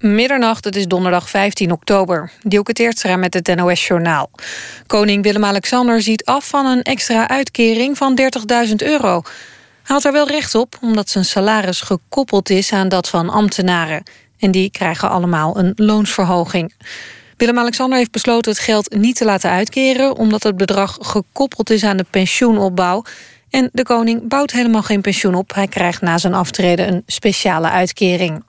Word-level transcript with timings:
Middernacht, 0.00 0.64
het 0.64 0.76
is 0.76 0.86
donderdag 0.86 1.30
15 1.30 1.72
oktober. 1.72 2.32
Dielke 2.42 2.72
Teertstra 2.72 3.16
met 3.16 3.34
het 3.34 3.54
NOS-journaal. 3.54 4.30
Koning 4.86 5.22
Willem-Alexander 5.22 6.02
ziet 6.02 6.24
af 6.24 6.48
van 6.48 6.66
een 6.66 6.82
extra 6.82 7.28
uitkering 7.28 7.96
van 7.96 8.18
30.000 8.68 8.74
euro. 8.76 9.22
Hij 9.82 9.96
had 9.96 10.04
er 10.04 10.12
wel 10.12 10.28
recht 10.28 10.54
op, 10.54 10.78
omdat 10.80 11.08
zijn 11.08 11.24
salaris 11.24 11.80
gekoppeld 11.80 12.50
is 12.50 12.72
aan 12.72 12.88
dat 12.88 13.08
van 13.08 13.28
ambtenaren. 13.28 14.02
En 14.38 14.50
die 14.50 14.70
krijgen 14.70 15.10
allemaal 15.10 15.58
een 15.58 15.72
loonsverhoging. 15.76 16.74
Willem-Alexander 17.36 17.98
heeft 17.98 18.10
besloten 18.10 18.52
het 18.52 18.60
geld 18.60 18.94
niet 18.94 19.16
te 19.16 19.24
laten 19.24 19.50
uitkeren... 19.50 20.16
omdat 20.16 20.42
het 20.42 20.56
bedrag 20.56 20.98
gekoppeld 21.00 21.70
is 21.70 21.84
aan 21.84 21.96
de 21.96 22.06
pensioenopbouw... 22.10 23.02
En 23.50 23.68
de 23.72 23.82
koning 23.82 24.28
bouwt 24.28 24.50
helemaal 24.50 24.82
geen 24.82 25.00
pensioen 25.00 25.34
op. 25.34 25.54
Hij 25.54 25.66
krijgt 25.66 26.00
na 26.00 26.18
zijn 26.18 26.34
aftreden 26.34 26.88
een 26.88 27.02
speciale 27.06 27.70
uitkering. 27.70 28.44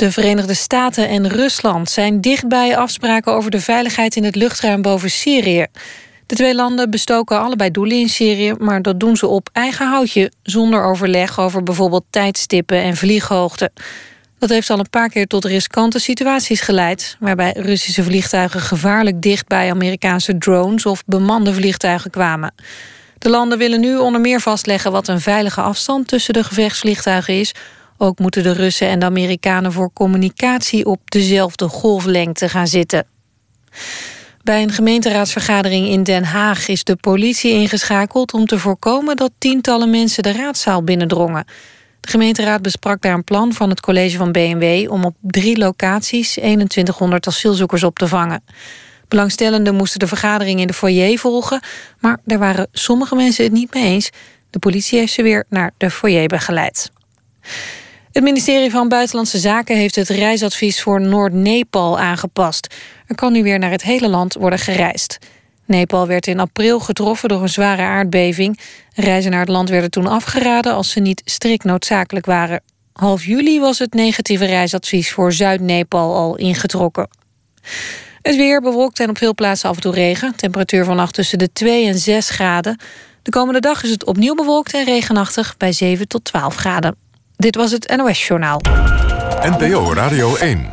De 0.00 0.12
Verenigde 0.12 0.54
Staten 0.54 1.08
en 1.08 1.28
Rusland 1.28 1.90
zijn 1.90 2.20
dichtbij 2.20 2.76
afspraken 2.76 3.32
over 3.32 3.50
de 3.50 3.60
veiligheid 3.60 4.16
in 4.16 4.24
het 4.24 4.34
luchtruim 4.34 4.82
boven 4.82 5.10
Syrië. 5.10 5.66
De 6.26 6.34
twee 6.34 6.54
landen 6.54 6.90
bestoken 6.90 7.40
allebei 7.40 7.70
doelen 7.70 7.96
in 7.96 8.08
Syrië, 8.08 8.54
maar 8.58 8.82
dat 8.82 9.00
doen 9.00 9.16
ze 9.16 9.26
op 9.26 9.48
eigen 9.52 9.88
houtje, 9.88 10.32
zonder 10.42 10.84
overleg 10.84 11.40
over 11.40 11.62
bijvoorbeeld 11.62 12.04
tijdstippen 12.10 12.82
en 12.82 12.96
vlieghoogte. 12.96 13.70
Dat 14.38 14.48
heeft 14.48 14.70
al 14.70 14.78
een 14.78 14.90
paar 14.90 15.08
keer 15.08 15.26
tot 15.26 15.44
riskante 15.44 15.98
situaties 15.98 16.60
geleid, 16.60 17.16
waarbij 17.18 17.52
Russische 17.56 18.02
vliegtuigen 18.02 18.60
gevaarlijk 18.60 19.22
dicht 19.22 19.48
bij 19.48 19.70
Amerikaanse 19.70 20.38
drones 20.38 20.86
of 20.86 21.02
bemande 21.06 21.54
vliegtuigen 21.54 22.10
kwamen. 22.10 22.54
De 23.18 23.30
landen 23.30 23.58
willen 23.58 23.80
nu 23.80 23.96
onder 23.96 24.20
meer 24.20 24.40
vastleggen 24.40 24.92
wat 24.92 25.08
een 25.08 25.20
veilige 25.20 25.60
afstand 25.60 26.08
tussen 26.08 26.34
de 26.34 26.44
gevechtsvliegtuigen 26.44 27.34
is, 27.34 27.54
ook 28.00 28.18
moeten 28.18 28.42
de 28.42 28.52
Russen 28.52 28.88
en 28.88 28.98
de 28.98 29.06
Amerikanen 29.06 29.72
voor 29.72 29.92
communicatie 29.92 30.86
op 30.86 31.00
dezelfde 31.10 31.68
golflengte 31.68 32.48
gaan 32.48 32.66
zitten. 32.66 33.06
Bij 34.42 34.62
een 34.62 34.72
gemeenteraadsvergadering 34.72 35.86
in 35.86 36.02
Den 36.02 36.24
Haag 36.24 36.68
is 36.68 36.84
de 36.84 36.96
politie 36.96 37.52
ingeschakeld 37.52 38.32
om 38.32 38.46
te 38.46 38.58
voorkomen 38.58 39.16
dat 39.16 39.30
tientallen 39.38 39.90
mensen 39.90 40.22
de 40.22 40.32
raadzaal 40.32 40.82
binnendrongen. 40.82 41.44
De 42.00 42.08
gemeenteraad 42.08 42.62
besprak 42.62 43.02
daar 43.02 43.14
een 43.14 43.24
plan 43.24 43.52
van 43.52 43.70
het 43.70 43.80
college 43.80 44.16
van 44.16 44.32
BMW 44.32 44.90
om 44.90 45.04
op 45.04 45.14
drie 45.20 45.58
locaties 45.58 46.32
2100 46.32 47.26
asielzoekers 47.26 47.82
op 47.82 47.98
te 47.98 48.08
vangen. 48.08 48.42
Belangstellenden 49.08 49.74
moesten 49.74 49.98
de 49.98 50.06
vergadering 50.06 50.60
in 50.60 50.66
de 50.66 50.72
foyer 50.72 51.18
volgen, 51.18 51.62
maar 51.98 52.18
daar 52.24 52.38
waren 52.38 52.68
sommige 52.72 53.14
mensen 53.14 53.44
het 53.44 53.52
niet 53.52 53.74
mee 53.74 53.84
eens. 53.84 54.10
De 54.50 54.58
politie 54.58 54.98
heeft 54.98 55.12
ze 55.12 55.22
weer 55.22 55.44
naar 55.48 55.70
de 55.76 55.90
foyer 55.90 56.26
begeleid. 56.26 56.90
Het 58.12 58.22
ministerie 58.22 58.70
van 58.70 58.88
Buitenlandse 58.88 59.38
Zaken 59.38 59.76
heeft 59.76 59.94
het 59.94 60.08
reisadvies 60.08 60.82
voor 60.82 61.00
Noord-Nepal 61.00 61.98
aangepast. 61.98 62.74
Er 63.06 63.14
kan 63.14 63.32
nu 63.32 63.42
weer 63.42 63.58
naar 63.58 63.70
het 63.70 63.82
hele 63.82 64.08
land 64.08 64.34
worden 64.34 64.58
gereisd. 64.58 65.18
Nepal 65.64 66.06
werd 66.06 66.26
in 66.26 66.40
april 66.40 66.80
getroffen 66.80 67.28
door 67.28 67.42
een 67.42 67.48
zware 67.48 67.82
aardbeving. 67.82 68.58
Reizen 68.94 69.30
naar 69.30 69.40
het 69.40 69.48
land 69.48 69.68
werden 69.68 69.90
toen 69.90 70.06
afgeraden 70.06 70.74
als 70.74 70.90
ze 70.90 71.00
niet 71.00 71.22
strikt 71.24 71.64
noodzakelijk 71.64 72.26
waren. 72.26 72.62
Half 72.92 73.24
juli 73.24 73.60
was 73.60 73.78
het 73.78 73.94
negatieve 73.94 74.46
reisadvies 74.46 75.10
voor 75.12 75.32
Zuid-Nepal 75.32 76.14
al 76.14 76.36
ingetrokken. 76.36 77.08
Het 78.22 78.36
weer 78.36 78.60
bewolkt 78.60 79.00
en 79.00 79.10
op 79.10 79.18
veel 79.18 79.34
plaatsen 79.34 79.68
af 79.68 79.74
en 79.74 79.82
toe 79.82 79.94
regen. 79.94 80.36
Temperatuur 80.36 80.84
vannacht 80.84 81.14
tussen 81.14 81.38
de 81.38 81.52
2 81.52 81.86
en 81.86 81.98
6 81.98 82.30
graden. 82.30 82.80
De 83.22 83.30
komende 83.30 83.60
dag 83.60 83.82
is 83.82 83.90
het 83.90 84.04
opnieuw 84.04 84.34
bewolkt 84.34 84.74
en 84.74 84.84
regenachtig 84.84 85.56
bij 85.56 85.72
7 85.72 86.08
tot 86.08 86.24
12 86.24 86.54
graden. 86.54 87.09
Dit 87.40 87.56
was 87.56 87.70
het 87.70 87.96
NOS 87.96 88.26
Journaal. 88.26 88.60
NPO 89.42 89.92
Radio 89.92 90.36
1. 90.36 90.70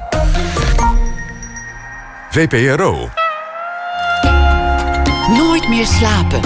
VPRO. 2.29 3.09
Nooit 5.37 5.69
meer 5.69 5.85
slapen. 5.85 6.39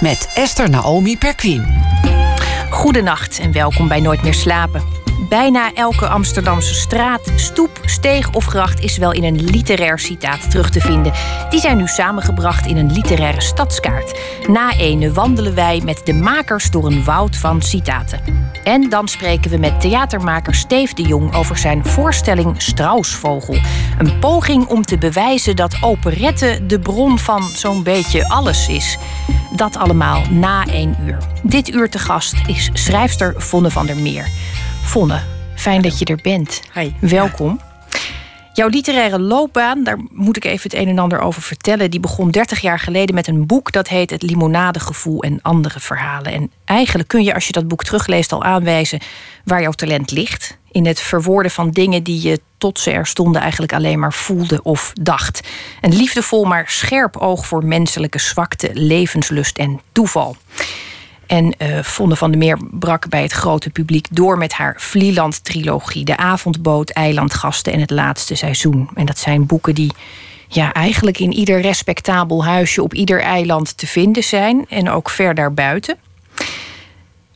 Met 0.00 0.30
Esther 0.34 0.70
Naomi 0.70 1.18
Perquin. 1.18 1.66
Goedenacht 2.70 3.38
en 3.38 3.52
welkom 3.52 3.88
bij 3.88 4.00
Nooit 4.00 4.22
meer 4.22 4.34
slapen. 4.34 5.05
Bijna 5.18 5.74
elke 5.74 6.06
Amsterdamse 6.08 6.74
straat, 6.74 7.32
stoep, 7.36 7.80
steeg 7.84 8.32
of 8.32 8.44
gracht 8.44 8.80
is 8.80 8.96
wel 8.96 9.12
in 9.12 9.24
een 9.24 9.44
literair 9.44 9.98
citaat 9.98 10.50
terug 10.50 10.70
te 10.70 10.80
vinden. 10.80 11.12
Die 11.50 11.60
zijn 11.60 11.76
nu 11.76 11.86
samengebracht 11.86 12.66
in 12.66 12.76
een 12.76 12.92
literaire 12.92 13.40
stadskaart. 13.40 14.20
Na 14.46 14.76
ene 14.76 15.12
wandelen 15.12 15.54
wij 15.54 15.80
met 15.84 16.00
de 16.04 16.14
makers 16.14 16.70
door 16.70 16.86
een 16.86 17.04
woud 17.04 17.36
van 17.36 17.62
citaten. 17.62 18.20
En 18.64 18.88
dan 18.88 19.08
spreken 19.08 19.50
we 19.50 19.56
met 19.56 19.80
theatermaker 19.80 20.54
Steef 20.54 20.92
de 20.92 21.02
Jong 21.02 21.34
over 21.34 21.56
zijn 21.56 21.84
voorstelling 21.84 22.62
Strausvogel. 22.62 23.58
Een 23.98 24.18
poging 24.18 24.66
om 24.66 24.82
te 24.82 24.98
bewijzen 24.98 25.56
dat 25.56 25.76
operette 25.80 26.66
de 26.66 26.80
bron 26.80 27.18
van 27.18 27.42
zo'n 27.42 27.82
beetje 27.82 28.28
alles 28.28 28.68
is. 28.68 28.98
Dat 29.56 29.76
allemaal 29.76 30.22
na 30.30 30.66
één 30.66 30.96
uur. 31.04 31.18
Dit 31.42 31.68
uur 31.68 31.90
te 31.90 31.98
gast 31.98 32.34
is 32.46 32.70
schrijfster 32.72 33.34
Vonne 33.36 33.70
van 33.70 33.86
der 33.86 33.96
Meer. 33.96 34.28
Vonne, 34.86 35.20
fijn 35.54 35.82
dat 35.82 35.98
je 35.98 36.04
er 36.04 36.18
bent. 36.22 36.62
Hi. 36.74 36.92
Welkom. 37.00 37.60
Jouw 38.52 38.68
literaire 38.68 39.20
loopbaan, 39.20 39.84
daar 39.84 39.98
moet 40.10 40.36
ik 40.36 40.44
even 40.44 40.70
het 40.70 40.74
een 40.74 40.88
en 40.88 40.98
ander 40.98 41.20
over 41.20 41.42
vertellen. 41.42 41.90
Die 41.90 42.00
begon 42.00 42.30
30 42.30 42.60
jaar 42.60 42.78
geleden 42.78 43.14
met 43.14 43.26
een 43.26 43.46
boek 43.46 43.72
dat 43.72 43.88
heet 43.88 44.10
Het 44.10 44.22
Limonadegevoel 44.22 45.22
en 45.22 45.38
andere 45.42 45.80
verhalen. 45.80 46.32
En 46.32 46.50
eigenlijk 46.64 47.08
kun 47.08 47.24
je, 47.24 47.34
als 47.34 47.46
je 47.46 47.52
dat 47.52 47.68
boek 47.68 47.84
terugleest, 47.84 48.32
al 48.32 48.44
aanwijzen 48.44 49.00
waar 49.44 49.62
jouw 49.62 49.72
talent 49.72 50.10
ligt. 50.10 50.58
In 50.70 50.86
het 50.86 51.00
verwoorden 51.00 51.50
van 51.50 51.70
dingen 51.70 52.02
die 52.02 52.28
je 52.28 52.40
tot 52.58 52.78
ze 52.78 52.90
er 52.90 53.06
stonden 53.06 53.40
eigenlijk 53.42 53.72
alleen 53.72 53.98
maar 53.98 54.12
voelde 54.12 54.62
of 54.62 54.92
dacht. 55.00 55.48
Een 55.80 55.96
liefdevol 55.96 56.44
maar 56.44 56.68
scherp 56.68 57.16
oog 57.16 57.46
voor 57.46 57.64
menselijke 57.64 58.18
zwakte, 58.18 58.70
levenslust 58.72 59.58
en 59.58 59.80
toeval. 59.92 60.36
En 61.26 61.54
uh, 61.58 61.78
van 61.82 62.30
der 62.30 62.38
Meer 62.38 62.58
brak 62.70 63.08
bij 63.08 63.22
het 63.22 63.32
grote 63.32 63.70
publiek 63.70 64.06
door 64.10 64.38
met 64.38 64.52
haar 64.52 64.74
Vlieland-trilogie. 64.78 66.04
De 66.04 66.16
Avondboot, 66.16 66.90
Eilandgasten 66.90 67.72
en 67.72 67.80
het 67.80 67.90
laatste 67.90 68.34
seizoen. 68.34 68.88
En 68.94 69.06
dat 69.06 69.18
zijn 69.18 69.46
boeken 69.46 69.74
die 69.74 69.92
ja, 70.48 70.72
eigenlijk 70.72 71.18
in 71.18 71.32
ieder 71.32 71.60
respectabel 71.60 72.44
huisje 72.44 72.82
op 72.82 72.94
ieder 72.94 73.20
eiland 73.20 73.76
te 73.76 73.86
vinden 73.86 74.24
zijn. 74.24 74.66
En 74.68 74.90
ook 74.90 75.10
ver 75.10 75.34
daarbuiten. 75.34 75.96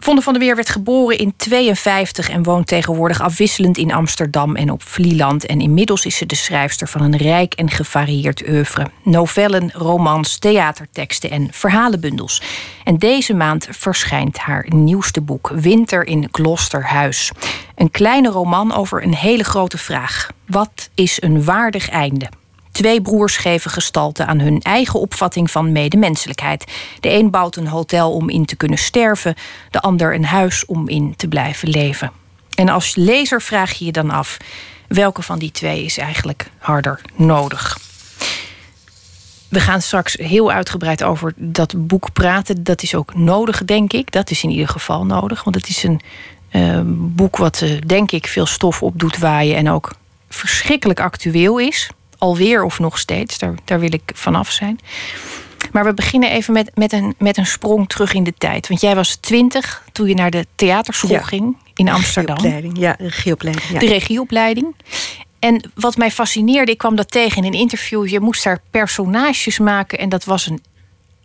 Vonde 0.02 0.22
van 0.22 0.32
der 0.32 0.42
Weer 0.42 0.54
werd 0.54 0.68
geboren 0.68 1.18
in 1.18 1.34
52 1.36 2.30
en 2.30 2.42
woont 2.42 2.66
tegenwoordig 2.66 3.20
afwisselend 3.20 3.76
in 3.76 3.92
Amsterdam 3.92 4.56
en 4.56 4.70
op 4.70 4.82
Vlieland. 4.82 5.46
En 5.46 5.60
inmiddels 5.60 6.04
is 6.04 6.16
ze 6.16 6.26
de 6.26 6.34
schrijfster 6.34 6.88
van 6.88 7.00
een 7.00 7.16
rijk 7.16 7.54
en 7.54 7.70
gevarieerd 7.70 8.48
oeuvre. 8.48 8.86
Novellen, 9.02 9.70
romans, 9.72 10.38
theaterteksten 10.38 11.30
en 11.30 11.48
verhalenbundels. 11.50 12.42
En 12.84 12.98
deze 12.98 13.34
maand 13.34 13.68
verschijnt 13.70 14.38
haar 14.38 14.66
nieuwste 14.68 15.20
boek, 15.20 15.50
Winter 15.54 16.06
in 16.06 16.28
Glosterhuis. 16.32 17.30
Een 17.74 17.90
kleine 17.90 18.28
roman 18.28 18.74
over 18.74 19.02
een 19.02 19.14
hele 19.14 19.44
grote 19.44 19.78
vraag. 19.78 20.28
Wat 20.46 20.90
is 20.94 21.22
een 21.22 21.44
waardig 21.44 21.88
einde? 21.88 22.28
Twee 22.72 23.02
broers 23.02 23.36
geven 23.36 23.70
gestalte 23.70 24.26
aan 24.26 24.38
hun 24.38 24.60
eigen 24.60 25.00
opvatting 25.00 25.50
van 25.50 25.72
medemenselijkheid. 25.72 26.72
De 27.00 27.10
een 27.10 27.30
bouwt 27.30 27.56
een 27.56 27.66
hotel 27.66 28.12
om 28.12 28.28
in 28.28 28.44
te 28.44 28.56
kunnen 28.56 28.78
sterven, 28.78 29.34
de 29.70 29.80
ander 29.80 30.14
een 30.14 30.24
huis 30.24 30.64
om 30.64 30.88
in 30.88 31.16
te 31.16 31.28
blijven 31.28 31.68
leven. 31.68 32.12
En 32.54 32.68
als 32.68 32.94
lezer 32.96 33.42
vraag 33.42 33.72
je 33.72 33.84
je 33.84 33.92
dan 33.92 34.10
af: 34.10 34.36
welke 34.88 35.22
van 35.22 35.38
die 35.38 35.50
twee 35.50 35.84
is 35.84 35.98
eigenlijk 35.98 36.50
harder 36.58 37.00
nodig? 37.16 37.78
We 39.48 39.60
gaan 39.60 39.82
straks 39.82 40.14
heel 40.14 40.52
uitgebreid 40.52 41.02
over 41.02 41.32
dat 41.36 41.86
boek 41.86 42.12
praten. 42.12 42.64
Dat 42.64 42.82
is 42.82 42.94
ook 42.94 43.14
nodig, 43.14 43.64
denk 43.64 43.92
ik. 43.92 44.12
Dat 44.12 44.30
is 44.30 44.42
in 44.42 44.50
ieder 44.50 44.68
geval 44.68 45.06
nodig. 45.06 45.44
Want 45.44 45.56
het 45.56 45.68
is 45.68 45.82
een 45.82 46.00
uh, 46.52 46.80
boek 46.86 47.36
wat, 47.36 47.60
uh, 47.60 47.80
denk 47.86 48.10
ik, 48.10 48.26
veel 48.26 48.46
stof 48.46 48.82
op 48.82 48.98
doet 48.98 49.18
waaien. 49.18 49.56
En 49.56 49.70
ook 49.70 49.94
verschrikkelijk 50.28 51.00
actueel 51.00 51.58
is 51.58 51.90
alweer 52.20 52.64
of 52.64 52.78
nog 52.78 52.98
steeds. 52.98 53.38
Daar, 53.38 53.54
daar 53.64 53.80
wil 53.80 53.92
ik 53.92 54.12
vanaf 54.14 54.50
zijn. 54.50 54.78
Maar 55.72 55.84
we 55.84 55.94
beginnen 55.94 56.30
even 56.30 56.52
met, 56.52 56.70
met, 56.74 56.92
een, 56.92 57.14
met 57.18 57.36
een 57.36 57.46
sprong 57.46 57.88
terug 57.88 58.12
in 58.12 58.24
de 58.24 58.34
tijd. 58.38 58.68
Want 58.68 58.80
jij 58.80 58.94
was 58.94 59.16
twintig 59.16 59.84
toen 59.92 60.08
je 60.08 60.14
naar 60.14 60.30
de 60.30 60.46
theaterschool 60.54 61.20
ging 61.20 61.56
in 61.74 61.88
Amsterdam. 61.88 62.36
Regieopleiding, 62.36 62.78
ja, 62.78 62.94
regieopleiding. 62.98 63.68
Ja. 63.68 63.78
De 63.78 63.86
regieopleiding. 63.86 64.74
En 65.38 65.70
wat 65.74 65.96
mij 65.96 66.10
fascineerde, 66.10 66.72
ik 66.72 66.78
kwam 66.78 66.96
dat 66.96 67.10
tegen 67.10 67.44
in 67.44 67.52
een 67.52 67.60
interview. 67.60 68.08
Je 68.08 68.20
moest 68.20 68.44
daar 68.44 68.60
personages 68.70 69.58
maken 69.58 69.98
en 69.98 70.08
dat 70.08 70.24
was 70.24 70.46
een, 70.46 70.62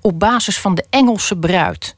op 0.02 0.20
basis 0.20 0.60
van 0.60 0.76
de 0.76 0.86
Engelse 0.90 1.38
bruid. 1.38 1.96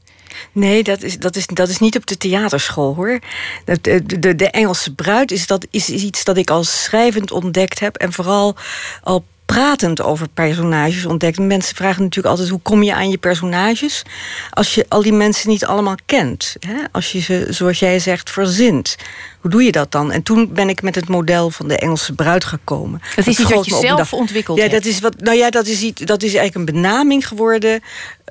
Nee, 0.52 0.82
dat 0.82 1.02
is, 1.02 1.18
dat, 1.18 1.36
is, 1.36 1.46
dat 1.46 1.68
is 1.68 1.78
niet 1.78 1.96
op 1.96 2.06
de 2.06 2.16
theaterschool 2.16 2.94
hoor. 2.94 3.18
De, 3.64 4.02
de, 4.18 4.36
de 4.36 4.50
Engelse 4.50 4.94
bruid 4.94 5.30
is, 5.30 5.46
dat, 5.46 5.66
is 5.70 5.88
iets 5.88 6.24
dat 6.24 6.36
ik 6.36 6.50
al 6.50 6.64
schrijvend 6.64 7.30
ontdekt 7.30 7.80
heb. 7.80 7.96
En 7.96 8.12
vooral 8.12 8.56
al 9.02 9.24
pratend 9.54 10.02
over 10.02 10.28
personages 10.34 11.06
ontdekt. 11.06 11.38
Mensen 11.38 11.76
vragen 11.76 12.02
natuurlijk 12.02 12.34
altijd 12.34 12.48
hoe 12.48 12.60
kom 12.62 12.82
je 12.82 12.94
aan 12.94 13.10
je 13.10 13.18
personages 13.18 14.02
als 14.50 14.74
je 14.74 14.86
al 14.88 15.02
die 15.02 15.12
mensen 15.12 15.48
niet 15.48 15.64
allemaal 15.64 15.94
kent. 16.06 16.56
Hè? 16.60 16.74
Als 16.92 17.12
je 17.12 17.20
ze, 17.20 17.46
zoals 17.48 17.78
jij 17.78 17.98
zegt, 17.98 18.30
verzint. 18.30 18.96
Hoe 19.40 19.50
doe 19.50 19.62
je 19.62 19.72
dat 19.72 19.92
dan? 19.92 20.12
En 20.12 20.22
toen 20.22 20.52
ben 20.52 20.68
ik 20.68 20.82
met 20.82 20.94
het 20.94 21.08
model 21.08 21.50
van 21.50 21.68
de 21.68 21.78
Engelse 21.78 22.12
bruid 22.12 22.44
gekomen. 22.44 23.02
Dat 23.16 23.26
is 23.26 23.38
iets 23.38 23.50
wat 23.50 23.64
je 23.64 23.78
zelf 23.80 24.12
ontwikkeld 24.12 24.58
ja, 24.58 24.68
Dat 24.68 24.84
is 24.84 25.00
wat, 25.00 25.20
nou 25.20 25.36
ja, 25.36 25.50
dat 25.50 25.66
is, 25.66 25.80
iets, 25.80 26.00
dat 26.00 26.22
is 26.22 26.34
eigenlijk 26.34 26.54
een 26.68 26.74
benaming 26.74 27.28
geworden 27.28 27.82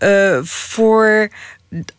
uh, 0.04 0.40
voor 0.44 1.30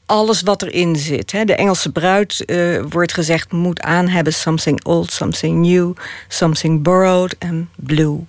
alles 0.07 0.43
wat 0.43 0.63
erin 0.63 0.97
zit. 0.97 1.31
De 1.31 1.55
Engelse 1.55 1.93
bruid, 1.93 2.43
uh, 2.47 2.83
wordt 2.89 3.15
gezegd, 3.15 3.53
moet 3.53 3.81
aan 3.81 4.09
hebben 4.09 4.33
something 4.33 4.85
old, 4.85 5.13
something 5.13 5.67
new, 5.67 5.93
something 6.29 6.83
borrowed 6.83 7.37
en 7.39 7.71
blue. 7.77 8.27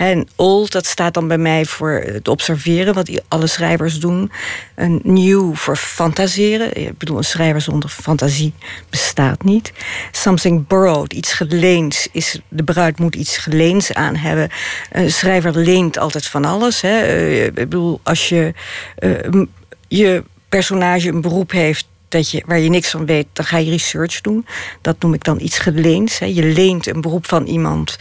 En 0.00 0.28
old, 0.36 0.72
dat 0.72 0.86
staat 0.86 1.14
dan 1.14 1.28
bij 1.28 1.38
mij 1.38 1.64
voor 1.64 1.90
het 1.90 2.28
observeren, 2.28 2.94
wat 2.94 3.20
alle 3.28 3.46
schrijvers 3.46 3.98
doen. 3.98 4.32
Een 4.74 5.00
new 5.02 5.54
voor 5.54 5.76
fantaseren. 5.76 6.76
Ik 6.76 6.98
bedoel, 6.98 7.16
een 7.16 7.24
schrijver 7.24 7.60
zonder 7.60 7.88
fantasie 7.88 8.54
bestaat 8.90 9.42
niet. 9.42 9.72
Something 10.10 10.66
borrowed, 10.66 11.12
iets 11.12 11.32
geleens. 11.32 12.08
Is, 12.12 12.40
de 12.48 12.64
bruid 12.64 12.98
moet 12.98 13.14
iets 13.14 13.38
geleens 13.38 13.92
aan 13.92 14.16
hebben. 14.16 14.48
Een 14.92 15.12
schrijver 15.12 15.56
leent 15.56 15.98
altijd 15.98 16.26
van 16.26 16.44
alles. 16.44 16.80
Hè. 16.80 17.00
Eh, 17.00 17.44
ik 17.44 17.54
bedoel, 17.54 18.00
als 18.02 18.28
je 18.28 18.54
uh, 18.98 19.44
je 19.88 20.22
personage 20.50 21.08
een 21.08 21.20
beroep 21.20 21.50
heeft 21.50 21.88
dat 22.08 22.30
je, 22.30 22.42
waar 22.46 22.58
je 22.58 22.68
niks 22.68 22.90
van 22.90 23.06
weet, 23.06 23.26
dan 23.32 23.44
ga 23.44 23.56
je 23.56 23.70
research 23.70 24.20
doen. 24.20 24.46
Dat 24.80 25.02
noem 25.02 25.14
ik 25.14 25.24
dan 25.24 25.40
iets 25.40 25.58
geleens. 25.58 26.18
Hè. 26.18 26.26
Je 26.26 26.44
leent 26.44 26.86
een 26.86 27.00
beroep 27.00 27.26
van 27.26 27.46
iemand. 27.46 27.96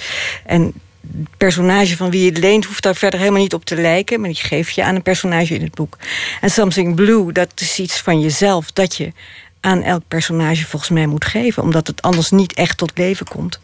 En 0.46 0.74
het 1.18 1.38
personage 1.38 1.96
van 1.96 2.10
wie 2.10 2.22
je 2.22 2.30
het 2.30 2.38
leent 2.38 2.66
hoeft 2.66 2.84
daar 2.84 2.96
verder 2.96 3.20
helemaal 3.20 3.42
niet 3.42 3.54
op 3.54 3.66
te 3.66 3.76
lijken. 3.76 4.20
Maar 4.20 4.30
die 4.30 4.42
geef 4.42 4.70
je 4.70 4.84
aan 4.84 4.96
een 4.96 5.02
personage 5.02 5.56
in 5.56 5.62
het 5.62 5.76
boek. 5.76 5.98
En 6.42 6.50
Something 6.50 6.96
Blue, 6.96 7.32
dat 7.32 7.52
is 7.56 7.80
iets 7.80 8.02
van 8.02 8.20
jezelf 8.20 8.72
dat 8.72 8.96
je 8.96 9.12
aan 9.60 9.84
elk 9.84 10.04
personage 10.08 10.66
volgens 10.66 10.92
mij 10.92 11.06
moet 11.06 11.26
geven. 11.26 11.64
Omdat 11.64 11.88
het 11.88 12.02
anders 12.02 12.32
niet 12.32 12.54
echt 12.54 12.78
tot 12.78 12.98
leven 12.98 13.28
komt. 13.28 13.60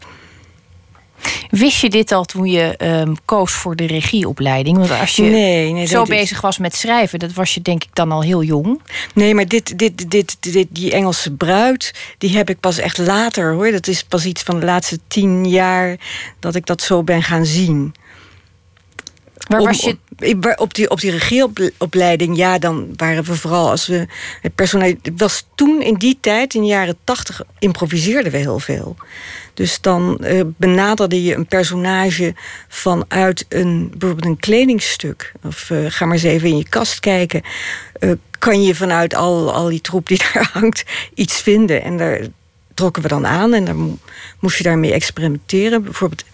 Wist 1.50 1.80
je 1.80 1.90
dit 1.90 2.12
al 2.12 2.24
toen 2.24 2.46
je 2.46 2.74
um, 2.82 3.16
koos 3.24 3.52
voor 3.52 3.76
de 3.76 3.86
regieopleiding? 3.86 4.76
Want 4.76 4.90
als 4.90 5.16
je 5.16 5.22
nee, 5.22 5.72
nee, 5.72 5.86
zo 5.86 6.02
bezig 6.02 6.40
was 6.40 6.58
met 6.58 6.76
schrijven, 6.76 7.18
dat 7.18 7.32
was 7.32 7.54
je 7.54 7.62
denk 7.62 7.84
ik 7.84 7.90
dan 7.92 8.12
al 8.12 8.22
heel 8.22 8.42
jong. 8.42 8.80
Nee, 9.14 9.34
maar 9.34 9.48
dit, 9.48 9.78
dit, 9.78 10.10
dit, 10.10 10.36
dit, 10.40 10.66
die 10.70 10.92
Engelse 10.92 11.32
bruid, 11.32 11.94
die 12.18 12.36
heb 12.36 12.50
ik 12.50 12.60
pas 12.60 12.78
echt 12.78 12.98
later 12.98 13.52
hoor. 13.52 13.70
Dat 13.70 13.86
is 13.86 14.04
pas 14.04 14.24
iets 14.24 14.42
van 14.42 14.60
de 14.60 14.66
laatste 14.66 14.98
tien 15.08 15.48
jaar 15.48 15.96
dat 16.40 16.54
ik 16.54 16.66
dat 16.66 16.82
zo 16.82 17.02
ben 17.02 17.22
gaan 17.22 17.46
zien. 17.46 17.94
Waar 19.46 19.62
was 19.62 19.80
je? 19.80 19.96
Op, 20.56 20.74
die, 20.74 20.90
op 20.90 21.00
die 21.00 21.10
regieopleiding, 21.10 22.36
ja, 22.36 22.58
dan 22.58 22.92
waren 22.96 23.24
we 23.24 23.34
vooral 23.34 23.70
als 23.70 23.86
we 23.86 24.06
het 24.42 24.54
personeel. 24.54 24.94
Het 25.02 25.12
was 25.16 25.46
toen 25.54 25.82
in 25.82 25.94
die 25.94 26.18
tijd, 26.20 26.54
in 26.54 26.60
de 26.60 26.66
jaren 26.66 26.96
tachtig, 27.04 27.42
improviseerden 27.58 28.32
we 28.32 28.38
heel 28.38 28.58
veel. 28.58 28.96
Dus 29.54 29.80
dan 29.80 30.18
uh, 30.20 30.40
benaderde 30.56 31.22
je 31.22 31.34
een 31.34 31.46
personage 31.46 32.34
vanuit 32.68 33.46
een, 33.48 33.90
bijvoorbeeld 33.90 34.26
een 34.26 34.40
kledingstuk. 34.40 35.32
Of 35.44 35.70
uh, 35.70 35.86
ga 35.88 36.04
maar 36.04 36.14
eens 36.14 36.22
even 36.22 36.48
in 36.48 36.56
je 36.56 36.68
kast 36.68 37.00
kijken. 37.00 37.42
Uh, 38.00 38.12
kan 38.38 38.62
je 38.62 38.74
vanuit 38.74 39.14
al, 39.14 39.52
al 39.52 39.68
die 39.68 39.80
troep 39.80 40.08
die 40.08 40.18
daar 40.32 40.50
hangt 40.52 40.84
iets 41.14 41.40
vinden. 41.40 41.82
En 41.82 41.96
daar 41.96 42.20
trokken 42.74 43.02
we 43.02 43.08
dan 43.08 43.26
aan 43.26 43.54
en 43.54 43.64
dan 43.64 43.98
moest 44.40 44.56
je 44.56 44.64
daarmee 44.64 44.92
experimenteren. 44.92 45.82
Bijvoorbeeld 45.82 46.24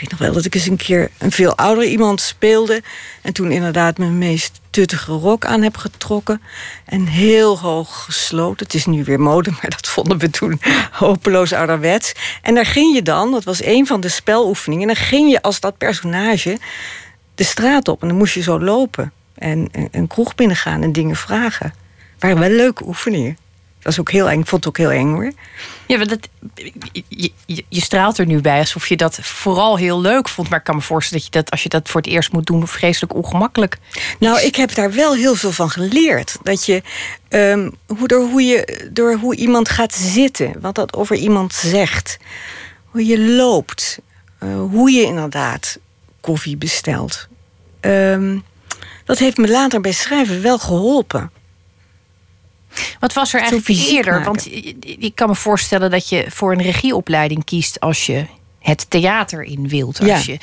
weet 0.00 0.10
nog 0.10 0.18
wel 0.18 0.32
dat 0.32 0.44
ik 0.44 0.54
eens 0.54 0.66
een 0.66 0.76
keer 0.76 1.10
een 1.18 1.32
veel 1.32 1.56
ouder 1.56 1.84
iemand 1.84 2.20
speelde. 2.20 2.82
En 3.22 3.32
toen 3.32 3.50
inderdaad 3.50 3.98
mijn 3.98 4.18
meest 4.18 4.60
tuttige 4.70 5.12
rok 5.12 5.44
aan 5.44 5.62
heb 5.62 5.76
getrokken. 5.76 6.42
En 6.84 7.06
heel 7.06 7.58
hoog 7.58 8.04
gesloten. 8.04 8.66
Het 8.66 8.74
is 8.74 8.86
nu 8.86 9.04
weer 9.04 9.20
mode, 9.20 9.50
maar 9.50 9.70
dat 9.70 9.88
vonden 9.88 10.18
we 10.18 10.30
toen 10.30 10.60
hopeloos 10.90 11.52
ouderwets. 11.52 12.12
En 12.42 12.54
daar 12.54 12.66
ging 12.66 12.94
je 12.94 13.02
dan, 13.02 13.30
dat 13.30 13.44
was 13.44 13.64
een 13.64 13.86
van 13.86 14.00
de 14.00 14.08
speloefeningen. 14.08 14.88
En 14.88 14.94
dan 14.94 15.04
ging 15.04 15.30
je 15.30 15.42
als 15.42 15.60
dat 15.60 15.78
personage 15.78 16.58
de 17.34 17.44
straat 17.44 17.88
op. 17.88 18.02
En 18.02 18.08
dan 18.08 18.16
moest 18.16 18.34
je 18.34 18.42
zo 18.42 18.60
lopen. 18.60 19.12
En 19.34 19.68
een 19.90 20.06
kroeg 20.06 20.34
binnengaan 20.34 20.82
en 20.82 20.92
dingen 20.92 21.16
vragen. 21.16 21.74
waren 22.18 22.38
wel 22.38 22.50
leuke 22.50 22.86
oefeningen. 22.86 23.36
Dat 23.82 23.92
is 23.92 24.00
ook 24.00 24.10
heel 24.10 24.30
eng. 24.30 24.40
Ik 24.40 24.46
vond 24.46 24.64
het 24.64 24.72
ook 24.72 24.78
heel 24.78 24.98
eng 24.98 25.12
hoor. 25.12 25.32
Ja, 25.90 25.96
maar 25.96 26.06
dat, 26.06 26.28
je, 27.68 27.80
straalt 27.80 28.18
er 28.18 28.26
nu 28.26 28.40
bij 28.40 28.58
alsof 28.58 28.88
je 28.88 28.96
dat 28.96 29.18
vooral 29.22 29.76
heel 29.76 30.00
leuk 30.00 30.28
vond. 30.28 30.48
Maar 30.48 30.58
ik 30.58 30.64
kan 30.64 30.74
me 30.74 30.80
voorstellen 30.82 31.24
dat 31.24 31.34
je 31.34 31.40
dat 31.40 31.50
als 31.50 31.62
je 31.62 31.68
dat 31.68 31.88
voor 31.88 32.00
het 32.00 32.10
eerst 32.10 32.32
moet 32.32 32.46
doen, 32.46 32.68
vreselijk 32.68 33.14
ongemakkelijk. 33.14 33.78
Nou, 34.18 34.40
ik 34.40 34.56
heb 34.56 34.74
daar 34.74 34.92
wel 34.92 35.14
heel 35.14 35.34
veel 35.34 35.52
van 35.52 35.70
geleerd. 35.70 36.38
Dat 36.42 36.66
je 36.66 36.82
um, 37.28 37.74
hoe, 37.86 38.08
door, 38.08 38.28
hoe 38.28 38.42
je 38.42 38.88
door 38.92 39.14
hoe 39.14 39.36
iemand 39.36 39.68
gaat 39.68 39.94
zitten, 39.94 40.60
wat 40.60 40.74
dat 40.74 40.94
over 40.94 41.16
iemand 41.16 41.54
zegt, 41.54 42.18
hoe 42.84 43.06
je 43.06 43.20
loopt, 43.20 44.00
uh, 44.42 44.54
hoe 44.54 44.90
je 44.90 45.02
inderdaad 45.02 45.78
koffie 46.20 46.56
bestelt. 46.56 47.28
Um, 47.80 48.44
dat 49.04 49.18
heeft 49.18 49.36
me 49.36 49.48
later 49.48 49.80
bij 49.80 49.92
schrijven 49.92 50.42
wel 50.42 50.58
geholpen. 50.58 51.30
Wat 53.00 53.12
was 53.12 53.34
er 53.34 53.40
eigenlijk 53.40 53.68
eerder? 53.68 54.24
Want 54.24 54.46
ik 54.80 55.12
kan 55.14 55.28
me 55.28 55.34
voorstellen 55.34 55.90
dat 55.90 56.08
je 56.08 56.24
voor 56.28 56.52
een 56.52 56.62
regieopleiding 56.62 57.44
kiest 57.44 57.80
als 57.80 58.06
je 58.06 58.26
het 58.60 58.90
theater 58.90 59.42
in 59.42 59.68
wilt. 59.68 60.00
Als 60.00 60.26
je, 60.26 60.38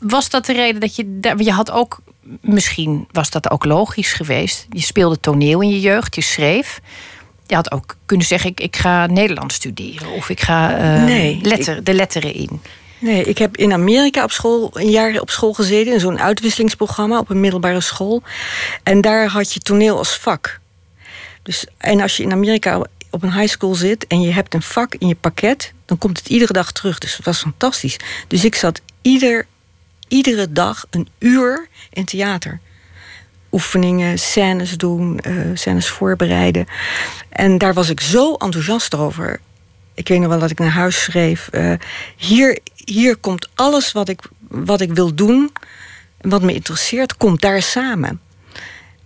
was 0.00 0.30
dat 0.30 0.46
de 0.46 0.52
reden 0.52 0.80
dat 0.80 0.96
je. 0.96 1.18
Je 1.36 1.52
had 1.52 1.70
ook. 1.70 1.98
Misschien 2.40 3.08
was 3.10 3.30
dat 3.30 3.50
ook 3.50 3.64
logisch 3.64 4.12
geweest. 4.12 4.66
Je 4.70 4.80
speelde 4.80 5.20
toneel 5.20 5.60
in 5.60 5.68
je 5.68 5.80
jeugd, 5.80 6.14
je 6.14 6.20
schreef. 6.20 6.80
Je 7.46 7.54
had 7.54 7.72
ook 7.72 7.96
kunnen 8.06 8.26
zeggen: 8.26 8.50
ik, 8.50 8.60
ik 8.60 8.76
ga 8.76 9.06
Nederlands 9.06 9.54
studeren. 9.54 10.10
Of 10.12 10.28
ik 10.28 10.40
ga 10.40 10.78
uh, 10.78 11.04
nee, 11.04 11.38
letter, 11.42 11.84
de 11.84 11.94
letteren 11.94 12.34
in. 12.34 12.60
Nee, 12.98 13.24
ik 13.24 13.38
heb 13.38 13.56
in 13.56 13.72
Amerika 13.72 14.24
op 14.24 14.30
school 14.30 14.70
een 14.72 14.90
jaar 14.90 15.20
op 15.20 15.30
school 15.30 15.52
gezeten 15.52 15.92
in 15.92 16.00
zo'n 16.00 16.20
uitwisselingsprogramma 16.20 17.18
op 17.18 17.30
een 17.30 17.40
middelbare 17.40 17.80
school. 17.80 18.22
En 18.82 19.00
daar 19.00 19.26
had 19.26 19.52
je 19.52 19.60
toneel 19.60 19.98
als 19.98 20.16
vak. 20.16 20.60
Dus, 21.42 21.66
en 21.78 22.00
als 22.00 22.16
je 22.16 22.22
in 22.22 22.32
Amerika 22.32 22.86
op 23.10 23.22
een 23.22 23.32
high 23.32 23.52
school 23.52 23.74
zit 23.74 24.06
en 24.06 24.20
je 24.20 24.32
hebt 24.32 24.54
een 24.54 24.62
vak 24.62 24.94
in 24.94 25.08
je 25.08 25.14
pakket, 25.14 25.72
dan 25.84 25.98
komt 25.98 26.18
het 26.18 26.28
iedere 26.28 26.52
dag 26.52 26.72
terug. 26.72 26.98
Dus 26.98 27.16
dat 27.16 27.24
was 27.24 27.40
fantastisch. 27.40 27.96
Dus 28.28 28.44
ik 28.44 28.54
zat 28.54 28.80
ieder, 29.02 29.46
iedere 30.08 30.52
dag 30.52 30.84
een 30.90 31.08
uur 31.18 31.68
in 31.90 32.04
theater. 32.04 32.60
Oefeningen, 33.52 34.18
scènes 34.18 34.76
doen, 34.76 35.20
uh, 35.26 35.50
scènes 35.54 35.88
voorbereiden. 35.88 36.66
En 37.28 37.58
daar 37.58 37.74
was 37.74 37.88
ik 37.88 38.00
zo 38.00 38.34
enthousiast 38.34 38.94
over. 38.94 39.40
Ik 39.94 40.08
weet 40.08 40.20
nog 40.20 40.28
wel 40.28 40.38
dat 40.38 40.50
ik 40.50 40.58
naar 40.58 40.70
huis 40.70 41.02
schreef. 41.02 41.48
Uh, 41.52 41.72
hier, 42.16 42.58
hier 42.74 43.16
komt 43.16 43.48
alles 43.54 43.92
wat 43.92 44.08
ik, 44.08 44.20
wat 44.48 44.80
ik 44.80 44.92
wil 44.92 45.14
doen, 45.14 45.52
wat 46.20 46.42
me 46.42 46.54
interesseert, 46.54 47.16
komt 47.16 47.40
daar 47.40 47.62
samen. 47.62 48.20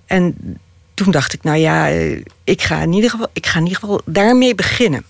En 0.06 0.58
toen 0.96 1.10
dacht 1.10 1.32
ik, 1.32 1.42
nou 1.42 1.58
ja, 1.58 1.88
eh, 1.90 2.22
ik 2.44 2.62
ga, 2.62 2.80
in 2.80 2.92
ieder 2.92 3.10
geval, 3.10 3.28
ik 3.32 3.46
ga 3.46 3.58
in 3.58 3.64
ieder 3.64 3.80
geval 3.80 4.00
daarmee 4.04 4.54
beginnen. 4.54 5.04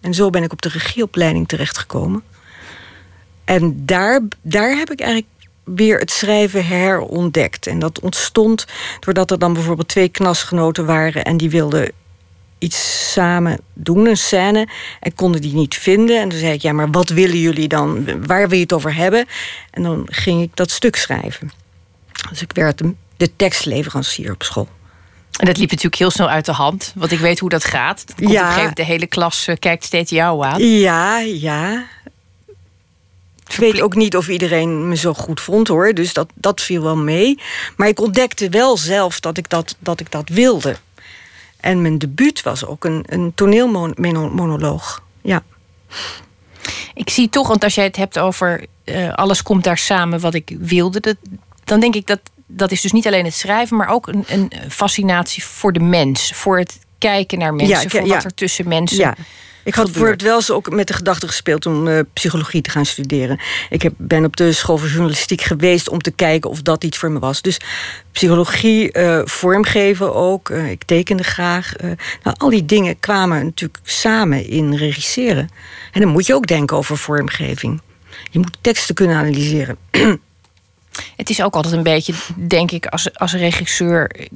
En 0.00 0.14
zo 0.14 0.30
ben 0.30 0.42
ik 0.42 0.52
op 0.52 0.62
de 0.62 0.68
regieopleiding 0.68 1.48
terechtgekomen. 1.48 2.22
En 3.44 3.86
daar, 3.86 4.20
daar 4.42 4.76
heb 4.76 4.90
ik 4.90 5.00
eigenlijk 5.00 5.30
weer 5.64 5.98
het 5.98 6.10
schrijven 6.10 6.66
herontdekt. 6.66 7.66
En 7.66 7.78
dat 7.78 8.00
ontstond 8.00 8.66
doordat 9.00 9.30
er 9.30 9.38
dan 9.38 9.52
bijvoorbeeld 9.52 9.88
twee 9.88 10.08
klasgenoten 10.08 10.86
waren... 10.86 11.24
en 11.24 11.36
die 11.36 11.50
wilden 11.50 11.92
iets 12.58 13.12
samen 13.12 13.58
doen, 13.72 14.06
een 14.06 14.16
scène, 14.16 14.68
en 15.00 15.14
konden 15.14 15.40
die 15.40 15.54
niet 15.54 15.74
vinden. 15.74 16.20
En 16.20 16.28
toen 16.28 16.38
zei 16.38 16.52
ik, 16.52 16.62
ja, 16.62 16.72
maar 16.72 16.90
wat 16.90 17.08
willen 17.08 17.38
jullie 17.38 17.68
dan? 17.68 18.06
Waar 18.26 18.48
wil 18.48 18.56
je 18.56 18.62
het 18.62 18.72
over 18.72 18.94
hebben? 18.94 19.26
En 19.70 19.82
dan 19.82 20.06
ging 20.10 20.42
ik 20.42 20.56
dat 20.56 20.70
stuk 20.70 20.96
schrijven. 20.96 21.50
Dus 22.30 22.42
ik 22.42 22.52
werd 22.52 22.82
de 23.16 23.36
tekstleverancier 23.36 24.32
op 24.32 24.42
school. 24.42 24.68
En 25.38 25.46
dat 25.46 25.56
liep 25.56 25.70
natuurlijk 25.70 25.96
heel 25.96 26.10
snel 26.10 26.28
uit 26.28 26.44
de 26.44 26.52
hand. 26.52 26.92
Want 26.94 27.12
ik 27.12 27.18
weet 27.18 27.38
hoe 27.38 27.48
dat 27.48 27.64
gaat. 27.64 28.06
Dat 28.06 28.16
komt 28.16 28.30
ja. 28.30 28.66
op 28.66 28.74
de 28.74 28.84
hele 28.84 29.06
klas 29.06 29.48
uh, 29.48 29.56
kijkt 29.58 29.84
steeds 29.84 30.10
jou 30.10 30.44
aan. 30.44 30.62
Ja, 30.62 31.18
ja. 31.18 31.84
Ik 33.48 33.56
weet 33.58 33.80
ook 33.80 33.94
niet 33.94 34.16
of 34.16 34.28
iedereen 34.28 34.88
me 34.88 34.96
zo 34.96 35.14
goed 35.14 35.40
vond 35.40 35.68
hoor. 35.68 35.94
Dus 35.94 36.12
dat, 36.12 36.28
dat 36.34 36.60
viel 36.60 36.82
wel 36.82 36.96
mee. 36.96 37.38
Maar 37.76 37.88
ik 37.88 38.00
ontdekte 38.00 38.48
wel 38.48 38.76
zelf 38.76 39.20
dat 39.20 39.36
ik 39.36 39.48
dat, 39.48 39.76
dat, 39.78 40.00
ik 40.00 40.10
dat 40.10 40.28
wilde. 40.28 40.76
En 41.60 41.82
mijn 41.82 41.98
debuut 41.98 42.42
was 42.42 42.66
ook 42.66 42.84
een, 42.84 43.04
een 43.06 43.32
toneelmonoloog. 43.34 45.02
Ja. 45.22 45.42
Ik 46.94 47.10
zie 47.10 47.28
toch, 47.28 47.48
want 47.48 47.64
als 47.64 47.74
jij 47.74 47.84
het 47.84 47.96
hebt 47.96 48.18
over 48.18 48.64
uh, 48.84 49.12
alles 49.12 49.42
komt 49.42 49.64
daar 49.64 49.78
samen 49.78 50.20
wat 50.20 50.34
ik 50.34 50.56
wilde, 50.58 51.00
dat, 51.00 51.16
dan 51.64 51.80
denk 51.80 51.94
ik 51.94 52.06
dat 52.06 52.20
dat 52.56 52.72
is 52.72 52.80
dus 52.80 52.92
niet 52.92 53.06
alleen 53.06 53.24
het 53.24 53.34
schrijven, 53.34 53.76
maar 53.76 53.88
ook 53.88 54.06
een, 54.06 54.24
een 54.26 54.52
fascinatie 54.68 55.44
voor 55.44 55.72
de 55.72 55.80
mens. 55.80 56.32
Voor 56.34 56.58
het 56.58 56.78
kijken 56.98 57.38
naar 57.38 57.54
mensen, 57.54 57.90
voor 57.90 58.06
wat 58.06 58.24
er 58.24 58.34
tussen 58.34 58.68
mensen. 58.68 58.98
Ja. 58.98 59.14
Ik 59.64 59.74
had 59.74 59.84
bijvoorbeeld 59.84 60.22
wel 60.22 60.36
eens 60.36 60.50
ook 60.50 60.70
met 60.70 60.86
de 60.86 60.92
gedachte 60.92 61.26
gespeeld 61.26 61.66
om 61.66 61.88
uh, 61.88 62.00
psychologie 62.12 62.62
te 62.62 62.70
gaan 62.70 62.86
studeren. 62.86 63.40
Ik 63.70 63.82
heb, 63.82 63.92
ben 63.96 64.24
op 64.24 64.36
de 64.36 64.52
school 64.52 64.78
voor 64.78 64.88
journalistiek 64.88 65.40
geweest 65.40 65.88
om 65.88 65.98
te 65.98 66.10
kijken 66.10 66.50
of 66.50 66.62
dat 66.62 66.84
iets 66.84 66.98
voor 66.98 67.10
me 67.10 67.18
was. 67.18 67.42
Dus 67.42 67.60
psychologie, 68.12 68.98
uh, 68.98 69.20
vormgeven 69.24 70.14
ook. 70.14 70.48
Uh, 70.48 70.70
ik 70.70 70.84
tekende 70.84 71.22
graag. 71.22 71.72
nou, 72.22 72.36
al 72.38 72.50
die 72.50 72.64
dingen 72.64 73.00
kwamen 73.00 73.44
natuurlijk 73.44 73.80
samen 73.84 74.46
in 74.46 74.74
regisseren. 74.74 75.48
En 75.92 76.00
dan 76.00 76.10
moet 76.10 76.26
je 76.26 76.34
ook 76.34 76.46
denken 76.46 76.76
over 76.76 76.96
vormgeving. 76.96 77.80
Je 78.30 78.38
moet 78.38 78.56
teksten 78.60 78.94
kunnen 78.94 79.16
analyseren. 79.16 79.76
Het 81.16 81.30
is 81.30 81.42
ook 81.42 81.54
altijd 81.54 81.74
een 81.74 81.82
beetje, 81.82 82.14
denk 82.36 82.70
ik, 82.70 82.86
als, 82.86 83.18
als 83.18 83.32
regisseur. 83.32 84.28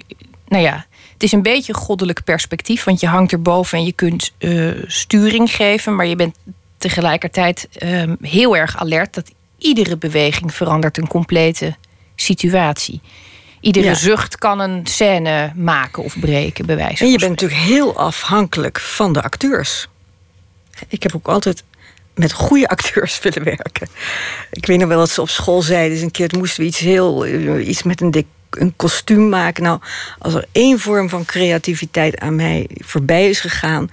Nou 0.49 0.63
ja, 0.63 0.87
het 1.13 1.23
is 1.23 1.33
een 1.33 1.43
beetje 1.43 1.75
goddelijk 1.75 2.25
perspectief, 2.25 2.85
want 2.85 3.01
je 3.01 3.07
hangt 3.07 3.33
erboven 3.33 3.79
en 3.79 3.85
je 3.85 3.93
kunt 3.93 4.33
uh, 4.39 4.83
sturing 4.87 5.51
geven, 5.51 5.97
maar 5.97 6.07
je 6.07 6.17
bent 6.17 6.37
tegelijkertijd 6.79 7.69
uh, 7.79 8.03
heel 8.21 8.57
erg 8.57 8.77
alert 8.77 9.15
dat 9.15 9.31
iedere 9.59 9.97
beweging 9.97 10.55
verandert 10.55 10.99
een 10.99 11.09
complete 11.09 11.77
situatie. 12.15 13.01
Iedere 13.61 13.95
zucht 13.95 14.37
kan 14.37 14.61
een 14.61 14.87
scène 14.87 15.53
maken 15.55 16.03
of 16.03 16.21
breken, 16.21 16.67
bij 16.67 16.77
wijze 16.77 16.97
van 16.97 17.07
En 17.07 17.13
je 17.13 17.19
bent 17.19 17.31
natuurlijk 17.31 17.61
heel 17.61 17.97
afhankelijk 17.97 18.81
van 18.81 19.13
de 19.13 19.23
acteurs. 19.23 19.89
Ik 20.89 21.03
heb 21.03 21.15
ook 21.15 21.29
altijd 21.29 21.65
met 22.17 22.33
goede 22.33 22.69
acteurs 22.69 23.19
willen 23.23 23.45
werken. 23.45 23.89
Ik 24.51 24.67
weet 24.67 24.79
nog 24.79 24.89
wel 24.89 24.99
dat 24.99 25.11
ze 25.11 25.21
op 25.21 25.29
school 25.29 25.63
zeiden... 25.63 25.91
Dus 25.91 26.03
een 26.03 26.11
keer 26.11 26.31
moesten 26.37 26.61
we 26.61 26.67
iets 26.67 26.79
heel... 26.79 27.25
Eh, 27.25 27.69
iets 27.69 27.83
met 27.83 28.01
een 28.01 28.11
dik 28.11 28.27
een 28.51 28.73
kostuum 28.77 29.29
maken. 29.29 29.63
Nou, 29.63 29.81
als 30.19 30.35
er 30.35 30.45
één 30.53 30.79
vorm 30.79 31.09
van 31.09 31.25
creativiteit 31.25 32.19
aan 32.19 32.35
mij 32.35 32.69
voorbij 32.75 33.29
is 33.29 33.41
gegaan, 33.41 33.91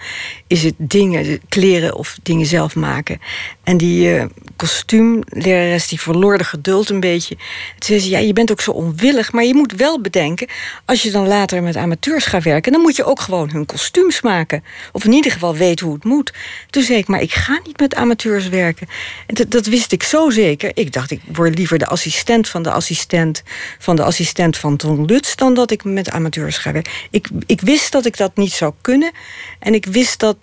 is 0.54 0.64
het 0.64 0.74
dingen, 0.78 1.40
kleren 1.50 1.96
of 1.96 2.18
dingen 2.24 2.46
zelf 2.46 2.76
maken. 2.76 3.20
En 3.64 3.78
die 3.78 4.16
uh, 4.16 4.24
kostuumlerares 4.56 5.88
die 5.88 6.02
verloor 6.02 6.38
de 6.38 6.44
geduld 6.44 6.90
een 6.90 7.00
beetje. 7.00 7.36
Toen 7.36 7.44
zei 7.78 8.00
ze, 8.00 8.10
ja, 8.10 8.20
je 8.20 8.34
bent 8.34 8.52
ook 8.52 8.62
zo 8.62 8.72
onwillig, 8.72 9.32
maar 9.32 9.44
je 9.44 9.56
moet 9.56 9.72
wel 9.72 10.02
bedenken, 10.02 10.48
als 10.86 11.04
je 11.04 11.12
dan 11.12 11.28
later 11.28 11.64
met 11.64 11.76
amateurs 11.76 12.26
gaat 12.26 12.44
werken, 12.44 12.72
dan 12.72 12.82
moet 12.82 12.96
je 12.96 13.04
ook 13.04 13.20
gewoon 13.20 13.50
hun 13.52 13.66
kostuums 13.66 14.22
maken. 14.22 14.64
Of 14.92 15.06
in 15.06 15.12
ieder 15.12 15.32
geval 15.32 15.56
weten 15.56 15.86
hoe 15.86 15.96
het 15.96 16.04
moet. 16.04 16.34
Toen 16.70 16.84
zei 16.84 16.98
ik, 16.98 17.08
maar 17.08 17.22
ik 17.22 17.34
ga 17.34 17.60
niet 17.66 17.80
met 17.80 17.96
amateurs 17.96 18.48
werken. 18.48 18.88
En 19.28 19.36
dat, 19.36 19.52
dat 19.52 19.66
wist 19.66 19.92
ik 19.92 20.04
zo 20.04 20.30
zeker. 20.30 20.72
Ik 20.74 20.92
dacht, 20.92 21.12
ik 21.12 21.22
word 21.34 21.58
liever 21.58 21.78
de 21.78 21.88
assistent 21.88 22.50
van 22.50 22.64
de 22.64 22.72
assistent 22.72 23.44
van 23.80 23.96
de 23.96 24.04
assistent 24.04 24.58
van 24.58 24.78
Ton 24.78 25.06
Lutz 25.06 25.36
dan 25.36 25.54
dat 25.54 25.72
ik 25.72 25.84
met 25.84 26.10
amateurs 26.10 26.58
ga 26.58 26.72
werken. 26.72 26.92
Ik, 27.12 27.28
ik 27.46 27.62
wist 27.62 27.92
dat 27.92 28.06
ik 28.06 28.18
dat 28.18 28.36
niet 28.36 28.52
zou 28.52 28.74
kunnen. 28.82 29.12
En 29.60 29.74
ik 29.74 29.86
wist 29.86 30.20
dat, 30.20 30.43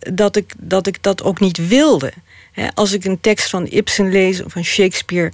dat, 0.00 0.36
ik, 0.36 0.52
dat 0.58 0.86
ik 0.86 1.02
dat 1.02 1.22
ook 1.22 1.40
niet 1.40 1.68
wilde. 1.68 2.12
als 2.74 2.92
ik 2.92 3.04
een 3.04 3.20
tekst 3.20 3.50
van 3.50 3.66
Ibsen 3.66 4.10
lees 4.10 4.42
of 4.42 4.52
van 4.52 4.64
Shakespeare, 4.64 5.32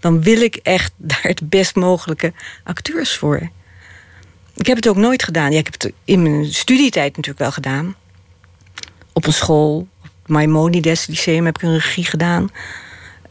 dan 0.00 0.22
wil 0.22 0.40
ik 0.40 0.56
echt 0.56 0.92
daar 1.10 1.22
het 1.22 1.48
best 1.48 1.74
mogelijke 1.74 2.32
acteurs 2.64 3.16
voor. 3.16 3.50
Ik 4.54 4.66
heb 4.66 4.76
het 4.76 4.88
ook 4.88 4.96
nooit 4.96 5.22
gedaan. 5.22 5.52
Ja, 5.52 5.58
ik 5.58 5.64
heb 5.64 5.80
het 5.80 5.92
in 6.04 6.22
mijn 6.22 6.54
studietijd 6.54 7.16
natuurlijk 7.16 7.38
wel 7.38 7.52
gedaan. 7.52 7.94
Op 9.12 9.26
een 9.26 9.32
school, 9.32 9.76
op 9.78 10.08
het 10.22 10.28
Maimonides 10.28 11.06
Lyceum 11.06 11.44
heb 11.44 11.56
ik 11.56 11.62
een 11.62 11.72
regie 11.72 12.04
gedaan. 12.04 12.50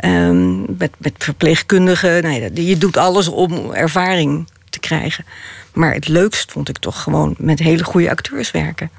Um, 0.05 0.65
met, 0.77 0.91
met 0.97 1.13
verpleegkundigen. 1.17 2.23
Nee, 2.23 2.67
je 2.67 2.77
doet 2.77 2.97
alles 2.97 3.27
om 3.27 3.71
ervaring 3.71 4.47
te 4.69 4.79
krijgen. 4.79 5.25
Maar 5.73 5.93
het 5.93 6.07
leukst 6.07 6.51
vond 6.51 6.69
ik 6.69 6.77
toch 6.77 7.01
gewoon 7.01 7.35
met 7.37 7.59
hele 7.59 7.83
goede 7.83 8.09
acteurs 8.09 8.51
werken. 8.51 8.89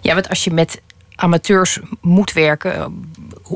Ja, 0.00 0.14
want 0.14 0.28
als 0.28 0.44
je 0.44 0.50
met 0.50 0.80
amateurs 1.14 1.78
moet 2.00 2.32
werken, 2.32 2.74
eh, 2.74 2.86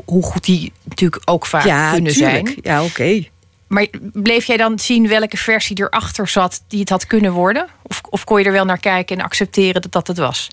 hoe 0.05 0.23
goed 0.23 0.43
die 0.43 0.71
natuurlijk 0.83 1.21
ook 1.25 1.45
vaak 1.45 1.65
ja, 1.65 1.91
kunnen 1.91 2.13
tuurlijk. 2.13 2.47
zijn. 2.47 2.57
Ja, 2.61 2.83
oké. 2.83 3.23
Maar 3.67 3.87
bleef 3.99 4.45
jij 4.45 4.57
dan 4.57 4.79
zien 4.79 5.07
welke 5.07 5.37
versie 5.37 5.79
erachter 5.79 6.27
zat 6.27 6.63
die 6.67 6.79
het 6.79 6.89
had 6.89 7.07
kunnen 7.07 7.31
worden? 7.31 7.67
Of, 7.83 8.01
of 8.09 8.23
kon 8.23 8.39
je 8.39 8.45
er 8.45 8.51
wel 8.51 8.65
naar 8.65 8.79
kijken 8.79 9.17
en 9.17 9.23
accepteren 9.23 9.81
dat 9.81 9.91
dat 9.91 10.07
het 10.07 10.17
was? 10.17 10.47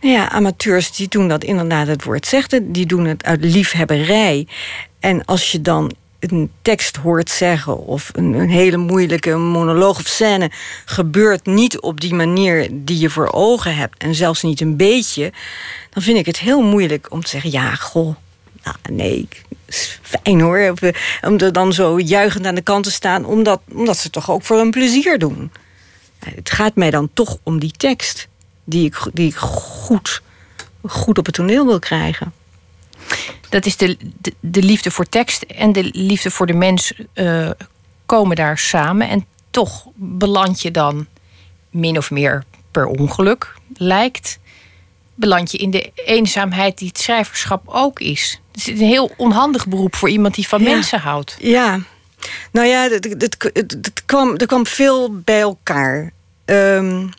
Nou 0.00 0.14
ja, 0.14 0.30
amateurs 0.30 0.96
die 0.96 1.08
doen 1.08 1.28
dat 1.28 1.44
inderdaad 1.44 1.86
het 1.86 2.04
woord 2.04 2.26
zegt. 2.26 2.60
Die 2.62 2.86
doen 2.86 3.04
het 3.04 3.24
uit 3.24 3.44
liefhebberij. 3.44 4.46
En 5.00 5.24
als 5.24 5.52
je 5.52 5.62
dan 5.62 5.92
een 6.30 6.50
tekst 6.62 6.96
hoort 6.96 7.30
zeggen 7.30 7.78
of 7.78 8.10
een, 8.12 8.34
een, 8.34 8.48
hele 8.48 8.76
moeilijke 8.76 9.36
monoloog 9.36 9.98
of 9.98 10.06
scène 10.06 10.50
gebeurt 10.84 11.46
niet 11.46 11.80
op 11.80 12.00
die 12.00 12.14
manier 12.14 12.68
die 12.72 12.98
je 12.98 13.10
voor 13.10 13.32
ogen 13.32 13.76
hebt 13.76 14.02
en 14.02 14.14
zelfs 14.14 14.42
niet 14.42 14.60
een 14.60 14.76
beetje, 14.76 15.32
dan 15.90 16.02
vind 16.02 16.18
ik 16.18 16.26
het 16.26 16.38
heel 16.38 16.62
moeilijk 16.62 17.06
om 17.12 17.22
te 17.22 17.28
zeggen: 17.28 17.50
ja, 17.50 17.74
goh, 17.74 18.16
nou, 18.62 18.76
nee, 18.90 19.28
fijn 20.02 20.40
hoor. 20.40 20.74
Om 21.22 21.38
er 21.38 21.52
dan 21.52 21.72
zo 21.72 21.98
juichend 21.98 22.46
aan 22.46 22.54
de 22.54 22.62
kant 22.62 22.84
te 22.84 22.90
staan, 22.90 23.24
omdat, 23.24 23.60
omdat 23.72 23.96
ze 23.96 24.10
toch 24.10 24.30
ook 24.30 24.42
voor 24.42 24.58
een 24.58 24.70
plezier 24.70 25.18
doen. 25.18 25.50
Het 26.18 26.50
gaat 26.50 26.74
mij 26.74 26.90
dan 26.90 27.10
toch 27.12 27.38
om 27.42 27.58
die 27.58 27.72
tekst 27.76 28.28
die 28.64 28.86
ik, 28.86 28.98
die 29.12 29.28
ik 29.28 29.36
goed, 29.36 30.22
goed 30.82 31.18
op 31.18 31.26
het 31.26 31.34
toneel 31.34 31.66
wil 31.66 31.78
krijgen. 31.78 32.32
Dat 33.48 33.66
is 33.66 33.76
de, 33.76 33.96
de, 34.40 34.62
liefde 34.62 34.90
voor 34.90 35.08
tekst 35.08 35.42
en 35.42 35.72
de 35.72 35.90
liefde 35.92 36.30
voor 36.30 36.46
de 36.46 36.52
mens 36.52 36.92
uh, 37.14 37.50
komen 38.06 38.36
daar 38.36 38.58
samen. 38.58 39.08
En 39.08 39.26
toch 39.50 39.86
beland 39.94 40.62
je 40.62 40.70
dan 40.70 41.06
min 41.70 41.96
of 41.96 42.10
meer 42.10 42.44
per 42.70 42.86
ongeluk, 42.86 43.54
lijkt. 43.74 44.38
Beland 45.14 45.50
je 45.50 45.58
in 45.58 45.70
de 45.70 45.90
eenzaamheid 45.94 46.78
die 46.78 46.88
het 46.88 46.98
schrijverschap 46.98 47.62
ook 47.66 48.00
is. 48.00 48.40
Het 48.52 48.60
is 48.60 48.66
een 48.66 48.86
heel 48.86 49.10
onhandig 49.16 49.66
beroep 49.66 49.96
voor 49.96 50.08
iemand 50.08 50.34
die 50.34 50.48
van 50.48 50.62
mensen 50.62 51.00
houdt. 51.00 51.36
Ja, 51.40 51.80
nou 52.52 52.66
ja, 52.66 52.88
het, 52.88 54.04
kwam, 54.06 54.36
er 54.36 54.46
kwam 54.46 54.66
veel 54.66 55.20
bij 55.20 55.40
elkaar. 55.40 56.12
Um, 56.44 57.10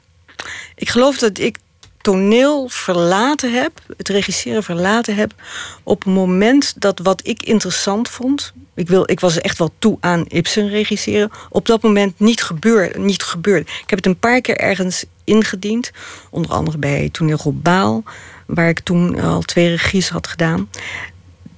ik 0.75 0.89
geloof 0.89 1.17
dat 1.17 1.37
ik 1.37 1.57
toneel 2.07 2.67
verlaten 2.69 3.53
heb, 3.53 3.71
het 3.97 4.09
regisseren 4.09 4.63
verlaten 4.63 5.15
heb, 5.15 5.33
op 5.83 6.03
het 6.03 6.13
moment 6.13 6.81
dat 6.81 6.99
wat 6.99 7.27
ik 7.27 7.43
interessant 7.43 8.09
vond, 8.09 8.53
ik, 8.75 8.87
wil, 8.87 9.11
ik 9.11 9.19
was 9.19 9.41
echt 9.41 9.57
wel 9.57 9.71
toe 9.79 9.97
aan 9.99 10.25
Ibsen 10.27 10.69
regisseren, 10.69 11.31
op 11.49 11.65
dat 11.65 11.81
moment 11.81 12.19
niet, 12.19 12.43
gebeur, 12.43 12.99
niet 12.99 13.23
gebeurde. 13.23 13.65
Ik 13.65 13.89
heb 13.89 13.97
het 13.97 14.05
een 14.05 14.19
paar 14.19 14.41
keer 14.41 14.57
ergens 14.57 15.05
ingediend, 15.23 15.91
onder 16.29 16.51
andere 16.51 16.77
bij 16.77 17.09
Toneelgroep 17.11 17.63
Baal, 17.63 18.03
waar 18.45 18.69
ik 18.69 18.79
toen 18.79 19.19
al 19.19 19.41
twee 19.41 19.69
regies 19.69 20.09
had 20.09 20.27
gedaan 20.27 20.69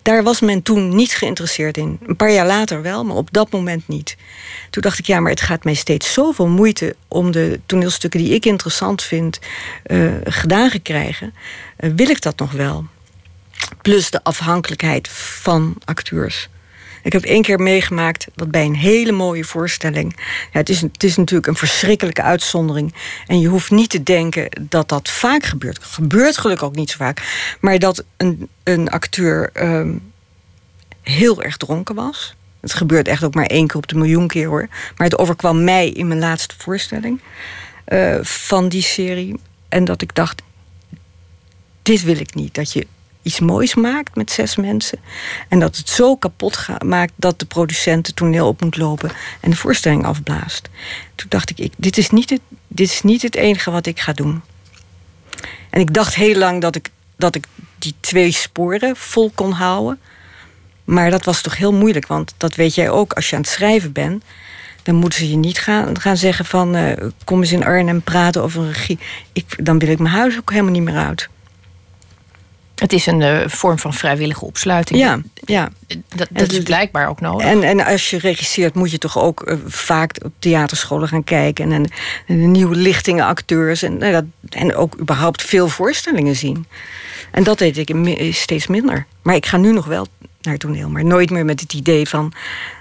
daar 0.10 0.24
was 0.24 0.39
men 0.39 0.62
toen 0.62 0.96
niet 0.96 1.12
geïnteresseerd 1.12 1.78
in. 1.78 2.00
Een 2.06 2.16
paar 2.16 2.32
jaar 2.32 2.46
later 2.46 2.82
wel, 2.82 3.06
maar 3.06 3.16
op 3.16 3.28
dat 3.32 3.51
moment 3.51 3.88
niet. 3.88 4.18
Toen 4.70 4.82
dacht 4.82 5.00
ik, 5.00 5.06
ja, 5.06 5.20
maar 5.20 5.32
het 5.32 5.42
gaat 5.42 5.63
mij 5.63 5.74
steeds 5.74 6.13
zoveel 6.13 6.48
moeite 6.48 6.96
om 7.08 7.32
de 7.32 7.60
toneelstukken 7.66 8.20
die 8.20 8.34
ik 8.34 8.46
interessant 8.46 9.04
vind 9.04 9.39
uh, 9.88 10.12
gedaan 10.24 10.70
te 10.70 10.80
krijgen. 10.80 11.34
Uh, 11.80 11.92
wil 11.96 12.10
ik 12.10 12.22
dat 12.22 12.39
nog 12.39 12.51
wel? 12.51 12.86
Plus 13.82 14.10
de 14.10 14.24
afhankelijkheid 14.24 15.10
van 15.10 15.75
acteurs. 15.86 16.50
Ik 17.10 17.16
heb 17.16 17.24
één 17.24 17.42
keer 17.42 17.60
meegemaakt 17.60 18.28
dat 18.36 18.51
bij 18.51 18.66
een 18.66 18.75
hele 18.75 19.12
mooie 19.12 19.44
voorstelling. 19.44 20.16
Ja, 20.51 20.60
het, 20.60 20.70
is, 20.70 20.82
het 20.82 21.04
is 21.04 21.16
natuurlijk 21.16 21.48
een 21.48 21.56
verschrikkelijke 21.56 22.22
uitzondering. 22.22 22.94
En 23.28 23.39
je 23.39 23.48
hoeft 23.48 23.72
niet 23.72 23.89
te 23.89 24.04
denken 24.04 24.50
dat 24.62 24.89
dat 24.89 25.10
vaak 25.10 25.44
gebeurt. 25.44 25.75
Het 25.75 25.86
gebeurt 25.86 26.38
gelukkig 26.38 26.68
ook 26.68 26.75
niet 26.75 26.89
zo 26.89 26.98
vaak. 26.98 27.22
Maar 27.60 27.80
dat 27.80 28.04
een, 28.18 28.50
een 28.63 28.89
acteur 28.89 29.50
um, 29.54 30.12
heel 31.01 31.44
erg 31.44 31.58
dronken 31.58 31.96
was. 31.96 32.36
Het 32.62 32.74
gebeurt 32.74 33.08
echt 33.08 33.24
ook 33.24 33.36
maar 33.36 33.46
één 33.46 33.68
keer 33.68 33.78
op 33.78 33.88
de 33.88 33.96
miljoen 33.96 34.28
keer 34.28 34.48
hoor. 34.48 34.68
Maar 34.98 35.08
het 35.08 35.18
overkwam 35.18 35.63
mij 35.63 35.89
in 35.89 36.08
mijn 36.08 36.20
laatste 36.20 36.56
voorstelling 36.58 37.22
uh, 37.88 38.18
van 38.22 38.70
die 38.70 38.84
serie. 38.84 39.39
En 39.70 39.86
dat 39.86 40.01
ik 40.01 40.16
dacht: 40.16 40.42
dit 41.82 42.04
wil 42.04 42.20
ik 42.20 42.34
niet. 42.34 42.54
Dat 42.54 42.74
je 42.74 42.88
iets 43.30 43.40
moois 43.40 43.76
maakt 43.76 44.16
met 44.16 44.32
zes 44.32 44.56
mensen. 44.56 45.00
En 45.50 45.60
dat 45.60 45.78
het 45.78 45.90
zo 45.90 46.16
kapot 46.16 46.68
maakt 46.86 47.14
dat 47.16 47.40
de 47.40 47.46
producent 47.46 48.08
het 48.08 48.16
toneel 48.16 48.48
op 48.48 48.62
moet 48.62 48.78
lopen 48.78 49.12
en 49.40 49.50
de 49.50 49.56
voorstelling 49.56 50.06
afblaast. 50.06 50.70
Toen 51.16 51.30
dacht 51.30 51.50
ik, 51.50 51.58
ik 51.58 51.74
dit, 51.78 51.98
is 51.98 52.10
niet 52.10 52.30
het, 52.30 52.42
dit 52.68 52.90
is 52.90 53.02
niet 53.02 53.22
het 53.22 53.36
enige 53.36 53.72
wat 53.72 53.86
ik 53.86 54.00
ga 54.00 54.14
doen. 54.14 54.42
En 55.70 55.82
ik 55.82 55.94
dacht 55.94 56.16
heel 56.16 56.36
lang 56.36 56.62
dat 56.62 56.76
ik, 56.76 56.90
dat 57.16 57.36
ik 57.36 57.46
die 57.78 57.94
twee 58.00 58.32
sporen 58.32 58.96
vol 58.96 59.32
kon 59.36 59.52
houden. 59.52 60.00
Maar 60.84 61.10
dat 61.10 61.26
was 61.26 61.42
toch 61.42 61.58
heel 61.58 61.74
moeilijk, 61.74 62.08
want 62.08 62.34
dat 62.38 62.56
weet 62.56 62.76
jij 62.76 62.90
ook 62.90 63.14
als 63.14 63.30
je 63.30 63.36
aan 63.36 63.42
het 63.42 63.52
schrijven 63.52 63.92
bent. 63.92 64.24
Dan 64.84 64.96
moeten 64.96 65.20
ze 65.20 65.30
je 65.30 65.36
niet 65.36 65.60
gaan, 65.60 66.00
gaan 66.00 66.18
zeggen 66.18 66.46
van 66.46 66.76
uh, 66.76 66.92
kom 67.24 67.40
eens 67.40 67.52
in 67.52 67.66
Arnhem 67.66 68.02
praten 68.02 68.44
over 68.44 68.62
een 68.62 68.72
regie. 68.72 69.00
Ik, 69.34 69.66
dan 69.66 69.80
wil 69.80 69.90
ik 69.90 70.00
mijn 70.00 70.16
huis 70.16 70.38
ook 70.38 70.50
helemaal 70.50 70.72
niet 70.72 70.84
meer 70.84 70.98
uit. 70.98 71.30
Het 72.80 72.94
is 72.94 73.06
een 73.06 73.22
uh, 73.22 73.40
vorm 73.46 73.80
van 73.80 73.94
vrijwillige 73.94 74.46
opsluiting. 74.46 75.00
Ja, 75.00 75.22
ja. 75.34 75.70
Dat, 76.16 76.28
dat 76.32 76.52
is 76.52 76.64
blijkbaar 76.64 77.10
ook 77.10 77.22
nodig. 77.22 77.48
En, 77.48 77.64
en 77.64 77.86
als 77.86 78.10
je 78.10 78.18
regisseert, 78.18 78.76
moet 78.76 78.92
je 78.92 78.98
toch 78.98 79.18
ook 79.18 79.50
uh, 79.50 79.56
vaak 79.66 80.16
op 80.26 80.32
theaterscholen 80.40 81.08
gaan 81.08 81.24
kijken. 81.24 81.72
En, 81.72 81.92
en, 82.28 82.52
nieuwe 82.52 82.76
lichtingen 82.76 83.26
acteurs. 83.26 83.82
En 83.82 83.98
nou, 83.98 84.12
dat, 84.12 84.24
en 84.50 84.76
ook 84.76 85.00
überhaupt 85.00 85.42
veel 85.42 85.68
voorstellingen 85.68 86.36
zien. 86.36 86.66
En 87.32 87.44
dat 87.44 87.58
deed 87.58 87.78
ik 87.78 87.96
steeds 88.34 88.68
minder. 88.68 89.06
Maar 89.22 89.36
ik 89.36 89.46
ga 89.46 89.58
nu 89.58 89.74
nog 89.74 89.86
wel 89.86 90.08
naar 90.42 90.58
toneel, 90.58 90.90
maar 90.90 91.06
nooit 91.06 91.30
meer 91.30 91.46
met 91.46 91.60
het 91.60 91.74
idee 91.74 92.10
van 92.10 92.34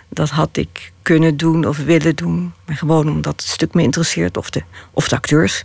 dat 0.08 0.30
had 0.30 0.56
ik 0.56 0.92
kunnen 1.02 1.36
doen 1.36 1.66
of 1.66 1.76
willen 1.76 2.16
doen. 2.16 2.52
Maar 2.66 2.76
gewoon 2.76 3.08
omdat 3.08 3.40
het 3.40 3.50
stuk 3.50 3.74
me 3.74 3.82
interesseert 3.82 4.36
of 4.36 4.50
de, 4.50 4.62
of 4.92 5.08
de 5.08 5.16
acteurs. 5.16 5.62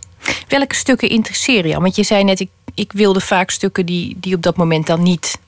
Welke 0.48 0.74
stukken 0.74 1.08
interesseren 1.08 1.70
je? 1.70 1.80
Want 1.80 1.96
je 1.96 2.02
zei 2.02 2.24
net, 2.24 2.40
ik, 2.40 2.48
ik 2.74 2.92
wilde 2.92 3.20
vaak 3.20 3.50
stukken 3.50 3.86
die, 3.86 4.16
die 4.20 4.34
op 4.34 4.42
dat 4.42 4.56
moment 4.56 4.86
dan 4.86 5.02
niet, 5.02 5.38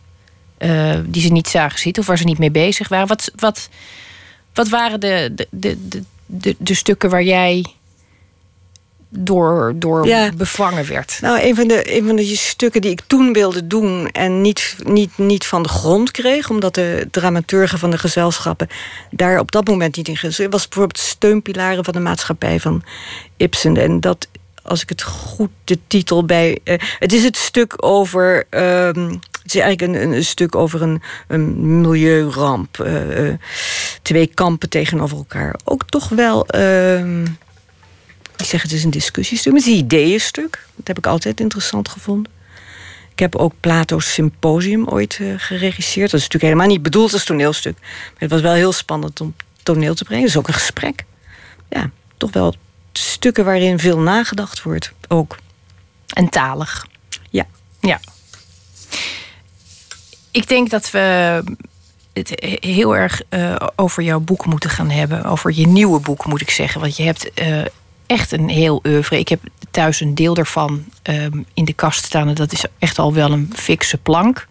uh, 0.59 0.99
die 1.07 1.23
ze 1.23 1.33
niet 1.33 1.49
zagen 1.49 1.79
zitten 1.79 2.03
of 2.03 2.09
waar 2.09 2.19
ze 2.19 2.25
niet 2.25 2.39
mee 2.39 2.51
bezig 2.51 2.89
waren. 2.89 3.09
Wat, 3.09 3.31
wat, 3.37 3.69
wat 4.55 4.69
waren 4.69 5.01
de, 5.01 5.33
de, 5.35 5.47
de, 5.89 6.03
de, 6.27 6.57
de 6.59 6.75
stukken 6.75 7.11
waar 7.11 7.23
jij 7.23 7.65
door, 9.09 9.75
door 9.77 10.09
bevangen 10.37 10.89
werd? 10.89 11.19
Nou, 11.21 11.41
een 11.41 11.55
van, 11.55 11.69
de, 11.69 11.97
een 11.97 12.07
van 12.07 12.17
de 12.17 12.37
stukken 12.37 12.81
die 12.81 12.91
ik 12.91 13.01
toen 13.07 13.33
wilde 13.33 13.67
doen 13.67 14.11
en 14.11 14.41
niet, 14.41 14.77
niet, 14.85 15.19
niet 15.19 15.47
van 15.47 15.63
de 15.63 15.69
grond 15.69 16.11
kreeg, 16.11 16.51
omdat 16.51 16.75
de 16.75 17.09
dramaturgen 17.11 17.79
van 17.79 17.91
de 17.91 17.99
gezelschappen 17.99 18.69
daar 19.11 19.39
op 19.39 19.53
dat 19.53 19.67
moment 19.67 19.97
niet 19.97 20.09
in 20.09 20.17
gezien 20.17 20.51
was 20.51 20.69
bijvoorbeeld 20.69 20.99
steunpilaren 20.99 21.85
van 21.85 21.95
de 21.95 22.01
maatschappij 22.01 22.61
van 22.61 22.83
Ibsen. 23.37 23.77
En 23.77 24.01
dat, 24.01 24.29
als 24.67 24.83
ik 24.83 24.89
het 24.89 25.03
goed 25.03 25.51
de 25.65 25.79
titel 25.87 26.25
bij. 26.25 26.59
Uh, 26.65 26.75
het 26.99 27.13
is 27.13 27.25
het 27.25 27.37
stuk 27.37 27.75
over. 27.85 28.47
Um, 28.51 29.21
het 29.43 29.55
is 29.55 29.61
eigenlijk 29.61 30.03
een, 30.03 30.13
een, 30.13 30.25
stuk 30.25 30.55
over 30.55 30.83
een, 30.83 31.03
een 31.29 31.81
milieuramp. 31.81 32.79
Uh, 32.87 33.35
twee 34.03 34.27
kampen 34.27 34.69
tegenover 34.69 35.17
elkaar. 35.17 35.55
Ook 35.65 35.89
toch 35.89 36.09
wel. 36.09 36.47
Uh, 36.55 37.23
ik 38.37 38.45
zeg 38.45 38.63
het 38.63 38.73
is 38.73 38.85
een 38.85 38.91
discussiestuk, 38.91 39.53
maar 39.53 39.61
het 39.61 39.71
is 39.71 39.77
een 39.77 39.85
ideeënstuk. 39.85 40.67
Dat 40.77 40.87
heb 40.87 40.99
ik 40.99 41.07
altijd 41.07 41.41
interessant 41.41 41.89
gevonden. 41.89 42.33
Ik 43.13 43.19
heb 43.19 43.37
ook 43.37 43.53
Plato's 43.61 44.13
Symposium 44.13 44.89
ooit 44.89 45.21
geregisseerd. 45.37 46.11
Dat 46.11 46.21
is 46.21 46.27
natuurlijk 46.27 46.53
helemaal 46.53 46.67
niet 46.67 46.83
bedoeld 46.83 47.13
als 47.13 47.25
toneelstuk. 47.25 47.77
Maar 47.81 48.15
het 48.19 48.31
was 48.31 48.41
wel 48.41 48.53
heel 48.53 48.73
spannend 48.73 49.21
om 49.21 49.35
toneel 49.63 49.95
te 49.95 50.05
brengen. 50.05 50.23
Dat 50.23 50.33
is 50.33 50.39
ook 50.39 50.49
een 50.49 50.55
gesprek. 50.55 51.05
Ja, 51.69 51.91
toch 52.17 52.33
wel 52.33 52.55
stukken 52.99 53.45
waarin 53.45 53.79
veel 53.79 53.99
nagedacht 53.99 54.63
wordt 54.63 54.93
ook. 55.09 55.37
En 56.07 56.29
talig. 56.29 56.87
Ja. 57.31 57.47
Ja. 57.81 58.01
Ik 60.31 60.49
denk 60.49 60.71
dat 60.71 60.91
we 60.91 61.43
het 62.13 62.59
heel 62.61 62.97
erg 62.97 63.23
uh, 63.31 63.57
over 63.77 64.03
jouw 64.03 64.21
boek 64.21 64.47
moeten 64.47 64.71
gaan 64.71 64.91
hebben. 64.91 65.25
Over 65.25 65.53
je 65.55 65.67
nieuwe 65.67 66.01
boek, 66.01 66.27
moet 66.27 66.41
ik 66.41 66.51
zeggen. 66.51 66.81
Want 66.81 66.97
je 66.97 67.03
hebt 67.03 67.31
uh, 67.35 67.65
echt 68.07 68.33
een 68.33 68.49
heel 68.49 68.83
oeuvre. 68.87 69.19
Ik 69.19 69.29
heb 69.29 69.41
thuis 69.71 70.01
een 70.01 70.15
deel 70.15 70.35
daarvan 70.35 70.85
um, 71.03 71.47
in 71.55 71.65
de 71.65 71.73
kast 71.73 72.05
staan. 72.05 72.29
En 72.29 72.35
dat 72.35 72.53
is 72.53 72.65
echt 72.79 72.99
al 72.99 73.15
wel 73.15 73.33
een 73.33 73.53
fikse 73.57 73.99
plank. 73.99 74.49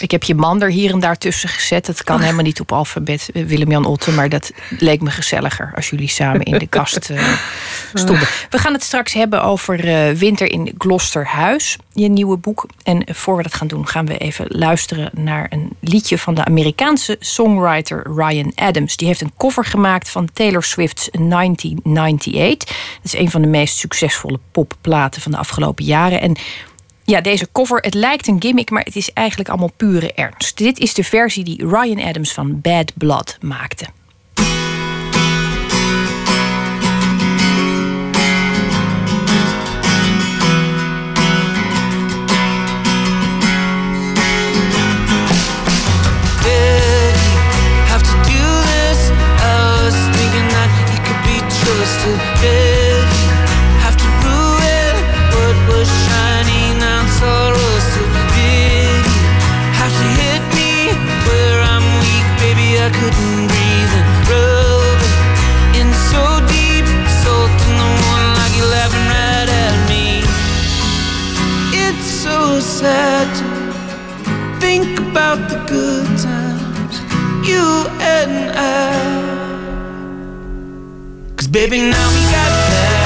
Ik 0.00 0.10
heb 0.10 0.22
je 0.22 0.34
man 0.34 0.62
er 0.62 0.70
hier 0.70 0.90
en 0.90 1.00
daar 1.00 1.18
tussen 1.18 1.48
gezet. 1.48 1.86
Dat 1.86 2.04
kan 2.04 2.20
helemaal 2.20 2.44
niet 2.44 2.60
op 2.60 2.72
alfabet 2.72 3.30
eh, 3.34 3.44
Willem-Jan 3.44 3.84
Otten. 3.84 4.14
Maar 4.14 4.28
dat 4.28 4.52
leek 4.78 5.00
me 5.00 5.10
gezelliger 5.10 5.72
als 5.74 5.90
jullie 5.90 6.08
samen 6.08 6.42
in 6.42 6.58
de 6.58 6.66
kast 6.66 7.10
uh, 7.10 7.38
stonden. 7.94 8.28
We 8.50 8.58
gaan 8.58 8.72
het 8.72 8.82
straks 8.82 9.12
hebben 9.12 9.42
over 9.42 9.84
uh, 9.84 10.18
Winter 10.18 10.50
in 10.50 10.74
Gloucesterhuis. 10.78 11.76
Je 11.92 12.08
nieuwe 12.08 12.36
boek. 12.36 12.66
En 12.82 13.04
voor 13.12 13.36
we 13.36 13.42
dat 13.42 13.54
gaan 13.54 13.66
doen 13.66 13.88
gaan 13.88 14.06
we 14.06 14.18
even 14.18 14.46
luisteren 14.48 15.10
naar 15.14 15.46
een 15.50 15.70
liedje 15.80 16.18
van 16.18 16.34
de 16.34 16.44
Amerikaanse 16.44 17.16
songwriter 17.20 18.06
Ryan 18.14 18.52
Adams. 18.54 18.96
Die 18.96 19.06
heeft 19.06 19.20
een 19.20 19.32
cover 19.36 19.64
gemaakt 19.64 20.08
van 20.08 20.28
Taylor 20.32 20.62
Swift's 20.62 21.08
1998. 21.10 22.68
Dat 22.68 23.04
is 23.04 23.14
een 23.14 23.30
van 23.30 23.42
de 23.42 23.48
meest 23.48 23.76
succesvolle 23.76 24.38
popplaten 24.52 25.22
van 25.22 25.32
de 25.32 25.38
afgelopen 25.38 25.84
jaren. 25.84 26.20
En 26.20 26.36
ja, 27.06 27.20
deze 27.20 27.48
cover, 27.52 27.78
het 27.80 27.94
lijkt 27.94 28.28
een 28.28 28.42
gimmick, 28.42 28.70
maar 28.70 28.82
het 28.82 28.96
is 28.96 29.12
eigenlijk 29.12 29.48
allemaal 29.48 29.72
pure 29.76 30.12
ernst. 30.12 30.58
Dit 30.58 30.78
is 30.78 30.94
de 30.94 31.04
versie 31.04 31.44
die 31.44 31.68
Ryan 31.68 32.00
Adams 32.00 32.32
van 32.32 32.60
Bad 32.60 32.92
Blood 32.94 33.38
maakte. 33.40 33.86
Sad 72.80 73.26
to 73.38 74.60
think 74.60 75.00
about 75.00 75.48
the 75.48 75.56
good 75.66 76.06
times 76.18 77.00
you 77.48 77.64
and 78.00 78.52
I. 78.54 78.92
Cause 81.36 81.48
baby, 81.48 81.78
now 81.78 82.08
we 82.14 82.20
got 82.36 82.50
bad 82.68 83.05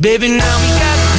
Baby, 0.00 0.28
now 0.28 0.56
we 0.62 0.68
got 0.78 1.09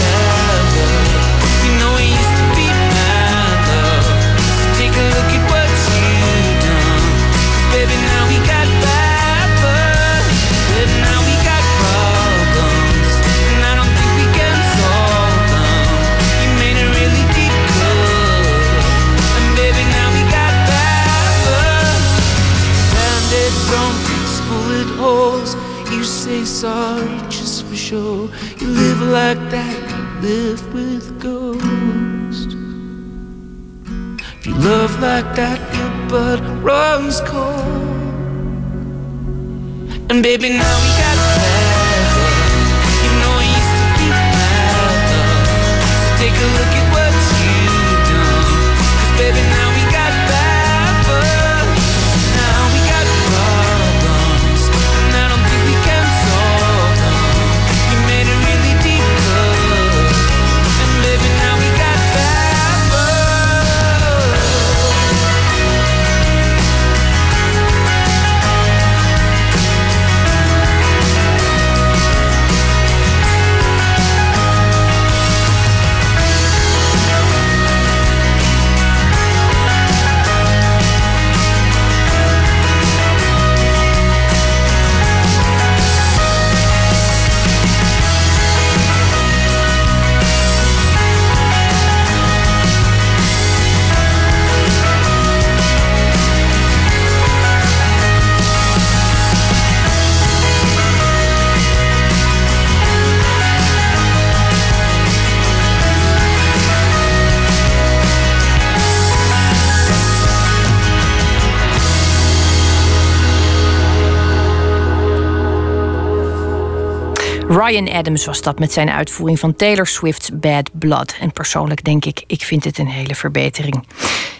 Ryan 117.65 117.89
Adams 117.89 118.25
was 118.25 118.41
dat 118.41 118.59
met 118.59 118.73
zijn 118.73 118.89
uitvoering 118.89 119.39
van 119.39 119.55
Taylor 119.55 119.87
Swift's 119.87 120.29
Bad 120.33 120.69
Blood. 120.73 121.15
En 121.19 121.31
persoonlijk 121.31 121.83
denk 121.83 122.05
ik, 122.05 122.23
ik 122.27 122.41
vind 122.41 122.63
het 122.63 122.77
een 122.77 122.87
hele 122.87 123.15
verbetering. 123.15 123.87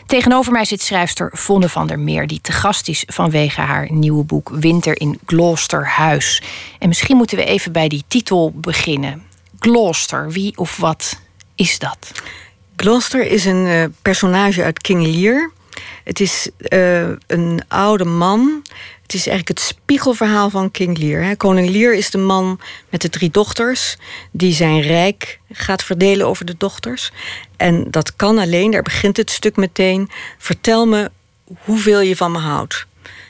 Tegenover 0.06 0.52
mij 0.52 0.66
zit 0.66 0.82
schrijfster 0.82 1.30
Vonne 1.34 1.70
van 1.70 1.88
der 1.88 2.00
Meer, 2.00 2.28
die 2.28 2.42
te 2.42 2.52
gast 2.52 2.88
is 2.88 3.04
vanwege 3.08 3.62
haar 3.62 3.92
nieuwe 3.92 4.24
boek 4.24 4.50
Winter 4.50 5.02
in 5.02 5.20
Gloucesterhuis. 5.26 6.42
En 6.80 6.88
misschien 6.88 7.18
moeten 7.18 7.38
we 7.38 7.46
even 7.46 7.72
bij 7.72 7.88
die 7.88 8.04
titel 8.08 8.52
beginnen. 8.56 9.24
Gloucester, 9.60 10.32
wie 10.32 10.58
of 10.58 10.78
wat 10.78 11.20
is 11.56 11.80
dat? 11.80 12.12
Gloucester 12.76 13.26
is 13.26 13.46
een 13.46 13.66
uh, 13.66 13.84
personage 14.02 14.64
uit 14.64 14.82
King 14.82 15.06
Lear. 15.06 15.52
Het 16.04 16.20
is 16.20 16.50
uh, 16.60 17.10
een 17.28 17.62
oude 17.68 18.06
man 18.06 18.62
het 19.12 19.20
is 19.20 19.28
eigenlijk 19.28 19.60
het 19.60 19.68
spiegelverhaal 19.68 20.50
van 20.50 20.72
King 20.72 20.98
Lear. 20.98 21.36
Koning 21.36 21.70
Lear 21.70 21.94
is 21.94 22.10
de 22.10 22.18
man 22.18 22.60
met 22.90 23.02
de 23.02 23.10
drie 23.10 23.30
dochters... 23.30 23.98
die 24.32 24.54
zijn 24.54 24.82
rijk 24.82 25.40
gaat 25.52 25.84
verdelen 25.84 26.28
over 26.28 26.46
de 26.46 26.56
dochters. 26.58 27.12
En 27.58 27.88
dat 27.90 28.16
kan 28.16 28.38
alleen, 28.38 28.72
daar 28.72 28.82
begint 28.82 29.18
het 29.18 29.32
stuk 29.32 29.56
meteen... 29.56 30.10
vertel 30.38 30.86
me 30.86 31.12
hoeveel 31.64 32.02
je 32.02 32.16
van 32.16 32.32
me 32.32 32.38
houdt. 32.38 32.86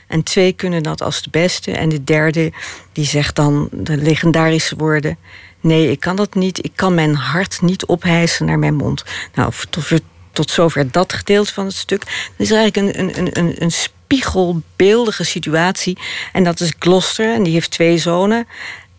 En 0.06 0.22
twee 0.22 0.52
kunnen 0.52 0.82
dat 0.82 1.02
als 1.02 1.22
de 1.22 1.30
beste. 1.30 1.72
En 1.72 1.88
de 1.88 2.04
derde, 2.04 2.52
die 2.92 3.06
zegt 3.06 3.36
dan 3.36 3.68
de 3.72 3.96
legendarische 3.96 4.76
woorden... 4.76 5.18
nee, 5.60 5.90
ik 5.90 6.00
kan 6.00 6.16
dat 6.16 6.34
niet. 6.34 6.64
Ik 6.64 6.72
kan 6.74 6.94
mijn 6.94 7.14
hart 7.14 7.62
niet 7.62 7.86
ophijsen 7.86 8.46
naar 8.46 8.58
mijn 8.58 8.74
mond. 8.74 9.04
Nou, 9.34 9.52
tot, 9.70 10.00
tot 10.32 10.50
zover 10.50 10.90
dat 10.90 11.12
gedeelte 11.12 11.52
van 11.52 11.64
het 11.64 11.76
stuk. 11.76 12.00
Dat 12.00 12.46
is 12.46 12.50
eigenlijk 12.50 12.96
een, 12.96 13.18
een, 13.18 13.38
een, 13.38 13.62
een 13.62 13.72
spiegelbeeldige 14.12 15.24
situatie. 15.24 15.98
En 16.32 16.44
dat 16.44 16.60
is 16.60 16.72
Gloucester, 16.78 17.34
en 17.34 17.42
die 17.42 17.52
heeft 17.52 17.70
twee 17.70 17.98
zonen. 17.98 18.46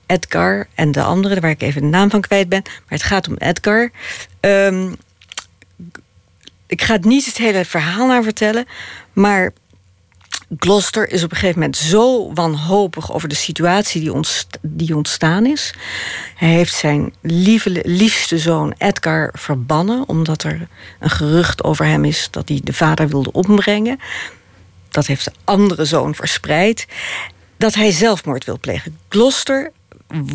Edgar 0.05 0.67
en 0.75 0.91
de 0.91 1.03
andere, 1.03 1.39
waar 1.39 1.49
ik 1.49 1.61
even 1.61 1.81
de 1.81 1.87
naam 1.87 2.09
van 2.09 2.21
kwijt 2.21 2.49
ben. 2.49 2.61
Maar 2.63 2.83
het 2.87 3.03
gaat 3.03 3.27
om 3.27 3.35
Edgar. 3.37 3.91
Um, 4.39 4.95
ik 6.67 6.81
ga 6.81 6.93
het 6.93 7.05
niet 7.05 7.25
het 7.25 7.37
hele 7.37 7.65
verhaal 7.65 8.07
naar 8.07 8.23
vertellen. 8.23 8.65
Maar 9.13 9.53
Gloucester 10.59 11.09
is 11.09 11.23
op 11.23 11.31
een 11.31 11.37
gegeven 11.37 11.59
moment 11.59 11.77
zo 11.77 12.33
wanhopig 12.33 13.13
over 13.13 13.29
de 13.29 13.35
situatie 13.35 14.01
die, 14.01 14.21
die 14.61 14.95
ontstaan 14.95 15.45
is. 15.45 15.73
Hij 16.35 16.49
heeft 16.49 16.73
zijn 16.73 17.13
lieve, 17.21 17.81
liefste 17.83 18.37
zoon 18.37 18.73
Edgar 18.77 19.29
verbannen, 19.33 20.07
omdat 20.07 20.43
er 20.43 20.67
een 20.99 21.09
gerucht 21.09 21.63
over 21.63 21.85
hem 21.85 22.05
is 22.05 22.27
dat 22.31 22.49
hij 22.49 22.61
de 22.63 22.73
vader 22.73 23.07
wilde 23.07 23.31
ombrengen 23.31 23.99
dat 24.93 25.07
heeft 25.07 25.25
de 25.25 25.31
andere 25.43 25.85
zoon 25.85 26.15
verspreid, 26.15 26.85
dat 27.57 27.73
hij 27.73 27.91
zelfmoord 27.91 28.45
wil 28.45 28.59
plegen. 28.59 28.97
Gloucester 29.09 29.71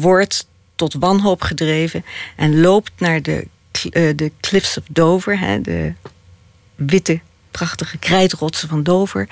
wordt 0.00 0.46
tot 0.74 0.94
wanhoop 0.94 1.42
gedreven 1.42 2.04
en 2.36 2.60
loopt 2.60 2.90
naar 2.98 3.22
de, 3.22 3.46
uh, 3.90 4.10
de 4.16 4.32
Cliffs 4.40 4.78
of 4.78 4.84
Dover, 4.88 5.38
hè, 5.38 5.60
de 5.60 5.92
witte, 6.74 7.20
prachtige 7.50 7.98
krijtrotsen 7.98 8.68
van 8.68 8.82
Dover, 8.82 9.28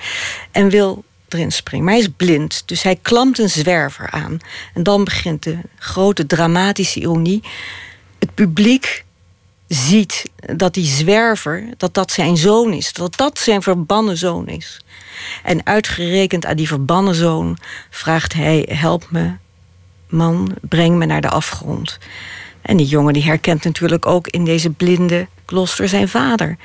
en 0.51 0.69
wil 0.69 1.03
erin 1.27 1.51
springen. 1.51 1.85
Maar 1.85 1.93
hij 1.93 2.03
is 2.03 2.11
blind, 2.17 2.63
dus 2.65 2.83
hij 2.83 2.95
klampt 3.01 3.39
een 3.39 3.49
zwerver 3.49 4.09
aan. 4.11 4.37
En 4.73 4.83
dan 4.83 5.03
begint 5.03 5.43
de 5.43 5.57
grote 5.75 6.25
dramatische 6.25 6.99
ironie. 6.99 7.43
Het 8.19 8.33
publiek 8.33 9.05
ziet 9.67 10.23
dat 10.55 10.73
die 10.73 10.85
zwerver, 10.85 11.69
dat 11.77 11.93
dat 11.93 12.11
zijn 12.11 12.37
zoon 12.37 12.73
is. 12.73 12.93
Dat 12.93 13.17
dat 13.17 13.39
zijn 13.39 13.61
verbannen 13.61 14.17
zoon 14.17 14.47
is. 14.47 14.81
En 15.43 15.65
uitgerekend 15.65 16.45
aan 16.45 16.55
die 16.55 16.67
verbannen 16.67 17.15
zoon 17.15 17.57
vraagt 17.89 18.33
hij: 18.33 18.65
Help 18.71 19.07
me, 19.09 19.31
man, 20.09 20.55
breng 20.61 20.97
me 20.97 21.05
naar 21.05 21.21
de 21.21 21.29
afgrond. 21.29 21.97
En 22.61 22.77
die 22.77 22.87
jongen 22.87 23.13
die 23.13 23.23
herkent 23.23 23.63
natuurlijk 23.63 24.05
ook 24.05 24.27
in 24.27 24.45
deze 24.45 24.69
blinde 24.69 25.27
kloster 25.45 25.89
zijn 25.89 26.09
vader. 26.09 26.57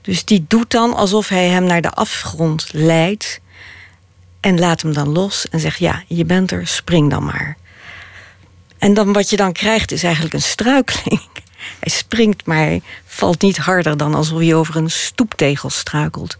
Dus 0.00 0.24
die 0.24 0.44
doet 0.48 0.70
dan 0.70 0.94
alsof 0.94 1.28
hij 1.28 1.48
hem 1.48 1.64
naar 1.64 1.80
de 1.80 1.90
afgrond 1.90 2.68
leidt. 2.72 3.40
En 4.40 4.58
laat 4.58 4.82
hem 4.82 4.92
dan 4.92 5.08
los 5.08 5.48
en 5.48 5.60
zegt: 5.60 5.78
Ja, 5.78 6.02
je 6.06 6.24
bent 6.24 6.50
er, 6.50 6.66
spring 6.66 7.10
dan 7.10 7.24
maar. 7.24 7.56
En 8.78 8.94
dan 8.94 9.12
wat 9.12 9.30
je 9.30 9.36
dan 9.36 9.52
krijgt 9.52 9.92
is 9.92 10.02
eigenlijk 10.02 10.34
een 10.34 10.42
struikeling. 10.42 11.28
Hij 11.80 11.92
springt, 11.92 12.46
maar 12.46 12.56
hij 12.56 12.82
valt 13.06 13.42
niet 13.42 13.56
harder 13.56 13.96
dan 13.96 14.14
alsof 14.14 14.38
hij 14.38 14.54
over 14.54 14.76
een 14.76 14.90
stoeptegel 14.90 15.70
struikelt. 15.70 16.38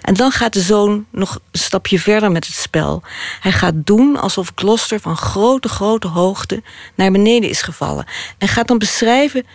En 0.00 0.14
dan 0.14 0.30
gaat 0.30 0.52
de 0.52 0.60
zoon 0.60 1.06
nog 1.10 1.34
een 1.34 1.58
stapje 1.58 1.98
verder 1.98 2.30
met 2.30 2.46
het 2.46 2.54
spel. 2.54 3.02
Hij 3.40 3.52
gaat 3.52 3.74
doen 3.76 4.16
alsof 4.16 4.52
Gloucester 4.54 5.00
van 5.00 5.16
grote, 5.16 5.68
grote 5.68 6.08
hoogte 6.08 6.62
naar 6.94 7.10
beneden 7.10 7.48
is 7.48 7.62
gevallen. 7.62 8.06
En 8.38 8.48
gaat 8.48 8.68
dan 8.68 8.78
beschrijven 8.78 9.46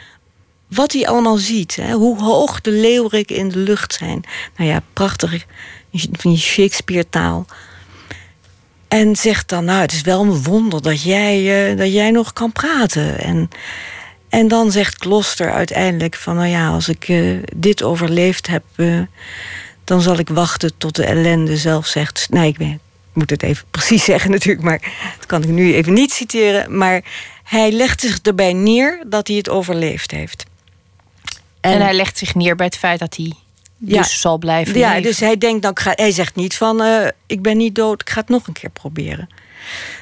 wat 0.67 0.91
hij 0.91 1.07
allemaal 1.07 1.37
ziet. 1.37 1.75
Hè? 1.75 1.91
Hoe 1.91 2.21
hoog 2.23 2.61
de 2.61 2.71
leeuwrikken 2.71 3.35
in 3.35 3.49
de 3.49 3.57
lucht 3.57 3.93
zijn. 3.93 4.23
Nou 4.57 4.69
ja, 4.69 4.81
prachtig 4.93 5.45
van 5.91 6.31
die 6.31 6.39
Shakespeare-taal. 6.39 7.45
En 8.87 9.15
zegt 9.15 9.49
dan, 9.49 9.65
nou, 9.65 9.81
het 9.81 9.91
is 9.91 10.01
wel 10.01 10.21
een 10.21 10.43
wonder 10.43 10.81
dat 10.81 11.01
jij, 11.01 11.71
uh, 11.71 11.77
dat 11.77 11.93
jij 11.93 12.11
nog 12.11 12.33
kan 12.33 12.51
praten. 12.51 13.19
En, 13.19 13.49
en 14.31 14.47
dan 14.47 14.71
zegt 14.71 15.01
Gloucester 15.01 15.51
uiteindelijk 15.51 16.15
van, 16.15 16.35
nou 16.35 16.47
ja, 16.47 16.69
als 16.69 16.89
ik 16.89 17.07
uh, 17.07 17.43
dit 17.55 17.83
overleefd 17.83 18.47
heb... 18.47 18.63
Uh, 18.75 19.01
dan 19.83 20.01
zal 20.01 20.17
ik 20.17 20.29
wachten 20.29 20.77
tot 20.77 20.95
de 20.95 21.05
ellende 21.05 21.57
zelf 21.57 21.87
zegt. 21.87 22.27
Nee, 22.29 22.55
ik, 22.57 22.77
moet 23.13 23.29
het 23.29 23.43
even 23.43 23.65
precies 23.71 24.03
zeggen 24.03 24.31
natuurlijk, 24.31 24.63
maar 24.63 24.79
dat 25.17 25.25
kan 25.25 25.43
ik 25.43 25.49
nu 25.49 25.73
even 25.73 25.93
niet 25.93 26.11
citeren. 26.11 26.77
Maar 26.77 27.03
hij 27.43 27.71
legt 27.71 28.01
zich 28.01 28.19
erbij 28.21 28.53
neer 28.53 29.03
dat 29.07 29.27
hij 29.27 29.37
het 29.37 29.49
overleefd 29.49 30.11
heeft. 30.11 30.45
En, 31.61 31.81
hij 31.81 31.93
legt 31.93 32.17
zich 32.17 32.35
neer 32.35 32.55
bij 32.55 32.65
het 32.65 32.77
feit 32.77 32.99
dat 32.99 33.15
hij 33.15 33.33
dus 33.77 34.21
zal 34.21 34.37
blijven 34.37 34.77
ja, 34.77 34.87
leven. 34.87 35.03
dus 35.03 35.19
hij 35.19 35.37
denkt 35.37 35.61
dan, 35.61 35.77
hij 35.81 36.11
zegt 36.11 36.35
niet 36.35 36.55
van, 36.55 36.81
uh, 36.81 37.07
ik 37.25 37.41
ben 37.41 37.57
niet 37.57 37.75
dood, 37.75 38.01
ik 38.01 38.09
ga 38.09 38.19
het 38.19 38.29
nog 38.29 38.47
een 38.47 38.53
keer 38.53 38.69
proberen. 38.69 39.29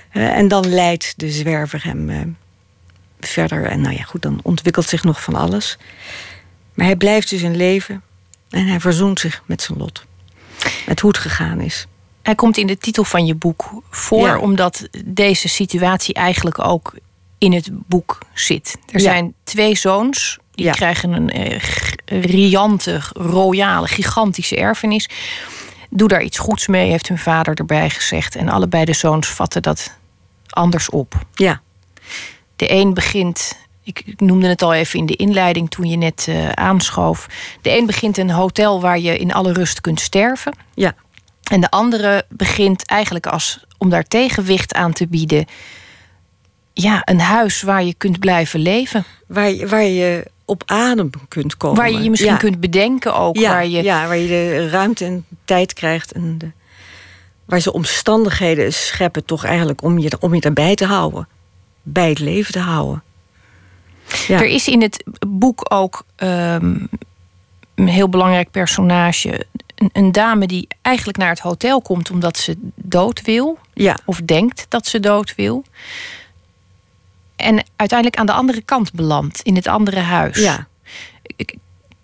En 0.10 0.48
dan 0.48 0.70
leidt 0.70 1.14
de 1.18 1.32
zwerver 1.32 1.84
hem 1.84 2.38
verder. 3.20 3.66
En 3.66 3.82
nou 3.82 3.96
ja, 3.96 4.04
goed, 4.04 4.22
dan 4.22 4.40
ontwikkelt 4.44 4.86
zich 4.86 5.04
nog 5.04 5.22
van 5.22 5.36
alles. 5.36 5.78
Maar 6.74 6.86
hij 6.86 6.96
blijft 6.96 7.30
dus 7.30 7.42
in 7.42 7.56
leven. 7.56 8.02
En 8.50 8.68
hij 8.68 8.80
verzoent 8.80 9.20
zich 9.20 9.44
met 9.46 9.62
zijn 9.62 9.78
lot. 9.78 10.06
Met 10.86 11.00
hoe 11.00 11.12
het 11.12 11.20
gegaan 11.20 11.62
is. 11.62 11.88
Hij 12.22 12.36
komt 12.36 12.58
in 12.58 12.68
de 12.68 12.78
titel 12.78 13.04
van 13.04 13.26
je 13.26 13.36
boek 13.36 13.84
voor, 13.90 14.36
omdat 14.36 14.88
deze 15.06 15.48
situatie 15.48 16.14
eigenlijk 16.14 16.60
ook 16.66 16.94
in 17.38 17.54
het 17.54 17.70
boek 17.72 18.18
zit. 18.34 18.78
Er 18.92 19.00
zijn 19.00 19.34
twee 19.44 19.76
zoons, 19.76 20.40
die 20.52 20.72
krijgen 20.72 21.12
een 21.12 21.30
eh, 21.30 21.60
riante, 22.22 23.02
royale, 23.14 23.88
gigantische 23.88 24.56
erfenis. 24.56 25.10
Doe 25.90 26.08
daar 26.08 26.24
iets 26.24 26.38
goeds 26.38 26.68
mee, 26.68 26.90
heeft 26.90 27.08
hun 27.08 27.18
vader 27.18 27.56
erbij 27.56 27.90
gezegd. 27.90 28.36
En 28.36 28.50
allebei 28.50 28.86
de 28.86 28.94
zoons 28.94 29.28
vatten 29.28 29.62
dat 29.62 29.98
anders 30.50 30.90
op. 30.90 31.14
Ja. 31.34 31.62
De 32.60 32.72
een 32.72 32.94
begint 32.94 33.58
ik 33.84 34.20
noemde 34.22 34.48
het 34.48 34.62
al 34.62 34.74
even 34.74 35.00
in 35.00 35.06
de 35.06 35.16
inleiding 35.16 35.70
toen 35.70 35.86
je 35.86 35.98
net 35.98 36.26
uh, 36.30 36.50
aanschoof. 36.50 37.28
De 37.62 37.78
een 37.78 37.86
begint 37.86 38.18
een 38.18 38.30
hotel 38.30 38.82
waar 38.82 39.00
je 39.00 39.18
in 39.18 39.34
alle 39.34 39.54
rust 39.54 39.82
kunt 39.82 40.00
sterven. 40.00 40.54
Ja. 40.74 40.96
En 41.52 41.62
de 41.62 41.70
andere 41.70 42.26
begint 42.30 42.86
eigenlijk 42.86 43.28
als 43.28 43.66
om 43.78 43.90
daar 43.90 44.04
tegenwicht 44.04 44.74
aan 44.74 44.94
te 44.94 45.08
bieden. 45.08 45.46
Ja, 46.74 47.02
een 47.04 47.20
huis 47.20 47.62
waar 47.62 47.84
je 47.84 47.94
kunt 47.94 48.20
blijven 48.20 48.60
leven. 48.60 49.06
Waar 49.28 49.50
je, 49.50 49.68
waar 49.68 49.84
je 49.84 50.26
op 50.46 50.64
adem 50.66 51.10
kunt 51.28 51.58
komen. 51.58 51.78
Waar 51.78 51.92
je 51.92 52.02
je 52.02 52.10
misschien 52.10 52.38
kunt 52.38 52.60
bedenken 52.60 53.16
ook. 53.16 53.38
Ja, 53.38 53.50
waar 53.50 53.68
je... 53.68 53.84
ja, 53.84 54.08
waar 54.08 54.18
je 54.18 54.28
de 54.28 54.70
ruimte 54.70 55.06
en 55.06 55.26
tijd 55.46 55.74
krijgt. 55.74 56.12
En 56.12 56.38
de, 56.38 56.52
waar 57.46 57.60
ze 57.60 57.74
omstandigheden 57.74 58.74
scheppen, 58.74 59.26
toch 59.26 59.46
eigenlijk 59.46 59.82
om 59.82 60.00
je, 60.00 60.12
om 60.20 60.36
je 60.36 60.42
erbij 60.42 60.76
te 60.76 60.86
houden. 60.86 61.28
Bij 61.84 62.10
het 62.10 62.20
leven 62.20 62.54
te 62.54 62.60
houden. 62.60 63.04
Er 64.28 64.46
is 64.46 64.68
in 64.68 64.82
het 64.82 65.04
boek 65.28 65.66
ook 65.74 66.06
um, 66.18 66.90
een 67.76 67.88
heel 67.88 68.10
belangrijk 68.10 68.52
personage. 68.52 69.46
Een, 69.76 69.90
een, 69.94 70.12
dame 70.12 70.48
die 70.48 70.68
eigenlijk 70.82 71.18
naar 71.18 71.30
het 71.30 71.40
hotel 71.40 71.82
komt 71.82 72.12
omdat 72.12 72.38
ze 72.38 72.56
dood 72.76 73.22
wil. 73.22 73.58
Ja. 73.74 73.98
Of 74.06 74.22
denkt 74.26 74.66
dat 74.70 74.88
ze 74.88 75.00
dood 75.00 75.36
wil. 75.36 75.64
En 77.36 77.64
uiteindelijk 77.76 78.20
aan 78.20 78.26
de 78.26 78.32
andere 78.32 78.62
kant 78.62 78.94
belandt, 78.94 79.42
in 79.42 79.56
het 79.56 79.68
andere 79.68 80.00
huis. 80.00 80.38
Ja. 80.38 80.68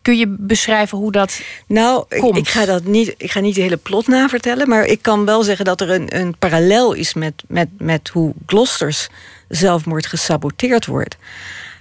Kun 0.02 0.18
je 0.18 0.28
beschrijven 0.28 0.98
hoe 0.98 1.12
dat 1.12 1.42
nou, 1.68 2.06
ik, 2.10 2.24
ik, 2.36 2.48
ga 2.48 2.66
dat 2.66 2.84
niet, 2.84 3.14
ik 3.18 3.32
ga 3.32 3.40
niet 3.40 3.56
de 3.56 3.62
hele 3.62 3.78
plot 3.78 4.08
navertellen, 4.08 4.70
maar 4.70 4.86
ik 4.86 5.02
kan 5.02 5.26
wel 5.26 5.44
zeggen 5.44 5.66
dat 5.66 5.82
er 5.82 5.90
een, 5.90 6.20
een 6.20 6.38
parallel 6.38 6.94
is 6.94 7.14
met, 7.14 7.44
met, 7.48 7.70
met 7.78 8.10
hoe 8.10 8.34
Gloucesters 8.46 9.10
zelfmoord 9.48 10.06
gesaboteerd 10.06 10.86
wordt 10.86 11.18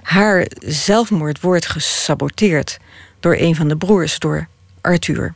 haar 0.05 0.47
zelfmoord 0.59 1.41
wordt 1.41 1.67
gesaboteerd 1.67 2.79
door 3.21 3.37
een 3.37 3.55
van 3.57 3.69
de 3.69 3.77
broers, 3.77 4.19
door 4.19 4.49
Arthur. 4.81 5.35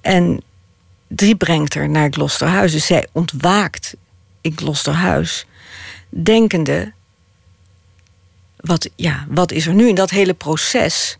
En 0.00 0.42
die 1.08 1.36
brengt 1.36 1.74
haar 1.74 1.88
naar 1.88 2.10
Gloucesterhuis. 2.10 2.72
Dus 2.72 2.86
zij 2.86 3.08
ontwaakt 3.12 3.94
in 4.40 4.52
Gloucesterhuis, 4.56 5.46
denkende 6.08 6.92
wat, 8.56 8.90
ja, 8.96 9.26
wat 9.28 9.52
is 9.52 9.66
er 9.66 9.74
nu? 9.74 9.88
in 9.88 9.94
dat 9.94 10.10
hele 10.10 10.34
proces, 10.34 11.18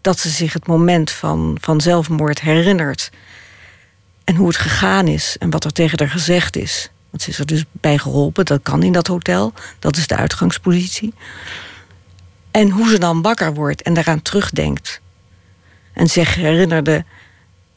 dat 0.00 0.18
ze 0.18 0.28
zich 0.28 0.52
het 0.52 0.66
moment 0.66 1.10
van, 1.10 1.58
van 1.60 1.80
zelfmoord 1.80 2.40
herinnert. 2.40 3.10
En 4.24 4.34
hoe 4.34 4.48
het 4.48 4.56
gegaan 4.56 5.06
is 5.06 5.36
en 5.38 5.50
wat 5.50 5.64
er 5.64 5.72
tegen 5.72 5.98
haar 5.98 6.10
gezegd 6.10 6.56
is. 6.56 6.90
Want 7.16 7.28
ze 7.28 7.34
is 7.34 7.38
er 7.50 7.56
dus 7.56 7.64
bij 7.72 7.98
geholpen, 7.98 8.44
dat 8.44 8.62
kan 8.62 8.82
in 8.82 8.92
dat 8.92 9.06
hotel. 9.06 9.52
Dat 9.78 9.96
is 9.96 10.06
de 10.06 10.16
uitgangspositie. 10.16 11.14
En 12.50 12.70
hoe 12.70 12.88
ze 12.88 12.98
dan 12.98 13.22
wakker 13.22 13.54
wordt 13.54 13.82
en 13.82 13.94
daaraan 13.94 14.22
terugdenkt. 14.22 15.00
En 15.92 16.06
zich 16.06 16.34
herinnerde 16.34 17.04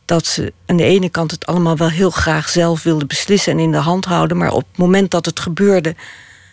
dat 0.05 0.25
ze 0.25 0.53
aan 0.65 0.77
de 0.77 0.83
ene 0.83 1.09
kant 1.09 1.31
het 1.31 1.45
allemaal 1.45 1.77
wel 1.77 1.89
heel 1.89 2.09
graag 2.09 2.49
zelf 2.49 2.83
wilde 2.83 3.05
beslissen 3.05 3.53
en 3.53 3.59
in 3.59 3.71
de 3.71 3.77
hand 3.77 4.05
houden. 4.05 4.37
Maar 4.37 4.51
op 4.51 4.65
het 4.69 4.77
moment 4.77 5.11
dat 5.11 5.25
het 5.25 5.39
gebeurde, 5.39 5.95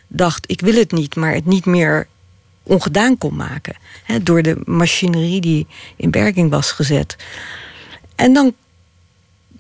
dacht 0.07 0.51
ik 0.51 0.61
wil 0.61 0.75
het 0.75 0.93
niet, 0.93 1.17
maar 1.17 1.35
het 1.35 1.47
niet 1.47 1.67
meer 1.67 2.07
ongedaan 2.63 3.19
kon 3.19 3.37
maken. 3.37 3.77
Door 4.23 4.43
de 4.43 4.61
machinerie 4.65 5.41
die 5.41 5.67
in 5.97 6.11
werking 6.11 6.51
was 6.51 6.73
gezet. 6.73 7.17
En 8.15 8.33
dan 8.33 8.55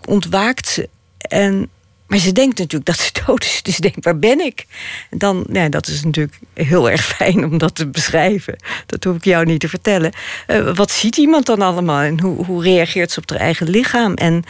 ontwaakt 0.04 0.68
ze 0.68 0.88
en 1.18 1.70
maar 2.06 2.18
ze 2.18 2.32
denkt 2.32 2.58
natuurlijk 2.58 2.86
dat 2.86 2.98
ze 2.98 3.10
dood 3.26 3.44
is. 3.44 3.62
Dus 3.62 3.74
ze 3.74 3.80
denkt, 3.80 4.04
waar 4.04 4.18
ben 4.18 4.40
ik? 4.40 4.66
Dan, 5.10 5.44
nou, 5.48 5.68
dat 5.68 5.86
is 5.86 6.04
natuurlijk 6.04 6.38
heel 6.54 6.90
erg 6.90 7.04
fijn 7.04 7.44
om 7.44 7.58
dat 7.58 7.74
te 7.74 7.86
beschrijven. 7.86 8.56
Dat 8.86 9.04
hoef 9.04 9.16
ik 9.16 9.24
jou 9.24 9.44
niet 9.44 9.60
te 9.60 9.68
vertellen. 9.68 10.12
Uh, 10.46 10.76
wat 10.76 10.90
ziet 10.90 11.16
iemand 11.16 11.46
dan 11.46 11.62
allemaal? 11.62 12.00
En 12.00 12.20
hoe, 12.20 12.44
hoe 12.44 12.62
reageert 12.62 13.10
ze 13.10 13.20
op 13.20 13.30
haar 13.30 13.38
eigen 13.38 13.68
lichaam? 13.68 14.14
En 14.14 14.44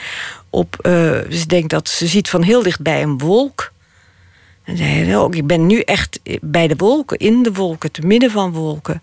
op, 0.51 0.77
uh, 0.83 0.93
ze 1.31 1.45
denkt 1.47 1.71
dat 1.71 1.89
ze 1.89 2.07
ziet 2.07 2.29
van 2.29 2.43
heel 2.43 2.63
dichtbij 2.63 3.03
een 3.03 3.19
wolk. 3.19 3.73
En 4.65 4.77
zei 4.77 5.17
ook, 5.17 5.35
ik 5.35 5.47
ben 5.47 5.67
nu 5.67 5.81
echt 5.81 6.21
bij 6.41 6.69
de 6.69 6.77
wolken, 6.77 7.19
in 7.19 7.43
de 7.43 7.53
wolken, 7.53 7.91
te 7.91 8.07
midden 8.07 8.31
van 8.31 8.53
wolken. 8.53 9.03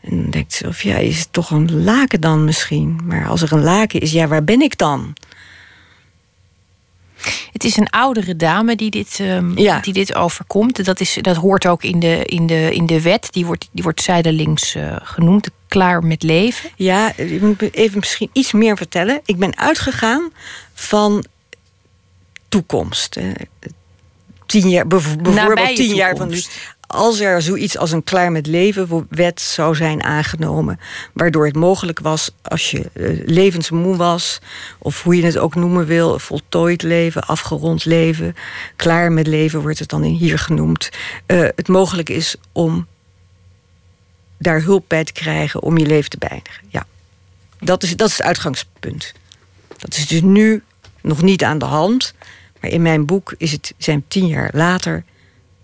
En 0.00 0.22
dan 0.22 0.30
denkt 0.30 0.52
ze, 0.52 0.66
of 0.66 0.82
ja, 0.82 0.96
is 0.96 1.18
het 1.18 1.32
toch 1.32 1.50
een 1.50 1.84
laken 1.84 2.20
dan 2.20 2.44
misschien? 2.44 3.00
Maar 3.04 3.28
als 3.28 3.42
er 3.42 3.52
een 3.52 3.62
laken 3.62 4.00
is, 4.00 4.12
ja, 4.12 4.26
waar 4.26 4.44
ben 4.44 4.60
ik 4.60 4.78
dan? 4.78 5.14
Het 7.52 7.64
is 7.64 7.76
een 7.76 7.90
oudere 7.90 8.36
dame 8.36 8.76
die 8.76 8.90
dit, 8.90 9.18
um, 9.20 9.58
ja. 9.58 9.80
die 9.80 9.92
dit 9.92 10.14
overkomt. 10.14 10.84
Dat, 10.84 11.00
is, 11.00 11.18
dat 11.20 11.36
hoort 11.36 11.66
ook 11.66 11.82
in 11.82 12.00
de, 12.00 12.24
in 12.24 12.46
de, 12.46 12.74
in 12.74 12.86
de 12.86 13.02
wet. 13.02 13.28
Die 13.30 13.46
wordt, 13.46 13.68
die 13.72 13.82
wordt 13.82 14.02
zijdelings 14.02 14.74
uh, 14.74 14.96
genoemd. 15.02 15.48
Klaar 15.68 16.04
met 16.04 16.22
leven. 16.22 16.70
Ja, 16.76 17.16
ik 17.16 17.40
moet 17.40 17.74
even 17.74 17.98
misschien 17.98 18.30
iets 18.32 18.52
meer 18.52 18.76
vertellen. 18.76 19.20
Ik 19.24 19.36
ben 19.36 19.58
uitgegaan 19.58 20.30
van 20.74 21.24
toekomst. 22.48 23.18
Tien 24.46 24.68
jaar, 24.68 24.86
bijvoorbeeld 24.86 25.76
tien 25.76 25.94
jaar 25.94 26.16
van 26.16 26.28
nu 26.28 26.42
als 26.90 27.20
er 27.20 27.42
zoiets 27.42 27.78
als 27.78 27.92
een 27.92 28.04
klaar 28.04 28.32
met 28.32 28.46
leven 28.46 29.06
wet 29.10 29.40
zou 29.40 29.74
zijn 29.74 30.02
aangenomen, 30.02 30.80
waardoor 31.12 31.46
het 31.46 31.56
mogelijk 31.56 31.98
was 32.00 32.30
als 32.42 32.70
je 32.70 32.90
uh, 32.94 33.22
levensmoe 33.26 33.96
was, 33.96 34.38
of 34.78 35.02
hoe 35.02 35.16
je 35.16 35.24
het 35.24 35.38
ook 35.38 35.54
noemen 35.54 35.86
wil, 35.86 36.18
voltooid 36.18 36.82
leven, 36.82 37.22
afgerond 37.22 37.84
leven, 37.84 38.34
klaar 38.76 39.12
met 39.12 39.26
leven 39.26 39.60
wordt 39.60 39.78
het 39.78 39.88
dan 39.88 40.02
hier 40.02 40.38
genoemd, 40.38 40.88
uh, 41.26 41.40
het 41.40 41.68
mogelijk 41.68 42.08
is 42.08 42.36
om 42.52 42.86
daar 44.38 44.62
hulp 44.62 44.84
bij 44.88 45.04
te 45.04 45.12
krijgen 45.12 45.62
om 45.62 45.78
je 45.78 45.86
leven 45.86 46.10
te 46.10 46.18
beëindigen. 46.18 46.64
Ja, 46.68 46.86
dat 47.58 47.82
is, 47.82 47.96
dat 47.96 48.08
is 48.08 48.16
het 48.16 48.26
uitgangspunt. 48.26 49.12
Dat 49.76 49.96
is 49.96 50.06
dus 50.06 50.22
nu 50.22 50.62
nog 51.00 51.22
niet 51.22 51.44
aan 51.44 51.58
de 51.58 51.64
hand, 51.64 52.14
maar 52.60 52.70
in 52.70 52.82
mijn 52.82 53.06
boek 53.06 53.34
is 53.36 53.52
het, 53.52 53.74
zijn 53.78 54.04
tien 54.08 54.26
jaar 54.26 54.50
later 54.52 55.04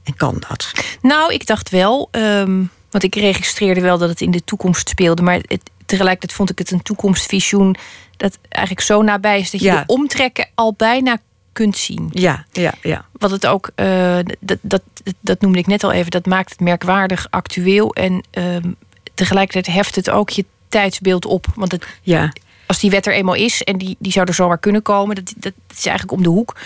en 0.04 0.16
kan 0.16 0.42
dat? 0.48 0.72
Nou, 1.02 1.32
ik 1.32 1.46
dacht 1.46 1.70
wel, 1.70 2.08
um, 2.10 2.70
want 2.90 3.04
ik 3.04 3.14
registreerde 3.14 3.80
wel 3.80 3.98
dat 3.98 4.08
het 4.08 4.20
in 4.20 4.30
de 4.30 4.44
toekomst 4.44 4.88
speelde, 4.88 5.22
maar 5.22 5.34
het, 5.34 5.70
tegelijkertijd 5.86 6.32
vond 6.32 6.50
ik 6.50 6.58
het 6.58 6.70
een 6.70 6.82
toekomstvisioen 6.82 7.76
dat 8.16 8.38
eigenlijk 8.48 8.86
zo 8.86 9.02
nabij 9.02 9.40
is 9.40 9.50
dat 9.50 9.60
je 9.60 9.70
de 9.70 9.82
omtrekken 9.86 10.48
al 10.54 10.74
bijna 10.76 11.18
kunt 11.52 11.76
zien. 11.76 12.08
Ja, 12.12 12.44
ja, 12.52 12.74
ja. 12.82 13.04
Wat 13.12 13.30
het 13.30 13.46
ook, 13.46 13.70
uh, 13.76 14.18
dat, 14.40 14.58
dat, 14.60 14.82
dat 15.20 15.40
noemde 15.40 15.58
ik 15.58 15.66
net 15.66 15.84
al 15.84 15.92
even, 15.92 16.10
dat 16.10 16.26
maakt 16.26 16.50
het 16.50 16.60
merkwaardig 16.60 17.26
actueel 17.30 17.94
en 17.94 18.24
um, 18.30 18.76
tegelijkertijd 19.14 19.76
heft 19.76 19.96
het 19.96 20.10
ook 20.10 20.30
je 20.30 20.44
tijdsbeeld 20.68 21.24
op. 21.24 21.46
Want 21.54 21.72
het, 21.72 21.86
ja. 22.02 22.32
als 22.66 22.78
die 22.78 22.90
wet 22.90 23.06
er 23.06 23.14
eenmaal 23.14 23.34
is 23.34 23.62
en 23.62 23.78
die, 23.78 23.96
die 23.98 24.12
zou 24.12 24.26
er 24.26 24.34
zomaar 24.34 24.58
kunnen 24.58 24.82
komen, 24.82 25.14
dat, 25.14 25.34
dat 25.36 25.52
is 25.76 25.86
eigenlijk 25.86 26.16
om 26.16 26.22
de 26.22 26.28
hoek 26.28 26.56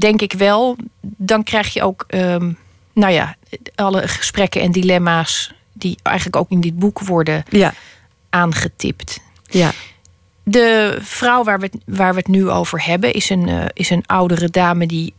denk 0.00 0.20
ik 0.20 0.32
wel, 0.32 0.76
dan 1.00 1.42
krijg 1.42 1.72
je 1.72 1.82
ook, 1.82 2.04
um, 2.08 2.58
nou 2.92 3.12
ja, 3.12 3.36
alle 3.74 4.08
gesprekken 4.08 4.60
en 4.60 4.72
dilemma's 4.72 5.52
die 5.72 5.98
eigenlijk 6.02 6.36
ook 6.36 6.50
in 6.50 6.60
dit 6.60 6.78
boek 6.78 7.00
worden 7.00 7.44
ja. 7.48 7.74
aangetipt. 8.30 9.20
Ja. 9.44 9.72
De 10.42 10.98
vrouw 11.00 11.44
waar 11.44 11.60
we, 11.60 11.68
het, 11.72 11.82
waar 11.86 12.12
we 12.12 12.18
het 12.18 12.28
nu 12.28 12.50
over 12.50 12.84
hebben 12.84 13.12
is 13.12 13.30
een, 13.30 13.48
uh, 13.48 13.64
is 13.72 13.90
een 13.90 14.06
oudere 14.06 14.48
dame 14.48 14.86
die 14.86 15.14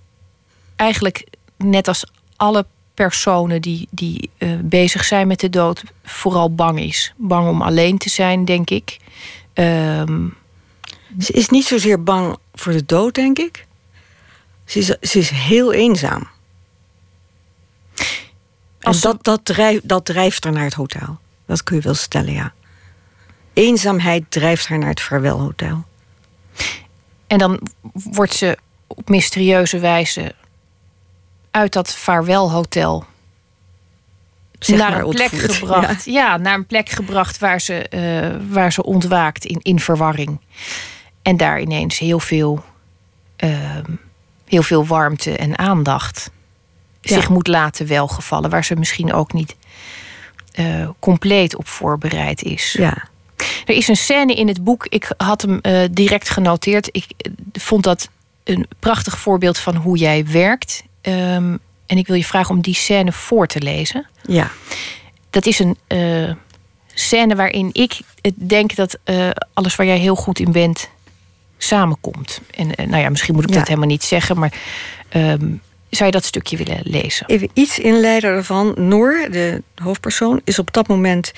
eigenlijk 0.75 1.27
net 1.57 1.87
als 1.87 2.05
alle 2.35 2.65
personen 2.93 3.61
die, 3.61 3.87
die 3.91 4.29
uh, 4.37 4.49
bezig 4.63 5.03
zijn 5.03 5.27
met 5.27 5.39
de 5.39 5.49
dood 5.49 5.83
vooral 6.03 6.55
bang 6.55 6.79
is. 6.79 7.13
Bang 7.17 7.47
om 7.47 7.61
alleen 7.61 7.97
te 7.97 8.09
zijn, 8.09 8.45
denk 8.45 8.69
ik. 8.69 8.97
Um, 9.53 10.35
ze 11.19 11.33
is 11.33 11.49
niet 11.49 11.65
zozeer 11.65 12.03
bang 12.03 12.37
voor 12.53 12.71
de 12.71 12.85
dood, 12.85 13.15
denk 13.15 13.39
ik. 13.39 13.65
Ze 14.71 14.79
is, 14.79 14.85
ze 15.11 15.19
is 15.19 15.29
heel 15.29 15.73
eenzaam. 15.73 16.29
En 18.79 18.99
dat, 18.99 19.23
dat, 19.23 19.45
drijft, 19.45 19.87
dat 19.87 20.05
drijft 20.05 20.43
haar 20.43 20.53
naar 20.53 20.63
het 20.63 20.73
hotel. 20.73 21.19
Dat 21.45 21.63
kun 21.63 21.75
je 21.75 21.81
wel 21.81 21.93
stellen, 21.93 22.33
ja. 22.33 22.53
Eenzaamheid 23.53 24.23
drijft 24.29 24.67
haar 24.67 24.77
naar 24.77 24.89
het 24.89 25.01
vaarwelhotel. 25.01 25.85
En 27.27 27.37
dan 27.37 27.61
wordt 27.93 28.33
ze 28.33 28.57
op 28.87 29.09
mysterieuze 29.09 29.79
wijze 29.79 30.35
uit 31.51 31.73
dat 31.73 31.93
vaarwelhotel 31.95 33.05
naar 34.59 35.01
een 35.01 35.09
plek 35.09 35.31
gebracht. 35.31 36.05
Ja. 36.19 36.37
naar 36.37 36.53
een 36.53 36.65
plek 36.65 36.89
gebracht 36.89 37.37
waar 37.37 37.61
ze, 37.61 37.87
uh, 37.89 38.53
waar 38.53 38.73
ze 38.73 38.83
ontwaakt 38.83 39.45
in, 39.45 39.59
in 39.61 39.79
verwarring. 39.79 40.39
En 41.21 41.37
daar 41.37 41.61
ineens 41.61 41.99
heel 41.99 42.19
veel 42.19 42.63
uh, 43.43 43.77
heel 44.51 44.63
veel 44.63 44.85
warmte 44.85 45.37
en 45.37 45.57
aandacht 45.57 46.31
zich 47.01 47.29
moet 47.29 47.47
laten 47.47 47.87
welgevallen, 47.87 48.49
waar 48.49 48.65
ze 48.65 48.75
misschien 48.75 49.13
ook 49.13 49.33
niet 49.33 49.55
uh, 50.59 50.89
compleet 50.99 51.55
op 51.55 51.67
voorbereid 51.67 52.43
is. 52.43 52.75
Ja. 52.77 53.09
Er 53.65 53.75
is 53.75 53.87
een 53.87 53.95
scène 53.95 54.33
in 54.33 54.47
het 54.47 54.63
boek, 54.63 54.85
ik 54.87 55.13
had 55.17 55.41
hem 55.41 55.59
uh, 55.61 55.81
direct 55.91 56.29
genoteerd. 56.29 56.89
Ik 56.91 57.05
uh, 57.05 57.33
vond 57.53 57.83
dat 57.83 58.09
een 58.43 58.67
prachtig 58.79 59.17
voorbeeld 59.17 59.57
van 59.57 59.75
hoe 59.75 59.97
jij 59.97 60.25
werkt. 60.25 60.83
Um, 61.01 61.59
en 61.85 61.97
ik 61.97 62.07
wil 62.07 62.15
je 62.15 62.25
vragen 62.25 62.55
om 62.55 62.61
die 62.61 62.75
scène 62.75 63.11
voor 63.11 63.47
te 63.47 63.61
lezen. 63.61 64.07
Ja. 64.21 64.51
Dat 65.29 65.45
is 65.45 65.59
een 65.59 65.77
scène 66.93 67.35
waarin 67.35 67.69
ik 67.71 67.99
denk 68.35 68.75
dat 68.75 68.97
alles 69.53 69.75
waar 69.75 69.85
jij 69.85 69.97
heel 69.97 70.15
goed 70.15 70.39
in 70.39 70.51
bent 70.51 70.89
samenkomt. 71.63 72.41
En 72.55 72.75
eh, 72.75 72.87
nou 72.87 73.01
ja, 73.01 73.09
misschien 73.09 73.35
moet 73.35 73.43
ik 73.43 73.53
dat 73.53 73.67
helemaal 73.67 73.89
niet 73.89 74.03
zeggen, 74.03 74.39
maar 74.39 74.53
um, 75.15 75.61
zou 75.89 76.05
je 76.05 76.11
dat 76.11 76.25
stukje 76.25 76.57
willen 76.57 76.79
lezen? 76.83 77.27
Even 77.27 77.49
iets 77.53 77.79
inleiden 77.79 78.29
ervan. 78.29 78.73
Noor, 78.75 79.27
de 79.31 79.63
hoofdpersoon, 79.75 80.41
is 80.43 80.59
op 80.59 80.73
dat 80.73 80.87
moment. 80.87 81.31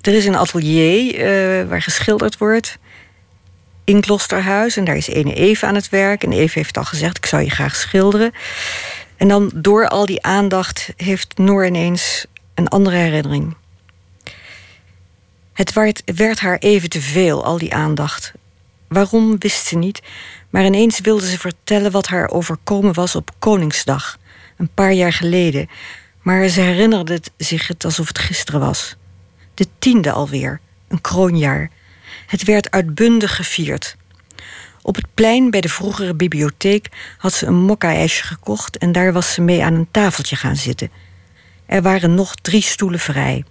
Er 0.00 0.14
is 0.14 0.26
een 0.26 0.36
atelier 0.36 1.14
uh, 1.14 1.68
waar 1.68 1.82
geschilderd 1.82 2.38
wordt 2.38 2.78
in 3.84 4.00
Klosterhuis. 4.00 4.76
En 4.76 4.84
daar 4.84 4.96
is 4.96 5.08
ene 5.08 5.34
Eve 5.34 5.66
aan 5.66 5.74
het 5.74 5.88
werk. 5.88 6.24
En 6.24 6.32
Eve 6.32 6.58
heeft 6.58 6.76
al 6.76 6.84
gezegd: 6.84 7.16
Ik 7.16 7.26
zou 7.26 7.42
je 7.42 7.50
graag 7.50 7.76
schilderen. 7.76 8.32
En 9.16 9.28
dan 9.28 9.50
door 9.54 9.88
al 9.88 10.06
die 10.06 10.22
aandacht 10.22 10.88
heeft 10.96 11.38
Noor 11.38 11.66
ineens 11.66 12.26
een 12.54 12.68
andere 12.68 12.96
herinnering. 12.96 13.56
Het 15.52 15.72
werd, 15.72 16.02
werd 16.04 16.40
haar 16.40 16.58
even 16.58 16.88
te 16.88 17.00
veel, 17.00 17.44
al 17.44 17.58
die 17.58 17.74
aandacht. 17.74 18.32
Waarom 18.88 19.38
wist 19.38 19.66
ze 19.66 19.76
niet, 19.76 20.02
maar 20.50 20.64
ineens 20.64 21.00
wilde 21.00 21.28
ze 21.28 21.38
vertellen 21.38 21.90
wat 21.90 22.06
haar 22.06 22.30
overkomen 22.30 22.94
was 22.94 23.14
op 23.14 23.30
Koningsdag, 23.38 24.18
een 24.56 24.70
paar 24.74 24.92
jaar 24.92 25.12
geleden. 25.12 25.68
Maar 26.22 26.48
ze 26.48 26.60
herinnerde 26.60 27.20
zich 27.36 27.68
het 27.68 27.84
alsof 27.84 28.08
het 28.08 28.18
gisteren 28.18 28.60
was. 28.60 28.96
De 29.54 29.66
tiende 29.78 30.12
alweer, 30.12 30.60
een 30.88 31.00
kroonjaar. 31.00 31.70
Het 32.26 32.44
werd 32.44 32.70
uitbundig 32.70 33.36
gevierd. 33.36 33.96
Op 34.82 34.94
het 34.94 35.06
plein 35.14 35.50
bij 35.50 35.60
de 35.60 35.68
vroegere 35.68 36.14
bibliotheek 36.14 36.88
had 37.18 37.32
ze 37.32 37.46
een 37.46 37.54
mokka-ijsje 37.54 38.22
gekocht 38.22 38.78
en 38.78 38.92
daar 38.92 39.12
was 39.12 39.32
ze 39.32 39.40
mee 39.40 39.64
aan 39.64 39.74
een 39.74 39.88
tafeltje 39.90 40.36
gaan 40.36 40.56
zitten. 40.56 40.90
Er 41.66 41.82
waren 41.82 42.14
nog 42.14 42.34
drie 42.34 42.62
stoelen 42.62 43.00
vrij. 43.00 43.44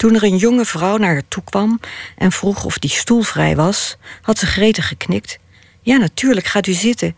Toen 0.00 0.14
er 0.14 0.22
een 0.22 0.36
jonge 0.36 0.64
vrouw 0.64 0.96
naar 0.96 1.12
haar 1.12 1.28
toe 1.28 1.44
kwam 1.44 1.80
en 2.16 2.32
vroeg 2.32 2.64
of 2.64 2.78
die 2.78 2.90
stoel 2.90 3.22
vrij 3.22 3.56
was, 3.56 3.96
had 4.22 4.38
ze 4.38 4.46
gretig 4.46 4.88
geknikt. 4.88 5.38
Ja, 5.80 5.96
natuurlijk, 5.96 6.46
gaat 6.46 6.66
u 6.66 6.72
zitten. 6.72 7.16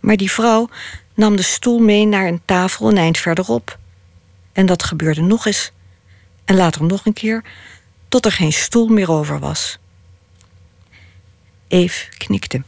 Maar 0.00 0.16
die 0.16 0.30
vrouw 0.30 0.68
nam 1.14 1.36
de 1.36 1.42
stoel 1.42 1.78
mee 1.78 2.06
naar 2.06 2.26
een 2.26 2.40
tafel 2.44 2.88
een 2.88 2.96
eind 2.96 3.18
verderop. 3.18 3.78
En 4.52 4.66
dat 4.66 4.82
gebeurde 4.82 5.20
nog 5.20 5.46
eens. 5.46 5.72
En 6.44 6.56
later 6.56 6.84
nog 6.84 7.06
een 7.06 7.12
keer, 7.12 7.44
tot 8.08 8.24
er 8.24 8.32
geen 8.32 8.52
stoel 8.52 8.88
meer 8.88 9.10
over 9.10 9.38
was. 9.38 9.78
Eve 11.68 12.08
knikte. 12.16 12.62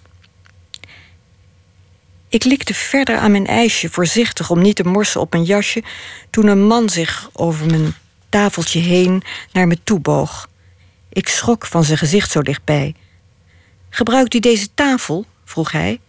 Ik 2.28 2.44
likte 2.44 2.74
verder 2.74 3.18
aan 3.18 3.30
mijn 3.30 3.46
ijsje, 3.46 3.88
voorzichtig 3.88 4.50
om 4.50 4.60
niet 4.62 4.76
te 4.76 4.84
morsen 4.84 5.20
op 5.20 5.32
mijn 5.32 5.44
jasje, 5.44 5.82
toen 6.30 6.46
een 6.46 6.66
man 6.66 6.88
zich 6.88 7.30
over 7.32 7.66
mijn 7.66 7.94
tafeltje 8.30 8.80
heen 8.80 9.22
naar 9.52 9.66
me 9.66 9.78
toe 9.84 10.00
boog. 10.00 10.48
Ik 11.08 11.28
schrok 11.28 11.66
van 11.66 11.84
zijn 11.84 11.98
gezicht 11.98 12.30
zo 12.30 12.42
dichtbij. 12.42 12.94
Gebruikt 13.90 14.34
u 14.34 14.38
deze 14.38 14.74
tafel? 14.74 15.26
vroeg 15.44 15.72
hij. 15.72 16.00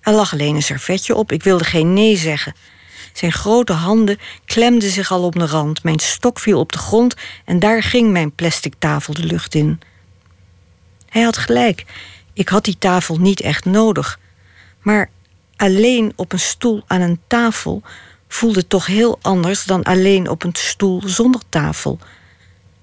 Er 0.00 0.12
lag 0.12 0.32
alleen 0.32 0.54
een 0.54 0.62
servetje 0.62 1.14
op, 1.14 1.32
ik 1.32 1.42
wilde 1.42 1.64
geen 1.64 1.92
nee 1.92 2.16
zeggen. 2.16 2.54
Zijn 3.12 3.32
grote 3.32 3.72
handen 3.72 4.18
klemden 4.44 4.90
zich 4.90 5.10
al 5.10 5.22
op 5.22 5.34
de 5.34 5.46
rand. 5.46 5.82
Mijn 5.82 5.98
stok 5.98 6.38
viel 6.38 6.58
op 6.58 6.72
de 6.72 6.78
grond 6.78 7.14
en 7.44 7.58
daar 7.58 7.82
ging 7.82 8.10
mijn 8.10 8.32
plastic 8.32 8.74
tafel 8.78 9.14
de 9.14 9.24
lucht 9.24 9.54
in. 9.54 9.80
Hij 11.08 11.22
had 11.22 11.36
gelijk. 11.36 11.84
Ik 12.32 12.48
had 12.48 12.64
die 12.64 12.78
tafel 12.78 13.16
niet 13.16 13.40
echt 13.40 13.64
nodig. 13.64 14.18
Maar 14.82 15.10
alleen 15.56 16.12
op 16.16 16.32
een 16.32 16.40
stoel 16.40 16.84
aan 16.86 17.00
een 17.00 17.20
tafel 17.26 17.82
voelde 18.28 18.66
toch 18.66 18.86
heel 18.86 19.18
anders 19.22 19.64
dan 19.64 19.82
alleen 19.82 20.28
op 20.28 20.44
een 20.44 20.54
stoel 20.54 21.02
zonder 21.04 21.40
tafel. 21.48 21.98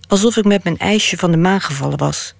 Alsof 0.08 0.38
ik 0.38 0.46
met 0.46 0.64
mijn 0.64 0.78
ijsje 0.78 1.18
van 1.18 1.32
de 1.32 1.38
maan 1.38 1.62
gevallen 1.62 1.98
was. 1.98 2.34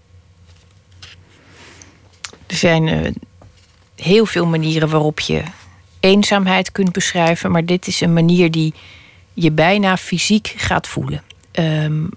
Er 2.48 2.56
zijn 2.56 2.88
uh, 2.88 3.12
heel 3.96 4.26
veel 4.26 4.46
manieren 4.46 4.90
waarop 4.90 5.20
je 5.20 5.44
eenzaamheid 6.00 6.72
kunt 6.72 6.92
beschrijven, 6.92 7.52
maar 7.52 7.66
dit 7.66 7.88
is 7.88 8.02
een 8.02 8.14
manier 8.14 8.52
die 8.52 8.74
je 9.34 9.52
bijna 9.52 9.98
fysiek 9.98 10.54
gaat 10.58 10.88
voelen. 10.88 11.24
Um, 11.52 12.10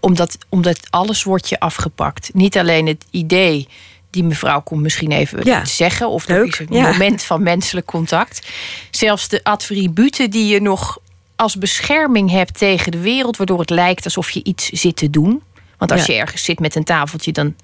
omdat, 0.00 0.38
omdat 0.48 0.80
alles 0.90 1.22
wordt 1.22 1.48
je 1.48 1.60
afgepakt. 1.60 2.30
Niet 2.34 2.58
alleen 2.58 2.86
het 2.86 3.04
idee, 3.10 3.68
die 4.10 4.24
mevrouw 4.24 4.60
komt 4.60 4.82
misschien 4.82 5.12
even 5.12 5.44
Ja. 5.44 5.64
zeggen, 5.64 6.08
of 6.08 6.28
Leuk, 6.28 6.46
is 6.46 6.58
een 6.58 6.66
ja. 6.70 6.90
moment 6.90 7.22
van 7.22 7.42
menselijk 7.42 7.86
contact. 7.86 8.48
Zelfs 8.90 9.28
de 9.28 9.40
attributen 9.44 10.30
die 10.30 10.46
je 10.46 10.60
nog 10.60 10.98
als 11.36 11.56
bescherming 11.58 12.30
hebt 12.30 12.58
tegen 12.58 12.92
de 12.92 12.98
wereld, 13.00 13.36
waardoor 13.36 13.60
het 13.60 13.70
lijkt 13.70 14.04
alsof 14.04 14.30
je 14.30 14.42
iets 14.44 14.68
zit 14.68 14.96
te 14.96 15.10
doen. 15.10 15.42
Want 15.78 15.92
als 15.92 16.06
Ja. 16.06 16.14
je 16.14 16.20
ergens 16.20 16.44
zit 16.44 16.60
met 16.60 16.74
een 16.74 16.84
tafeltje, 16.84 17.32
dan, 17.32 17.54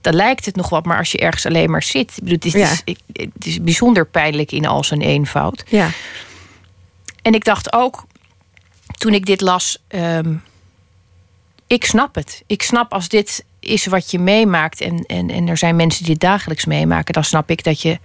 dan 0.00 0.14
lijkt 0.14 0.44
het 0.44 0.56
nog 0.56 0.68
wat. 0.68 0.84
Maar 0.84 0.98
als 0.98 1.12
je 1.12 1.18
ergens 1.18 1.46
alleen 1.46 1.70
maar 1.70 1.82
zit, 1.82 2.10
ik 2.16 2.22
bedoel, 2.22 2.32
het, 2.34 2.44
is, 2.44 2.52
Ja. 2.52 2.66
het, 2.68 2.82
is, 2.84 2.96
het 3.12 3.46
is 3.46 3.62
bijzonder 3.62 4.06
pijnlijk 4.06 4.52
in 4.52 4.66
al 4.66 4.84
zijn 4.84 5.00
eenvoud. 5.00 5.64
Ja, 5.68 5.90
En 7.22 7.34
ik 7.34 7.44
dacht 7.44 7.72
ook, 7.72 8.04
toen 8.98 9.14
ik 9.14 9.26
dit 9.26 9.40
las, 9.40 9.78
ehm, 9.88 10.34
ik 11.66 11.84
snap 11.84 12.14
het. 12.14 12.42
Ik 12.46 12.62
snap 12.62 12.92
als 12.92 13.08
dit 13.08 13.44
is 13.64 13.86
wat 13.86 14.10
je 14.10 14.18
meemaakt 14.18 14.80
en, 14.80 15.04
en, 15.06 15.30
en 15.30 15.48
er 15.48 15.56
zijn 15.56 15.76
mensen 15.76 16.04
die 16.04 16.12
dit 16.12 16.20
dagelijks 16.20 16.64
meemaken, 16.64 17.14
dan 17.14 17.24
snap 17.24 17.50
ik 17.50 17.64
dat 17.64 17.82
je 17.82 17.98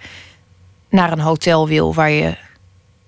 naar 0.89 1.12
een 1.12 1.19
hotel 1.19 1.67
wil 1.67 1.93
waar 1.93 2.12
je 2.12 2.38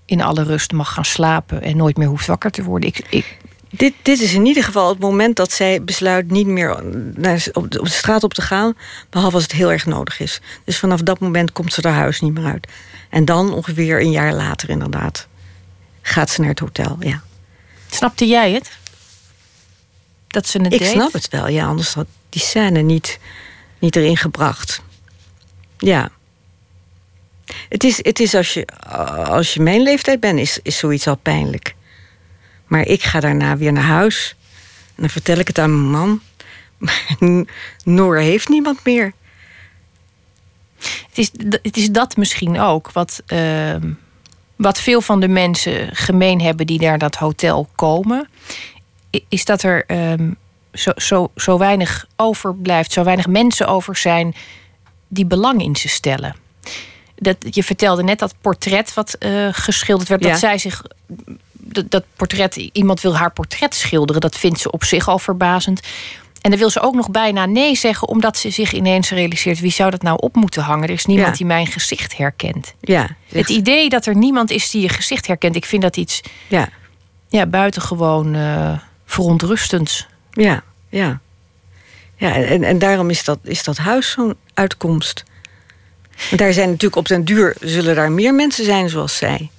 in 0.06 0.22
alle 0.22 0.44
rust 0.44 0.72
mag 0.72 0.94
gaan 0.94 1.06
slapen 1.06 1.62
en 1.62 1.78
nooit 1.78 1.98
meer 1.98 2.08
hoeft 2.08 2.28
wakker 2.28 2.52
te 2.52 2.64
worden. 2.64 2.90
Ik, 2.90 3.06
ik, 3.10 3.38
dit, 3.70 3.94
dit 4.02 4.20
is 4.22 4.34
in 4.34 4.46
ieder 4.46 4.64
geval 4.64 4.90
het 4.90 5.00
moment 5.00 5.36
dat 5.36 5.52
zij 5.52 5.84
besluit 5.84 6.32
niet 6.32 6.48
meer 6.48 6.84
naar, 7.16 7.48
op, 7.54 7.72
de, 7.72 7.80
op 7.80 7.86
de 7.86 7.92
straat 7.92 8.24
op 8.24 8.34
te 8.34 8.42
gaan, 8.42 8.74
behalve 9.10 9.36
als 9.36 9.44
het 9.44 9.52
heel 9.52 9.72
erg 9.72 9.86
nodig 9.86 10.20
is. 10.20 10.42
Dus 10.66 10.80
vanaf 10.80 11.02
dat 11.02 11.20
moment 11.20 11.52
komt 11.52 11.74
ze 11.74 11.88
haar 11.88 11.98
huis 11.98 12.22
niet 12.22 12.34
meer 12.34 12.46
uit. 12.46 12.68
En 13.10 13.26
dan 13.26 13.54
ongeveer 13.54 14.02
een 14.02 14.12
jaar 14.12 14.34
later 14.34 14.70
inderdaad 14.70 15.28
gaat 16.02 16.30
ze 16.30 16.40
naar 16.40 16.50
het 16.50 16.60
hotel. 16.60 16.98
Ja. 17.00 17.22
snapte 17.90 18.28
jij 18.28 18.52
het? 18.52 18.72
Dat 20.28 20.48
ze 20.48 20.62
het 20.62 20.74
Ik 20.74 20.80
deed? 20.80 20.88
snap 20.88 21.14
het 21.14 21.28
wel, 21.30 21.48
ja, 21.48 21.66
anders 21.66 21.94
had 21.94 22.08
die 22.32 22.42
scène 22.42 22.82
niet, 22.82 23.20
niet 23.80 23.96
erin 23.96 24.18
gebracht. 24.18 24.82
Ja. 25.78 26.10
Het 27.70 27.84
is, 27.84 27.98
het 27.98 28.20
is 28.20 28.36
als, 28.36 28.54
je, 28.54 28.66
als 29.26 29.54
je 29.54 29.62
mijn 29.62 29.82
leeftijd 29.82 30.20
bent, 30.20 30.40
is, 30.40 30.60
is 30.64 30.78
zoiets 30.78 31.08
al 31.08 31.16
pijnlijk. 31.16 31.76
Maar 32.68 32.86
ik 32.86 33.04
ga 33.04 33.20
daarna 33.20 33.58
weer 33.58 33.72
naar 33.72 33.84
huis. 33.84 34.36
En 34.88 34.94
dan 34.96 35.10
vertel 35.10 35.38
ik 35.38 35.48
het 35.48 35.60
aan 35.60 35.70
mijn 35.70 36.02
man. 36.02 36.22
Maar 36.78 37.16
Noor 37.84 38.18
heeft 38.18 38.50
niemand 38.50 38.80
meer. 38.84 39.14
Het 40.80 41.18
is, 41.18 41.32
het 41.62 41.78
is 41.78 41.90
dat 41.90 42.18
misschien 42.18 42.60
ook 42.60 42.92
wat, 42.92 43.24
ehm, 43.26 43.92
wat 44.56 44.80
veel 44.80 45.02
van 45.02 45.20
de 45.20 45.28
mensen 45.28 45.96
gemeen 45.96 46.42
hebben 46.42 46.66
die 46.66 46.82
naar 46.82 46.98
dat 46.98 47.16
hotel 47.16 47.70
komen. 47.76 48.30
Is 49.30 49.46
dat 49.46 49.64
er 49.64 49.86
ehm, 49.86 50.32
zo, 50.74 50.92
zo, 50.96 51.32
zo 51.36 51.58
weinig 51.58 52.06
overblijft, 52.16 52.92
zo 52.92 53.04
weinig 53.04 53.28
mensen 53.28 53.68
over 53.68 53.96
zijn 53.98 54.36
die 55.08 55.26
belang 55.26 55.62
in 55.62 55.76
ze 55.76 55.88
stellen. 55.88 56.36
Dat, 57.16 57.36
je 57.50 57.64
vertelde 57.64 58.04
net 58.04 58.20
dat 58.20 58.36
portret 58.42 58.94
wat 58.94 59.14
eh, 59.14 59.48
geschilderd 59.52 60.10
werd, 60.10 60.24
Ja. 60.24 60.30
dat 60.30 60.40
zij 60.40 60.58
zich. 60.58 60.82
Dat, 61.54 61.92
dat 61.92 62.04
portret, 62.16 62.56
iemand 62.56 63.02
wil 63.02 63.18
haar 63.18 63.32
portret 63.32 63.76
schilderen, 63.76 64.22
dat 64.22 64.38
vindt 64.38 64.60
ze 64.60 64.72
op 64.72 64.84
zich 64.84 65.08
al 65.08 65.20
verbazend. 65.20 65.80
En 66.42 66.50
dan 66.50 66.60
wil 66.60 66.70
ze 66.70 66.80
ook 66.82 66.96
nog 66.96 67.10
bijna 67.12 67.46
nee 67.46 67.76
zeggen, 67.76 68.08
omdat 68.08 68.38
ze 68.38 68.50
zich 68.50 68.74
ineens 68.74 69.10
realiseert: 69.10 69.60
wie 69.60 69.72
zou 69.72 69.92
dat 69.92 70.02
nou 70.02 70.18
op 70.20 70.36
moeten 70.36 70.64
hangen? 70.64 70.84
Er 70.84 70.94
is 70.94 71.06
niemand 71.06 71.30
Ja. 71.30 71.36
die 71.38 71.46
mijn 71.46 71.68
gezicht 71.68 72.18
herkent. 72.18 72.74
Ja, 72.80 73.10
Het 73.28 73.50
idee 73.50 73.90
dat 73.90 74.06
er 74.06 74.16
niemand 74.16 74.52
is 74.52 74.70
die 74.70 74.82
je 74.82 74.90
gezicht 74.90 75.28
herkent, 75.28 75.56
ik 75.56 75.66
vind 75.66 75.82
dat 75.82 75.98
iets 75.98 76.22
ja, 76.48 76.70
ja, 77.30 77.46
buitengewoon 77.46 78.36
eh 78.36 78.74
verontrustends. 79.06 80.08
Ja, 80.32 80.64
ja. 80.90 81.20
ja 82.16 82.36
en, 82.36 82.64
en 82.64 82.80
daarom 82.80 83.10
is 83.10 83.24
dat, 83.24 83.40
is 83.44 83.64
dat 83.64 83.78
huis 83.78 84.12
zo'n 84.12 84.36
uitkomst. 84.54 85.24
Want 86.30 86.42
daar 86.42 86.54
zijn 86.54 86.68
natuurlijk 86.68 86.96
op 86.96 87.08
den 87.08 87.26
duur 87.26 87.56
zullen 87.60 87.96
daar 87.96 88.12
meer 88.12 88.34
mensen 88.34 88.66
zijn 88.66 88.90
zoals 88.90 89.18
zij. 89.18 89.50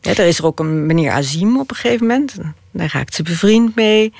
Ja, 0.00 0.10
er 0.10 0.26
is 0.26 0.38
er 0.38 0.46
ook 0.46 0.60
een 0.60 0.86
meneer 0.86 1.10
Azim 1.10 1.58
op 1.58 1.70
een 1.70 1.76
gegeven 1.76 2.06
moment. 2.06 2.34
Daar 2.70 2.90
raakt 2.92 3.14
ze 3.14 3.22
bevriend 3.22 3.74
mee. 3.74 4.12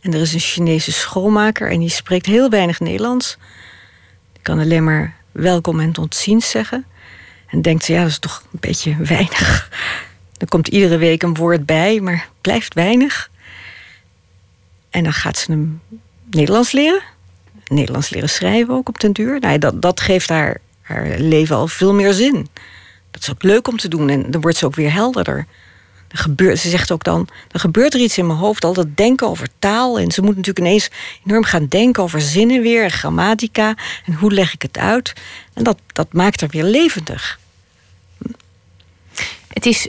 En 0.00 0.14
er 0.14 0.20
is 0.20 0.32
een 0.32 0.40
Chinese 0.40 0.92
schoonmaker 0.92 1.70
en 1.70 1.78
die 1.78 1.88
spreekt 1.88 2.26
heel 2.26 2.50
weinig 2.50 2.80
Nederlands. 2.80 3.36
Die 4.32 4.42
kan 4.42 4.58
alleen 4.58 4.84
maar 4.84 5.14
welkom 5.32 5.80
en 5.80 5.92
tot 5.92 6.14
zeggen. 6.38 6.84
En 7.46 7.62
denkt 7.62 7.84
ze, 7.84 7.92
ja, 7.92 8.00
dat 8.00 8.10
is 8.10 8.18
toch 8.18 8.42
een 8.52 8.60
beetje 8.60 8.96
weinig. 9.14 9.70
Er 10.38 10.48
komt 10.48 10.68
iedere 10.68 10.96
week 10.96 11.22
een 11.22 11.34
woord 11.34 11.66
bij, 11.66 12.00
maar 12.00 12.28
blijft 12.40 12.74
weinig. 12.74 13.30
En 14.92 15.02
dan 15.02 15.12
gaat 15.12 15.38
ze 15.38 15.50
hem 15.50 15.80
Nederlands 16.30 16.72
leren. 16.72 17.02
Nederlands 17.64 18.10
leren 18.10 18.28
schrijven 18.28 18.74
ook 18.74 18.88
op 18.88 19.00
den 19.00 19.12
duur. 19.12 19.40
Nou, 19.40 19.58
dat, 19.58 19.82
dat 19.82 20.00
geeft 20.00 20.28
haar, 20.28 20.60
haar 20.80 21.18
leven 21.18 21.56
al 21.56 21.66
veel 21.66 21.94
meer 21.94 22.12
zin. 22.12 22.48
Dat 23.10 23.22
is 23.22 23.30
ook 23.30 23.42
leuk 23.42 23.68
om 23.68 23.76
te 23.76 23.88
doen 23.88 24.08
en 24.08 24.30
dan 24.30 24.40
wordt 24.40 24.56
ze 24.56 24.66
ook 24.66 24.74
weer 24.74 24.92
helderder. 24.92 25.46
Er 26.08 26.18
gebeurt, 26.18 26.58
ze 26.58 26.68
zegt 26.68 26.92
ook 26.92 27.04
dan, 27.04 27.28
er 27.50 27.60
gebeurt 27.60 27.94
er 27.94 28.00
iets 28.00 28.18
in 28.18 28.26
mijn 28.26 28.38
hoofd, 28.38 28.64
al 28.64 28.72
dat 28.72 28.96
denken 28.96 29.28
over 29.28 29.48
taal. 29.58 29.98
En 29.98 30.10
ze 30.10 30.22
moet 30.22 30.36
natuurlijk 30.36 30.66
ineens 30.66 30.90
enorm 31.26 31.44
gaan 31.44 31.66
denken 31.66 32.02
over 32.02 32.20
zinnen 32.20 32.62
weer, 32.62 32.84
en 32.84 32.90
grammatica. 32.90 33.74
En 34.04 34.14
hoe 34.14 34.32
leg 34.32 34.54
ik 34.54 34.62
het 34.62 34.78
uit? 34.78 35.12
En 35.54 35.64
dat, 35.64 35.78
dat 35.86 36.12
maakt 36.12 36.40
haar 36.40 36.50
weer 36.50 36.64
levendig. 36.64 37.38
Het 39.48 39.66
is, 39.66 39.88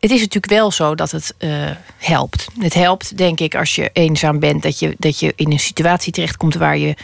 het 0.00 0.10
is 0.10 0.20
natuurlijk 0.20 0.52
wel 0.52 0.70
zo 0.70 0.94
dat 0.94 1.10
het 1.10 1.34
eh, 1.38 1.50
helpt. 1.96 2.48
Het 2.58 2.74
helpt, 2.74 3.16
denk 3.16 3.40
ik, 3.40 3.54
als 3.54 3.74
je 3.74 3.90
eenzaam 3.92 4.38
bent, 4.38 4.62
dat 4.62 4.78
je, 4.78 4.94
dat 4.98 5.20
je 5.20 5.32
in 5.36 5.52
een 5.52 5.60
situatie 5.60 6.12
terechtkomt 6.12 6.54
waar 6.54 6.78
je 6.78 6.96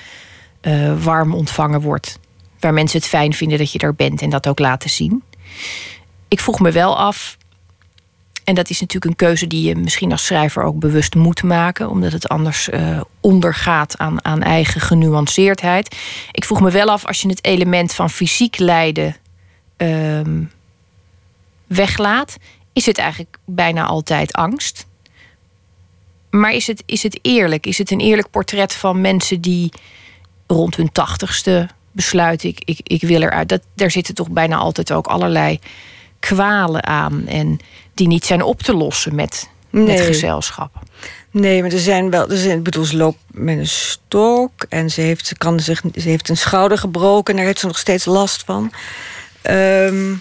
eh, 0.61 1.03
warm 1.03 1.35
ontvangen 1.35 1.81
wordt. 1.81 2.19
Waar 2.61 2.75
mensen 2.75 2.99
het 2.99 3.09
fijn 3.09 3.33
vinden 3.33 3.59
dat 3.59 3.73
je 3.73 3.79
er 3.79 3.95
bent 3.95 4.23
en 4.23 4.31
dat 4.31 4.49
ook 4.49 4.59
laten 4.59 4.91
zien. 4.91 5.23
Ik 6.29 6.41
vroeg 6.41 6.61
me 6.61 6.71
wel 6.71 6.99
af, 6.99 7.37
en 8.45 8.55
dat 8.55 8.71
is 8.71 8.81
natuurlijk 8.81 9.11
een 9.11 9.27
keuze 9.27 9.47
die 9.47 9.69
je 9.69 9.77
misschien 9.77 10.11
als 10.11 10.27
schrijver 10.27 10.63
ook 10.63 10.79
bewust 10.79 11.15
moet 11.15 11.43
maken, 11.43 11.89
omdat 11.89 12.13
het 12.13 12.29
anders 12.29 12.69
eh, 12.69 13.01
ondergaat 13.21 13.99
aan, 13.99 14.25
aan 14.25 14.43
eigen 14.43 14.81
genuanceerdheid. 14.81 15.97
Ik 16.33 16.45
vroeg 16.45 16.61
me 16.61 16.71
wel 16.71 16.89
af, 16.89 17.07
als 17.07 17.23
je 17.23 17.29
het 17.29 17.45
element 17.45 17.95
van 17.95 18.11
fysiek 18.11 18.59
lijden 18.59 19.17
ehm, 19.77 20.43
weglaat, 21.67 22.37
is 22.75 22.87
het 22.87 22.99
eigenlijk 22.99 23.37
bijna 23.45 23.85
altijd 23.85 24.33
angst. 24.33 24.87
Maar 26.31 26.53
is 26.53 26.67
het, 26.67 26.83
is 26.87 27.03
het 27.03 27.19
eerlijk? 27.23 27.67
Is 27.67 27.79
het 27.79 27.91
een 27.91 28.01
eerlijk 28.01 28.31
portret 28.31 28.75
van 28.75 29.01
mensen 29.01 29.41
die 29.41 29.73
rond 30.47 30.77
hun 30.77 30.93
tachtigste 30.93 31.69
besluiten: 31.93 32.49
ik, 32.49 32.63
ik, 32.65 32.81
ik 32.83 33.01
wil 33.01 33.23
eruit? 33.23 33.49
Dat, 33.49 33.63
daar 33.75 33.91
zitten 33.91 34.15
toch 34.15 34.31
bijna 34.31 34.57
altijd 34.57 34.93
ook 34.93 35.07
allerlei 35.07 35.59
kwalen 36.21 36.85
aan. 36.87 37.27
En 37.27 37.59
die 37.95 38.07
niet 38.07 38.25
zijn 38.25 38.43
op 38.43 38.63
te 38.63 38.75
lossen 38.75 39.15
met, 39.15 39.49
met 39.71 40.01
gezelschap. 40.01 40.83
Nee, 41.31 41.63
maar 41.63 41.73
er 41.73 41.79
zijn 41.79 42.11
wel. 42.11 42.31
Er 42.31 42.37
zijn, 42.37 42.59
ik 42.59 42.65
bedoel, 42.65 42.85
ze 42.85 42.97
loopt 42.97 43.19
met 43.31 43.59
een 43.59 43.67
stok 43.67 44.67
en 44.69 44.91
ze 44.91 45.01
heeft, 45.01 45.27
ze 45.27 45.37
kan 45.37 45.61
zich, 45.61 45.83
ze 45.95 46.09
heeft 46.09 46.29
een 46.29 46.37
schouder 46.37 46.79
gebroken 46.79 47.33
en 47.33 47.37
daar 47.37 47.47
heeft 47.47 47.61
ze 47.61 47.67
nog 47.67 47.79
steeds 47.79 48.05
last 48.05 48.43
van. 48.45 48.73
Ehm, 49.43 50.15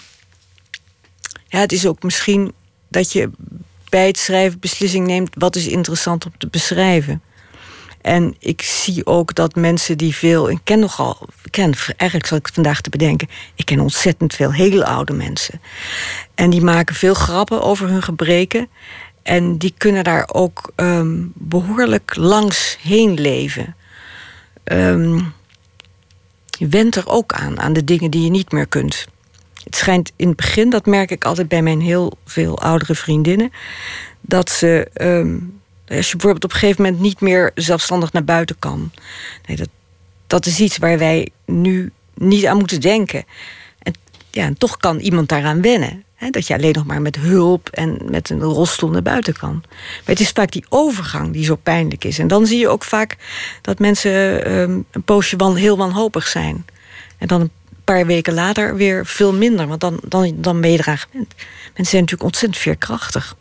ja, 1.54 1.60
het 1.60 1.72
is 1.72 1.86
ook 1.86 2.04
misschien 2.04 2.54
dat 2.88 3.12
je 3.12 3.30
bij 3.90 4.08
het 4.08 4.18
schrijven 4.18 4.60
beslissing 4.60 5.08
neemt 5.08 5.36
wat 5.38 5.56
is 5.56 5.68
interessant 5.68 6.26
om 6.26 6.32
te 6.38 6.48
beschrijven. 6.48 7.22
En 8.02 8.36
ik 8.40 8.62
zie 8.62 9.06
ook 9.06 9.36
dat 9.36 9.56
mensen 9.56 9.98
die 9.98 10.16
veel. 10.16 10.50
Ik 10.50 10.60
ken 10.64 10.80
nogal. 10.80 11.28
Ik 11.44 11.52
ken, 11.52 11.74
eigenlijk 11.98 12.30
zal 12.30 12.38
ik 12.38 12.50
vandaag 12.54 12.82
te 12.82 12.90
bedenken. 12.90 13.30
Ik 13.56 13.66
ken 13.66 13.80
ontzettend 13.80 14.34
veel 14.34 14.54
hele 14.54 14.86
oude 14.86 15.14
mensen. 15.14 15.62
En 16.36 16.50
die 16.50 16.62
maken 16.62 16.96
veel 16.96 17.14
grappen 17.14 17.62
over 17.62 17.90
hun 17.90 18.04
gebreken. 18.04 18.68
En 19.24 19.58
die 19.58 19.74
kunnen 19.78 20.04
daar 20.04 20.30
ook 20.32 20.72
ehm, 20.76 21.26
behoorlijk 21.34 22.16
langs 22.16 22.78
heen 22.82 23.14
leven. 23.14 23.76
Ehm, 24.64 25.16
je 26.46 26.68
went 26.68 26.96
er 26.96 27.08
ook 27.08 27.34
aan, 27.34 27.60
aan 27.60 27.74
de 27.74 27.84
dingen 27.84 28.12
die 28.12 28.24
je 28.24 28.30
niet 28.30 28.52
meer 28.52 28.68
kunt. 28.68 29.08
Het 29.64 29.76
schijnt 29.76 30.12
in 30.16 30.28
het 30.28 30.36
begin, 30.36 30.70
dat 30.70 30.86
merk 30.86 31.12
ik 31.12 31.26
altijd 31.26 31.48
bij 31.48 31.62
mijn 31.62 31.82
heel 31.82 32.18
veel 32.26 32.60
oudere 32.60 32.96
vriendinnen, 32.96 33.52
dat 34.22 34.50
ze, 34.50 34.88
um, 35.02 35.62
als 35.88 36.08
je 36.08 36.12
bijvoorbeeld 36.12 36.44
op 36.44 36.52
een 36.52 36.60
gegeven 36.60 36.84
moment 36.84 37.02
niet 37.02 37.22
meer 37.22 37.52
zelfstandig 37.56 38.12
naar 38.12 38.24
buiten 38.24 38.60
kan, 38.60 38.92
nee, 39.48 39.58
dat, 39.58 39.70
dat 40.28 40.46
is 40.46 40.60
iets 40.60 40.78
waar 40.78 40.98
wij 40.98 41.30
nu 41.46 41.92
niet 42.14 42.46
aan 42.46 42.58
moeten 42.58 42.82
denken. 42.82 43.26
En, 43.80 43.94
ja, 44.32 44.46
en 44.46 44.58
toch 44.58 44.78
kan 44.78 45.00
iemand 45.00 45.30
daaraan 45.30 45.62
wennen. 45.62 46.04
Hè, 46.16 46.30
dat 46.30 46.48
je 46.48 46.54
alleen 46.54 46.74
nog 46.74 46.86
maar 46.86 47.02
met 47.02 47.16
hulp 47.16 47.70
en 47.70 47.98
met 48.10 48.30
een 48.30 48.42
rolstoel 48.42 48.90
naar 48.90 49.02
buiten 49.02 49.34
kan. 49.34 49.64
Maar 49.70 50.02
het 50.06 50.20
is 50.20 50.30
vaak 50.30 50.52
die 50.52 50.66
overgang 50.70 51.34
die 51.34 51.44
zo 51.44 51.56
pijnlijk 51.56 52.04
is. 52.04 52.20
En 52.20 52.28
dan 52.28 52.46
zie 52.46 52.60
je 52.60 52.68
ook 52.68 52.84
vaak 52.84 53.18
dat 53.62 53.80
mensen 53.80 54.52
um, 54.58 54.86
een 54.92 55.04
poosje 55.04 55.54
heel 55.56 55.78
wanhopig 55.78 56.28
zijn. 56.28 56.66
En 57.18 57.28
dan 57.28 57.42
een 57.42 57.52
paar 57.84 58.06
weken 58.06 58.34
later 58.34 58.76
weer 58.76 59.06
veel 59.06 59.34
minder. 59.34 59.68
Want 59.68 59.82
dan, 59.82 60.00
dan, 60.04 60.34
dan 60.36 60.62
ben 60.62 60.72
je. 60.72 60.78
Mensen 60.78 61.06
zijn 61.74 62.02
natuurlijk 62.02 62.24
ontzettend 62.24 62.62
veerkrachtig. 62.62 63.36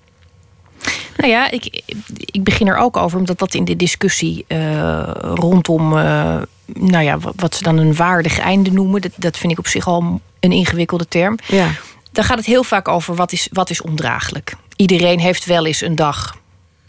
Nou 1.17 1.31
ja, 1.31 1.51
ik, 1.51 1.83
ik 2.17 2.45
begin 2.45 2.67
er 2.67 2.77
ook 2.77 2.97
over, 2.97 3.19
omdat 3.19 3.39
dat 3.39 3.55
in 3.55 3.65
de 3.65 3.77
discussie 3.77 4.45
uh, 4.49 5.11
rondom, 5.21 5.93
uh, 5.93 6.37
nou 6.67 7.05
ja, 7.05 7.19
wat 7.37 7.55
ze 7.55 7.63
dan 7.63 7.77
een 7.79 7.95
waardig 7.95 8.39
einde 8.39 8.73
noemen, 8.73 9.01
dat, 9.01 9.13
dat 9.17 9.39
vind 9.39 9.53
ik 9.53 9.59
op 9.59 9.67
zich 9.67 9.87
al 9.87 10.21
een 10.41 10.53
ingewikkelde 10.53 11.09
term. 11.09 11.39
Ja. 11.47 11.71
Dan 12.13 12.25
gaat 12.25 12.37
het 12.37 12.47
heel 12.47 12.65
vaak 12.65 12.89
over 12.89 13.15
wat 13.15 13.33
is, 13.33 13.49
wat 13.53 13.71
is 13.71 13.83
ondraaglijk. 13.83 14.55
Iedereen 14.77 15.21
heeft 15.21 15.45
wel 15.45 15.67
eens 15.67 15.81
een 15.81 15.97
dag 15.97 16.37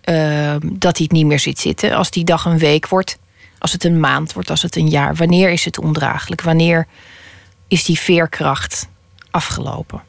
uh, 0.09 0.55
dat 0.63 0.97
hij 0.97 1.05
het 1.05 1.11
niet 1.11 1.25
meer 1.25 1.39
ziet 1.39 1.59
zitten. 1.59 1.93
Als 1.93 2.11
die 2.11 2.23
dag 2.23 2.45
een 2.45 2.57
week 2.57 2.87
wordt, 2.87 3.17
als 3.59 3.71
het 3.71 3.83
een 3.83 3.99
maand 3.99 4.33
wordt, 4.33 4.49
als 4.49 4.61
het 4.61 4.75
een 4.75 4.89
jaar. 4.89 5.15
Wanneer 5.15 5.49
is 5.49 5.65
het 5.65 5.79
ondraaglijk? 5.79 6.41
Wanneer 6.41 6.87
is 7.73 7.83
die 7.83 7.99
veerkracht 7.99 8.87
afgelopen? 9.31 10.01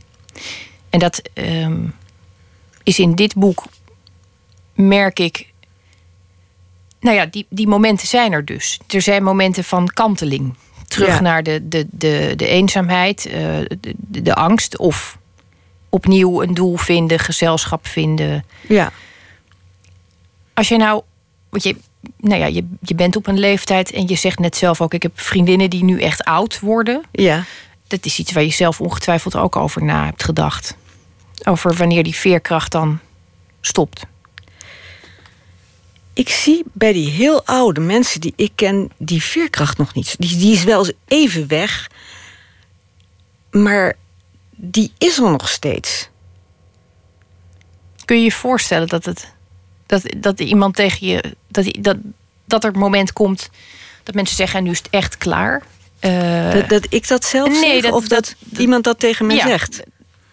En 0.90 0.98
dat 0.98 1.22
um, 1.34 1.94
is 2.82 2.98
in 2.98 3.14
dit 3.14 3.34
boek, 3.34 3.64
merk 4.74 5.18
ik. 5.18 5.52
Nou 7.00 7.16
ja, 7.16 7.26
die, 7.26 7.46
die 7.48 7.66
momenten 7.66 8.06
zijn 8.06 8.32
er 8.32 8.44
dus. 8.44 8.80
Er 8.86 9.02
zijn 9.02 9.22
momenten 9.22 9.64
van 9.64 9.86
kanteling. 9.86 10.54
Terug 10.88 11.14
ja. 11.14 11.20
naar 11.20 11.42
de, 11.42 11.68
de, 11.68 11.86
de, 11.90 12.32
de 12.36 12.46
eenzaamheid, 12.46 13.26
uh, 13.26 13.32
de, 13.32 13.94
de, 13.96 14.22
de, 14.22 14.34
angst. 14.34 14.78
Of 14.78 15.18
opnieuw 15.88 16.42
een 16.42 16.54
doel 16.54 16.76
vinden, 16.76 17.18
gezelschap 17.18 17.86
vinden. 17.86 18.44
Ja. 18.68 18.92
Als 20.54 20.68
je 20.68 20.76
nou. 20.76 21.02
Want 21.54 21.66
je, 21.66 21.76
nou 22.16 22.40
ja, 22.40 22.46
je, 22.46 22.66
je 22.80 22.94
bent 22.94 23.16
op 23.16 23.26
een 23.26 23.38
leeftijd 23.38 23.90
en 23.90 24.08
je 24.08 24.16
zegt 24.16 24.38
net 24.38 24.56
zelf 24.56 24.80
ook: 24.80 24.94
ik 24.94 25.02
heb 25.02 25.20
vriendinnen 25.20 25.70
die 25.70 25.84
nu 25.84 26.00
echt 26.00 26.24
oud 26.24 26.60
worden. 26.60 27.02
Ja. 27.12 27.44
Dat 27.86 28.04
is 28.04 28.18
iets 28.18 28.32
waar 28.32 28.42
je 28.42 28.50
zelf 28.52 28.80
ongetwijfeld 28.80 29.36
ook 29.36 29.56
over 29.56 29.84
na 29.84 30.04
hebt 30.04 30.24
gedacht. 30.24 30.76
Over 31.44 31.74
wanneer 31.74 32.02
die 32.02 32.14
veerkracht 32.14 32.72
dan 32.72 32.98
stopt. 33.60 34.06
Ik 36.12 36.28
zie 36.28 36.64
bij 36.72 36.92
die 36.92 37.10
heel 37.10 37.44
oude 37.44 37.80
mensen 37.80 38.20
die 38.20 38.32
ik 38.36 38.52
ken, 38.54 38.90
die 38.98 39.22
veerkracht 39.22 39.78
nog 39.78 39.94
niet. 39.94 40.14
Die, 40.18 40.36
die 40.36 40.52
is 40.52 40.64
wel 40.64 40.78
eens 40.78 40.92
even 41.06 41.48
weg, 41.48 41.90
maar 43.50 43.96
die 44.50 44.92
is 44.98 45.18
er 45.18 45.30
nog 45.30 45.48
steeds. 45.48 46.08
Kun 48.04 48.16
je 48.16 48.24
je 48.24 48.32
voorstellen 48.32 48.88
dat, 48.88 49.04
het, 49.04 49.34
dat, 49.86 50.02
dat 50.16 50.40
iemand 50.40 50.74
tegen 50.74 51.06
je. 51.06 51.34
Dat, 51.48 51.66
dat, 51.80 51.96
dat 52.44 52.64
er 52.64 52.72
een 52.72 52.78
moment 52.78 53.12
komt 53.12 53.50
dat 54.04 54.14
mensen 54.14 54.36
zeggen: 54.36 54.62
nu 54.62 54.70
is 54.70 54.78
het 54.78 54.90
echt 54.90 55.18
klaar? 55.18 55.62
Uh, 56.00 56.52
dat, 56.52 56.68
dat, 56.68 56.86
ik 56.88 57.08
dat 57.08 57.24
zelf 57.24 57.48
nee, 57.48 57.72
zeg, 57.72 57.82
dat, 57.82 57.92
of 57.92 58.08
dat, 58.08 58.34
dat, 58.38 58.60
iemand 58.60 58.84
dat 58.84 58.98
tegen 58.98 59.26
me 59.26 59.34
ja, 59.34 59.46
zegt? 59.46 59.82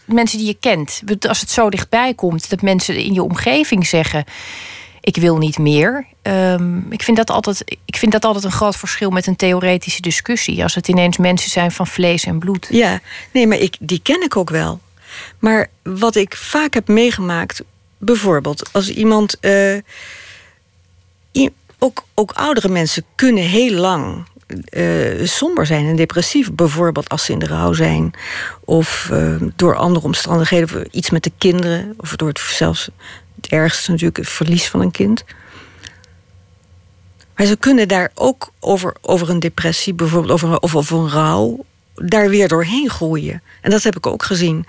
Mensen 0.06 0.38
die 0.38 0.48
je 0.48 0.58
kent. 0.60 1.02
Als 1.28 1.40
het 1.40 1.50
zo 1.50 1.70
dichtbij 1.70 2.14
komt, 2.14 2.50
dat 2.50 2.62
mensen 2.62 2.96
in 2.96 3.14
je 3.14 3.24
omgeving 3.24 3.88
zeggen: 3.88 4.26
Ik 5.02 5.16
wil 5.16 5.38
niet 5.38 5.58
meer. 5.58 6.06
Um, 6.24 6.86
ik, 6.90 7.04
vind 7.04 7.18
dat 7.18 7.30
altijd, 7.30 7.64
ik 7.86 7.96
vind 7.96 8.12
dat 8.12 8.26
altijd 8.26 8.44
een 8.44 8.52
groot 8.52 8.76
verschil 8.76 9.10
met 9.10 9.28
een 9.28 9.36
theoretische 9.36 10.02
discussie. 10.02 10.64
Als 10.64 10.76
het 10.76 10.88
ineens 10.88 11.18
mensen 11.18 11.52
zijn 11.52 11.72
van 11.72 11.88
vlees 11.88 12.26
en 12.26 12.40
bloed. 12.40 12.68
Ja, 12.70 13.00
nee, 13.32 13.48
maar 13.48 13.58
ik, 13.58 13.76
die 13.80 14.00
ken 14.04 14.24
ik 14.24 14.36
ook 14.36 14.50
wel. 14.50 14.80
Maar 15.40 15.70
wat 15.84 16.16
ik 16.16 16.36
vaak 16.36 16.74
heb 16.74 16.88
meegemaakt, 16.88 17.64
bijvoorbeeld 18.02 18.70
als 18.74 18.90
iemand. 18.90 19.38
Uh, 19.42 19.78
ook, 21.84 22.06
ook 22.14 22.32
oudere 22.32 22.70
mensen 22.70 23.04
kunnen 23.16 23.44
heel 23.44 23.74
lang 23.74 24.26
uh, 24.70 25.26
somber 25.28 25.66
zijn 25.66 25.86
en 25.86 25.96
depressief. 25.96 26.52
Bijvoorbeeld 26.52 27.10
als 27.10 27.26
ze 27.26 27.32
in 27.32 27.40
de 27.40 27.46
rouw 27.46 27.74
zijn. 27.74 28.14
Of 28.66 29.10
uh, 29.12 29.36
door 29.56 29.76
andere 29.76 30.06
omstandigheden. 30.06 30.76
Of 30.76 30.84
iets 30.92 31.10
met 31.10 31.24
de 31.24 31.32
kinderen. 31.38 31.94
Of 31.98 32.16
door 32.16 32.28
het 32.28 32.40
zelfs 32.40 32.90
het 33.36 33.48
ergste 33.48 33.92
natuurlijk 33.92 34.18
het 34.18 34.30
verlies 34.30 34.70
van 34.70 34.82
een 34.82 34.92
kind. 34.92 35.24
Maar 37.36 37.46
ze 37.46 37.58
kunnen 37.58 37.88
daar 37.88 38.12
ook 38.16 38.52
over, 38.60 38.96
over 39.02 39.30
een 39.30 39.40
depressie, 39.40 39.94
bijvoorbeeld 39.94 40.32
over, 40.32 40.60
of 40.60 40.76
over 40.76 40.98
een 40.98 41.10
rouw, 41.10 41.66
daar 41.96 42.30
weer 42.30 42.48
doorheen 42.48 42.90
groeien. 42.90 43.42
En 43.62 43.72
dat 43.72 43.84
heb 43.84 43.96
ik 43.96 44.08
ook 44.08 44.24
gezien. 44.24 44.66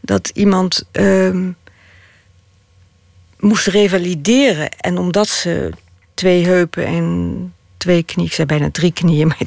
Dat 0.00 0.30
iemand 0.34 0.84
uh, 0.92 1.48
moest 3.42 3.66
revalideren. 3.66 4.70
En 4.70 4.98
omdat 4.98 5.28
ze 5.28 5.70
twee 6.14 6.46
heupen 6.46 6.86
en 6.86 7.54
twee 7.76 8.02
knieën, 8.02 8.28
ik 8.28 8.34
zei 8.34 8.46
bijna 8.46 8.70
drie 8.70 8.92
knieën, 8.92 9.26
maar 9.28 9.38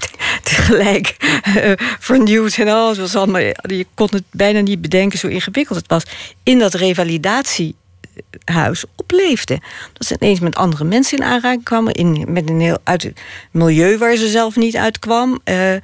tegelijk 0.44 1.16
uh, 1.58 1.72
vernieuwd 2.00 2.58
en 2.58 2.68
alles 2.68 2.98
was 2.98 3.16
allemaal. 3.16 3.42
Je 3.42 3.86
kon 3.94 4.08
het 4.12 4.24
bijna 4.32 4.60
niet 4.60 4.82
bedenken, 4.82 5.20
zo 5.20 5.28
ingewikkeld 5.28 5.78
het 5.78 5.88
was. 5.88 6.04
In 6.44 6.60
dat 6.60 6.74
revalidatiehuis 6.74 8.84
opleefde. 8.96 9.60
Dat 9.94 10.08
ze 10.08 10.16
ineens 10.20 10.40
met 10.40 10.56
andere 10.56 10.84
mensen 10.84 11.18
in 11.18 11.24
aanraking 11.24 11.64
kwamen, 11.64 11.94
in, 11.94 12.26
met 12.28 12.50
een 12.50 12.60
heel 12.60 12.80
uit 12.84 13.14
milieu 13.52 13.98
waar 13.98 14.16
ze 14.16 14.30
zelf 14.30 14.56
niet 14.56 14.76
uitkwam. 14.76 15.40
Er 15.44 15.84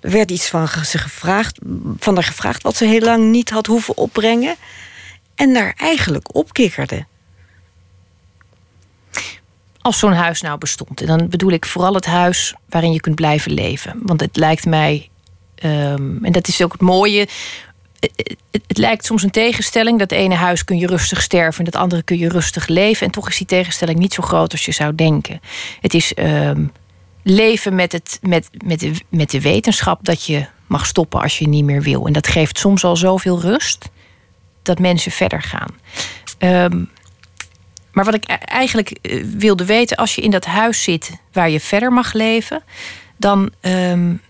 werd 0.00 0.30
iets 0.30 0.48
van 0.48 0.68
ze 0.68 0.98
gevraagd, 0.98 1.58
van 1.98 2.14
haar 2.14 2.24
gevraagd 2.24 2.62
wat 2.62 2.76
ze 2.76 2.84
heel 2.84 3.00
lang 3.00 3.24
niet 3.24 3.50
had 3.50 3.66
hoeven 3.66 3.96
opbrengen. 3.96 4.54
En 5.34 5.52
daar 5.52 5.74
eigenlijk 5.76 6.34
opkikkerde 6.34 7.06
als 9.86 9.98
zo'n 9.98 10.12
huis 10.12 10.40
nou 10.40 10.58
bestond. 10.58 11.00
En 11.00 11.06
dan 11.06 11.28
bedoel 11.28 11.50
ik 11.50 11.66
vooral 11.66 11.94
het 11.94 12.06
huis 12.06 12.54
waarin 12.68 12.92
je 12.92 13.00
kunt 13.00 13.14
blijven 13.14 13.52
leven. 13.52 13.98
Want 14.02 14.20
het 14.20 14.36
lijkt 14.36 14.64
mij, 14.64 15.08
um, 15.64 16.24
en 16.24 16.32
dat 16.32 16.48
is 16.48 16.62
ook 16.62 16.72
het 16.72 16.80
mooie. 16.80 17.28
Het, 18.00 18.12
het, 18.16 18.36
het, 18.66 18.78
lijkt 18.78 19.04
soms 19.04 19.22
een 19.22 19.30
tegenstelling. 19.30 19.98
Dat 19.98 20.12
ene 20.12 20.34
huis 20.34 20.64
kun 20.64 20.78
je 20.78 20.86
rustig 20.86 21.22
sterven 21.22 21.64
en 21.64 21.70
dat 21.70 21.80
andere 21.80 22.02
kun 22.02 22.18
je 22.18 22.28
rustig 22.28 22.66
leven. 22.66 23.06
En 23.06 23.12
toch 23.12 23.28
is 23.28 23.36
die 23.36 23.46
tegenstelling 23.46 23.98
niet 23.98 24.14
zo 24.14 24.22
groot 24.22 24.52
als 24.52 24.64
je 24.64 24.72
zou 24.72 24.94
denken. 24.94 25.40
Het 25.80 25.94
is 25.94 26.12
um, 26.18 26.72
leven 27.22 27.74
met, 27.74 27.92
het, 27.92 28.18
met, 28.22 28.50
met, 28.64 28.80
de, 28.80 28.92
met 29.08 29.30
de 29.30 29.40
wetenschap 29.40 30.04
dat 30.04 30.24
je 30.24 30.46
mag 30.66 30.86
stoppen 30.86 31.20
als 31.20 31.38
je 31.38 31.48
niet 31.48 31.64
meer 31.64 31.82
wil. 31.82 32.06
En 32.06 32.12
dat 32.12 32.26
geeft 32.26 32.58
soms 32.58 32.84
al 32.84 32.96
zoveel 32.96 33.40
rust 33.40 33.88
dat 34.62 34.78
mensen 34.78 35.12
verder 35.12 35.42
gaan. 35.42 35.74
Um, 36.38 36.90
maar 37.96 38.04
wat 38.04 38.14
ik 38.14 38.24
eigenlijk 38.44 38.90
eh, 38.90 39.24
wilde 39.24 39.64
weten, 39.64 39.96
als 39.96 40.14
je 40.14 40.22
in 40.22 40.30
dat 40.30 40.44
huis 40.44 40.82
zit 40.82 41.10
waar 41.32 41.50
je 41.50 41.60
verder 41.60 41.92
mag 41.92 42.12
leven, 42.12 42.62
dan. 43.16 43.50
Um, 43.60 44.22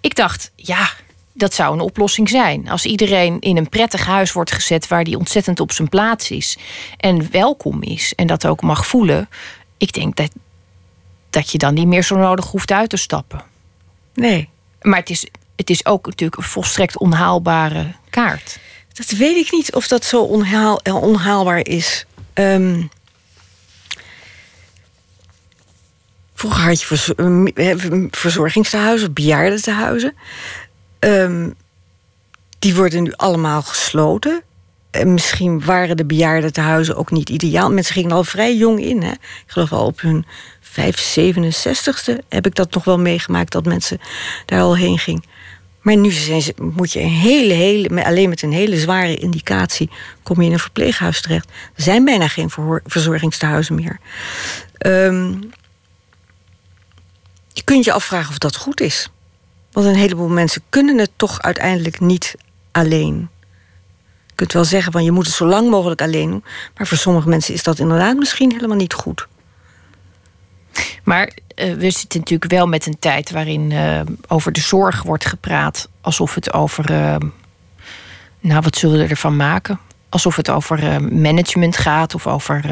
ik 0.00 0.14
dacht, 0.14 0.50
ja, 0.56 0.90
dat 1.32 1.54
zou 1.54 1.74
een 1.74 1.80
oplossing 1.80 2.28
zijn. 2.28 2.68
Als 2.68 2.84
iedereen 2.84 3.40
in 3.40 3.56
een 3.56 3.68
prettig 3.68 4.06
huis 4.06 4.32
wordt 4.32 4.52
gezet 4.52 4.88
waar 4.88 5.04
die 5.04 5.18
ontzettend 5.18 5.60
op 5.60 5.72
zijn 5.72 5.88
plaats 5.88 6.30
is 6.30 6.58
en 6.96 7.30
welkom 7.30 7.82
is 7.82 8.14
en 8.14 8.26
dat 8.26 8.46
ook 8.46 8.62
mag 8.62 8.86
voelen. 8.86 9.28
Ik 9.76 9.92
denk 9.92 10.16
dat, 10.16 10.30
dat 11.30 11.50
je 11.50 11.58
dan 11.58 11.74
niet 11.74 11.86
meer 11.86 12.02
zo 12.02 12.16
nodig 12.16 12.46
hoeft 12.46 12.70
uit 12.70 12.90
te 12.90 12.96
stappen. 12.96 13.42
Nee. 14.14 14.48
Maar 14.82 14.98
het 14.98 15.10
is, 15.10 15.26
het 15.56 15.70
is 15.70 15.86
ook 15.86 16.06
natuurlijk 16.06 16.40
een 16.40 16.48
volstrekt 16.48 16.98
onhaalbare 16.98 17.94
kaart. 18.10 18.58
Dat 18.92 19.10
weet 19.10 19.46
ik 19.46 19.52
niet 19.52 19.74
of 19.74 19.88
dat 19.88 20.04
zo 20.04 20.22
onhaal, 20.22 20.80
onhaalbaar 20.84 21.66
is. 21.66 22.06
Um, 22.34 22.90
vroeger 26.34 26.62
had 26.62 26.80
je 26.80 26.86
vers 26.86 27.12
verzorgingstehuizen, 28.10 29.12
bejaardentehuizen. 29.12 30.14
Um, 30.98 31.54
die 32.58 32.74
worden 32.74 33.02
nu 33.02 33.12
allemaal 33.12 33.62
gesloten. 33.62 34.42
En 34.90 35.12
misschien 35.12 35.64
waren 35.64 35.96
de 35.96 36.04
bejaardentehuizen 36.04 36.96
ook 36.96 37.10
niet 37.10 37.28
ideaal. 37.28 37.70
Mensen 37.70 37.94
gingen 37.94 38.12
al 38.12 38.24
vrij 38.24 38.56
jong 38.56 38.80
in. 38.80 39.02
Hè? 39.02 39.10
Ik 39.10 39.44
geloof 39.46 39.72
al 39.72 39.86
op 39.86 40.00
hun 40.00 40.26
5, 40.60 41.16
67ste 41.18 42.18
heb 42.28 42.46
ik 42.46 42.54
dat 42.54 42.74
nog 42.74 42.84
wel 42.84 42.98
meegemaakt... 42.98 43.52
dat 43.52 43.64
mensen 43.64 44.00
daar 44.46 44.60
al 44.60 44.76
heen 44.76 44.98
gingen. 44.98 45.24
Maar 45.84 45.96
nu 45.96 46.10
zijn 46.10 46.42
ze, 46.42 46.54
moet 46.58 46.92
je 46.92 47.00
een 47.00 47.08
hele, 47.08 47.52
hele, 47.52 48.04
alleen 48.04 48.28
met 48.28 48.42
een 48.42 48.52
hele 48.52 48.78
zware 48.78 49.16
indicatie 49.16 49.90
kom 50.22 50.40
je 50.40 50.46
in 50.46 50.52
een 50.52 50.58
verpleeghuis 50.58 51.20
terecht. 51.20 51.48
Er 51.48 51.82
zijn 51.82 52.04
bijna 52.04 52.28
geen 52.28 52.50
verzorgingstehuizen 52.84 53.74
meer. 53.74 54.00
Um, 54.86 55.50
je 57.52 57.62
kunt 57.64 57.84
je 57.84 57.92
afvragen 57.92 58.30
of 58.30 58.38
dat 58.38 58.56
goed 58.56 58.80
is. 58.80 59.10
Want 59.72 59.86
een 59.86 59.94
heleboel 59.94 60.28
mensen 60.28 60.62
kunnen 60.68 60.98
het 60.98 61.10
toch 61.16 61.42
uiteindelijk 61.42 62.00
niet 62.00 62.34
alleen. 62.72 63.28
Je 64.26 64.34
kunt 64.34 64.52
wel 64.52 64.64
zeggen 64.64 64.92
van 64.92 65.04
je 65.04 65.12
moet 65.12 65.26
het 65.26 65.34
zo 65.34 65.46
lang 65.46 65.70
mogelijk 65.70 66.00
alleen 66.00 66.30
doen. 66.30 66.44
Maar 66.76 66.86
voor 66.86 66.98
sommige 66.98 67.28
mensen 67.28 67.54
is 67.54 67.62
dat 67.62 67.78
inderdaad 67.78 68.16
misschien 68.16 68.52
helemaal 68.52 68.76
niet 68.76 68.94
goed. 68.94 69.26
Maar 71.02 71.30
uh, 71.56 71.74
we 71.74 71.90
zitten 71.90 72.18
natuurlijk 72.18 72.50
wel 72.50 72.66
met 72.66 72.86
een 72.86 72.98
tijd 72.98 73.30
waarin 73.30 73.70
uh, 73.70 74.00
over 74.28 74.52
de 74.52 74.60
zorg 74.60 75.02
wordt 75.02 75.26
gepraat. 75.26 75.88
Alsof 76.00 76.34
het 76.34 76.52
over. 76.52 76.90
Uh, 76.90 77.16
nou, 78.40 78.60
wat 78.60 78.76
zullen 78.76 78.98
we 78.98 79.06
ervan 79.06 79.36
maken? 79.36 79.80
Alsof 80.08 80.36
het 80.36 80.50
over 80.50 81.02
management 81.02 81.76
gaat 81.76 82.14
of 82.14 82.26
over, 82.26 82.64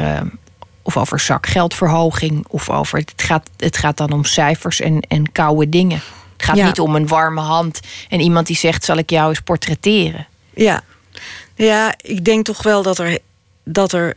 of 0.81 0.97
over 0.97 1.19
zakgeldverhoging. 1.19 2.45
Of 2.47 2.69
over. 2.69 2.99
Het 2.99 3.13
gaat, 3.15 3.49
het 3.57 3.77
gaat 3.77 3.97
dan 3.97 4.11
om 4.11 4.23
cijfers 4.23 4.79
en, 4.79 4.99
en 4.99 5.31
koude 5.31 5.69
dingen. 5.69 6.01
Het 6.33 6.45
gaat 6.45 6.65
niet 6.65 6.79
om 6.79 6.95
een 6.95 7.07
warme 7.07 7.41
hand 7.41 7.79
en 8.09 8.19
iemand 8.19 8.47
die 8.47 8.55
zegt: 8.55 8.83
zal 8.83 8.97
ik 8.97 9.09
jou 9.09 9.29
eens 9.29 9.39
portretteren? 9.39 10.27
Ja, 10.53 10.81
ja 11.55 11.93
ik 12.01 12.25
denk 12.25 12.45
toch 12.45 12.63
wel 12.63 12.83
dat 12.83 12.99
er. 12.99 13.19
Dat 13.65 13.91
er 13.91 14.15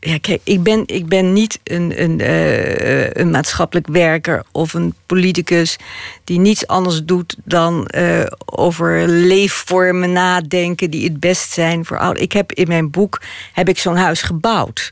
ja, 0.00 0.18
kijk, 0.18 0.40
ik 0.44 0.62
ben, 0.62 0.82
ik 0.86 1.06
ben 1.06 1.32
niet 1.32 1.60
een, 1.64 2.02
een, 2.02 2.20
uh, 2.20 3.10
een 3.10 3.30
maatschappelijk 3.30 3.86
werker 3.86 4.44
of 4.52 4.74
een 4.74 4.94
politicus 5.06 5.76
die 6.24 6.38
niets 6.38 6.66
anders 6.66 7.04
doet 7.04 7.36
dan 7.44 7.88
uh, 7.96 8.26
over 8.44 9.08
leefvormen 9.08 10.12
nadenken 10.12 10.90
die 10.90 11.04
het 11.04 11.20
best 11.20 11.52
zijn 11.52 11.84
voor 11.84 11.98
ouderen. 11.98 12.22
Ik 12.22 12.32
heb 12.32 12.52
in 12.52 12.68
mijn 12.68 12.90
boek 12.90 13.20
heb 13.52 13.68
ik 13.68 13.78
zo'n 13.78 13.96
huis 13.96 14.22
gebouwd. 14.22 14.90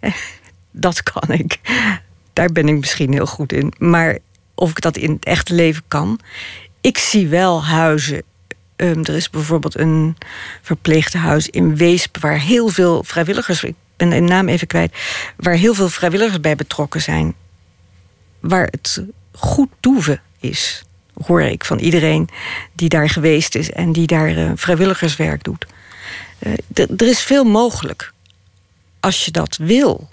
Dat 0.70 1.02
kan 1.02 1.30
ik. 1.30 1.58
Daar 2.32 2.52
ben 2.52 2.68
ik 2.68 2.78
misschien 2.78 3.12
heel 3.12 3.26
goed 3.26 3.52
in. 3.52 3.72
Maar 3.78 4.18
of 4.54 4.70
ik 4.70 4.80
dat 4.80 4.96
in 4.96 5.10
het 5.10 5.24
echte 5.24 5.54
leven 5.54 5.82
kan. 5.88 6.20
Ik 6.80 6.98
zie 6.98 7.28
wel 7.28 7.64
huizen. 7.64 8.22
Um, 8.76 9.04
er 9.04 9.14
is 9.14 9.30
bijvoorbeeld 9.30 9.78
een 9.78 10.16
verpleegtehuis 10.62 11.48
in 11.48 11.76
Weesp 11.76 12.18
waar 12.20 12.40
heel 12.40 12.68
veel 12.68 13.04
vrijwilligers 13.04 13.64
ben 13.98 14.10
de 14.10 14.20
naam 14.20 14.48
even 14.48 14.66
kwijt, 14.66 14.96
waar 15.36 15.54
heel 15.54 15.74
veel 15.74 15.88
vrijwilligers 15.88 16.40
bij 16.40 16.56
betrokken 16.56 17.02
zijn. 17.02 17.34
Waar 18.40 18.68
het 18.70 19.02
goed 19.32 19.68
toeven 19.80 20.20
is, 20.40 20.82
hoor 21.26 21.42
ik 21.42 21.64
van 21.64 21.78
iedereen 21.78 22.28
die 22.72 22.88
daar 22.88 23.08
geweest 23.08 23.54
is 23.54 23.70
en 23.70 23.92
die 23.92 24.06
daar 24.06 24.30
uh, 24.30 24.50
vrijwilligerswerk 24.54 25.44
doet. 25.44 25.66
Uh, 26.38 26.52
er 26.74 27.08
is 27.08 27.20
veel 27.20 27.44
mogelijk 27.44 28.12
als 29.00 29.24
je 29.24 29.30
dat 29.30 29.56
wil. 29.56 30.08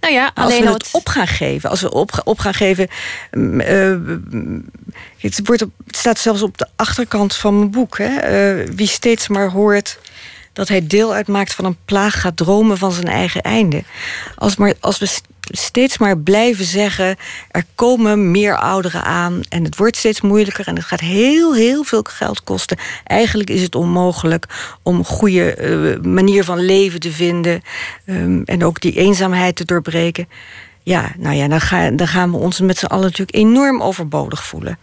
Nou 0.00 0.14
ja, 0.14 0.30
als 0.34 0.58
we 0.58 0.68
het 0.68 0.88
op 0.92 1.08
gaan 1.08 1.26
geven, 1.26 1.70
als 1.70 1.80
we 1.80 1.92
op, 1.92 2.20
op 2.24 2.38
gaan 2.38 2.54
geven. 2.54 2.88
Uh, 3.30 3.96
het, 5.18 5.40
wordt 5.44 5.62
op, 5.62 5.70
het 5.86 5.96
staat 5.96 6.18
zelfs 6.18 6.42
op 6.42 6.58
de 6.58 6.68
achterkant 6.76 7.34
van 7.34 7.58
mijn 7.58 7.70
boek. 7.70 7.98
Hè, 7.98 8.64
wie 8.74 8.86
steeds 8.86 9.28
maar 9.28 9.50
hoort 9.50 9.98
dat 10.52 10.68
hij 10.68 10.86
deel 10.86 11.14
uitmaakt 11.14 11.54
van 11.54 11.64
een 11.64 11.76
plaag 11.84 12.20
gaat 12.20 12.36
dromen 12.36 12.78
van 12.78 12.92
zijn 12.92 13.06
eigen 13.06 13.42
einde. 13.42 13.82
Als, 14.34 14.56
maar, 14.56 14.74
als 14.80 14.98
we 14.98 15.20
steeds 15.40 15.98
maar 15.98 16.18
blijven 16.18 16.64
zeggen: 16.64 17.16
er 17.50 17.64
komen 17.74 18.30
meer 18.30 18.56
ouderen 18.56 19.04
aan 19.04 19.40
en 19.48 19.64
het 19.64 19.76
wordt 19.76 19.96
steeds 19.96 20.20
moeilijker 20.20 20.66
en 20.66 20.76
het 20.76 20.84
gaat 20.84 21.00
heel, 21.00 21.54
heel 21.54 21.84
veel 21.84 22.02
geld 22.02 22.44
kosten. 22.44 22.78
Eigenlijk 23.04 23.50
is 23.50 23.62
het 23.62 23.74
onmogelijk 23.74 24.46
om 24.82 24.98
een 24.98 25.04
goede 25.04 25.56
uh, 25.58 26.12
manier 26.12 26.44
van 26.44 26.58
leven 26.58 27.00
te 27.00 27.12
vinden 27.12 27.62
um, 28.06 28.42
en 28.44 28.64
ook 28.64 28.80
die 28.80 28.96
eenzaamheid 28.96 29.56
te 29.56 29.64
doorbreken. 29.64 30.28
Ja, 30.82 31.12
nou 31.18 31.36
ja, 31.36 31.48
dan, 31.48 31.60
ga, 31.60 31.90
dan 31.90 32.08
gaan 32.08 32.30
we 32.30 32.36
ons 32.36 32.60
met 32.60 32.78
z'n 32.78 32.86
allen 32.86 33.04
natuurlijk 33.04 33.36
enorm 33.36 33.82
overbodig 33.82 34.44
voelen. 34.44 34.78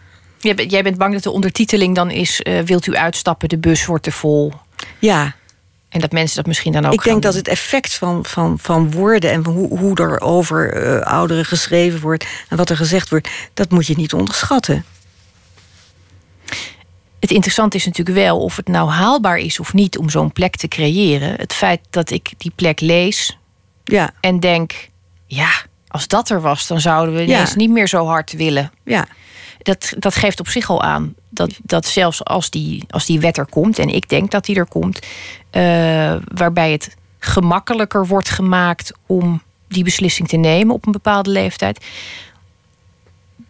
Jij 0.67 0.84
bent 0.84 0.97
bang 0.97 1.13
dat 1.13 1.24
de 1.24 1.32
ondertiteling 1.32 1.95
dan 1.95 2.11
is: 2.11 2.41
uh, 2.43 2.59
wilt 2.59 2.88
u 2.88 2.95
uitstappen, 2.95 3.49
de 3.49 3.57
bus 3.57 3.86
wordt 3.86 4.03
te 4.03 4.11
vol. 4.11 4.53
Ja, 4.99 5.36
en 5.90 6.00
dat 6.00 6.12
mensen 6.12 6.36
dat 6.36 6.46
misschien 6.46 6.72
dan 6.72 6.86
ook. 6.86 6.94
Ik 6.94 7.04
denk 7.04 7.22
dat 7.22 7.34
het 7.34 7.48
effect 7.48 7.94
van, 7.94 8.26
van, 8.26 8.60
van 8.60 8.92
woorden 8.92 9.32
en 9.32 9.46
hoe, 9.46 9.78
hoe 9.78 9.96
er 9.96 10.22
over 10.22 10.84
uh, 10.86 11.02
ouderen 11.02 11.46
geschreven 11.46 12.00
wordt 12.00 12.26
en 12.50 12.58
wat 12.58 12.70
er 12.70 12.78
gezegd 12.78 13.10
wordt, 13.10 13.30
dat 13.54 13.70
moet 13.70 13.88
je 13.88 13.96
niet 13.96 14.14
onderschatten. 14.14 14.86
Het 17.20 17.32
interessante 17.32 17.78
is 17.78 17.86
natuurlijk 17.86 18.18
wel 18.18 18.40
of 18.40 18.56
het 18.56 18.68
nou 18.68 18.90
haalbaar 18.90 19.38
is 19.38 19.60
of 19.60 19.74
niet 19.74 19.98
om 19.98 20.10
zo'n 20.10 20.32
plek 20.32 20.56
te 20.56 20.68
creëren. 20.68 21.36
Het 21.36 21.54
feit 21.54 21.80
dat 21.90 22.10
ik 22.10 22.32
die 22.38 22.52
plek 22.56 22.80
lees 22.80 23.38
ja. 23.84 24.12
en 24.20 24.40
denk: 24.40 24.90
ja, 25.26 25.50
als 25.88 26.08
dat 26.08 26.30
er 26.30 26.42
was, 26.42 26.68
dan 26.68 26.82
zouden 26.82 27.16
we 27.16 27.24
ineens 27.24 27.56
niet 27.56 27.70
meer 27.70 27.88
zo 27.88 28.06
hard 28.06 28.32
willen. 28.32 28.72
Ja. 28.84 29.08
Dat, 29.62 29.93
dat 29.97 30.16
geeft 30.16 30.39
op 30.39 30.47
zich 30.47 30.70
al 30.70 30.82
aan 30.82 31.16
dat, 31.30 31.60
dat 31.64 31.86
zelfs 31.86 32.24
als 32.24 32.49
die, 32.49 32.84
als 32.89 33.05
die 33.05 33.20
wet 33.20 33.38
er 33.38 33.49
komt, 33.49 33.80
en 33.80 33.89
ik 33.89 34.10
denk 34.10 34.32
dat 34.32 34.45
die 34.45 34.55
er 34.55 34.68
komt, 34.68 34.99
uh, 35.51 36.16
waarbij 36.34 36.72
het 36.72 36.95
gemakkelijker 37.20 38.07
wordt 38.07 38.30
gemaakt 38.30 38.91
om 39.05 39.41
die 39.68 39.84
beslissing 39.84 40.28
te 40.28 40.38
nemen 40.38 40.76
op 40.76 40.86
een 40.86 40.91
bepaalde 40.91 41.30
leeftijd, 41.30 41.86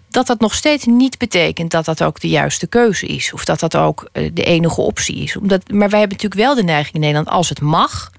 dat 0.10 0.28
dat 0.28 0.40
nog 0.40 0.56
steeds 0.56 0.86
niet 0.86 1.18
betekent 1.18 1.72
dat 1.72 1.86
dat 1.86 2.04
ook 2.04 2.20
de 2.20 2.30
juiste 2.30 2.68
keuze 2.68 3.06
is. 3.06 3.34
Of 3.34 3.46
dat 3.46 3.60
dat 3.60 3.76
ook 3.76 4.10
uh, 4.14 4.30
de 4.34 4.44
enige 4.44 4.82
optie 4.82 5.16
is. 5.16 5.38
Omdat, 5.38 5.72
maar 5.72 5.90
wij 5.90 6.00
hebben 6.00 6.18
natuurlijk 6.18 6.42
wel 6.42 6.56
de 6.56 6.64
neiging 6.64 6.94
in 6.96 7.00
Nederland, 7.00 7.30
als 7.30 7.50
het 7.50 7.62
mag, 7.62 8.12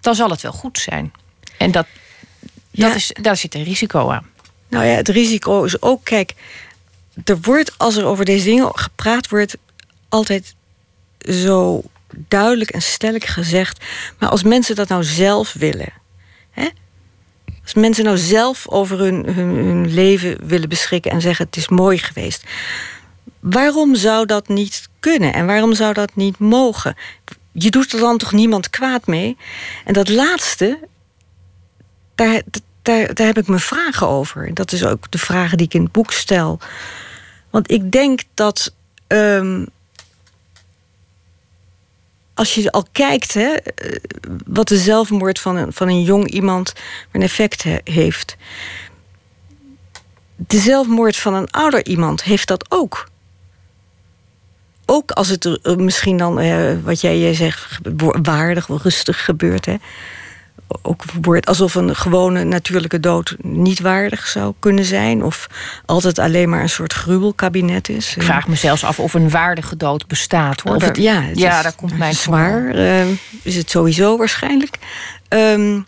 dan 0.00 0.14
zal 0.14 0.30
het 0.30 0.40
wel 0.40 0.52
goed 0.52 0.78
zijn. 0.78 1.12
En 1.58 1.70
dat, 1.70 1.86
ja. 2.70 2.86
dat 2.86 2.96
is, 2.96 3.10
daar 3.20 3.36
zit 3.36 3.54
een 3.54 3.64
risico 3.64 4.10
aan. 4.10 4.26
Nou 4.68 4.84
ja, 4.84 4.94
het 4.94 5.08
risico 5.08 5.64
is 5.64 5.82
ook, 5.82 6.04
kijk, 6.04 6.34
er 7.24 7.40
wordt, 7.40 7.78
als 7.78 7.96
er 7.96 8.04
over 8.04 8.24
deze 8.24 8.44
dingen 8.44 8.70
gepraat 8.74 9.28
wordt, 9.28 9.56
altijd 10.08 10.54
zo 11.18 11.82
duidelijk 12.16 12.70
en 12.70 12.82
stellig 12.82 13.32
gezegd. 13.32 13.84
Maar 14.18 14.28
als 14.28 14.42
mensen 14.42 14.76
dat 14.76 14.88
nou 14.88 15.04
zelf 15.04 15.52
willen. 15.52 15.92
Hè? 16.50 16.68
Als 17.62 17.74
mensen 17.74 18.04
nou 18.04 18.16
zelf 18.16 18.68
over 18.68 18.98
hun, 18.98 19.26
hun, 19.26 19.48
hun 19.48 19.94
leven 19.94 20.46
willen 20.46 20.68
beschikken 20.68 21.10
en 21.10 21.20
zeggen: 21.20 21.46
Het 21.46 21.56
is 21.56 21.68
mooi 21.68 21.98
geweest. 21.98 22.44
Waarom 23.40 23.94
zou 23.94 24.26
dat 24.26 24.48
niet 24.48 24.88
kunnen 25.00 25.32
en 25.32 25.46
waarom 25.46 25.74
zou 25.74 25.92
dat 25.92 26.14
niet 26.14 26.38
mogen? 26.38 26.96
Je 27.52 27.70
doet 27.70 27.92
er 27.92 27.98
dan 27.98 28.18
toch 28.18 28.32
niemand 28.32 28.70
kwaad 28.70 29.06
mee? 29.06 29.36
En 29.84 29.92
dat 29.92 30.08
laatste, 30.08 30.78
daar, 32.14 32.42
daar, 32.82 33.14
daar 33.14 33.26
heb 33.26 33.38
ik 33.38 33.46
mijn 33.46 33.60
vragen 33.60 34.08
over. 34.08 34.54
Dat 34.54 34.72
is 34.72 34.84
ook 34.84 35.10
de 35.10 35.18
vragen 35.18 35.56
die 35.56 35.66
ik 35.66 35.74
in 35.74 35.82
het 35.82 35.92
boek 35.92 36.12
stel. 36.12 36.60
Want 37.52 37.70
ik 37.70 37.90
denk 37.90 38.22
dat. 38.34 38.74
Um, 39.08 39.66
als 42.34 42.54
je 42.54 42.72
al 42.72 42.86
kijkt 42.92 43.34
hè, 43.34 43.52
eh, 43.52 43.96
wat 44.46 44.68
de 44.68 44.76
zelfmoord 44.76 45.38
van 45.38 45.56
een, 45.56 45.72
van 45.72 45.88
een 45.88 46.02
jong 46.02 46.30
iemand 46.30 46.72
een 47.10 47.22
effect 47.22 47.64
heeft. 47.84 48.36
De 50.36 50.58
zelfmoord 50.58 51.16
van 51.16 51.34
een 51.34 51.50
ouder 51.50 51.86
iemand 51.86 52.22
heeft 52.22 52.48
dat 52.48 52.66
ook. 52.68 53.08
Ook 54.86 55.10
als 55.10 55.28
het 55.28 55.76
misschien 55.76 56.16
dan, 56.16 56.40
eh, 56.40 56.74
wat 56.82 57.00
jij 57.00 57.34
zegt, 57.34 57.78
waardig, 58.22 58.66
rustig 58.66 59.24
gebeurt. 59.24 59.66
Hè 59.66 59.76
ook 60.82 61.02
wordt 61.22 61.46
alsof 61.46 61.74
een 61.74 61.96
gewone 61.96 62.44
natuurlijke 62.44 63.00
dood 63.00 63.36
niet 63.42 63.80
waardig 63.80 64.26
zou 64.26 64.54
kunnen 64.58 64.84
zijn. 64.84 65.24
Of 65.24 65.46
altijd 65.86 66.18
alleen 66.18 66.48
maar 66.48 66.62
een 66.62 66.68
soort 66.68 66.92
gruwelkabinet 66.92 67.88
is. 67.88 68.16
Ik 68.16 68.22
vraag 68.22 68.48
me 68.48 68.54
zelfs 68.54 68.84
af 68.84 68.98
of 69.00 69.14
een 69.14 69.30
waardige 69.30 69.76
dood 69.76 70.06
bestaat. 70.06 70.60
Hoor. 70.60 70.76
Of 70.76 70.84
het, 70.84 70.96
ja, 70.96 71.22
het 71.22 71.38
ja 71.38 71.56
is, 71.56 71.62
daar 71.62 71.74
komt 71.74 71.98
mijn 71.98 72.14
zwaar. 72.14 72.76
Uh, 72.76 73.06
is 73.42 73.56
het 73.56 73.70
sowieso 73.70 74.16
waarschijnlijk. 74.16 74.78
Um, 75.28 75.86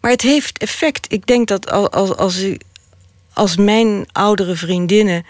maar 0.00 0.10
het 0.10 0.22
heeft 0.22 0.58
effect. 0.58 1.12
Ik 1.12 1.26
denk 1.26 1.48
dat 1.48 1.70
als, 1.70 1.90
als, 1.90 2.16
als, 2.16 2.44
als 3.32 3.56
mijn 3.56 4.06
oudere 4.12 4.56
vriendinnen 4.56 5.26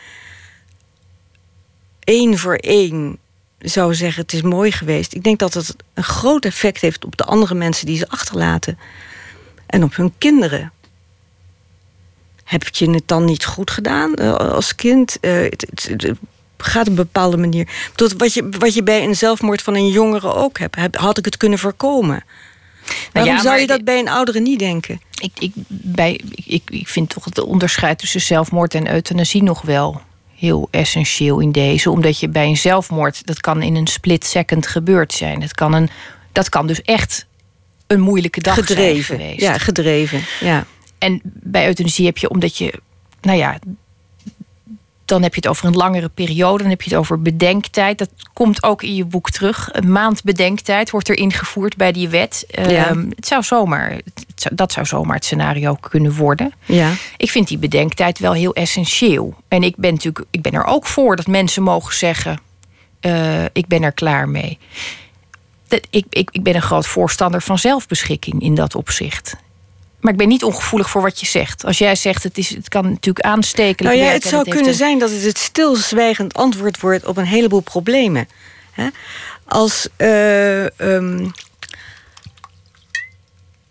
één 2.04 2.38
voor 2.38 2.54
één 2.54 3.18
zou 3.58 3.94
zeggen: 3.94 4.22
het 4.22 4.32
is 4.32 4.42
mooi 4.42 4.72
geweest. 4.72 5.14
Ik 5.14 5.22
denk 5.22 5.38
dat 5.38 5.54
het 5.54 5.76
een 5.94 6.04
groot 6.04 6.44
effect 6.44 6.80
heeft 6.80 7.04
op 7.04 7.16
de 7.16 7.24
andere 7.24 7.54
mensen 7.54 7.86
die 7.86 7.96
ze 7.96 8.08
achterlaten 8.08 8.78
en 9.66 9.82
op 9.82 9.96
hun 9.96 10.12
kinderen. 10.18 10.72
Heb 12.44 12.68
je 12.68 12.90
het 12.90 13.08
dan 13.08 13.24
niet 13.24 13.44
goed 13.44 13.70
gedaan 13.70 14.12
uh, 14.20 14.34
als 14.34 14.74
kind? 14.74 15.18
Uh, 15.20 15.42
het, 15.42 15.66
het, 15.74 16.12
gaat 16.56 16.82
op 16.82 16.88
een 16.88 16.94
bepaalde 16.94 17.36
manier. 17.36 17.68
Tot 17.94 18.12
wat 18.12 18.34
je, 18.34 18.48
wat 18.58 18.74
je 18.74 18.82
bij 18.82 19.04
een 19.04 19.16
zelfmoord 19.16 19.62
van 19.62 19.74
een 19.74 19.88
jongere 19.88 20.34
ook 20.34 20.58
hebt. 20.58 20.96
Had 20.96 21.18
ik 21.18 21.24
het 21.24 21.36
kunnen 21.36 21.58
voorkomen? 21.58 22.24
Nou 22.86 22.96
Waarom 23.12 23.34
ja, 23.34 23.40
zou 23.40 23.60
je 23.60 23.66
dat 23.66 23.84
bij 23.84 23.98
een 23.98 24.08
oudere 24.08 24.40
niet 24.40 24.58
denken? 24.58 25.00
Ik, 25.14 25.32
ik, 25.38 25.52
bij, 25.68 26.20
ik, 26.34 26.62
ik 26.70 26.88
vind 26.88 27.08
toch 27.08 27.24
het 27.24 27.38
onderscheid 27.38 27.98
tussen 27.98 28.20
zelfmoord 28.20 28.74
en 28.74 28.92
euthanasie 28.92 29.42
nog 29.42 29.62
wel 29.62 30.02
heel 30.38 30.68
essentieel 30.70 31.40
in 31.40 31.52
deze. 31.52 31.90
Omdat 31.90 32.20
je 32.20 32.28
bij 32.28 32.46
een 32.46 32.56
zelfmoord, 32.56 33.26
dat 33.26 33.40
kan 33.40 33.62
in 33.62 33.74
een 33.76 33.86
split 33.86 34.24
second 34.24 34.66
gebeurd 34.66 35.12
zijn. 35.12 35.40
Dat 35.40 35.54
kan, 35.54 35.74
een, 35.74 35.88
dat 36.32 36.48
kan 36.48 36.66
dus 36.66 36.82
echt 36.82 37.26
een 37.86 38.00
moeilijke 38.00 38.40
dag 38.40 38.54
zijn 38.54 38.66
gedreven. 38.66 39.16
geweest. 39.16 39.40
Ja, 39.40 39.58
gedreven. 39.58 40.20
Ja. 40.40 40.66
En 40.98 41.20
bij 41.24 41.66
euthanasie 41.66 42.06
heb 42.06 42.18
je, 42.18 42.30
omdat 42.30 42.56
je, 42.56 42.72
nou 43.20 43.38
ja, 43.38 43.58
dan 45.06 45.22
heb 45.22 45.34
je 45.34 45.40
het 45.40 45.48
over 45.50 45.64
een 45.66 45.74
langere 45.76 46.08
periode. 46.08 46.62
Dan 46.62 46.70
heb 46.70 46.82
je 46.82 46.90
het 46.90 46.98
over 46.98 47.22
bedenktijd. 47.22 47.98
Dat 47.98 48.10
komt 48.32 48.62
ook 48.62 48.82
in 48.82 48.94
je 48.94 49.04
boek 49.04 49.30
terug. 49.30 49.68
Een 49.72 49.92
maand 49.92 50.22
bedenktijd 50.24 50.90
wordt 50.90 51.08
er 51.08 51.16
ingevoerd 51.18 51.76
bij 51.76 51.92
die 51.92 52.08
wet. 52.08 52.44
Ja. 52.48 52.86
Ehm, 52.88 53.08
het 53.16 53.26
zou 53.26 53.42
zomaar, 53.42 53.90
het 53.90 54.24
zou- 54.34 54.54
dat 54.54 54.72
zou 54.72 54.86
zomaar 54.86 55.14
het 55.14 55.24
scenario 55.24 55.74
kunnen 55.74 56.14
worden. 56.14 56.52
ja. 56.64 56.92
Ik 57.16 57.30
vind 57.30 57.48
die 57.48 57.58
bedenktijd 57.58 58.18
wel 58.18 58.32
heel 58.32 58.54
essentieel. 58.54 59.34
En 59.48 59.62
ik 59.62 59.76
ben 59.76 59.92
natuurlijk, 59.92 60.24
ik 60.30 60.42
ben 60.42 60.52
er 60.52 60.64
ook 60.64 60.86
voor 60.86 61.16
dat 61.16 61.26
mensen 61.26 61.62
mogen 61.62 61.94
zeggen: 61.94 62.38
eh, 63.00 63.44
ik 63.44 63.66
ben 63.66 63.82
er 63.82 63.92
klaar 63.92 64.28
mee. 64.28 64.58
Dat, 65.68 65.80
ik, 65.90 66.04
ik, 66.10 66.28
ik 66.32 66.42
ben 66.42 66.54
een 66.54 66.62
groot 66.62 66.86
voorstander 66.86 67.42
van 67.42 67.58
zelfbeschikking 67.58 68.42
in 68.42 68.54
dat 68.54 68.74
opzicht. 68.74 69.36
Maar 70.06 70.14
ik 70.14 70.20
ben 70.20 70.30
niet 70.30 70.44
ongevoelig 70.44 70.90
voor 70.90 71.02
wat 71.02 71.20
je 71.20 71.26
zegt. 71.26 71.64
Als 71.64 71.78
jij 71.78 71.94
zegt, 71.94 72.22
het, 72.22 72.38
is, 72.38 72.48
het 72.48 72.68
kan 72.68 72.90
natuurlijk 72.90 73.24
aanstekelijk 73.26 73.94
Nou 73.96 74.06
ja, 74.08 74.12
het 74.12 74.24
zou 74.24 74.44
kunnen 74.44 74.68
een- 74.68 74.74
zijn 74.74 74.98
dat 74.98 75.10
het 75.10 75.22
het 75.22 75.38
stilzwijgend 75.38 76.34
antwoord 76.34 76.80
wordt 76.80 77.06
op 77.06 77.16
een 77.16 77.24
heleboel 77.26 77.60
problemen. 77.60 78.28
Als, 79.44 79.88
eh, 79.96 80.80
ehm, 80.80 81.28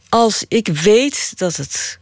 als 0.10 0.46
ik 0.48 0.68
weet 0.68 1.38
dat 1.38 1.56
het 1.56 2.00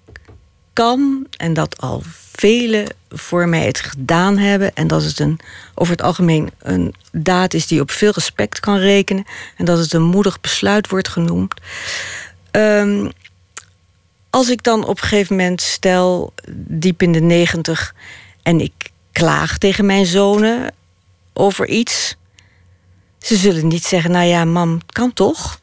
kan 0.73 1.27
en 1.37 1.53
dat 1.53 1.81
al 1.81 2.03
velen 2.31 2.95
voor 3.09 3.47
mij 3.47 3.65
het 3.65 3.79
gedaan 3.79 4.37
hebben 4.37 4.73
en 4.75 4.87
dat 4.87 5.03
het 5.03 5.19
een, 5.19 5.39
over 5.75 5.93
het 5.93 6.01
algemeen 6.01 6.51
een 6.59 6.95
daad 7.11 7.53
is 7.53 7.67
die 7.67 7.81
op 7.81 7.91
veel 7.91 8.11
respect 8.11 8.59
kan 8.59 8.77
rekenen 8.77 9.25
en 9.57 9.65
dat 9.65 9.77
het 9.77 9.93
een 9.93 10.01
moedig 10.03 10.41
besluit 10.41 10.89
wordt 10.89 11.07
genoemd. 11.07 11.53
Ehm, 12.51 13.09
als 14.33 14.49
ik 14.49 14.63
dan 14.63 14.85
op 14.85 15.01
een 15.01 15.07
gegeven 15.07 15.35
moment 15.35 15.61
stel, 15.61 16.33
diep 16.55 17.01
in 17.01 17.11
de 17.11 17.21
negentig, 17.21 17.95
en 18.43 18.59
ik 18.59 18.73
klaag 19.11 19.57
tegen 19.57 19.85
mijn 19.85 20.05
zonen 20.05 20.73
over 21.33 21.67
iets. 21.67 22.15
Ze 23.19 23.35
zullen 23.35 23.67
niet 23.67 23.83
zeggen, 23.83 24.11
nou 24.11 24.25
ja, 24.25 24.45
mam, 24.45 24.79
kan 24.85 25.13
toch? 25.13 25.59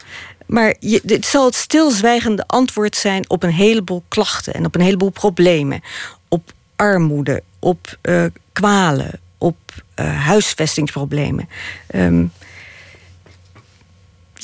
Maar 0.46 0.74
je, 0.80 1.02
het 1.06 1.26
zal 1.26 1.44
het 1.44 1.54
stilzwijgende 1.54 2.44
antwoord 2.46 2.96
zijn 2.96 3.30
op 3.30 3.42
een 3.42 3.52
heleboel 3.52 4.04
klachten 4.08 4.54
en 4.54 4.64
op 4.64 4.74
een 4.74 4.80
heleboel 4.80 5.10
problemen. 5.10 5.80
Op 6.28 6.52
armoede, 6.76 7.42
op 7.58 7.98
eh, 8.00 8.24
kwalen, 8.52 9.20
op 9.38 9.58
eh, 9.94 10.24
huisvestingsproblemen. 10.26 11.48
Ehm, 11.86 12.24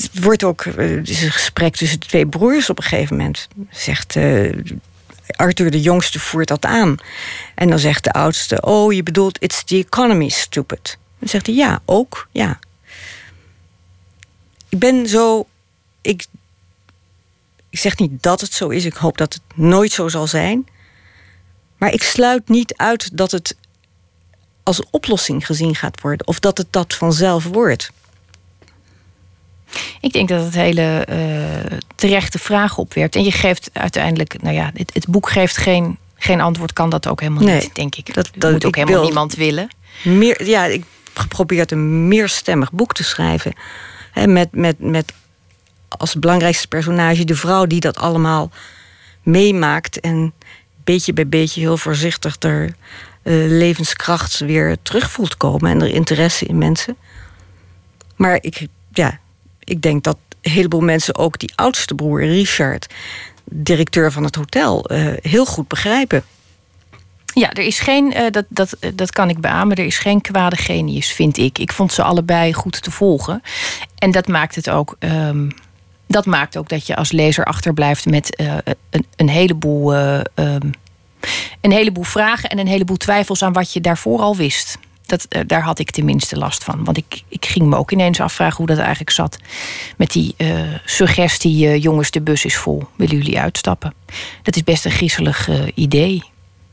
het 0.03 0.25
wordt 0.25 0.45
ook 0.45 0.65
eh, 0.65 0.97
is 0.97 1.23
een 1.23 1.33
gesprek 1.33 1.77
tussen 1.77 1.99
twee 1.99 2.27
broers 2.27 2.71
op 2.71 2.79
een 2.79 2.85
gegeven 2.85 3.17
moment. 3.17 3.49
Zegt 3.71 4.17
eh, 4.17 4.51
Arthur 5.27 5.71
de 5.71 5.81
jongste 5.81 6.21
voert 6.21 6.49
dat 6.49 6.65
aan. 6.65 6.97
En 7.55 7.69
dan 7.69 7.79
zegt 7.79 8.05
de 8.05 8.13
oudste: 8.13 8.61
Oh, 8.61 8.93
je 8.93 9.03
bedoelt, 9.03 9.43
it's 9.43 9.65
the 9.65 9.77
economy, 9.77 10.29
stupid. 10.29 10.99
Dan 11.19 11.29
zegt 11.29 11.47
hij: 11.47 11.55
Ja, 11.55 11.81
ook, 11.85 12.29
ja. 12.33 12.59
Ik 14.69 14.79
ben 14.79 15.09
zo. 15.09 15.47
Ik, 16.01 16.27
ik 17.71 17.79
zeg 17.79 17.99
niet 17.99 18.23
dat 18.23 18.41
het 18.41 18.53
zo 18.53 18.69
is. 18.69 18.85
Ik 18.85 18.95
hoop 18.95 19.19
dat 19.19 19.33
het 19.33 19.43
nooit 19.57 19.93
zo 19.93 20.09
zal 20.09 20.27
zijn. 20.27 20.67
Maar 21.77 21.93
ik 21.93 22.03
sluit 22.03 22.49
niet 22.49 22.75
uit 22.77 23.17
dat 23.17 23.31
het 23.31 23.57
als 24.63 24.83
oplossing 24.91 25.47
gezien 25.47 25.75
gaat 25.75 26.01
worden. 26.01 26.27
Of 26.27 26.41
dat 26.41 26.59
het 26.59 26.67
dat 26.71 26.95
vanzelf 26.95 27.45
wordt. 27.45 27.91
Ik 30.01 30.13
denk 30.13 30.29
dat 30.29 30.45
het 30.45 30.55
hele 30.55 31.05
eh, 31.05 31.77
terechte 31.95 32.39
vragen 32.39 32.79
opwerpt. 32.79 33.17
En 33.17 33.25
je 33.25 33.33
geeft 33.33 33.71
uiteindelijk, 33.73 34.43
nou 34.43 34.55
ja, 34.55 34.71
het, 34.75 34.91
het 34.95 35.07
boek 35.09 35.29
geeft 35.29 35.57
geen, 35.57 35.99
geen 36.17 36.41
antwoord, 36.41 36.73
kan 36.73 36.91
dat 36.91 37.07
ook 37.09 37.21
helemaal 37.21 37.43
Nee, 37.43 37.61
niet, 37.61 37.75
denk 37.75 37.95
ik. 37.95 38.15
dat- 38.15 38.31
Dat, 38.37 38.53
moet 38.53 38.65
ook 38.65 38.75
helemaal 38.75 38.97
wil- 38.97 39.05
niemand 39.05 39.35
willen. 39.35 39.69
meer, 40.03 40.47
ja, 40.47 40.65
ik 40.65 40.85
geprobeerd 41.15 41.71
een 41.73 42.09
meerstemmig 42.09 42.73
boek 42.73 42.95
te 42.95 43.05
schrijven. 43.05 43.53
Hè, 44.13 44.27
met, 44.27 44.49
met, 44.53 44.79
met 44.79 45.13
als 45.89 46.15
belangrijkste 46.15 46.69
personage 46.69 47.25
de 47.25 47.35
vrouw 47.37 47.67
die 47.67 47.81
dat 47.81 47.97
allemaal 47.99 48.51
meemaakt. 49.23 50.01
En 50.01 50.33
beetje 50.85 51.13
bij 51.13 51.29
beetje 51.29 51.61
heel 51.61 51.77
voorzichtig 51.77 52.37
er 52.39 52.65
eh, 53.23 53.35
levenskracht 53.49 54.39
weer 54.39 54.77
terug 54.83 55.11
voelt 55.11 55.37
komen. 55.37 55.71
En 55.71 55.81
er 55.83 55.89
interesse 55.95 56.45
in 56.47 56.59
mensen. 56.59 56.97
Maar 58.17 58.39
ik, 58.41 58.67
ja, 58.93 59.19
ik 59.67 59.83
denk 59.83 60.05
dat 60.05 60.17
een 60.43 60.51
heleboel 60.51 60.81
mensen 60.81 61.17
ook 61.17 61.39
die 61.39 61.53
oudste 61.55 61.95
broer, 61.95 62.25
Richard, 62.25 62.95
directeur 63.45 64.13
van 64.13 64.25
het 64.25 64.35
hotel, 64.35 64.85
eh, 64.85 65.13
heel 65.23 65.47
goed 65.47 65.69
begrijpen. 65.69 66.25
Ja, 67.35 67.53
er 67.53 67.63
is 67.65 67.79
geen, 67.79 68.13
eh, 68.13 68.31
dat, 68.31 68.45
dat, 68.49 68.73
eh, 68.73 68.91
dat 68.95 69.13
kan 69.13 69.29
ik 69.29 69.41
beamen, 69.41 69.77
er 69.77 69.85
is 69.85 69.99
geen 69.99 70.21
kwade 70.21 70.57
genius, 70.57 71.13
vind 71.13 71.37
ik. 71.37 71.59
Ik 71.59 71.73
vond 71.73 71.93
ze 71.93 72.03
allebei 72.03 72.53
goed 72.53 72.83
te 72.83 72.91
volgen. 72.91 73.43
En 73.99 74.11
dat 74.11 74.29
maakt 74.29 74.55
het 74.55 74.71
ook. 74.71 74.97
ehm, 74.99 75.49
dat 76.09 76.27
maakt 76.27 76.57
ook 76.57 76.69
dat 76.69 76.87
je 76.87 76.97
als 76.97 77.13
lezer 77.13 77.45
achterblijft 77.45 78.07
met 78.07 78.43
een, 79.17 79.29
heleboel, 79.29 79.95
eh, 79.95 80.21
ehm, 80.35 80.71
een 81.61 81.73
heleboel 81.73 82.05
vragen 82.05 82.49
en 82.49 82.59
een 82.59 82.67
heleboel 82.67 82.97
twijfels 82.97 83.43
aan 83.43 83.53
wat 83.53 83.73
je 83.73 83.81
daarvoor 83.81 84.21
al 84.21 84.37
wist. 84.37 84.79
Dat, 85.07 85.27
eh, 85.29 85.41
daar 85.47 85.63
had 85.63 85.79
ik 85.79 85.91
tenminste 85.91 86.37
last 86.39 86.65
van. 86.65 86.85
Want 86.85 86.97
ik, 86.97 87.23
ik 87.29 87.47
ging 87.47 87.67
me 87.67 87.77
ook 87.77 87.91
ineens 87.91 88.21
afvragen 88.21 88.57
hoe 88.57 88.67
dat 88.67 88.79
eigenlijk 88.79 89.11
zat. 89.11 89.39
Met 89.97 90.11
die 90.13 90.35
eh, 90.37 90.61
suggestie: 90.85 91.67
eh, 91.67 91.83
jongens, 91.83 92.11
de 92.11 92.21
bus 92.21 92.45
is 92.45 92.57
vol. 92.57 92.89
Willen 92.97 93.17
jullie 93.17 93.39
uitstappen? 93.39 93.95
Dat 94.43 94.57
is 94.57 94.65
best 94.65 94.85
een 94.85 94.91
griezelig 94.91 95.49
idee. 95.75 96.23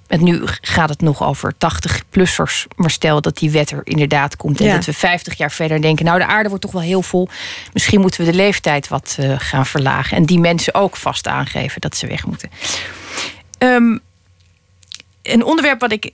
En 0.07 0.23
nu 0.23 0.41
gaat 0.61 0.89
het 0.89 1.01
nog 1.01 1.23
over 1.23 1.53
80-plussers. 1.53 2.65
Maar 2.75 2.89
stel 2.89 3.21
dat 3.21 3.37
die 3.37 3.51
wet 3.51 3.71
er 3.71 3.81
inderdaad 3.83 4.35
komt. 4.35 4.59
En 4.59 4.65
Ja. 4.65 4.73
dat 4.75 4.85
we 4.85 4.93
50 4.93 5.37
jaar 5.37 5.51
verder 5.51 5.81
denken. 5.81 6.05
Nou, 6.05 6.19
de 6.19 6.25
aarde 6.25 6.49
wordt 6.49 6.63
toch 6.63 6.71
wel 6.71 6.81
heel 6.81 7.01
vol. 7.01 7.29
Misschien 7.73 8.01
moeten 8.01 8.25
we 8.25 8.31
de 8.31 8.37
leeftijd 8.37 8.87
wat 8.87 9.17
gaan 9.37 9.65
verlagen. 9.65 10.17
En 10.17 10.25
die 10.25 10.39
mensen 10.39 10.73
ook 10.73 10.95
vast 10.95 11.27
aangeven 11.27 11.81
dat 11.81 11.97
ze 11.97 12.07
weg 12.07 12.25
moeten. 12.25 12.49
Ehm, 13.57 13.97
een 15.21 15.43
onderwerp 15.43 15.79
wat 15.79 15.91
ik 15.91 16.11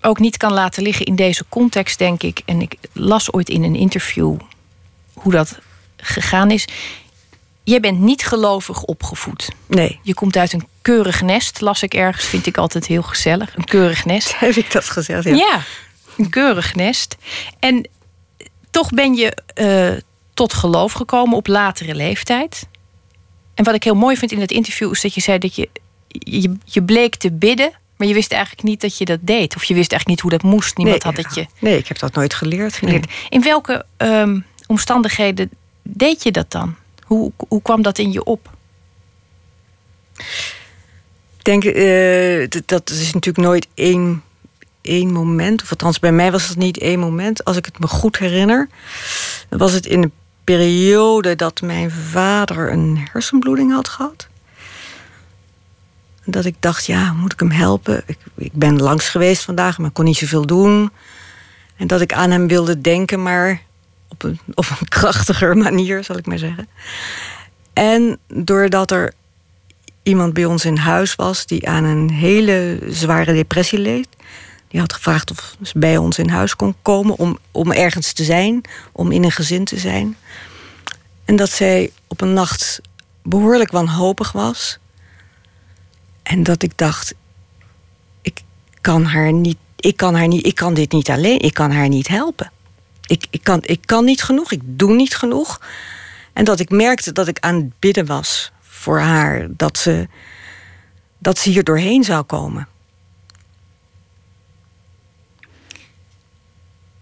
ook 0.00 0.18
niet 0.18 0.36
kan 0.36 0.52
laten 0.52 0.82
liggen 0.82 1.06
in 1.06 1.16
deze 1.16 1.44
context, 1.48 1.98
denk 1.98 2.22
ik. 2.22 2.42
En 2.44 2.60
ik 2.60 2.74
las 2.92 3.32
ooit 3.32 3.48
in 3.48 3.62
een 3.62 3.76
interview 3.76 4.36
hoe 5.12 5.32
dat 5.32 5.58
gegaan 5.96 6.50
is. 6.50 6.64
Jij 7.62 7.80
bent 7.80 7.98
niet 7.98 8.26
gelovig 8.26 8.82
opgevoed. 8.82 9.48
Nee, 9.66 10.00
Je 10.02 10.14
komt 10.14 10.36
uit 10.36 10.52
een 10.52 10.68
keurig 10.82 11.22
nest, 11.22 11.60
las 11.60 11.82
ik 11.82 11.94
ergens. 11.94 12.24
Vind 12.24 12.46
ik 12.46 12.56
altijd 12.56 12.86
heel 12.86 13.02
gezellig. 13.02 13.56
Een 13.56 13.64
keurig 13.64 14.04
nest. 14.04 14.38
heb 14.40 14.54
ik 14.54 14.72
dat 14.72 14.84
gezegd? 14.84 15.24
Ja. 15.24 15.34
Ja, 15.34 15.62
een 16.16 16.30
keurig 16.30 16.74
nest. 16.74 17.16
En 17.58 17.88
toch 18.70 18.90
ben 18.90 19.14
je 19.14 19.36
eh, 19.54 20.02
tot 20.34 20.52
geloof 20.52 20.92
gekomen 20.92 21.36
op 21.36 21.46
latere 21.46 21.94
leeftijd. 21.94 22.68
En 23.54 23.64
wat 23.64 23.74
ik 23.74 23.84
heel 23.84 23.94
mooi 23.94 24.16
vind 24.16 24.32
in 24.32 24.40
het 24.40 24.50
interview 24.50 24.92
is 24.92 25.00
dat 25.00 25.14
je 25.14 25.20
zei 25.20 25.38
dat 25.38 25.54
je, 25.54 25.68
je, 26.08 26.56
je 26.64 26.82
bleek 26.82 27.16
te 27.16 27.32
bidden, 27.32 27.72
maar 27.98 28.08
je 28.08 28.14
wist 28.14 28.32
eigenlijk 28.32 28.62
niet 28.62 28.80
dat 28.80 28.98
je 28.98 29.04
dat 29.04 29.18
deed. 29.22 29.56
Of 29.56 29.64
je 29.64 29.74
wist 29.74 29.92
eigenlijk 29.92 30.06
niet 30.08 30.20
hoe 30.20 30.40
dat 30.40 30.50
moest. 30.52 30.76
Niemand 30.76 31.02
had 31.02 31.16
het 31.16 31.34
je 31.34 31.46
Nee, 31.60 31.78
ik 31.78 31.88
heb 31.88 31.98
dat 31.98 32.14
nooit 32.14 32.34
geleerd. 32.34 32.74
geleerd. 32.74 33.10
In 33.28 33.42
welke 33.42 33.84
ehm, 33.96 34.40
omstandigheden 34.66 35.50
deed 35.82 36.22
je 36.22 36.30
dat 36.32 36.50
dan? 36.50 36.74
Hoe, 37.04 37.32
hoe 37.48 37.62
kwam 37.62 37.82
dat 37.82 37.98
in 37.98 38.12
je 38.12 38.24
op? 38.24 38.50
Ik 41.38 41.44
denk, 41.44 41.64
eh, 41.64 42.60
dat- 42.66 42.90
is 42.90 43.12
natuurlijk 43.12 43.46
nooit 43.46 43.66
één, 43.74 44.22
één 44.80 45.12
moment. 45.12 45.62
Of 45.62 45.70
althans, 45.70 45.98
bij 45.98 46.12
mij 46.12 46.30
was 46.32 46.48
het 46.48 46.56
niet 46.56 46.78
één 46.78 46.98
moment. 46.98 47.44
Als 47.44 47.56
ik 47.56 47.64
het 47.64 47.78
me 47.78 47.86
goed 47.86 48.18
herinner, 48.18 48.68
was 49.48 49.72
het 49.72 49.86
in 49.86 50.02
een 50.02 50.12
periode 50.44 51.36
dat 51.36 51.60
mijn 51.60 51.90
vader 51.90 52.72
een 52.72 53.08
hersenbloeding 53.12 53.72
had 53.72 53.88
gehad. 53.88 54.28
Dat 56.30 56.44
ik 56.44 56.54
dacht, 56.60 56.86
ja, 56.86 57.12
moet 57.12 57.32
ik 57.32 57.40
hem 57.40 57.50
helpen? 57.50 58.02
Ik, 58.06 58.18
ik 58.34 58.52
ben 58.52 58.80
langs 58.82 59.08
geweest 59.08 59.42
vandaag, 59.42 59.78
maar 59.78 59.90
kon 59.90 60.04
niet 60.04 60.16
zoveel 60.16 60.46
doen. 60.46 60.90
En 61.76 61.86
dat 61.86 62.00
ik 62.00 62.12
aan 62.12 62.30
hem 62.30 62.48
wilde 62.48 62.80
denken, 62.80 63.22
maar 63.22 63.62
op 64.08 64.22
een, 64.22 64.38
op 64.54 64.66
een 64.80 64.88
krachtiger 64.88 65.56
manier, 65.56 66.04
zal 66.04 66.16
ik 66.16 66.26
maar 66.26 66.38
zeggen. 66.38 66.68
En 67.72 68.18
doordat 68.26 68.90
er 68.90 69.12
iemand 70.02 70.32
bij 70.32 70.44
ons 70.44 70.64
in 70.64 70.76
huis 70.76 71.14
was 71.14 71.46
die 71.46 71.68
aan 71.68 71.84
een 71.84 72.10
hele 72.10 72.78
zware 72.88 73.32
depressie 73.32 73.78
leed, 73.78 74.08
Die 74.68 74.80
had 74.80 74.92
gevraagd 74.92 75.30
of 75.30 75.56
ze 75.62 75.78
bij 75.78 75.96
ons 75.96 76.18
in 76.18 76.28
huis 76.28 76.56
kon 76.56 76.74
komen 76.82 77.16
om, 77.18 77.38
om 77.50 77.72
ergens 77.72 78.12
te 78.12 78.24
zijn, 78.24 78.62
om 78.92 79.12
in 79.12 79.24
een 79.24 79.32
gezin 79.32 79.64
te 79.64 79.78
zijn. 79.78 80.16
En 81.24 81.36
dat 81.36 81.50
zij 81.50 81.90
op 82.06 82.20
een 82.20 82.32
nacht 82.32 82.80
behoorlijk 83.22 83.70
wanhopig 83.70 84.32
was. 84.32 84.78
En 86.28 86.42
dat 86.42 86.62
ik 86.62 86.72
dacht, 86.78 87.14
ik 88.22 88.42
kan 88.80 89.04
haar 89.04 89.32
niet, 89.32 89.56
ik 89.76 89.96
kan 89.96 90.14
haar 90.14 90.28
niet, 90.28 90.46
ik 90.46 90.54
kan 90.54 90.74
dit 90.74 90.92
niet 90.92 91.10
alleen, 91.10 91.38
ik 91.40 91.54
kan 91.54 91.70
haar 91.70 91.88
niet 91.88 92.08
helpen. 92.08 92.50
Ik, 93.06 93.26
ik, 93.30 93.44
kan, 93.44 93.60
ik 93.62 93.80
kan 93.84 94.04
niet 94.04 94.22
genoeg, 94.22 94.52
ik 94.52 94.60
doe 94.64 94.94
niet 94.94 95.16
genoeg. 95.16 95.60
En 96.32 96.44
dat 96.44 96.60
ik 96.60 96.70
merkte 96.70 97.12
dat 97.12 97.28
ik 97.28 97.38
aan 97.38 97.54
het 97.54 97.78
bidden 97.78 98.06
was 98.06 98.52
voor 98.60 99.00
haar, 99.00 99.46
dat 99.50 99.78
ze, 99.78 100.08
dat 101.18 101.38
ze 101.38 101.50
hier 101.50 101.64
doorheen 101.64 102.04
zou 102.04 102.22
komen. 102.22 102.68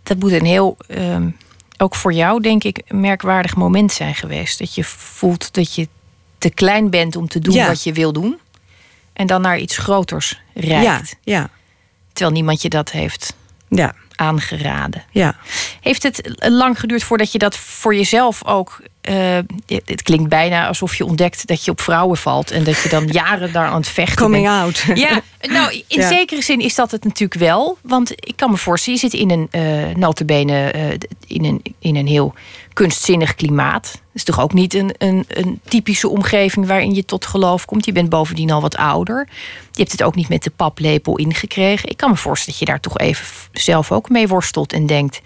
Dat 0.02 0.18
moet 0.18 0.32
een 0.32 0.44
heel, 0.44 0.76
ehm, 0.88 1.30
ook 1.78 1.94
voor 1.94 2.12
jou 2.12 2.40
denk 2.40 2.64
ik, 2.64 2.82
een 2.86 3.00
merkwaardig 3.00 3.56
moment 3.56 3.92
zijn 3.92 4.14
geweest. 4.14 4.58
Dat 4.58 4.74
je 4.74 4.84
voelt 4.84 5.54
dat 5.54 5.74
je 5.74 5.88
te 6.38 6.50
klein 6.50 6.90
bent 6.90 7.16
om 7.16 7.28
te 7.28 7.38
doen 7.38 7.54
Ja. 7.54 7.66
wat 7.66 7.82
je 7.82 7.92
wil 7.92 8.12
doen. 8.12 8.38
En 9.16 9.26
dan 9.26 9.40
naar 9.40 9.58
iets 9.58 9.76
groters 9.76 10.40
reikt. 10.54 11.16
ja, 11.22 11.48
Terwijl 12.12 12.36
niemand 12.36 12.62
je 12.62 12.68
dat 12.68 12.90
heeft 12.90 13.34
ja, 13.68 13.94
aangeraden. 14.14 15.04
ja. 15.10 15.36
Heeft 15.80 16.02
het 16.02 16.36
lang 16.38 16.80
geduurd 16.80 17.02
voordat 17.04 17.32
je 17.32 17.38
dat 17.38 17.56
voor 17.56 17.94
jezelf 17.94 18.44
ook. 18.44 18.80
eh, 19.00 19.38
het 19.66 19.82
het 19.86 20.02
klinkt 20.02 20.28
bijna 20.28 20.66
alsof 20.66 20.94
je 20.94 21.04
ontdekt 21.04 21.46
dat 21.46 21.64
je 21.64 21.70
op 21.70 21.80
vrouwen 21.80 22.16
valt. 22.16 22.50
En 22.50 22.64
dat 22.64 22.82
je 22.82 22.88
dan 22.88 23.06
jaren 23.22 23.52
daar 23.52 23.66
aan 23.66 23.76
het 23.76 23.88
vechten 23.88 24.16
Coming 24.16 24.44
bent. 24.46 24.56
out. 24.62 24.84
Ja, 24.98 25.20
nou, 25.40 25.72
in 25.88 26.00
Ja. 26.00 26.08
zekere 26.08 26.42
zin 26.42 26.60
is 26.60 26.74
dat 26.74 26.90
het 26.90 27.04
natuurlijk 27.04 27.40
wel. 27.40 27.78
Want 27.82 28.10
ik 28.10 28.36
kan 28.36 28.50
me 28.50 28.56
voorstellen, 28.56 29.00
je 29.00 29.08
zit 29.10 29.20
in 29.20 29.30
een 29.30 29.48
uh, 29.52 29.94
notabene 29.96 30.72
uh, 30.76 30.90
in, 31.26 31.44
een, 31.44 31.62
in 31.78 31.96
een 31.96 32.06
heel 32.06 32.34
kunstzinnig 32.72 33.34
klimaat. 33.34 34.00
Is 34.16 34.24
toch 34.24 34.40
ook 34.40 34.52
niet 34.52 34.74
een, 34.74 34.94
een, 34.98 35.24
een 35.28 35.60
typische 35.68 36.08
omgeving 36.08 36.66
waarin 36.66 36.94
je 36.94 37.04
tot 37.04 37.26
geloof 37.26 37.64
komt. 37.64 37.84
Je 37.84 37.92
bent 37.92 38.08
bovendien 38.08 38.50
al 38.50 38.60
wat 38.60 38.76
ouder. 38.76 39.28
Je 39.72 39.80
hebt 39.80 39.92
het 39.92 40.02
ook 40.02 40.14
niet 40.14 40.28
met 40.28 40.42
de 40.42 40.50
paplepel 40.50 41.16
ingekregen. 41.16 41.88
Ik 41.88 41.96
kan 41.96 42.10
me 42.10 42.16
voorstellen 42.16 42.58
dat 42.58 42.68
je 42.68 42.72
daar 42.72 42.80
toch 42.80 42.98
even 42.98 43.26
zelf 43.52 43.92
ook 43.92 44.08
mee 44.08 44.28
worstelt 44.28 44.72
en 44.72 44.86
denkt... 44.86 45.20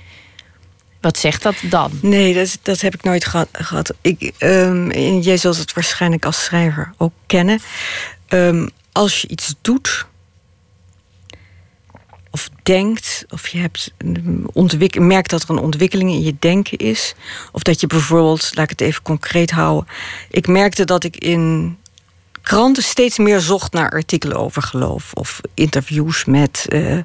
Wat 1.01 1.18
zegt 1.18 1.43
dat 1.43 1.55
dan? 1.62 1.91
Nee, 2.03 2.34
dat, 2.34 2.59
dat 2.62 2.80
heb 2.80 2.95
ik 2.95 3.03
nooit 3.03 3.24
gehad. 3.53 3.95
Ik, 4.01 4.32
um, 4.38 4.93
jij 5.20 5.36
zult 5.36 5.57
het 5.57 5.72
waarschijnlijk 5.72 6.24
als 6.24 6.45
schrijver 6.45 6.93
ook 6.97 7.12
kennen. 7.26 7.61
Um, 8.28 8.70
als 8.93 9.20
je 9.20 9.28
iets 9.28 9.55
doet 9.61 10.07
of 12.31 12.51
denkt, 12.62 13.24
of 13.28 13.49
je 13.49 13.59
hebt 13.59 13.93
merkt 14.99 15.31
dat 15.31 15.43
er 15.43 15.51
een 15.51 15.59
ontwikkeling 15.59 16.11
in 16.11 16.22
je 16.22 16.37
denken 16.39 16.78
is, 16.78 17.14
of 17.53 17.62
dat 17.62 17.81
je 17.81 17.87
bijvoorbeeld, 17.87 18.51
laat 18.55 18.64
ik 18.64 18.78
het 18.78 18.81
even 18.81 19.03
concreet 19.03 19.51
houden, 19.51 19.89
ik 20.31 20.47
merkte 20.47 20.85
dat 20.85 21.05
ik 21.05 21.16
in 21.16 21.76
kranten 22.43 22.83
steeds 22.83 23.18
meer 23.18 23.41
zocht 23.41 23.72
naar 23.72 23.91
artikelen 23.91 24.37
over 24.37 24.62
geloof 24.62 25.12
of 25.14 25.41
interviews 25.55 26.24
met. 26.24 26.66
Uh, 26.68 26.99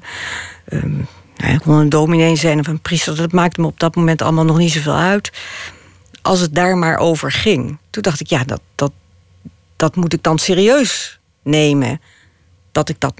um, 0.68 1.06
nou, 1.36 1.58
kon 1.58 1.74
een 1.74 1.88
dominee 1.88 2.36
zijn 2.36 2.58
of 2.58 2.66
een 2.66 2.80
priester, 2.80 3.16
dat 3.16 3.32
maakte 3.32 3.60
me 3.60 3.66
op 3.66 3.80
dat 3.80 3.96
moment 3.96 4.22
allemaal 4.22 4.44
nog 4.44 4.58
niet 4.58 4.72
zoveel 4.72 4.96
uit. 4.96 5.32
Als 6.22 6.40
het 6.40 6.54
daar 6.54 6.76
maar 6.76 6.98
over 6.98 7.32
ging. 7.32 7.78
Toen 7.90 8.02
dacht 8.02 8.20
ik, 8.20 8.26
ja, 8.26 8.44
dat, 8.44 8.60
dat, 8.74 8.92
dat 9.76 9.96
moet 9.96 10.12
ik 10.12 10.22
dan 10.22 10.38
serieus 10.38 11.18
nemen. 11.42 12.00
Dat 12.72 12.88
ik 12.88 13.00
dat. 13.00 13.14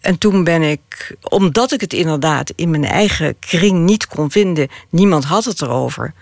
En 0.00 0.18
toen 0.18 0.44
ben 0.44 0.62
ik, 0.62 1.16
omdat 1.22 1.72
ik 1.72 1.80
het 1.80 1.92
inderdaad 1.92 2.52
in 2.56 2.70
mijn 2.70 2.84
eigen 2.84 3.38
kring 3.38 3.78
niet 3.78 4.06
kon 4.06 4.30
vinden, 4.30 4.68
niemand 4.90 5.24
had 5.24 5.44
het 5.44 5.62
erover. 5.62 6.14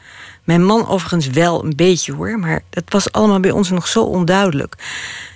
Mijn 0.45 0.65
man 0.65 0.89
overigens 0.89 1.27
wel 1.27 1.65
een 1.65 1.77
beetje 1.77 2.13
hoor, 2.13 2.39
maar 2.39 2.63
dat 2.71 2.85
was 2.89 3.13
allemaal 3.13 3.41
bij 3.41 3.51
ons 3.51 3.71
nog 3.71 3.89
zo 3.89 4.03
onduidelijk. 4.03 4.75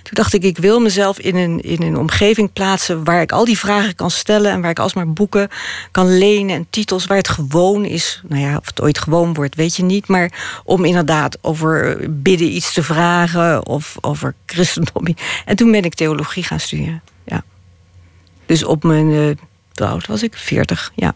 Toen 0.03 0.13
dacht 0.13 0.33
ik, 0.33 0.43
ik 0.43 0.57
wil 0.57 0.79
mezelf 0.79 1.19
in 1.19 1.35
een, 1.35 1.61
in 1.61 1.81
een 1.81 1.97
omgeving 1.97 2.53
plaatsen 2.53 3.03
waar 3.03 3.21
ik 3.21 3.31
al 3.31 3.45
die 3.45 3.57
vragen 3.57 3.95
kan 3.95 4.11
stellen 4.11 4.51
en 4.51 4.61
waar 4.61 4.69
ik 4.69 4.79
alsmaar 4.79 5.13
boeken 5.13 5.49
kan 5.91 6.17
lenen 6.17 6.55
en 6.55 6.67
titels 6.69 7.05
waar 7.05 7.17
het 7.17 7.29
gewoon 7.29 7.85
is. 7.85 8.21
Nou 8.27 8.41
ja, 8.41 8.57
of 8.57 8.65
het 8.65 8.81
ooit 8.81 8.99
gewoon 8.99 9.33
wordt, 9.33 9.55
weet 9.55 9.75
je 9.75 9.83
niet. 9.83 10.07
Maar 10.07 10.61
om 10.63 10.85
inderdaad 10.85 11.37
over 11.41 11.97
bidden 12.09 12.55
iets 12.55 12.73
te 12.73 12.83
vragen 12.83 13.65
of 13.65 13.97
over 14.01 14.35
christendom. 14.45 15.05
En 15.45 15.55
toen 15.55 15.71
ben 15.71 15.83
ik 15.83 15.93
theologie 15.93 16.43
gaan 16.43 16.59
studeren. 16.59 17.01
Ja. 17.25 17.43
Dus 18.45 18.63
op 18.63 18.83
mijn, 18.83 19.09
uh, 19.09 19.35
hoe 19.73 19.87
oud 19.87 20.07
was 20.07 20.23
ik? 20.23 20.35
40, 20.37 20.91
ja. 20.95 21.15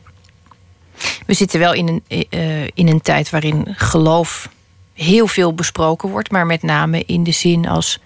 We 1.26 1.34
zitten 1.34 1.60
wel 1.60 1.74
in 1.74 1.88
een, 1.88 2.28
uh, 2.30 2.64
in 2.64 2.88
een 2.88 3.02
tijd 3.02 3.30
waarin 3.30 3.68
geloof 3.76 4.50
heel 4.94 5.28
veel 5.28 5.54
besproken 5.54 6.10
wordt, 6.10 6.32
maar 6.32 6.46
met 6.46 6.62
name 6.62 7.04
in 7.06 7.24
de 7.24 7.32
zin 7.32 7.68
als, 7.68 8.00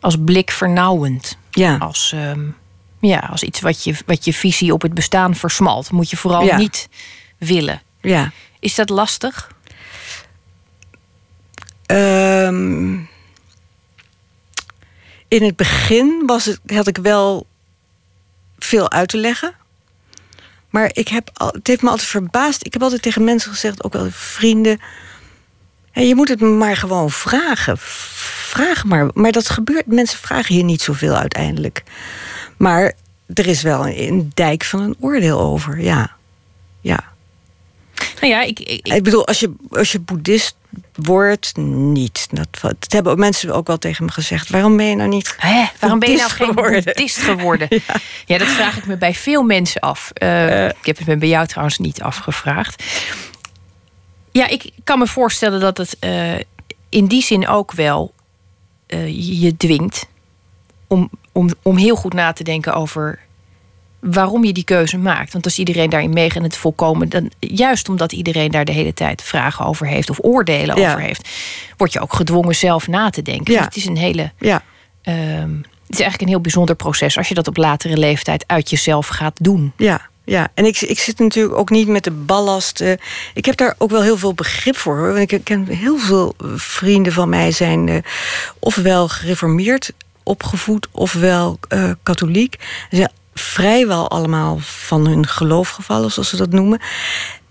als 0.00 0.16
blikvernauwend. 0.24 1.38
Ja. 1.50 1.76
Als, 1.76 2.12
um, 2.14 2.56
ja, 3.00 3.18
als 3.18 3.42
iets 3.42 3.60
wat 3.60 3.84
je, 3.84 3.94
wat 4.06 4.24
je 4.24 4.32
visie 4.32 4.72
op 4.72 4.82
het 4.82 4.94
bestaan 4.94 5.34
versmalt. 5.34 5.90
Moet 5.90 6.10
je 6.10 6.16
vooral 6.16 6.44
ja. 6.44 6.56
niet 6.56 6.88
willen. 7.38 7.82
Ja. 8.00 8.32
Is 8.60 8.74
dat 8.74 8.88
lastig? 8.88 9.56
Um, 11.86 13.08
in 15.28 15.42
het 15.42 15.56
begin 15.56 16.22
was 16.26 16.44
het, 16.44 16.60
had 16.66 16.86
ik 16.86 16.96
wel 16.96 17.46
veel 18.58 18.90
uit 18.90 19.08
te 19.08 19.16
leggen. 19.16 19.54
Maar 20.70 20.90
ik 20.92 21.08
heb, 21.08 21.30
het 21.34 21.66
heeft 21.66 21.82
me 21.82 21.90
altijd 21.90 22.08
verbaasd. 22.08 22.66
Ik 22.66 22.72
heb 22.72 22.82
altijd 22.82 23.02
tegen 23.02 23.24
mensen 23.24 23.50
gezegd, 23.50 23.84
ook 23.84 23.92
wel 23.92 24.08
vrienden. 24.10 24.80
Je 25.92 26.14
moet 26.14 26.28
het 26.28 26.40
maar 26.40 26.76
gewoon 26.76 27.10
vragen. 27.10 27.76
Vraag 27.78 28.84
maar. 28.84 29.08
Maar 29.14 29.32
dat 29.32 29.48
gebeurt. 29.48 29.86
Mensen 29.86 30.18
vragen 30.18 30.54
hier 30.54 30.64
niet 30.64 30.82
zoveel 30.82 31.14
uiteindelijk. 31.14 31.82
Maar 32.56 32.92
er 33.34 33.46
is 33.46 33.62
wel 33.62 33.86
een 33.86 34.30
dijk 34.34 34.64
van 34.64 34.80
een 34.80 34.96
oordeel 35.00 35.40
over. 35.40 35.80
Ja. 35.80 36.16
Ja. 36.80 37.04
Nou 38.20 38.32
ja, 38.32 38.42
ik, 38.42 38.60
ik, 38.60 38.88
ik 38.88 39.02
bedoel, 39.02 39.26
als 39.26 39.40
je, 39.40 39.54
als 39.70 39.92
je 39.92 40.00
boeddhist 40.00 40.56
wordt, 40.94 41.56
niet. 41.56 42.28
Dat, 42.30 42.48
dat 42.60 42.92
hebben 42.92 43.12
ook 43.12 43.18
mensen 43.18 43.54
ook 43.54 43.66
wel 43.66 43.78
tegen 43.78 44.04
me 44.04 44.10
gezegd. 44.10 44.48
Waarom 44.50 44.76
ben 44.76 44.86
je 44.86 44.96
nou 44.96 45.08
niet 45.08 45.34
Hè, 45.38 45.64
Waarom 45.80 45.98
ben 45.98 46.10
je 46.10 46.16
nou 46.16 46.30
geen 46.30 46.46
geworden? 46.46 46.84
boeddhist 46.84 47.18
geworden? 47.18 47.66
ja. 47.86 47.94
ja. 48.26 48.38
dat 48.38 48.48
vraag 48.48 48.76
ik 48.76 48.86
me 48.86 48.96
bij 48.96 49.14
veel 49.14 49.42
mensen 49.42 49.80
af. 49.80 50.10
Uh, 50.22 50.46
uh, 50.46 50.64
ik 50.64 50.86
heb 50.86 50.98
het 50.98 51.06
me 51.06 51.16
bij 51.16 51.28
jou 51.28 51.46
trouwens 51.46 51.78
niet 51.78 52.02
afgevraagd. 52.02 52.84
Ja, 54.32 54.48
ik 54.48 54.70
kan 54.84 54.98
me 54.98 55.06
voorstellen 55.06 55.60
dat 55.60 55.76
het 55.76 55.96
uh, 56.00 56.34
in 56.88 57.06
die 57.06 57.22
zin 57.22 57.48
ook 57.48 57.72
wel 57.72 58.14
je 59.06 59.56
dwingt... 59.56 60.06
Om, 60.86 61.10
om, 61.32 61.50
om 61.62 61.76
heel 61.76 61.96
goed 61.96 62.12
na 62.12 62.32
te 62.32 62.44
denken 62.44 62.74
over 62.74 63.18
waarom 64.00 64.44
je 64.44 64.52
die 64.52 64.64
keuze 64.64 64.98
maakt. 64.98 65.32
Want 65.32 65.44
als 65.44 65.58
iedereen 65.58 65.90
daarin 65.90 66.12
meegaat 66.12 66.36
en 66.36 66.42
het 66.42 66.56
volkomen... 66.56 67.08
Dan, 67.08 67.30
juist 67.38 67.88
omdat 67.88 68.12
iedereen 68.12 68.50
daar 68.50 68.64
de 68.64 68.72
hele 68.72 68.94
tijd 68.94 69.22
vragen 69.22 69.64
over 69.64 69.86
heeft... 69.86 70.10
of 70.10 70.18
oordelen 70.20 70.76
ja. 70.76 70.88
over 70.88 71.00
heeft... 71.00 71.28
word 71.76 71.92
je 71.92 72.00
ook 72.00 72.12
gedwongen 72.12 72.54
zelf 72.54 72.88
na 72.88 73.10
te 73.10 73.22
denken. 73.22 73.52
Ja. 73.52 73.58
Dus 73.58 73.66
het 73.66 73.76
is 73.76 73.86
een 73.86 73.96
hele... 73.96 74.32
Ja. 74.38 74.62
Um, 75.02 75.64
het 75.86 75.96
is 75.96 76.02
eigenlijk 76.02 76.20
een 76.20 76.28
heel 76.28 76.40
bijzonder 76.40 76.74
proces... 76.74 77.16
als 77.16 77.28
je 77.28 77.34
dat 77.34 77.48
op 77.48 77.56
latere 77.56 77.96
leeftijd 77.96 78.44
uit 78.46 78.70
jezelf 78.70 79.06
gaat 79.06 79.36
doen. 79.42 79.72
Ja, 79.76 80.08
ja. 80.24 80.48
en 80.54 80.64
ik, 80.64 80.80
ik 80.80 80.98
zit 80.98 81.18
natuurlijk 81.18 81.56
ook 81.56 81.70
niet 81.70 81.88
met 81.88 82.04
de 82.04 82.10
ballast. 82.10 82.80
Uh, 82.80 82.92
ik 83.34 83.44
heb 83.44 83.56
daar 83.56 83.74
ook 83.78 83.90
wel 83.90 84.02
heel 84.02 84.18
veel 84.18 84.34
begrip 84.34 84.76
voor. 84.76 84.98
Hoor. 84.98 85.14
Want 85.14 85.32
ik 85.32 85.44
ken 85.44 85.66
heel 85.66 85.98
veel 85.98 86.34
vrienden 86.56 87.12
van 87.12 87.28
mij 87.28 87.52
zijn... 87.52 87.86
Uh, 87.86 87.96
ofwel 88.58 89.08
gereformeerd 89.08 89.92
opgevoed, 90.22 90.88
ofwel 90.92 91.58
uh, 91.68 91.90
katholiek. 92.02 92.56
Ze 92.90 92.96
zijn 92.96 93.10
vrijwel 93.38 94.10
allemaal 94.10 94.58
van 94.60 95.06
hun 95.06 95.26
geloof 95.26 95.68
gevallen, 95.68 96.10
zoals 96.10 96.28
ze 96.28 96.36
dat 96.36 96.50
noemen. 96.50 96.80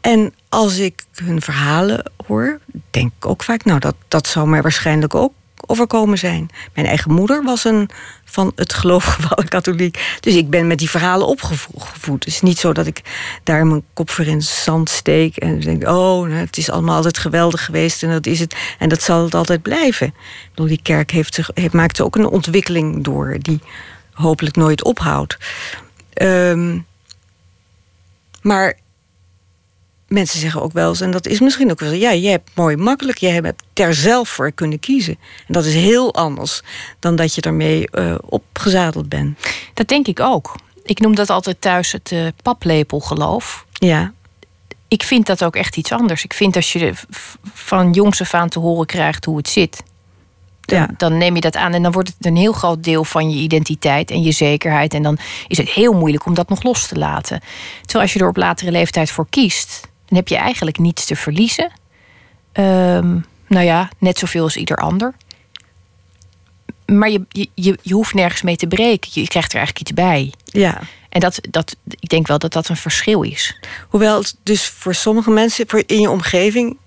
En 0.01 0.33
als 0.49 0.77
ik 0.77 1.05
hun 1.13 1.41
verhalen 1.41 2.11
hoor, 2.27 2.59
denk 2.91 3.11
ik 3.17 3.25
ook 3.25 3.43
vaak... 3.43 3.65
nou, 3.65 3.79
dat, 3.79 3.95
dat 4.07 4.27
zou 4.27 4.47
mij 4.47 4.61
waarschijnlijk 4.61 5.15
ook 5.15 5.33
overkomen 5.65 6.17
zijn. 6.17 6.49
Mijn 6.73 6.87
eigen 6.87 7.13
moeder 7.13 7.43
was 7.43 7.63
een 7.63 7.89
van 8.25 8.51
het 8.55 8.73
geloof 8.73 9.03
gevallen 9.03 9.47
katholiek. 9.57 10.17
Dus 10.19 10.35
ik 10.35 10.49
ben 10.49 10.67
met 10.67 10.79
die 10.79 10.89
verhalen 10.89 11.27
opgevoed. 11.27 12.25
Het 12.25 12.33
is 12.33 12.41
niet 12.41 12.59
zo 12.59 12.73
dat 12.73 12.87
ik 12.87 13.01
daar 13.43 13.67
mijn 13.67 13.83
kop 13.93 14.09
voor 14.09 14.25
in 14.25 14.41
zand 14.41 14.89
steek... 14.89 15.37
en 15.37 15.59
denk, 15.59 15.83
oh, 15.83 16.27
nou, 16.27 16.33
het 16.33 16.57
is 16.57 16.69
allemaal 16.69 16.95
altijd 16.95 17.17
geweldig 17.17 17.65
geweest... 17.65 18.03
en 18.03 18.09
dat 18.09 18.25
is 18.25 18.39
het, 18.39 18.55
en 18.79 18.89
dat 18.89 19.01
zal 19.01 19.23
het 19.23 19.35
altijd 19.35 19.61
blijven. 19.61 20.13
Die 20.53 20.81
kerk 20.81 21.11
heeft, 21.11 21.39
heeft, 21.53 21.73
maakte 21.73 22.03
ook 22.03 22.15
een 22.15 22.27
ontwikkeling 22.27 23.03
door... 23.03 23.37
die 23.39 23.59
hopelijk 24.17 24.55
nooit 24.55 24.83
ophoudt. 24.83 25.37
Um, 26.21 26.85
maar 28.41 28.77
mensen 30.07 30.39
zeggen 30.39 30.61
ook 30.61 30.71
wel 30.71 30.89
eens, 30.89 31.01
en 31.01 31.11
dat 31.11 31.27
is 31.27 31.39
misschien 31.39 31.71
ook 31.71 31.79
wel 31.79 31.91
ja, 31.91 32.13
jij 32.13 32.31
hebt 32.31 32.49
mooi 32.53 32.75
makkelijk, 32.75 33.17
jij 33.17 33.31
hebt 33.31 33.63
er 33.73 33.93
zelf 33.93 34.29
voor 34.29 34.51
kunnen 34.51 34.79
kiezen. 34.79 35.17
En 35.47 35.53
dat 35.53 35.65
is 35.65 35.73
heel 35.73 36.13
anders 36.13 36.61
dan 36.99 37.15
dat 37.15 37.35
je 37.35 37.41
ermee 37.41 37.87
uh, 37.91 38.15
opgezadeld 38.21 39.09
bent. 39.09 39.39
Dat 39.73 39.87
denk 39.87 40.07
ik 40.07 40.19
ook. 40.19 40.55
Ik 40.83 40.99
noem 40.99 41.15
dat 41.15 41.29
altijd 41.29 41.61
thuis 41.61 41.91
het 41.91 42.11
uh, 42.11 42.27
paplepelgeloof. 42.43 43.65
Ja. 43.71 44.13
Ik 44.87 45.03
vind 45.03 45.25
dat 45.25 45.43
ook 45.43 45.55
echt 45.55 45.77
iets 45.77 45.91
anders. 45.91 46.23
Ik 46.23 46.33
vind 46.33 46.55
als 46.55 46.73
je 46.73 46.93
van 47.53 47.91
jongs 47.91 48.21
af 48.21 48.33
aan 48.33 48.49
te 48.49 48.59
horen 48.59 48.85
krijgt 48.85 49.25
hoe 49.25 49.37
het 49.37 49.49
zit, 49.49 49.83
dan, 50.67 50.79
ja. 50.79 50.89
dan, 50.97 51.17
neem 51.17 51.35
je 51.35 51.41
dat 51.41 51.55
aan 51.55 51.73
en 51.73 51.83
dan 51.83 51.91
wordt 51.91 52.13
het 52.17 52.25
een 52.25 52.35
heel 52.35 52.51
groot 52.51 52.83
deel 52.83 53.03
van 53.03 53.29
je 53.29 53.37
identiteit 53.37 54.11
en 54.11 54.21
je 54.21 54.31
zekerheid. 54.31 54.93
En 54.93 55.03
dan 55.03 55.17
is 55.47 55.57
het 55.57 55.69
heel 55.69 55.93
moeilijk 55.93 56.25
om 56.25 56.33
dat 56.33 56.49
nog 56.49 56.63
los 56.63 56.87
te 56.87 56.95
laten. 56.95 57.41
Terwijl 57.81 58.03
als 58.03 58.13
je 58.13 58.19
er 58.19 58.27
op 58.27 58.37
latere 58.37 58.71
leeftijd 58.71 59.11
voor 59.11 59.27
kiest, 59.29 59.81
dan 60.05 60.17
heb 60.17 60.27
je 60.27 60.37
eigenlijk 60.37 60.77
niets 60.77 61.05
te 61.05 61.15
verliezen. 61.15 61.71
Um, 62.53 63.25
nou 63.47 63.65
ja, 63.65 63.89
net 63.97 64.19
zoveel 64.19 64.43
als 64.43 64.57
ieder 64.57 64.77
ander. 64.77 65.13
Maar 66.85 67.09
je, 67.09 67.25
je, 67.53 67.77
je 67.81 67.93
hoeft 67.93 68.13
nergens 68.13 68.41
mee 68.41 68.55
te 68.55 68.67
breken. 68.67 69.11
Je 69.13 69.27
krijgt 69.27 69.51
er 69.51 69.57
eigenlijk 69.57 69.89
iets 69.89 69.99
bij. 70.01 70.33
Ja. 70.45 70.81
En 71.09 71.19
dat, 71.19 71.39
dat, 71.49 71.75
ik 71.99 72.09
denk 72.09 72.27
wel 72.27 72.37
dat 72.37 72.53
dat 72.53 72.69
een 72.69 72.77
verschil 72.77 73.21
is. 73.21 73.59
Hoewel 73.89 74.19
het 74.19 74.35
dus 74.43 74.67
voor 74.67 74.95
sommige 74.95 75.31
mensen 75.31 75.67
voor 75.67 75.83
in 75.85 75.99
je 75.99 76.09
omgeving 76.09 76.77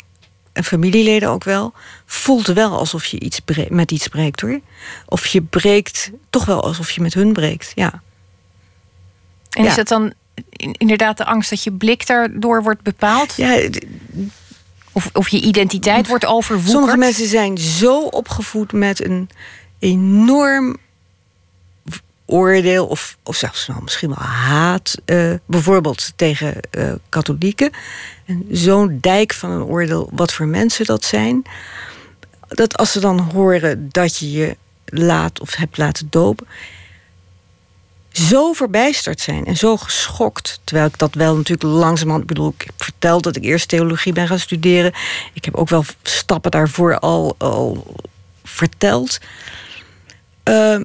en 0.61 0.67
familieleden 0.67 1.29
ook 1.29 1.45
wel, 1.45 1.73
voelt 2.07 2.47
wel 2.47 2.79
alsof 2.79 3.05
je 3.05 3.21
iets 3.21 3.41
met 3.69 3.91
iets 3.91 4.09
breekt 4.09 4.41
hoor. 4.41 4.61
Of 5.07 5.27
je 5.27 5.43
breekt 5.43 6.11
toch 6.31 6.45
wel 6.45 6.63
alsof 6.63 6.91
je 6.91 7.01
met 7.01 7.15
hun 7.15 7.33
breekt. 7.33 7.73
Ja. 7.75 8.03
En 9.51 9.65
is 9.65 9.77
het 9.77 9.89
dan 9.89 10.13
inderdaad 10.61 11.17
de 11.17 11.25
angst 11.25 11.51
dat 11.51 11.65
je 11.65 11.73
blik 11.73 12.07
daardoor 12.07 12.63
wordt 12.63 12.83
bepaald? 12.83 13.35
Ja, 13.37 13.69
of, 14.93 15.11
of 15.13 15.29
je 15.29 15.41
identiteit 15.41 16.07
wordt 16.07 16.27
overwoekerd? 16.27 16.73
Sommige 16.73 16.97
mensen 16.97 17.27
zijn 17.27 17.59
zo 17.59 18.01
opgevoed 18.01 18.73
met 18.73 19.05
een 19.05 19.29
enorm 19.79 20.77
oordeel, 22.31 22.87
of, 22.87 23.17
of 23.23 23.37
zelfs 23.37 23.67
wel 23.67 23.81
misschien 23.83 24.09
wel 24.09 24.27
haat, 24.27 24.95
uh, 25.07 25.35
bijvoorbeeld 25.47 26.13
tegen 26.17 26.55
uh, 26.79 26.93
katholieken. 27.09 27.71
Zo'n 28.51 28.99
dijk 29.01 29.33
van 29.33 29.51
een 29.51 29.63
oordeel, 29.63 30.09
wat 30.13 30.33
voor 30.33 30.47
mensen 30.47 30.85
dat 30.85 31.05
zijn. 31.05 31.43
Dat 32.49 32.77
als 32.77 32.93
ze 32.93 33.01
dan 33.01 33.21
horen 33.21 33.89
dat 33.91 34.19
je 34.19 34.31
je 34.31 34.57
laat 34.85 35.41
of 35.41 35.55
hebt 35.55 35.79
laten 35.79 36.07
dopen, 36.11 36.47
zo 38.13 38.53
verbijsterd 38.53 39.21
zijn 39.21 39.45
en 39.45 39.57
zo 39.57 39.77
geschokt. 39.77 40.61
Terwijl 40.65 40.87
ik 40.87 40.99
dat 40.99 41.15
wel 41.15 41.37
natuurlijk 41.37 41.63
langzamerhand... 41.63 42.27
Bedoel, 42.27 42.53
ik 42.57 42.63
heb 42.67 42.83
verteld 42.83 43.23
dat 43.23 43.37
ik 43.37 43.45
eerst 43.45 43.69
theologie 43.69 44.13
ben 44.13 44.27
gaan 44.27 44.39
studeren. 44.39 44.93
Ik 45.33 45.45
heb 45.45 45.55
ook 45.55 45.69
wel 45.69 45.85
stappen 46.03 46.51
daarvoor 46.51 46.99
al, 46.99 47.35
al 47.39 47.95
verteld. 48.45 49.19
Uh, 50.45 50.81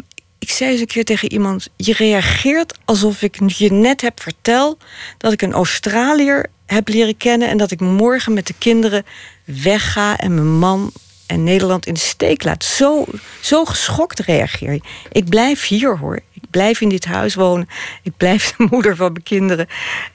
ik 0.45 0.51
zei 0.51 0.71
eens 0.71 0.79
een 0.79 0.87
keer 0.87 1.05
tegen 1.05 1.31
iemand: 1.31 1.69
Je 1.75 1.93
reageert 1.93 2.77
alsof 2.85 3.21
ik 3.21 3.39
je 3.47 3.71
net 3.71 4.01
heb 4.01 4.21
verteld 4.21 4.83
dat 5.17 5.31
ik 5.31 5.41
een 5.41 5.53
Australiër 5.53 6.45
heb 6.65 6.87
leren 6.87 7.17
kennen 7.17 7.49
en 7.49 7.57
dat 7.57 7.71
ik 7.71 7.79
morgen 7.79 8.33
met 8.33 8.47
de 8.47 8.53
kinderen 8.57 9.05
wegga 9.43 10.17
en 10.17 10.33
mijn 10.33 10.57
man 10.57 10.91
en 11.25 11.43
Nederland 11.43 11.85
in 11.85 11.93
de 11.93 11.99
steek 11.99 12.43
laat. 12.43 12.63
Zo, 12.63 13.05
zo 13.41 13.65
geschokt 13.65 14.19
reageer 14.19 14.73
je. 14.73 14.81
Ik 15.11 15.29
blijf 15.29 15.67
hier 15.67 15.97
hoor. 15.97 16.19
Ik 16.31 16.49
blijf 16.49 16.81
in 16.81 16.89
dit 16.89 17.05
huis 17.05 17.35
wonen. 17.35 17.69
Ik 18.03 18.17
blijf 18.17 18.55
de 18.55 18.67
moeder 18.71 18.95
van 18.95 19.11
mijn 19.11 19.23
kinderen 19.23 19.67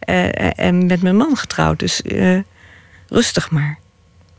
uh, 0.08 0.58
en 0.58 0.86
met 0.86 1.02
mijn 1.02 1.16
man 1.16 1.36
getrouwd. 1.36 1.78
Dus 1.78 2.00
uh, 2.04 2.38
rustig 3.08 3.50
maar. 3.50 3.78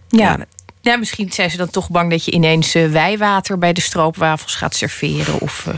Ja, 0.08 0.38
ja, 0.82 0.95
misschien 0.95 1.32
zijn 1.32 1.49
ze 1.49 1.57
dan 1.57 1.69
toch 1.69 1.89
bang 1.89 2.09
dat 2.09 2.25
je 2.25 2.32
ineens 2.32 2.75
uh, 2.75 2.91
wijwater 2.91 3.57
bij 3.57 3.73
de 3.73 3.82
stroopwafels 3.82 4.55
gaat 4.55 4.75
serveren. 4.75 5.39
Of, 5.39 5.65
uh, 5.67 5.75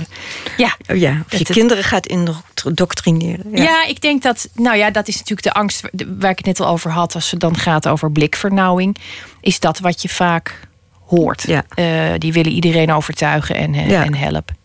ja, 0.57 0.77
oh 0.87 0.97
ja, 0.97 1.23
of 1.31 1.37
je 1.37 1.45
kinderen 1.45 1.83
gaat 1.83 2.07
indoctrineren. 2.07 3.45
Ja. 3.51 3.63
ja, 3.63 3.85
ik 3.85 4.01
denk 4.01 4.21
dat, 4.21 4.49
nou 4.53 4.77
ja, 4.77 4.91
dat 4.91 5.07
is 5.07 5.13
natuurlijk 5.13 5.43
de 5.43 5.53
angst 5.53 5.81
waar 6.19 6.31
ik 6.31 6.37
het 6.37 6.45
net 6.45 6.59
al 6.59 6.67
over 6.67 6.91
had. 6.91 7.15
Als 7.15 7.31
het 7.31 7.39
dan 7.39 7.57
gaat 7.57 7.87
over 7.87 8.11
blikvernauwing, 8.11 8.97
is 9.41 9.59
dat 9.59 9.79
wat 9.79 10.01
je 10.01 10.09
vaak 10.09 10.59
hoort. 11.05 11.43
Ja. 11.47 11.63
Uh, 11.75 12.13
die 12.17 12.33
willen 12.33 12.51
iedereen 12.51 12.91
overtuigen 12.91 13.55
en, 13.55 13.73
en 13.73 14.15
helpen. 14.15 14.57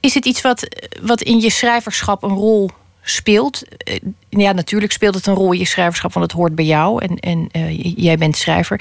Is 0.00 0.14
het 0.14 0.24
iets 0.24 0.40
wat, 0.40 0.66
wat 1.02 1.20
in 1.20 1.40
je 1.40 1.50
schrijverschap 1.50 2.22
een 2.22 2.34
rol 2.34 2.70
speelt. 3.10 3.62
Eh, 3.78 3.98
ja, 4.28 4.52
natuurlijk 4.52 4.92
speelt 4.92 5.14
het 5.14 5.26
een 5.26 5.34
rol 5.34 5.52
in 5.52 5.58
je 5.58 5.64
schrijverschap, 5.64 6.12
want 6.12 6.26
het 6.26 6.40
hoort 6.40 6.54
bij 6.54 6.64
jou 6.64 7.02
en, 7.02 7.16
en 7.16 7.48
uh, 7.52 7.94
jij 7.96 8.16
bent 8.16 8.36
schrijver. 8.36 8.80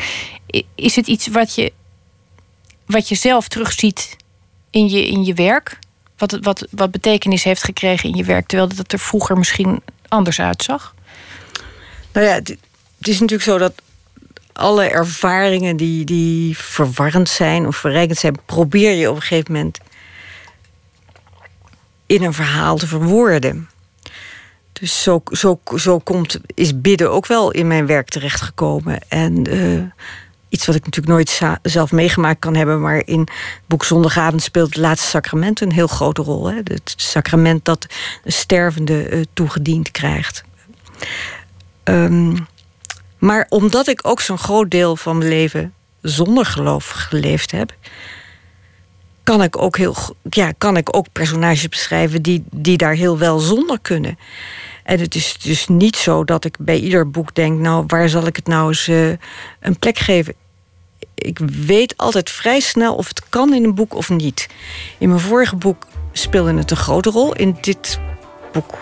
Is 0.75 0.95
het 0.95 1.07
iets 1.07 1.27
wat 1.27 1.55
je, 1.55 1.73
wat 2.85 3.09
je 3.09 3.15
zelf 3.15 3.47
terugziet 3.47 4.15
in 4.69 4.89
je, 4.89 5.07
in 5.07 5.25
je 5.25 5.33
werk? 5.33 5.79
Wat, 6.17 6.37
wat, 6.41 6.67
wat 6.71 6.91
betekenis 6.91 7.43
heeft 7.43 7.63
gekregen 7.63 8.09
in 8.09 8.15
je 8.15 8.23
werk, 8.23 8.47
terwijl 8.47 8.69
het 8.75 8.93
er 8.93 8.99
vroeger 8.99 9.37
misschien 9.37 9.81
anders 10.07 10.39
uitzag? 10.39 10.95
Nou 12.11 12.25
ja, 12.25 12.33
het, 12.33 12.47
het 12.97 13.07
is 13.07 13.19
natuurlijk 13.19 13.49
zo 13.49 13.57
dat 13.57 13.73
alle 14.53 14.83
ervaringen 14.83 15.77
die, 15.77 16.05
die 16.05 16.57
verwarrend 16.57 17.29
zijn 17.29 17.67
of 17.67 17.75
verrijkend 17.75 18.17
zijn, 18.17 18.35
probeer 18.45 18.91
je 18.91 19.09
op 19.09 19.15
een 19.15 19.21
gegeven 19.21 19.53
moment 19.53 19.77
in 22.05 22.23
een 22.23 22.33
verhaal 22.33 22.77
te 22.77 22.87
verwoorden. 22.87 23.69
Dus 24.79 25.03
zo, 25.03 25.21
zo, 25.31 25.59
zo 25.75 25.99
komt, 25.99 26.39
is 26.53 26.81
bidden 26.81 27.11
ook 27.11 27.27
wel 27.27 27.51
in 27.51 27.67
mijn 27.67 27.85
werk 27.85 28.09
terechtgekomen. 28.09 28.99
En 29.07 29.53
uh, 29.53 29.81
iets 30.49 30.65
wat 30.65 30.75
ik 30.75 30.85
natuurlijk 30.85 31.15
nooit 31.15 31.41
zelf 31.61 31.91
meegemaakt 31.91 32.39
kan 32.39 32.55
hebben, 32.55 32.81
maar 32.81 33.01
in 33.05 33.19
het 33.19 33.31
boek 33.65 33.85
Zondagavond 33.85 34.41
speelt 34.41 34.67
het 34.67 34.77
laatste 34.77 35.07
sacrament 35.07 35.61
een 35.61 35.71
heel 35.71 35.87
grote 35.87 36.21
rol. 36.21 36.47
Hè? 36.47 36.55
Het 36.55 36.93
sacrament 36.95 37.65
dat 37.65 37.85
een 38.23 38.31
stervende 38.31 39.09
uh, 39.09 39.23
toegediend 39.33 39.91
krijgt. 39.91 40.43
Um, 41.83 42.47
maar 43.17 43.45
omdat 43.49 43.87
ik 43.87 44.07
ook 44.07 44.21
zo'n 44.21 44.37
groot 44.37 44.71
deel 44.71 44.95
van 44.95 45.17
mijn 45.17 45.29
leven 45.29 45.73
zonder 46.01 46.45
geloof 46.45 46.89
geleefd 46.89 47.51
heb, 47.51 47.73
kan 49.23 49.43
ik 49.43 49.57
ook, 49.57 49.77
heel, 49.77 49.95
ja, 50.29 50.51
kan 50.57 50.77
ik 50.77 50.95
ook 50.95 51.11
personages 51.11 51.69
beschrijven 51.69 52.21
die, 52.21 52.43
die 52.51 52.77
daar 52.77 52.93
heel 52.93 53.17
wel 53.17 53.39
zonder 53.39 53.79
kunnen. 53.81 54.17
En 54.89 54.99
het 54.99 55.15
is 55.15 55.37
dus 55.37 55.67
niet 55.67 55.95
zo 55.95 56.23
dat 56.23 56.45
ik 56.45 56.55
bij 56.59 56.79
ieder 56.79 57.09
boek 57.09 57.35
denk: 57.35 57.59
nou, 57.59 57.83
waar 57.87 58.09
zal 58.09 58.25
ik 58.25 58.35
het 58.35 58.47
nou 58.47 58.67
eens 58.67 58.87
uh, 58.87 59.09
een 59.59 59.79
plek 59.79 59.97
geven? 59.97 60.33
Ik 61.15 61.39
weet 61.65 61.97
altijd 61.97 62.29
vrij 62.29 62.59
snel 62.59 62.95
of 62.95 63.07
het 63.07 63.29
kan 63.29 63.53
in 63.53 63.63
een 63.63 63.75
boek 63.75 63.95
of 63.95 64.09
niet. 64.09 64.47
In 64.97 65.09
mijn 65.09 65.21
vorige 65.21 65.55
boek 65.55 65.87
speelde 66.11 66.53
het 66.53 66.71
een 66.71 66.77
grote 66.77 67.09
rol. 67.09 67.33
In 67.33 67.57
dit 67.61 67.99
boek 68.51 68.77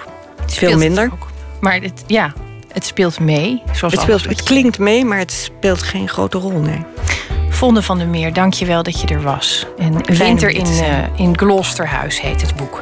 veel 0.46 0.78
minder. 0.78 1.12
Maar 1.60 1.82
het, 1.82 2.04
ja, 2.08 2.34
het 2.72 2.86
speelt 2.86 3.20
mee. 3.20 3.62
Zoals 3.74 3.94
het, 3.94 4.02
speelt, 4.02 4.26
het 4.26 4.44
klinkt 4.44 4.80
mee, 4.80 5.06
maar 5.06 5.20
het 5.20 5.32
speelt 5.32 5.82
geen 5.82 6.10
grote 6.10 6.38
rol, 6.38 6.60
nee. 6.60 6.86
Vonde 7.50 7.82
van 7.82 7.98
der 7.98 8.08
Meer, 8.08 8.34
dank 8.34 8.54
je 8.54 8.66
wel 8.66 8.84
dat 8.84 9.02
je 9.02 9.08
er 9.08 9.22
was. 9.22 9.66
En 9.78 10.06
Winter 10.06 10.50
in, 10.50 10.68
uh, 10.68 11.20
in 11.20 11.38
Gloucesterhuis 11.38 12.22
heet 12.22 12.42
het 12.42 12.56
boek. 12.56 12.82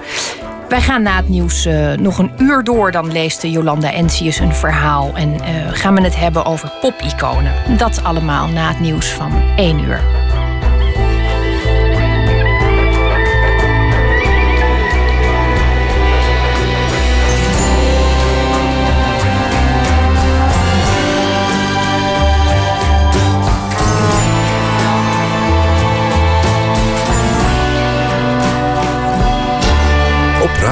Wij 0.76 0.84
gaan 0.84 1.02
na 1.02 1.16
het 1.16 1.30
nieuws 1.30 1.66
uh, 1.66 1.94
nog 1.94 2.18
een 2.18 2.32
uur 2.38 2.64
door. 2.64 2.92
Dan 2.92 3.12
leest 3.12 3.42
Jolanda 3.42 3.92
Entius 3.92 4.40
een 4.40 4.56
verhaal. 4.56 5.12
En 5.14 5.34
uh, 5.34 5.40
gaan 5.72 5.96
we 5.96 6.02
het 6.02 6.16
hebben 6.16 6.46
over 6.46 6.72
popiconen. 6.82 7.54
Dat 7.78 8.04
allemaal 8.04 8.48
na 8.48 8.68
het 8.68 8.80
nieuws 8.80 9.08
van 9.08 9.32
1 9.56 9.80
uur. 9.80 10.25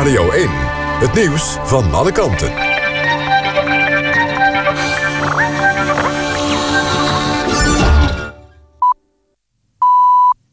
Radio 0.03 0.31
1. 0.31 0.49
Het 0.99 1.13
nieuws 1.13 1.57
van 1.63 1.93
alle 1.93 2.11
kanten. 2.11 2.53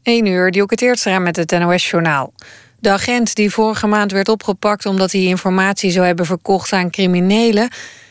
1 0.03 0.27
uur, 0.27 0.51
Dielke 0.51 0.75
Teertstra 0.75 1.19
met 1.19 1.37
het 1.37 1.51
NOS-journaal. 1.51 2.33
De 2.79 2.91
agent 2.91 3.35
die 3.35 3.51
vorige 3.51 3.87
maand 3.87 4.13
werd 4.13 4.29
opgepakt 4.29 4.87
omdat 4.87 5.13
hij 5.13 5.23
informatie 5.23 5.91
zou 5.91 6.07
hebben 6.07 6.27
verkocht 6.27 6.73
aan 6.73 6.91
criminelen, 6.91 7.69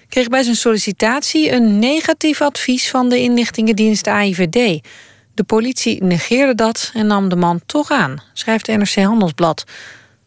kreeg 0.09 0.27
bij 0.27 0.43
zijn 0.43 0.55
sollicitatie 0.55 1.51
een 1.51 1.79
negatief 1.79 2.41
advies 2.41 2.89
van 2.89 3.09
de 3.09 3.19
inlichtingendienst 3.19 4.07
AIVD. 4.07 4.85
De 5.33 5.43
politie 5.43 6.03
negeerde 6.03 6.55
dat 6.55 6.91
en 6.93 7.07
nam 7.07 7.29
de 7.29 7.35
man 7.35 7.61
toch 7.65 7.91
aan, 7.91 8.23
schrijft 8.33 8.67
NRC 8.67 8.95
Handelsblad. 8.95 9.65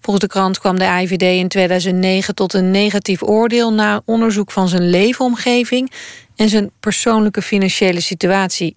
Volgens 0.03 0.27
de 0.27 0.31
krant 0.33 0.59
kwam 0.59 0.79
de 0.79 0.85
IVD 0.85 1.23
in 1.23 1.49
2009 1.49 2.35
tot 2.35 2.53
een 2.55 2.71
negatief 2.71 3.23
oordeel 3.23 3.73
na 3.73 4.03
onderzoek 4.05 4.51
van 4.51 4.69
zijn 4.69 4.91
leefomgeving 4.91 5.93
en 6.37 6.49
zijn 6.49 6.71
persoonlijke 6.81 7.43
financiële 7.43 8.01
situatie. 8.01 8.77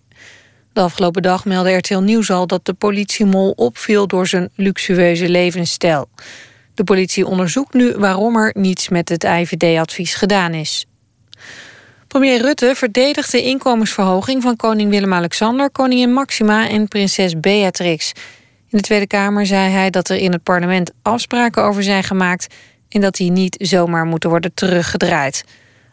De 0.74 0.82
afgelopen 0.82 1.22
dag 1.22 1.46
meldde 1.46 1.76
RTL 1.76 1.98
Nieuws 1.98 2.32
al 2.32 2.48
dat 2.48 2.66
de 2.66 2.74
politiemol 2.74 3.52
opviel 3.52 4.08
door 4.08 4.28
zijn 4.28 4.50
luxueuze 4.56 5.30
levensstijl. 5.30 6.10
De 6.74 6.84
politie 6.84 7.26
onderzoekt 7.26 7.74
nu 7.74 7.94
waarom 7.98 8.36
er 8.36 8.56
niets 8.58 8.90
met 8.90 9.10
het 9.10 9.24
IVD-advies 9.24 10.16
gedaan 10.16 10.54
is. 10.54 10.86
Premier 12.08 12.42
Rutte 12.42 12.72
verdedigt 12.76 13.32
de 13.32 13.44
inkomensverhoging 13.44 14.42
van 14.42 14.56
koning 14.56 14.90
Willem-Alexander, 14.90 15.72
koningin 15.72 16.14
Maxima 16.14 16.70
en 16.70 16.88
prinses 16.88 17.40
Beatrix. 17.40 18.12
In 18.76 18.82
de 18.82 18.88
Tweede 18.88 19.08
Kamer 19.08 19.46
zei 19.46 19.72
hij 19.72 19.90
dat 19.90 20.10
er 20.10 20.18
in 20.18 20.32
het 20.32 20.44
parlement 20.44 20.92
afspraken 21.02 21.64
over 21.64 21.84
zijn 21.84 22.04
gemaakt 22.04 22.54
en 22.90 23.02
dat 23.02 23.16
die 23.16 23.32
niet 23.32 23.56
zomaar 23.60 24.06
moeten 24.06 24.30
worden 24.30 24.54
teruggedraaid. 24.54 25.44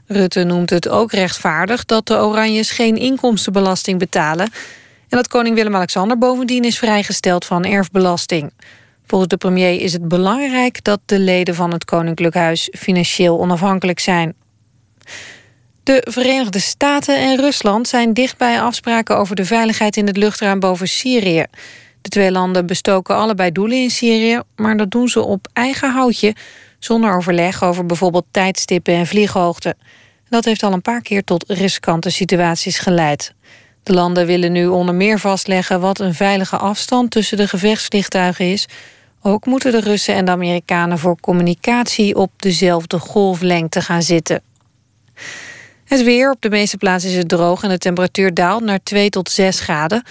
Rutte 0.07 0.45
noemt 0.45 0.71
het 0.71 0.89
ook 0.89 1.13
rechtvaardig 1.13 1.85
dat 1.85 2.07
de 2.07 2.15
Oranjes 2.15 2.71
geen 2.71 2.97
inkomstenbelasting 2.97 3.99
betalen 3.99 4.47
en 5.09 5.17
dat 5.17 5.29
koning 5.29 5.55
Willem-Alexander 5.55 6.19
bovendien 6.19 6.65
is 6.65 6.79
vrijgesteld 6.79 7.45
van 7.45 7.65
erfbelasting. 7.65 8.53
Volgens 9.07 9.31
de 9.31 9.37
premier 9.37 9.81
is 9.81 9.93
het 9.93 10.09
belangrijk 10.09 10.85
dat 10.85 11.01
de 11.07 11.19
leden 11.19 11.55
van 11.55 11.73
het 11.73 11.85
Koninklijk 11.85 12.35
Huis 12.35 12.69
financieel 12.79 13.41
onafhankelijk 13.41 14.01
zijn. 14.01 14.35
De 15.83 16.07
Verenigde 16.11 16.61
Staten 16.61 17.17
en 17.17 17.37
Rusland 17.37 17.89
zijn 17.89 18.15
dicht 18.15 18.37
bij 18.37 18.61
afspraken 18.61 19.17
over 19.17 19.37
de 19.37 19.45
veiligheid 19.45 19.97
in 19.97 20.07
het 20.07 20.17
luchtruim 20.17 20.61
boven 20.61 20.89
Syrië. 20.89 21.45
De 22.03 22.09
twee 22.09 22.31
landen 22.31 22.67
bestoken 22.67 23.17
allebei 23.17 23.53
doelen 23.53 23.83
in 23.83 23.91
Syrië, 23.91 24.41
maar 24.57 24.77
dat 24.77 24.91
doen 24.91 25.09
ze 25.09 25.21
op 25.21 25.49
eigen 25.53 25.93
houtje, 25.93 26.35
zonder 26.79 27.17
overleg 27.17 27.65
over 27.65 27.87
bijvoorbeeld 27.87 28.27
tijdstippen 28.31 28.95
en 28.95 29.07
vlieghoogte. 29.07 29.75
Dat 30.29 30.45
heeft 30.45 30.63
al 30.63 30.73
een 30.73 30.83
paar 30.83 31.03
keer 31.03 31.25
tot 31.25 31.45
riskante 31.47 32.11
situaties 32.11 32.79
geleid. 32.79 33.35
De 33.83 33.93
landen 33.93 34.27
willen 34.27 34.53
nu 34.53 34.67
onder 34.67 34.95
meer 34.95 35.19
vastleggen 35.19 35.81
wat 35.81 36.01
een 36.01 36.15
veilige 36.15 36.57
afstand 36.57 37.11
tussen 37.11 37.37
de 37.37 37.49
gevechtsvliegtuigen 37.49 38.51
is. 38.51 38.67
Ook 39.23 39.47
moeten 39.47 39.73
de 39.73 39.81
Russen 39.81 40.15
en 40.15 40.25
de 40.25 40.31
Amerikanen 40.31 40.99
voor 40.99 41.21
communicatie 41.21 42.15
op 42.17 42.31
dezelfde 42.37 42.99
golflengte 42.99 43.81
gaan 43.81 44.03
zitten. 44.03 44.43
Het 45.85 46.03
weer. 46.03 46.31
Op 46.31 46.41
de 46.41 46.51
meeste 46.51 46.77
plaatsen 46.77 47.11
is 47.11 47.17
het 47.17 47.29
droog 47.29 47.63
en 47.63 47.69
de 47.69 47.79
temperatuur 47.79 48.35
daalt 48.35 48.63
naar 48.63 48.83
2 48.83 49.11
tot 49.11 49.31
6 49.31 49.61
graden. 49.61 50.03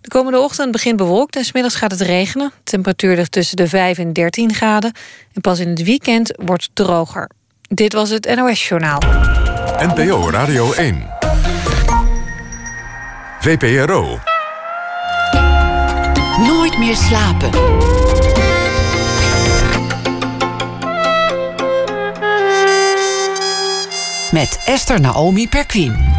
De 0.00 0.08
komende 0.08 0.38
ochtend 0.38 0.72
begint 0.72 0.96
bewolkt 0.96 1.36
en 1.36 1.44
smiddags 1.44 1.74
gaat 1.74 1.90
het 1.90 2.00
regenen. 2.00 2.52
De 2.56 2.70
temperatuur 2.70 3.16
ligt 3.16 3.32
tussen 3.32 3.56
de 3.56 3.68
5 3.68 3.98
en 3.98 4.12
13 4.12 4.54
graden. 4.54 4.92
En 5.32 5.40
pas 5.40 5.58
in 5.58 5.68
het 5.68 5.82
weekend 5.82 6.32
wordt 6.36 6.62
het 6.62 6.74
droger. 6.74 7.30
Dit 7.68 7.92
was 7.92 8.10
het 8.10 8.34
NOS 8.34 8.68
Journaal. 8.68 8.98
NPO 9.78 10.30
Radio 10.30 10.72
1. 10.72 11.06
VPRO. 13.40 14.18
Nooit 16.38 16.78
meer 16.78 16.96
slapen. 16.96 17.50
Met 24.32 24.60
Esther 24.64 25.00
Naomi 25.00 25.48
Perquin. 25.48 26.14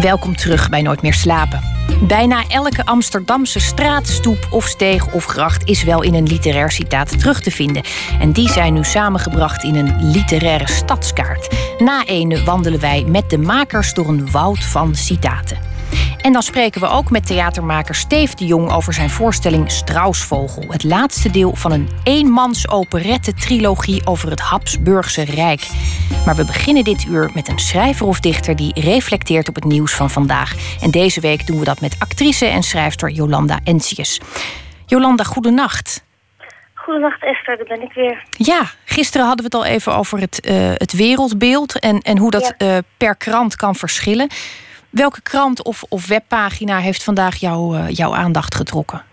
Welkom 0.00 0.36
terug 0.36 0.68
bij 0.68 0.82
Nooit 0.82 1.02
meer 1.02 1.14
slapen. 1.14 1.60
Bijna 2.06 2.44
elke 2.48 2.84
Amsterdamse 2.84 3.60
straat, 3.60 4.08
stoep 4.08 4.48
of 4.50 4.66
steeg 4.66 5.12
of 5.12 5.24
gracht 5.24 5.68
is 5.68 5.84
wel 5.84 6.02
in 6.02 6.14
een 6.14 6.26
literair 6.26 6.70
citaat 6.70 7.18
terug 7.18 7.40
te 7.40 7.50
vinden. 7.50 7.82
En 8.20 8.32
die 8.32 8.48
zijn 8.48 8.74
nu 8.74 8.84
samengebracht 8.84 9.64
in 9.64 9.74
een 9.74 10.10
literaire 10.10 10.68
stadskaart. 10.68 11.54
Na 11.78 12.04
ene 12.06 12.44
wandelen 12.44 12.80
wij 12.80 13.04
met 13.06 13.30
de 13.30 13.38
makers 13.38 13.94
door 13.94 14.08
een 14.08 14.30
woud 14.30 14.64
van 14.64 14.94
citaten. 14.94 15.73
En 16.20 16.32
dan 16.32 16.42
spreken 16.42 16.80
we 16.80 16.88
ook 16.88 17.10
met 17.10 17.26
theatermaker 17.26 17.94
Steef 17.94 18.34
de 18.34 18.46
Jong 18.46 18.72
over 18.72 18.92
zijn 18.92 19.10
voorstelling 19.10 19.70
Strausvogel. 19.70 20.64
Het 20.68 20.84
laatste 20.84 21.30
deel 21.30 21.54
van 21.54 21.72
een 21.72 21.88
eenmans 22.04 22.68
operette-trilogie 22.68 24.06
over 24.06 24.30
het 24.30 24.40
Habsburgse 24.40 25.24
Rijk. 25.24 25.68
Maar 26.26 26.36
we 26.36 26.44
beginnen 26.44 26.84
dit 26.84 27.04
uur 27.04 27.30
met 27.34 27.48
een 27.48 27.58
schrijver 27.58 28.06
of 28.06 28.20
dichter 28.20 28.56
die 28.56 28.80
reflecteert 28.80 29.48
op 29.48 29.54
het 29.54 29.64
nieuws 29.64 29.92
van 29.92 30.10
vandaag. 30.10 30.54
En 30.80 30.90
deze 30.90 31.20
week 31.20 31.46
doen 31.46 31.58
we 31.58 31.64
dat 31.64 31.80
met 31.80 31.96
actrice 31.98 32.46
en 32.46 32.62
schrijfster 32.62 33.10
Jolanda 33.10 33.60
Entius. 33.64 34.20
Jolanda, 34.86 35.24
goedenacht. 35.24 36.04
Goedenacht 36.74 37.22
Esther, 37.22 37.56
daar 37.56 37.66
ben 37.66 37.82
ik 37.82 37.92
weer. 37.92 38.24
Ja, 38.30 38.70
gisteren 38.84 39.26
hadden 39.26 39.50
we 39.50 39.56
het 39.56 39.66
al 39.66 39.72
even 39.74 39.94
over 39.94 40.20
het, 40.20 40.46
uh, 40.48 40.54
het 40.74 40.92
wereldbeeld 40.92 41.78
en, 41.78 42.00
en 42.00 42.18
hoe 42.18 42.30
dat 42.30 42.54
ja. 42.58 42.66
uh, 42.66 42.78
per 42.96 43.16
krant 43.16 43.56
kan 43.56 43.74
verschillen. 43.74 44.28
Welke 44.94 45.22
krant 45.22 45.64
of, 45.64 45.82
of 45.88 46.08
webpagina 46.08 46.78
heeft 46.78 47.04
vandaag 47.04 47.36
jou, 47.36 47.76
uh, 47.76 47.88
jouw 47.88 48.14
aandacht 48.14 48.54
getrokken? 48.54 49.04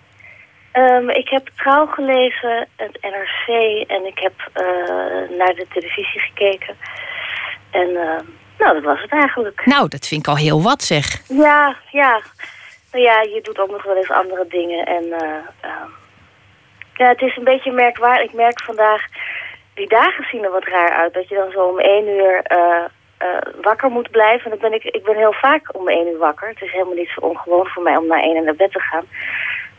Um, 0.73 1.09
ik 1.09 1.29
heb 1.29 1.49
Trouw 1.55 1.85
gelezen, 1.85 2.67
het 2.75 2.97
NRC 3.01 3.47
en 3.87 4.05
ik 4.05 4.19
heb 4.19 4.33
uh, 4.37 5.37
naar 5.37 5.53
de 5.55 5.65
televisie 5.73 6.19
gekeken. 6.19 6.75
En 7.71 7.89
uh, 7.89 8.19
nou, 8.57 8.73
dat 8.73 8.83
was 8.83 9.01
het 9.01 9.11
eigenlijk. 9.11 9.65
Nou, 9.65 9.87
dat 9.87 10.07
vind 10.07 10.21
ik 10.21 10.27
al 10.27 10.37
heel 10.37 10.61
wat 10.61 10.83
zeg. 10.83 11.21
Ja, 11.27 11.75
ja. 11.91 12.21
Nou 12.91 13.03
ja, 13.03 13.21
je 13.21 13.39
doet 13.43 13.59
ook 13.59 13.71
nog 13.71 13.83
wel 13.83 13.95
eens 13.95 14.11
andere 14.11 14.45
dingen. 14.49 14.85
En 14.85 15.05
ja, 16.93 17.07
het 17.07 17.21
is 17.21 17.37
een 17.37 17.43
beetje 17.43 17.71
merkwaardig. 17.71 18.25
Ik 18.25 18.33
merk 18.33 18.63
vandaag, 18.63 19.01
die 19.73 19.87
dagen 19.87 20.25
zien 20.31 20.43
er 20.43 20.51
wat 20.51 20.65
raar 20.65 20.91
uit. 20.91 21.13
Dat 21.13 21.29
je 21.29 21.35
dan 21.35 21.51
zo 21.51 21.63
om 21.63 21.79
één 21.79 22.07
uur 22.07 22.43
uh, 23.23 23.61
wakker 23.61 23.89
moet 23.89 24.11
blijven. 24.11 24.51
En 24.51 24.57
dan 24.57 24.69
ben 24.69 24.79
ik, 24.79 24.83
ik 24.83 25.03
ben 25.03 25.15
heel 25.15 25.33
vaak 25.33 25.75
om 25.75 25.87
één 25.87 26.07
uur 26.07 26.17
wakker. 26.17 26.47
Het 26.47 26.61
is 26.61 26.71
helemaal 26.71 26.93
niet 26.93 27.11
zo 27.15 27.21
ongewoon 27.21 27.67
voor 27.67 27.83
mij 27.83 27.97
om 27.97 28.07
na 28.07 28.21
één 28.21 28.35
uur 28.35 28.43
naar 28.43 28.55
bed 28.55 28.71
te 28.71 28.79
gaan. 28.79 29.05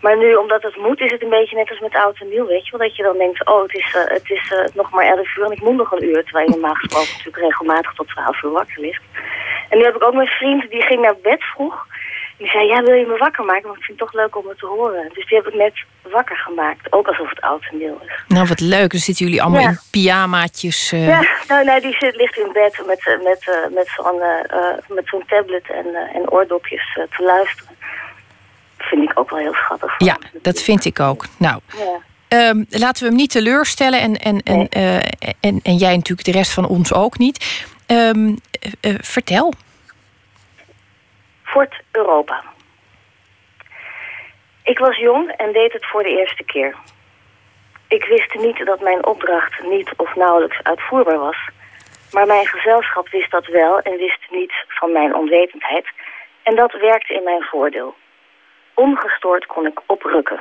Maar 0.00 0.16
nu, 0.16 0.34
omdat 0.34 0.62
het 0.62 0.76
moet, 0.76 1.00
is 1.00 1.10
het 1.10 1.22
een 1.22 1.36
beetje 1.38 1.56
net 1.56 1.70
als 1.70 1.80
met 1.80 1.94
oud 1.94 2.20
en 2.20 2.28
nieuw, 2.28 2.46
weet 2.46 2.64
je 2.64 2.76
wel. 2.76 2.86
Dat 2.86 2.96
je 2.96 3.02
dan 3.02 3.18
denkt, 3.18 3.46
oh, 3.46 3.62
het 3.62 3.74
is, 3.74 3.94
uh, 3.96 4.04
het 4.04 4.30
is 4.30 4.50
uh, 4.50 4.64
nog 4.74 4.90
maar 4.90 5.06
elf 5.06 5.36
uur 5.36 5.44
en 5.44 5.52
ik 5.52 5.60
moet 5.62 5.76
nog 5.76 5.92
een 5.92 6.04
uur. 6.04 6.24
Terwijl 6.24 6.46
je 6.46 6.52
normaal 6.52 6.74
gesproken 6.74 7.12
natuurlijk 7.12 7.44
regelmatig 7.44 7.92
tot 7.92 8.08
twaalf 8.08 8.42
uur 8.42 8.50
wakker 8.50 8.80
ligt. 8.80 9.02
En 9.68 9.78
nu 9.78 9.84
heb 9.84 9.96
ik 9.96 10.04
ook 10.04 10.14
mijn 10.14 10.28
vriend, 10.28 10.70
die 10.70 10.82
ging 10.82 11.00
naar 11.00 11.16
bed 11.22 11.42
vroeg. 11.42 11.86
Die 12.42 12.50
zei, 12.50 12.66
ja, 12.66 12.82
wil 12.82 12.94
je 12.94 13.06
me 13.06 13.16
wakker 13.16 13.44
maken? 13.44 13.62
Want 13.62 13.78
ik 13.78 13.84
vind 13.84 14.00
het 14.00 14.08
toch 14.08 14.20
leuk 14.20 14.36
om 14.36 14.48
het 14.48 14.58
te 14.58 14.66
horen. 14.66 15.10
Dus 15.14 15.28
die 15.28 15.36
heb 15.36 15.46
ik 15.46 15.54
net 15.54 15.72
wakker 16.12 16.36
gemaakt. 16.36 16.92
Ook 16.92 17.06
alsof 17.06 17.28
het 17.28 17.40
oud 17.40 17.64
en 17.70 17.78
nieuw 17.78 17.98
is. 18.06 18.12
Nou, 18.28 18.46
wat 18.46 18.60
leuk. 18.60 18.90
Dan 18.90 19.00
zitten 19.00 19.24
jullie 19.26 19.42
allemaal 19.42 19.60
ja. 19.60 19.68
in 19.68 19.78
pyjamaatjes. 19.90 20.92
Uh... 20.92 21.06
Ja, 21.06 21.24
nou, 21.48 21.64
nou, 21.64 21.80
die 21.80 21.96
zit, 21.98 22.16
ligt 22.16 22.36
in 22.38 22.52
bed 22.52 22.82
met, 22.86 23.18
met, 23.22 23.46
uh, 23.48 23.74
met 23.74 23.88
zo'n 23.96 24.16
uh, 24.16 24.96
met 24.96 25.08
zo'n 25.08 25.24
tablet 25.26 25.70
en, 25.70 25.86
en 26.12 26.30
oordopjes 26.30 26.98
te 27.16 27.22
luisteren. 27.22 27.76
Vind 28.78 29.10
ik 29.10 29.18
ook 29.18 29.30
wel 29.30 29.38
heel 29.38 29.54
schattig. 29.54 29.94
Ja, 29.98 30.18
dat 30.42 30.62
vind 30.62 30.84
ik 30.84 31.00
ook. 31.00 31.24
Nou, 31.36 31.60
ja. 32.28 32.48
um, 32.48 32.66
laten 32.68 33.02
we 33.02 33.08
hem 33.08 33.18
niet 33.18 33.30
teleurstellen. 33.30 34.00
En, 34.00 34.16
en, 34.16 34.40
nee. 34.44 34.68
en, 34.68 35.02
en, 35.40 35.60
en 35.62 35.76
jij 35.76 35.96
natuurlijk 35.96 36.24
de 36.24 36.32
rest 36.32 36.52
van 36.52 36.66
ons 36.66 36.92
ook 36.92 37.18
niet. 37.18 37.64
Um, 37.86 38.38
vertel. 39.00 39.54
Fort 41.52 41.80
Europa. 41.90 42.42
Ik 44.64 44.78
was 44.78 44.96
jong 44.96 45.30
en 45.30 45.52
deed 45.52 45.72
het 45.72 45.86
voor 45.86 46.02
de 46.02 46.18
eerste 46.18 46.44
keer. 46.44 46.76
Ik 47.88 48.04
wist 48.04 48.34
niet 48.34 48.66
dat 48.66 48.80
mijn 48.80 49.06
opdracht 49.06 49.62
niet 49.62 49.92
of 49.96 50.14
nauwelijks 50.14 50.62
uitvoerbaar 50.62 51.18
was. 51.18 51.48
Maar 52.12 52.26
mijn 52.26 52.46
gezelschap 52.46 53.08
wist 53.08 53.30
dat 53.30 53.46
wel 53.46 53.80
en 53.80 53.96
wist 53.96 54.30
niets 54.30 54.64
van 54.68 54.92
mijn 54.92 55.14
onwetendheid. 55.14 55.86
En 56.42 56.56
dat 56.56 56.72
werkte 56.72 57.14
in 57.14 57.22
mijn 57.22 57.42
voordeel. 57.42 57.94
Ongestoord 58.74 59.46
kon 59.46 59.66
ik 59.66 59.80
oprukken. 59.86 60.40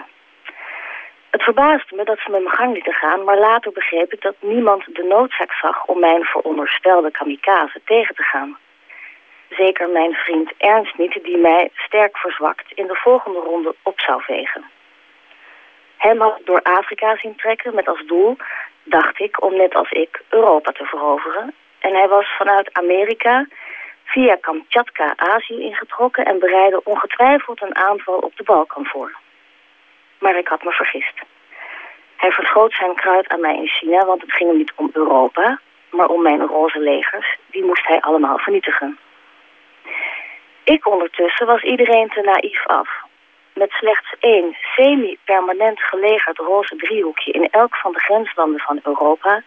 Het 1.29 1.43
verbaasde 1.43 1.95
me 1.95 2.03
dat 2.03 2.19
ze 2.19 2.31
met 2.31 2.43
mijn 2.43 2.55
gang 2.55 2.73
lieten 2.73 2.93
gaan, 2.93 3.23
maar 3.23 3.37
later 3.37 3.71
begreep 3.71 4.13
ik 4.13 4.21
dat 4.21 4.35
niemand 4.39 4.83
de 4.85 5.03
noodzaak 5.03 5.53
zag 5.53 5.85
om 5.85 5.99
mijn 5.99 6.23
veronderstelde 6.23 7.11
kamikaze 7.11 7.81
tegen 7.85 8.15
te 8.15 8.23
gaan. 8.23 8.57
Zeker 9.57 9.89
mijn 9.89 10.13
vriend 10.13 10.51
Ernst 10.57 10.97
niet, 10.97 11.19
die 11.23 11.37
mij 11.37 11.69
sterk 11.73 12.17
verzwakt 12.17 12.71
in 12.73 12.87
de 12.87 12.95
volgende 12.95 13.39
ronde 13.39 13.75
op 13.83 13.99
zou 13.99 14.21
vegen. 14.23 14.65
Hem 15.97 16.21
had 16.21 16.39
door 16.43 16.61
Afrika 16.61 17.15
zien 17.15 17.35
trekken 17.35 17.75
met 17.75 17.87
als 17.87 18.05
doel, 18.05 18.37
dacht 18.83 19.19
ik, 19.19 19.43
om 19.43 19.55
net 19.55 19.75
als 19.75 19.91
ik 19.91 20.21
Europa 20.29 20.71
te 20.71 20.85
veroveren. 20.85 21.53
En 21.79 21.93
hij 21.93 22.07
was 22.07 22.35
vanuit 22.37 22.73
Amerika 22.73 23.47
via 24.03 24.35
Kamchatka 24.35 25.13
Azië 25.15 25.59
ingetrokken 25.59 26.25
en 26.25 26.39
bereidde 26.39 26.83
ongetwijfeld 26.83 27.61
een 27.61 27.75
aanval 27.75 28.17
op 28.17 28.35
de 28.35 28.43
Balkan 28.43 28.85
voor. 28.85 29.15
Maar 30.19 30.37
ik 30.37 30.47
had 30.47 30.63
me 30.63 30.71
vergist. 30.71 31.19
Hij 32.15 32.31
verschoot 32.31 32.73
zijn 32.73 32.95
kruid 32.95 33.27
aan 33.27 33.41
mij 33.41 33.55
in 33.55 33.67
China, 33.67 34.05
want 34.05 34.21
het 34.21 34.31
ging 34.31 34.49
hem 34.49 34.57
niet 34.57 34.73
om 34.75 34.89
Europa, 34.93 35.59
maar 35.89 36.07
om 36.07 36.21
mijn 36.21 36.45
roze 36.45 36.79
legers. 36.79 37.37
Die 37.45 37.65
moest 37.65 37.87
hij 37.87 37.99
allemaal 37.99 38.37
vernietigen. 38.37 38.99
Ik 40.63 40.87
ondertussen 40.87 41.45
was 41.45 41.61
iedereen 41.61 42.09
te 42.09 42.21
naïef 42.21 42.67
af. 42.67 42.89
met 43.53 43.71
slechts 43.71 44.15
één 44.19 44.57
semi-permanent 44.75 45.79
gelegerd 45.81 46.37
roze 46.37 46.75
driehoekje 46.75 47.31
in 47.31 47.49
elk 47.49 47.75
van 47.75 47.91
de 47.91 47.99
grenslanden 47.99 48.59
van 48.59 48.79
Europa, 48.83 49.43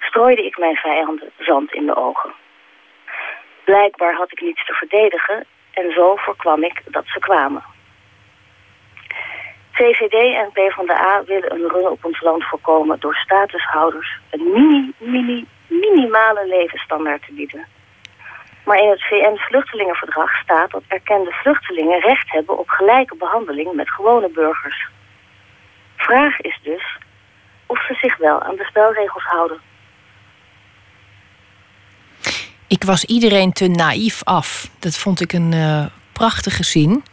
strooide 0.00 0.44
ik 0.44 0.58
mijn 0.58 0.76
vijanden 0.76 1.30
zand 1.38 1.72
in 1.72 1.86
de 1.86 1.96
ogen. 1.96 2.32
Blijkbaar 3.64 4.14
had 4.14 4.32
ik 4.32 4.40
niets 4.40 4.66
te 4.66 4.72
verdedigen 4.72 5.46
en 5.72 5.92
zo 5.92 6.16
voorkwam 6.16 6.62
ik 6.62 6.82
dat 6.84 7.04
ze 7.06 7.18
kwamen. 7.18 7.62
VVD 9.72 10.34
en 10.34 10.50
PvdA 10.52 11.24
willen 11.24 11.52
een 11.52 11.68
run 11.68 11.88
op 11.88 12.04
ons 12.04 12.20
land 12.20 12.44
voorkomen 12.44 13.00
door 13.00 13.14
statushouders 13.14 14.18
een 14.30 14.50
mini, 14.52 14.92
mini, 14.98 15.46
minimale 15.66 16.46
levensstandaard 16.46 17.26
te 17.26 17.32
bieden. 17.32 17.66
Maar 18.70 18.82
in 18.82 18.90
het 18.90 19.02
VN-vluchtelingenverdrag 19.02 20.40
staat 20.42 20.70
dat 20.70 20.82
erkende 20.88 21.30
vluchtelingen 21.30 22.00
recht 22.00 22.30
hebben 22.32 22.58
op 22.58 22.68
gelijke 22.68 23.16
behandeling 23.16 23.72
met 23.72 23.90
gewone 23.90 24.30
burgers. 24.30 24.88
Vraag 25.96 26.40
is 26.40 26.60
dus 26.62 26.98
of 27.66 27.84
ze 27.86 27.94
zich 27.94 28.16
wel 28.16 28.42
aan 28.42 28.56
de 28.56 28.64
spelregels 28.64 29.24
houden. 29.24 29.60
Ik 32.66 32.84
was 32.84 33.04
iedereen 33.04 33.52
te 33.52 33.66
naïef 33.68 34.24
af. 34.24 34.70
Dat 34.78 34.96
vond 34.96 35.20
ik 35.20 35.32
een 35.32 35.52
uh, 35.52 35.86
prachtige 36.12 36.64
zin. 36.64 37.04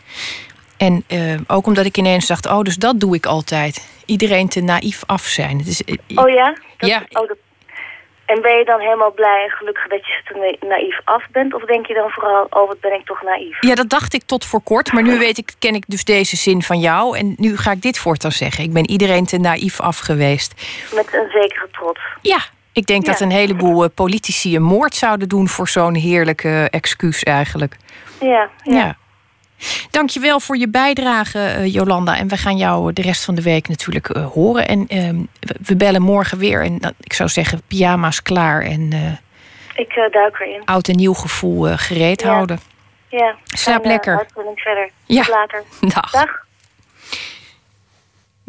En 0.78 1.03
uh, 1.08 1.39
ook 1.47 1.66
omdat 1.66 1.86
ik 1.86 1.97
ineens 1.97 2.28
dacht, 2.28 2.45
oh, 2.45 2.62
dus 2.62 2.76
dat 2.76 2.99
doe 2.99 3.16
ik 3.16 3.26
altijd. 3.26 4.01
Iedereen 4.05 4.49
te 4.49 4.62
naïef 4.62 5.03
af 5.05 5.22
zijn. 5.22 5.64
Uh, 5.86 6.18
oh 6.18 6.30
ja? 6.30 6.55
Dat, 6.78 6.89
ja. 6.89 7.03
Oh, 7.10 7.28
dat... 7.28 7.38
En 8.28 8.42
ben 8.42 8.58
je 8.58 8.66
dan 8.66 8.80
helemaal 8.80 9.12
blij 9.12 9.44
en 9.44 9.50
gelukkig 9.50 9.88
dat 9.88 10.06
je 10.06 10.22
te 10.26 10.58
naïef 10.68 11.00
af 11.04 11.24
bent? 11.32 11.54
Of 11.54 11.64
denk 11.64 11.86
je 11.86 11.94
dan 11.94 12.10
vooral, 12.10 12.48
oh, 12.50 12.68
wat 12.68 12.80
ben 12.80 12.94
ik 12.94 13.06
toch 13.06 13.22
naïef? 13.22 13.62
Ja, 13.62 13.76
dat 13.76 13.90
dacht 13.90 14.14
ik 14.14 14.24
tot 14.26 14.46
voor 14.46 14.62
kort. 14.62 14.94
Maar 14.94 15.04
nu 15.04 15.18
weet 15.18 15.38
ik, 15.38 15.54
ken 15.60 15.76
ik 15.76 15.84
dus 15.88 16.04
deze 16.04 16.36
zin 16.36 16.62
van 16.62 16.80
jou. 16.80 17.18
En 17.18 17.36
nu 17.38 17.58
ga 17.58 17.72
ik 17.72 17.82
dit 17.82 17.98
voortaan 18.00 18.32
zeggen. 18.32 18.64
Ik 18.64 18.74
ben 18.74 18.90
iedereen 18.90 19.26
te 19.26 19.38
naïef 19.38 19.80
af 19.80 20.00
geweest. 20.00 20.54
Met 20.96 21.14
een 21.14 21.30
zekere 21.32 21.68
trots. 21.72 22.00
Ja, 22.22 22.40
ik 22.74 22.86
denk 22.86 23.06
ja. 23.06 23.12
dat 23.12 23.22
een 23.22 23.32
heleboel 23.32 23.84
uh, 23.84 23.90
politici 23.96 24.56
een 24.56 24.64
moord 24.64 24.96
zouden 24.96 25.30
doen... 25.30 25.48
voor 25.48 25.68
zo'n 25.68 25.96
heerlijke 25.96 26.68
excuus 26.72 27.24
eigenlijk. 27.24 27.76
Ja, 28.20 28.50
ja. 28.64 28.76
ja. 28.76 28.98
Dankjewel 29.91 30.39
voor 30.39 30.58
je 30.58 30.70
bijdrage, 30.70 31.55
uh, 31.58 31.74
Jolanda. 31.74 32.18
En 32.18 32.28
we 32.28 32.38
gaan 32.38 32.58
jou 32.58 32.93
de 32.93 33.01
rest 33.01 33.26
van 33.26 33.36
de 33.36 33.41
week 33.41 33.68
natuurlijk 33.68 34.16
uh, 34.16 34.26
horen. 34.26 34.68
En 34.68 34.86
uh, 34.89 35.26
we 35.66 35.76
bellen 35.76 36.01
morgen 36.01 36.38
weer. 36.38 36.64
En 36.64 36.95
ik 36.99 37.14
zou 37.14 37.30
zeggen, 37.30 37.62
pyjama's 37.68 38.22
klaar. 38.22 38.62
En, 38.62 38.91
ik 39.76 40.10
duik 40.12 40.39
erin. 40.39 40.62
Oud 40.66 40.88
en 40.88 40.95
nieuw 40.95 41.14
gevoel 41.14 41.78
gereed 41.78 42.22
ja. 42.22 42.30
houden. 42.30 42.60
Ja. 43.10 43.36
Slaap 43.45 43.84
en, 43.84 43.89
lekker. 43.89 44.28
verder. 44.55 44.89
Ja. 45.05 45.22
Tot 45.22 45.34
later. 45.34 45.64
Dag. 45.95 46.12
Dag. 46.12 46.45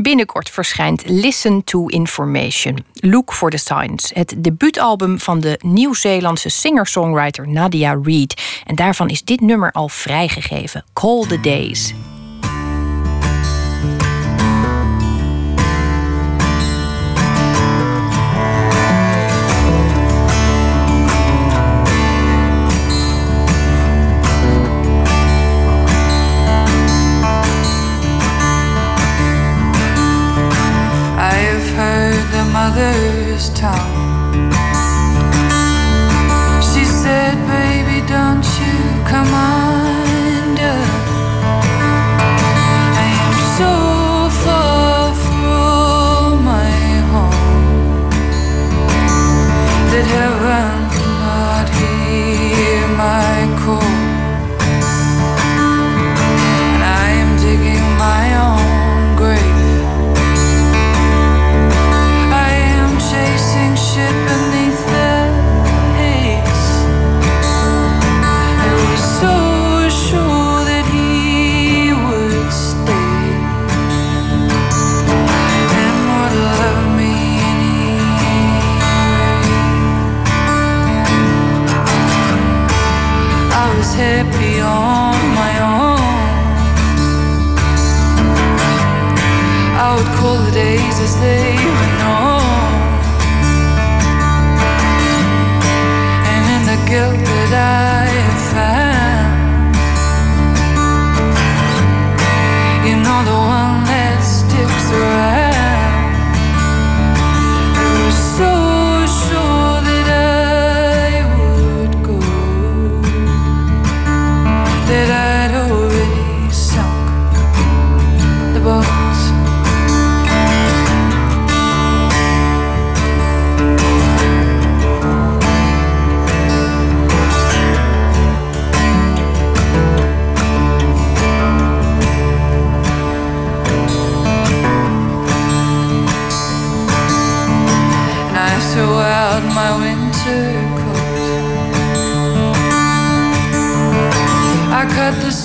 Binnenkort 0.00 0.50
verschijnt 0.50 1.02
Listen 1.06 1.64
to 1.64 1.86
Information, 1.86 2.84
Look 2.92 3.32
for 3.32 3.50
the 3.50 3.56
Signs. 3.56 4.10
Het 4.14 4.34
debuutalbum 4.38 5.18
van 5.18 5.40
de 5.40 5.58
Nieuw-Zeelandse 5.64 6.48
singer-songwriter 6.48 7.48
Nadia 7.48 8.00
Reid. 8.02 8.62
En 8.66 8.74
daarvan 8.74 9.08
is 9.08 9.24
dit 9.24 9.40
nummer 9.40 9.72
al 9.72 9.88
vrijgegeven, 9.88 10.84
Call 10.92 11.26
the 11.26 11.40
Days. 11.40 11.94
Tongue. 33.58 34.52
She 36.62 36.84
said, 36.84 37.34
Baby, 37.48 38.06
don't 38.06 38.46
you 38.60 38.76
come 39.04 39.32
under. 39.34 40.78
I 43.02 43.06
am 43.24 43.34
so 43.58 43.87
call 90.18 90.36
the 90.42 90.50
days 90.50 90.98
as 90.98 91.14
they 91.20 91.67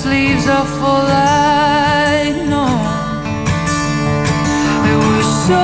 sleeves 0.04 0.48
off 0.50 0.82
all 0.82 1.08
I 1.08 2.34
know. 2.52 2.76
I 4.90 4.94
was 5.08 5.28
so 5.48 5.64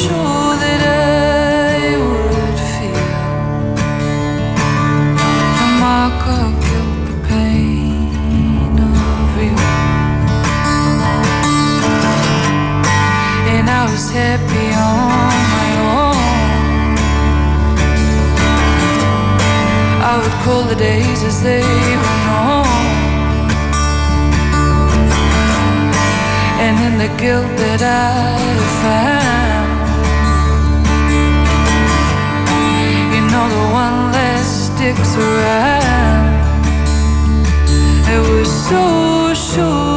sure 0.00 0.52
that 0.64 0.80
I 0.82 1.94
would 2.02 2.58
feel 2.74 3.08
the 5.60 5.68
mark 5.84 6.22
of 6.40 6.50
guilt, 6.66 7.00
the 7.10 7.18
pain 7.28 8.74
of 8.90 9.30
you. 9.46 9.56
And 13.54 13.66
I 13.70 13.82
was 13.92 14.04
happy 14.10 14.68
on 14.90 15.38
my 15.56 15.70
own. 16.00 16.18
I 20.10 20.12
would 20.20 20.36
call 20.44 20.62
the 20.64 20.74
days 20.74 21.22
as 21.22 21.36
they 21.44 21.97
The 26.98 27.06
guilt 27.16 27.46
that 27.58 27.80
I 27.80 28.36
found, 28.82 29.70
you 33.14 33.20
know 33.30 33.46
the 33.56 33.66
one 33.72 33.98
that 34.10 34.42
sticks 34.42 35.12
around. 35.16 36.26
I 38.04 38.18
was 38.28 38.50
so 38.68 38.82
sure 39.32 39.87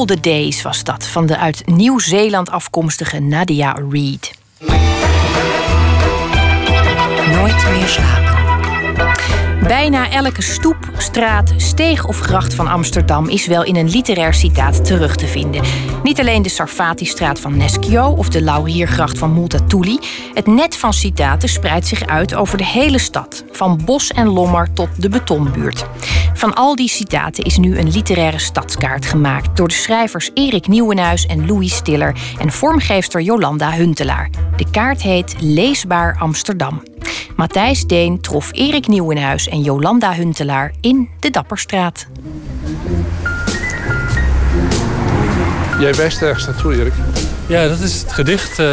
Wilde 0.00 0.20
Days 0.20 0.62
was 0.62 0.84
dat, 0.84 1.06
van 1.06 1.26
de 1.26 1.36
uit 1.36 1.66
Nieuw-Zeeland 1.66 2.50
afkomstige 2.50 3.18
Nadia 3.18 3.72
Reid. 3.90 4.32
Nooit 7.32 7.70
meer 7.70 7.88
slapen. 7.88 8.29
Bijna 9.62 10.10
elke 10.10 10.42
stoep, 10.42 10.76
straat, 10.96 11.52
steeg 11.56 12.06
of 12.06 12.20
gracht 12.20 12.54
van 12.54 12.66
Amsterdam 12.68 13.28
is 13.28 13.46
wel 13.46 13.64
in 13.64 13.76
een 13.76 13.88
literair 13.88 14.34
citaat 14.34 14.84
terug 14.84 15.16
te 15.16 15.26
vinden. 15.26 15.62
Niet 16.02 16.20
alleen 16.20 16.42
de 16.42 16.48
Sarfati-straat 16.48 17.40
van 17.40 17.56
Neschio 17.56 18.04
of 18.04 18.28
de 18.28 18.42
Lauriergracht 18.42 19.18
van 19.18 19.34
Multatuli. 19.34 19.98
Het 20.34 20.46
net 20.46 20.76
van 20.76 20.92
citaten 20.92 21.48
spreidt 21.48 21.86
zich 21.86 22.06
uit 22.06 22.34
over 22.34 22.58
de 22.58 22.64
hele 22.64 22.98
stad, 22.98 23.44
van 23.52 23.80
Bos 23.84 24.10
en 24.10 24.28
Lommer 24.28 24.72
tot 24.72 24.88
de 24.96 25.08
Betonbuurt. 25.08 25.84
Van 26.34 26.54
al 26.54 26.76
die 26.76 26.88
citaten 26.88 27.44
is 27.44 27.56
nu 27.56 27.78
een 27.78 27.90
literaire 27.90 28.38
stadskaart 28.38 29.06
gemaakt 29.06 29.56
door 29.56 29.68
de 29.68 29.74
schrijvers 29.74 30.30
Erik 30.34 30.68
Nieuwenhuis 30.68 31.26
en 31.26 31.46
Louis 31.46 31.74
Stiller 31.74 32.16
en 32.38 32.52
vormgeefster 32.52 33.20
Jolanda 33.20 33.72
Huntelaar. 33.72 34.30
De 34.56 34.70
kaart 34.70 35.02
heet 35.02 35.34
Leesbaar 35.38 36.16
Amsterdam. 36.18 36.82
Matthijs 37.36 37.86
Deen 37.86 38.20
trof 38.20 38.48
Erik 38.52 38.86
Nieuwenhuis 38.86 39.48
en 39.50 39.60
Jolanda 39.62 40.14
Huntelaar 40.14 40.72
in 40.80 41.08
de 41.20 41.30
Dapperstraat. 41.30 42.06
Jij 45.80 45.94
wijst 45.94 46.22
ergens 46.22 46.46
naartoe, 46.46 46.74
Erik. 46.74 46.92
Ja, 47.46 47.68
dat 47.68 47.80
is 47.80 48.00
het 48.00 48.12
gedicht 48.12 48.58
eh, 48.58 48.66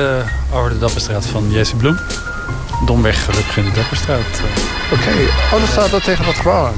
over 0.54 0.70
de 0.70 0.80
Dapperstraat 0.80 1.26
van 1.26 1.52
Jesse 1.52 1.76
Bloem. 1.76 1.98
Domweg 2.86 3.26
gelukkig 3.26 3.58
in 3.58 3.64
de 3.64 3.72
Dapperstraat. 3.72 4.20
eh. 4.20 4.94
Oké, 5.00 5.10
oh, 5.54 5.60
dan 5.60 5.68
staat 5.68 5.90
dat 5.92 6.04
tegen 6.04 6.26
dat 6.26 6.36
gebouw 6.36 6.66
aan. 6.66 6.76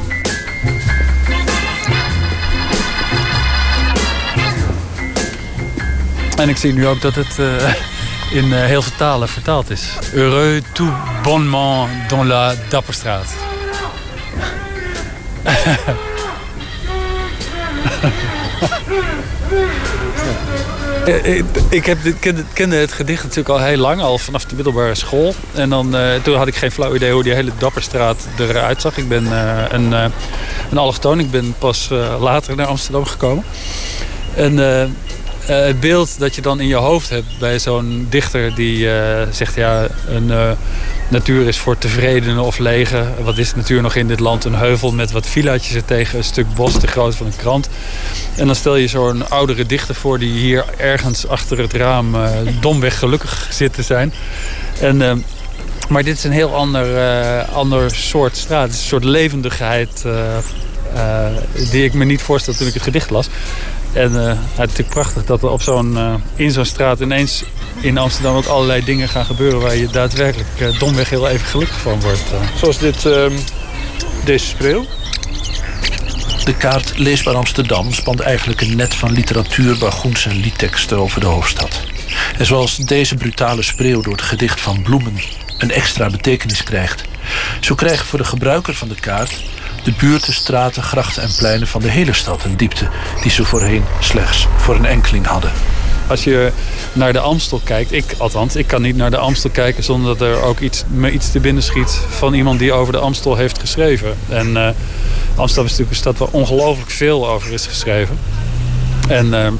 En 6.37 6.49
ik 6.49 6.57
zie 6.57 6.73
nu 6.73 6.87
ook 6.87 7.01
dat 7.01 7.15
het 7.15 7.39
eh, 7.39 7.73
in 8.31 8.53
eh, 8.53 8.59
heel 8.65 8.81
veel 8.81 8.97
talen 8.97 9.29
vertaald 9.29 9.69
is. 9.69 9.89
Heureux 10.11 10.63
tout 10.73 10.93
bonnement 11.23 11.89
dans 12.09 12.27
la 12.27 12.53
Dapperstraat. 12.69 13.48
Eh, 21.05 21.37
Ik, 21.37 21.45
ik 21.69 21.85
heb, 21.85 21.97
dit- 22.03 22.43
kende, 22.53 22.75
het 22.75 22.91
gedicht 22.91 23.21
natuurlijk 23.23 23.49
al 23.49 23.59
heel 23.59 23.77
lang, 23.77 24.01
al 24.01 24.17
vanaf 24.17 24.45
de 24.45 24.55
middelbare 24.55 24.95
school. 24.95 25.33
En 25.53 25.69
dan, 25.69 25.95
eh, 25.95 26.21
toen 26.23 26.35
had 26.37 26.47
ik 26.47 26.55
geen 26.55 26.71
flauw 26.71 26.95
idee 26.95 27.11
hoe 27.11 27.23
die 27.23 27.33
hele 27.33 27.51
Dapperstraat 27.57 28.27
eruit 28.39 28.81
zag. 28.81 28.97
Ik 28.97 29.07
ben 29.09 29.25
eh, 29.31 29.63
een, 29.69 29.93
eh, 29.93 30.05
een 30.71 30.77
allochtoon, 30.77 31.19
ik 31.19 31.31
ben 31.31 31.55
pas 31.59 31.87
eh, 31.91 32.15
later 32.21 32.55
naar 32.55 32.65
Amsterdam 32.65 33.05
gekomen. 33.05 33.43
En 34.35 34.59
eh, 34.59 34.81
eh, 34.83 34.89
het 35.53 35.79
beeld 35.79 36.19
dat 36.19 36.35
je 36.35 36.41
dan 36.41 36.59
in 36.59 36.67
je 36.67 36.75
hoofd 36.75 37.09
hebt 37.09 37.39
bij 37.39 37.59
zo'n 37.59 38.07
dichter 38.09 38.55
die 38.55 38.91
eh, 38.91 39.27
zegt... 39.31 39.55
ja, 39.55 39.87
een 40.07 40.31
eh, 40.31 40.51
natuur 41.09 41.47
is 41.47 41.57
voor 41.57 41.77
tevredenen 41.77 42.43
of 42.43 42.57
lege. 42.57 43.05
Wat 43.23 43.37
is 43.37 43.55
natuur 43.55 43.81
nog 43.81 43.95
in 43.95 44.07
dit 44.07 44.19
land? 44.19 44.45
Een 44.45 44.55
heuvel 44.55 44.91
met 44.91 45.11
wat 45.11 45.27
villaatjes 45.27 45.75
ertegen, 45.75 46.17
een 46.17 46.23
stuk 46.23 46.53
bos 46.55 46.79
te 46.79 46.87
groot 46.87 47.15
van 47.15 47.25
een 47.25 47.35
krant. 47.35 47.69
En 48.35 48.45
dan 48.45 48.55
stel 48.55 48.75
je 48.75 48.87
zo'n 48.87 49.29
oudere 49.29 49.65
dichter 49.65 49.95
voor 49.95 50.19
die 50.19 50.31
hier 50.31 50.65
ergens 50.77 51.27
achter 51.27 51.57
het 51.57 51.73
raam 51.73 52.15
eh, 52.15 52.29
domweg 52.61 52.99
gelukkig 52.99 53.47
zit 53.51 53.73
te 53.73 53.83
zijn. 53.83 54.13
En, 54.79 55.01
eh, 55.01 55.15
maar 55.89 56.03
dit 56.03 56.17
is 56.17 56.23
een 56.23 56.31
heel 56.31 56.55
ander, 56.55 56.97
eh, 56.97 57.55
ander 57.55 57.95
soort 57.95 58.37
straat. 58.37 58.63
Het 58.63 58.73
is 58.73 58.81
een 58.81 58.87
soort 58.87 59.03
levendigheid 59.03 60.03
eh, 60.05 60.37
eh, 60.93 61.37
die 61.71 61.83
ik 61.83 61.93
me 61.93 62.05
niet 62.05 62.21
voorstel 62.21 62.53
toen 62.53 62.67
ik 62.67 62.73
het 62.73 62.83
gedicht 62.83 63.09
las. 63.09 63.29
En 63.93 64.21
eh, 64.21 64.27
het 64.27 64.37
is 64.51 64.57
natuurlijk 64.57 64.89
prachtig 64.89 65.25
dat 65.25 65.43
er 65.43 65.49
op 65.49 65.61
zo'n, 65.61 65.97
eh, 65.97 66.13
in 66.35 66.51
zo'n 66.51 66.65
straat 66.65 66.99
ineens 66.99 67.43
in 67.81 67.97
Amsterdam 67.97 68.35
ook 68.35 68.45
allerlei 68.45 68.83
dingen 68.83 69.09
gaan 69.09 69.25
gebeuren 69.25 69.59
waar 69.59 69.75
je 69.75 69.87
daadwerkelijk 69.87 70.49
eh, 70.59 70.79
domweg 70.79 71.09
heel 71.09 71.27
even 71.27 71.47
gelukkig 71.47 71.79
van 71.79 72.01
wordt. 72.01 72.23
Zoals 72.57 72.77
dit, 72.77 73.05
ehm, 73.05 73.33
deze 74.25 74.45
spreeuw. 74.45 74.85
De 76.43 76.55
kaart 76.55 76.97
Leesbaar 76.97 77.35
Amsterdam 77.35 77.93
spant 77.93 78.19
eigenlijk 78.19 78.61
een 78.61 78.75
net 78.75 78.95
van 78.95 79.11
literatuur, 79.11 79.77
bargoens 79.77 80.25
en 80.25 80.35
liedteksten 80.35 80.97
over 80.97 81.19
de 81.19 81.27
hoofdstad. 81.27 81.81
En 82.37 82.45
zoals 82.45 82.75
deze 82.75 83.15
brutale 83.15 83.61
spreeuw 83.61 84.01
door 84.01 84.13
het 84.13 84.21
gedicht 84.21 84.61
van 84.61 84.81
Bloemen 84.81 85.21
een 85.57 85.71
extra 85.71 86.09
betekenis 86.09 86.63
krijgt, 86.63 87.03
zo 87.59 87.75
krijgen 87.75 88.05
voor 88.05 88.19
de 88.19 88.25
gebruiker 88.25 88.73
van 88.73 88.87
de 88.87 88.99
kaart 88.99 89.43
de 89.83 89.93
buurten, 89.97 90.33
straten, 90.33 90.83
grachten 90.83 91.23
en 91.23 91.29
pleinen 91.37 91.67
van 91.67 91.81
de 91.81 91.89
hele 91.89 92.13
stad 92.13 92.43
een 92.43 92.57
diepte 92.57 92.87
die 93.21 93.31
ze 93.31 93.45
voorheen 93.45 93.83
slechts 93.99 94.47
voor 94.57 94.75
een 94.75 94.85
enkeling 94.85 95.25
hadden. 95.25 95.51
Als 96.07 96.23
je 96.23 96.51
naar 96.93 97.13
de 97.13 97.19
Amstel 97.19 97.61
kijkt, 97.63 97.91
ik 97.91 98.15
althans, 98.17 98.55
ik 98.55 98.67
kan 98.67 98.81
niet 98.81 98.95
naar 98.95 99.11
de 99.11 99.17
Amstel 99.17 99.49
kijken 99.49 99.83
zonder 99.83 100.17
dat 100.17 100.27
er 100.27 100.41
ook 100.41 100.59
iets, 100.59 100.83
me 100.87 101.11
iets 101.11 101.31
te 101.31 101.39
binnen 101.39 101.63
schiet 101.63 101.99
van 102.09 102.33
iemand 102.33 102.59
die 102.59 102.73
over 102.73 102.93
de 102.93 102.99
Amstel 102.99 103.35
heeft 103.35 103.59
geschreven. 103.59 104.17
En 104.29 104.57
eh, 104.57 104.69
Amsterdam 105.35 105.65
is 105.65 105.77
natuurlijk 105.77 105.89
een 105.89 105.95
stad 105.95 106.17
waar 106.17 106.27
ongelooflijk 106.31 106.91
veel 106.91 107.29
over 107.29 107.53
is 107.53 107.65
geschreven. 107.65 108.19
En 109.07 109.33
ehm, 109.33 109.53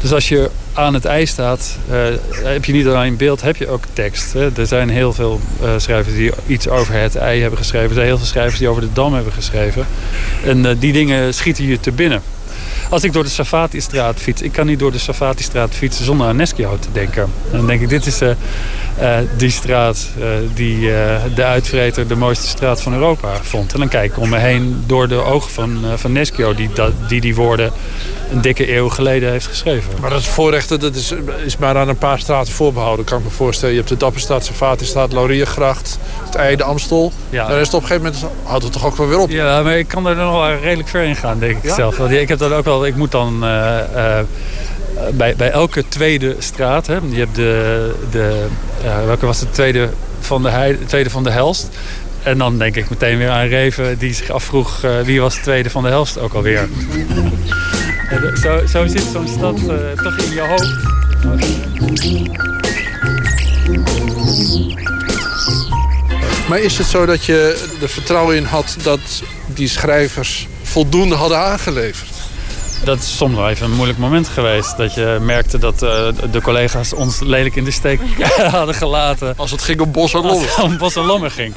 dus 0.00 0.12
als 0.12 0.28
je 0.28 0.50
aan 0.80 0.94
het 0.94 1.04
ijs 1.04 1.30
staat, 1.30 1.78
eh, 1.90 1.98
heb 2.32 2.64
je 2.64 2.72
niet 2.72 2.86
alleen 2.86 3.16
beeld, 3.16 3.42
heb 3.42 3.56
je 3.56 3.68
ook 3.68 3.84
tekst. 3.92 4.32
Hè? 4.32 4.56
Er 4.56 4.66
zijn 4.66 4.88
heel 4.88 5.12
veel 5.12 5.40
eh, 5.62 5.68
schrijvers 5.76 6.14
die 6.14 6.32
iets 6.46 6.68
over 6.68 6.94
het 6.94 7.16
ei 7.16 7.40
hebben 7.40 7.58
geschreven. 7.58 7.88
Er 7.88 7.94
zijn 7.94 8.06
heel 8.06 8.16
veel 8.16 8.26
schrijvers 8.26 8.58
die 8.58 8.68
over 8.68 8.82
de 8.82 8.92
dam 8.92 9.14
hebben 9.14 9.32
geschreven. 9.32 9.86
En 10.44 10.66
eh, 10.66 10.76
die 10.78 10.92
dingen 10.92 11.34
schieten 11.34 11.64
je 11.64 11.80
te 11.80 11.92
binnen. 11.92 12.22
Als 12.90 13.04
ik 13.04 13.12
door 13.12 13.22
de 13.22 13.28
Safati-straat 13.28 14.18
fiets, 14.18 14.42
ik 14.42 14.52
kan 14.52 14.66
niet 14.66 14.78
door 14.78 14.92
de 14.92 14.98
Safati-straat 14.98 15.74
fietsen 15.74 16.04
zonder 16.04 16.26
aan 16.26 16.36
Neskio 16.36 16.78
te 16.78 16.88
denken. 16.92 17.22
En 17.22 17.56
dan 17.56 17.66
denk 17.66 17.80
ik, 17.80 17.88
dit 17.88 18.06
is 18.06 18.20
eh, 18.20 18.28
die 19.36 19.50
straat 19.50 20.08
eh, 20.18 20.26
die 20.54 20.80
de 21.34 21.44
uitvreter 21.44 22.08
de 22.08 22.16
mooiste 22.16 22.46
straat 22.46 22.82
van 22.82 22.92
Europa 22.92 23.28
vond. 23.42 23.72
En 23.72 23.78
dan 23.78 23.88
kijk 23.88 24.10
ik 24.10 24.18
om 24.18 24.28
me 24.28 24.38
heen 24.38 24.84
door 24.86 25.08
de 25.08 25.24
ogen 25.24 25.50
van, 25.50 25.84
van 25.96 26.12
Neskio, 26.12 26.54
die, 26.54 26.70
dat, 26.74 26.92
die 27.08 27.20
die 27.20 27.34
woorden 27.34 27.72
een 28.32 28.40
dikke 28.40 28.74
eeuw 28.74 28.88
geleden 28.88 29.30
heeft 29.30 29.46
geschreven. 29.46 29.92
Maar 30.00 30.10
dat 30.10 30.22
voorrechten 30.22 30.80
dat 30.80 30.94
is, 30.94 31.14
is 31.44 31.56
maar 31.56 31.76
aan 31.76 31.88
een 31.88 31.98
paar 31.98 32.18
straten 32.18 32.52
voorbehouden. 32.52 33.04
Kan 33.04 33.18
ik 33.18 33.24
me 33.24 33.30
voorstellen. 33.30 33.74
Je 33.74 33.80
hebt 33.80 33.92
de 33.92 33.96
Dapperstraat, 33.96 34.44
Safatistraat, 34.44 35.12
Lauriergracht, 35.12 35.98
het 36.24 36.34
IJ, 36.34 36.56
de 36.56 36.64
Amstel. 36.64 37.12
Ja. 37.30 37.48
Dan 37.48 37.58
is 37.58 37.66
het 37.66 37.74
op 37.74 37.82
een 37.82 37.86
gegeven 37.86 38.12
moment, 38.12 38.32
houdt 38.42 38.64
het 38.64 38.72
toch 38.72 38.86
ook 38.86 38.96
wel 38.96 39.08
weer 39.08 39.18
op. 39.18 39.30
Ja, 39.30 39.62
maar 39.62 39.78
ik 39.78 39.88
kan 39.88 40.06
er 40.06 40.16
nog 40.16 40.32
wel 40.32 40.58
redelijk 40.58 40.88
ver 40.88 41.02
in 41.02 41.16
gaan, 41.16 41.38
denk 41.38 41.56
ik 41.56 41.64
Ja? 41.64 41.74
zelf. 41.74 41.96
Want 41.96 42.10
ik 42.10 42.28
heb 42.28 42.38
dan 42.38 42.54
ook 42.54 42.64
wel, 42.64 42.79
ik 42.86 42.96
moet 42.96 43.10
dan 43.10 43.44
eh, 43.44 44.18
eh, 44.18 44.26
bij, 45.12 45.36
bij 45.36 45.50
elke 45.50 45.84
tweede 45.88 46.36
straat, 46.38 46.86
hè, 46.86 46.94
je 46.94 47.18
hebt 47.18 47.34
de, 47.34 47.94
de 48.10 48.46
eh, 48.84 49.04
welke 49.04 49.26
was 49.26 49.38
de 49.40 49.50
tweede 49.50 49.90
van 50.20 50.42
de, 50.42 50.78
tweede 50.86 51.10
van 51.10 51.24
de 51.24 51.30
Helst. 51.30 51.68
En 52.22 52.38
dan 52.38 52.58
denk 52.58 52.76
ik 52.76 52.90
meteen 52.90 53.18
weer 53.18 53.30
aan 53.30 53.46
Reven 53.46 53.98
die 53.98 54.14
zich 54.14 54.30
afvroeg 54.30 54.80
wie 55.04 55.20
was 55.20 55.34
de 55.34 55.40
tweede 55.40 55.70
van 55.70 55.82
de 55.82 55.88
Helst 55.88 56.18
ook 56.18 56.32
alweer. 56.32 56.68
Zo, 58.42 58.66
zo 58.66 58.86
zit 58.86 59.04
zo'n 59.12 59.28
stad 59.28 59.56
toch 59.94 60.16
in 60.18 60.32
je 60.32 60.46
hoofd. 60.48 60.98
Maar 66.48 66.60
is 66.60 66.78
het 66.78 66.86
zo 66.86 67.06
dat 67.06 67.24
je 67.24 67.68
er 67.82 67.88
vertrouwen 67.88 68.36
in 68.36 68.44
had 68.44 68.76
dat 68.82 69.00
die 69.46 69.68
schrijvers 69.68 70.48
voldoende 70.62 71.14
hadden 71.14 71.38
aangeleverd? 71.38 72.19
Dat 72.84 72.98
is 72.98 73.16
soms 73.16 73.36
wel 73.36 73.48
even 73.48 73.66
een 73.66 73.76
moeilijk 73.76 73.98
moment 73.98 74.28
geweest. 74.28 74.76
Dat 74.76 74.94
je 74.94 75.18
merkte 75.22 75.58
dat 75.58 75.82
eh, 75.82 76.08
de 76.30 76.42
collega's 76.42 76.92
ons 76.92 77.20
lelijk 77.20 77.56
in 77.56 77.64
de 77.64 77.70
steek 77.70 78.00
hadden 78.50 78.74
gelaten. 78.74 79.34
Als 79.36 79.50
het 79.50 79.62
ging 79.62 79.80
om 79.80 79.92
Bos 79.92 80.14
en 80.14 80.20
Lommer. 80.20 80.46
Als 80.46 80.56
het 80.56 80.64
om 80.64 80.78
Bos 80.78 80.96
en 80.96 81.04
Lommer 81.04 81.30
ging. 81.30 81.54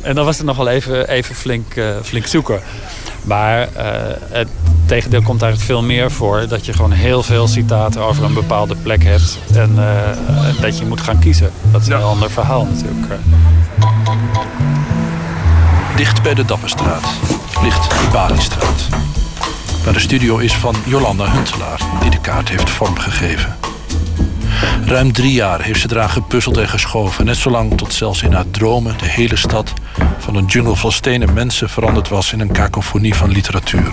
En 0.00 0.14
dan 0.14 0.24
was 0.24 0.36
het 0.36 0.46
nog 0.46 0.56
wel 0.56 0.68
even, 0.68 1.08
even 1.08 1.34
flink, 1.34 1.74
eh, 1.76 1.96
flink 2.02 2.26
zoeken. 2.26 2.60
Maar 3.22 3.68
eh, 3.72 3.86
het 4.28 4.48
tegendeel 4.86 5.22
komt 5.22 5.42
eigenlijk 5.42 5.72
veel 5.72 5.82
meer 5.82 6.10
voor. 6.10 6.48
Dat 6.48 6.66
je 6.66 6.72
gewoon 6.72 6.92
heel 6.92 7.22
veel 7.22 7.48
citaten 7.48 8.02
over 8.02 8.24
een 8.24 8.34
bepaalde 8.34 8.76
plek 8.76 9.04
hebt. 9.04 9.38
En 9.54 9.74
eh, 9.78 10.60
dat 10.60 10.78
je 10.78 10.84
moet 10.84 11.00
gaan 11.00 11.18
kiezen. 11.18 11.50
Dat 11.70 11.80
is 11.80 11.86
een 11.86 11.96
heel 11.96 12.06
ander 12.06 12.30
verhaal 12.30 12.66
natuurlijk. 12.66 13.12
Dicht 15.96 16.22
bij 16.22 16.34
de 16.34 16.44
Dapperstraat 16.44 17.04
ligt 17.62 17.90
de 17.90 18.08
Baliestraat. 18.12 18.88
Waar 19.84 19.92
de 19.92 20.00
studio 20.00 20.38
is 20.38 20.54
van 20.54 20.74
Jolanda 20.86 21.30
Huntelaar, 21.30 21.80
die 22.00 22.10
de 22.10 22.20
kaart 22.20 22.48
heeft 22.48 22.70
vormgegeven. 22.70 23.56
Ruim 24.84 25.12
drie 25.12 25.32
jaar 25.32 25.62
heeft 25.62 25.80
ze 25.80 25.88
eraan 25.90 26.10
gepuzzeld 26.10 26.56
en 26.56 26.68
geschoven. 26.68 27.24
Net 27.24 27.36
zolang 27.36 27.76
tot 27.76 27.92
zelfs 27.92 28.22
in 28.22 28.32
haar 28.32 28.50
dromen 28.50 28.98
de 28.98 29.08
hele 29.08 29.36
stad 29.36 29.72
van 30.18 30.36
een 30.36 30.44
jungle 30.44 30.76
van 30.76 30.92
stenen 30.92 31.32
mensen 31.32 31.70
veranderd 31.70 32.08
was 32.08 32.32
in 32.32 32.40
een 32.40 32.52
kakofonie 32.52 33.14
van 33.14 33.30
literatuur. 33.30 33.92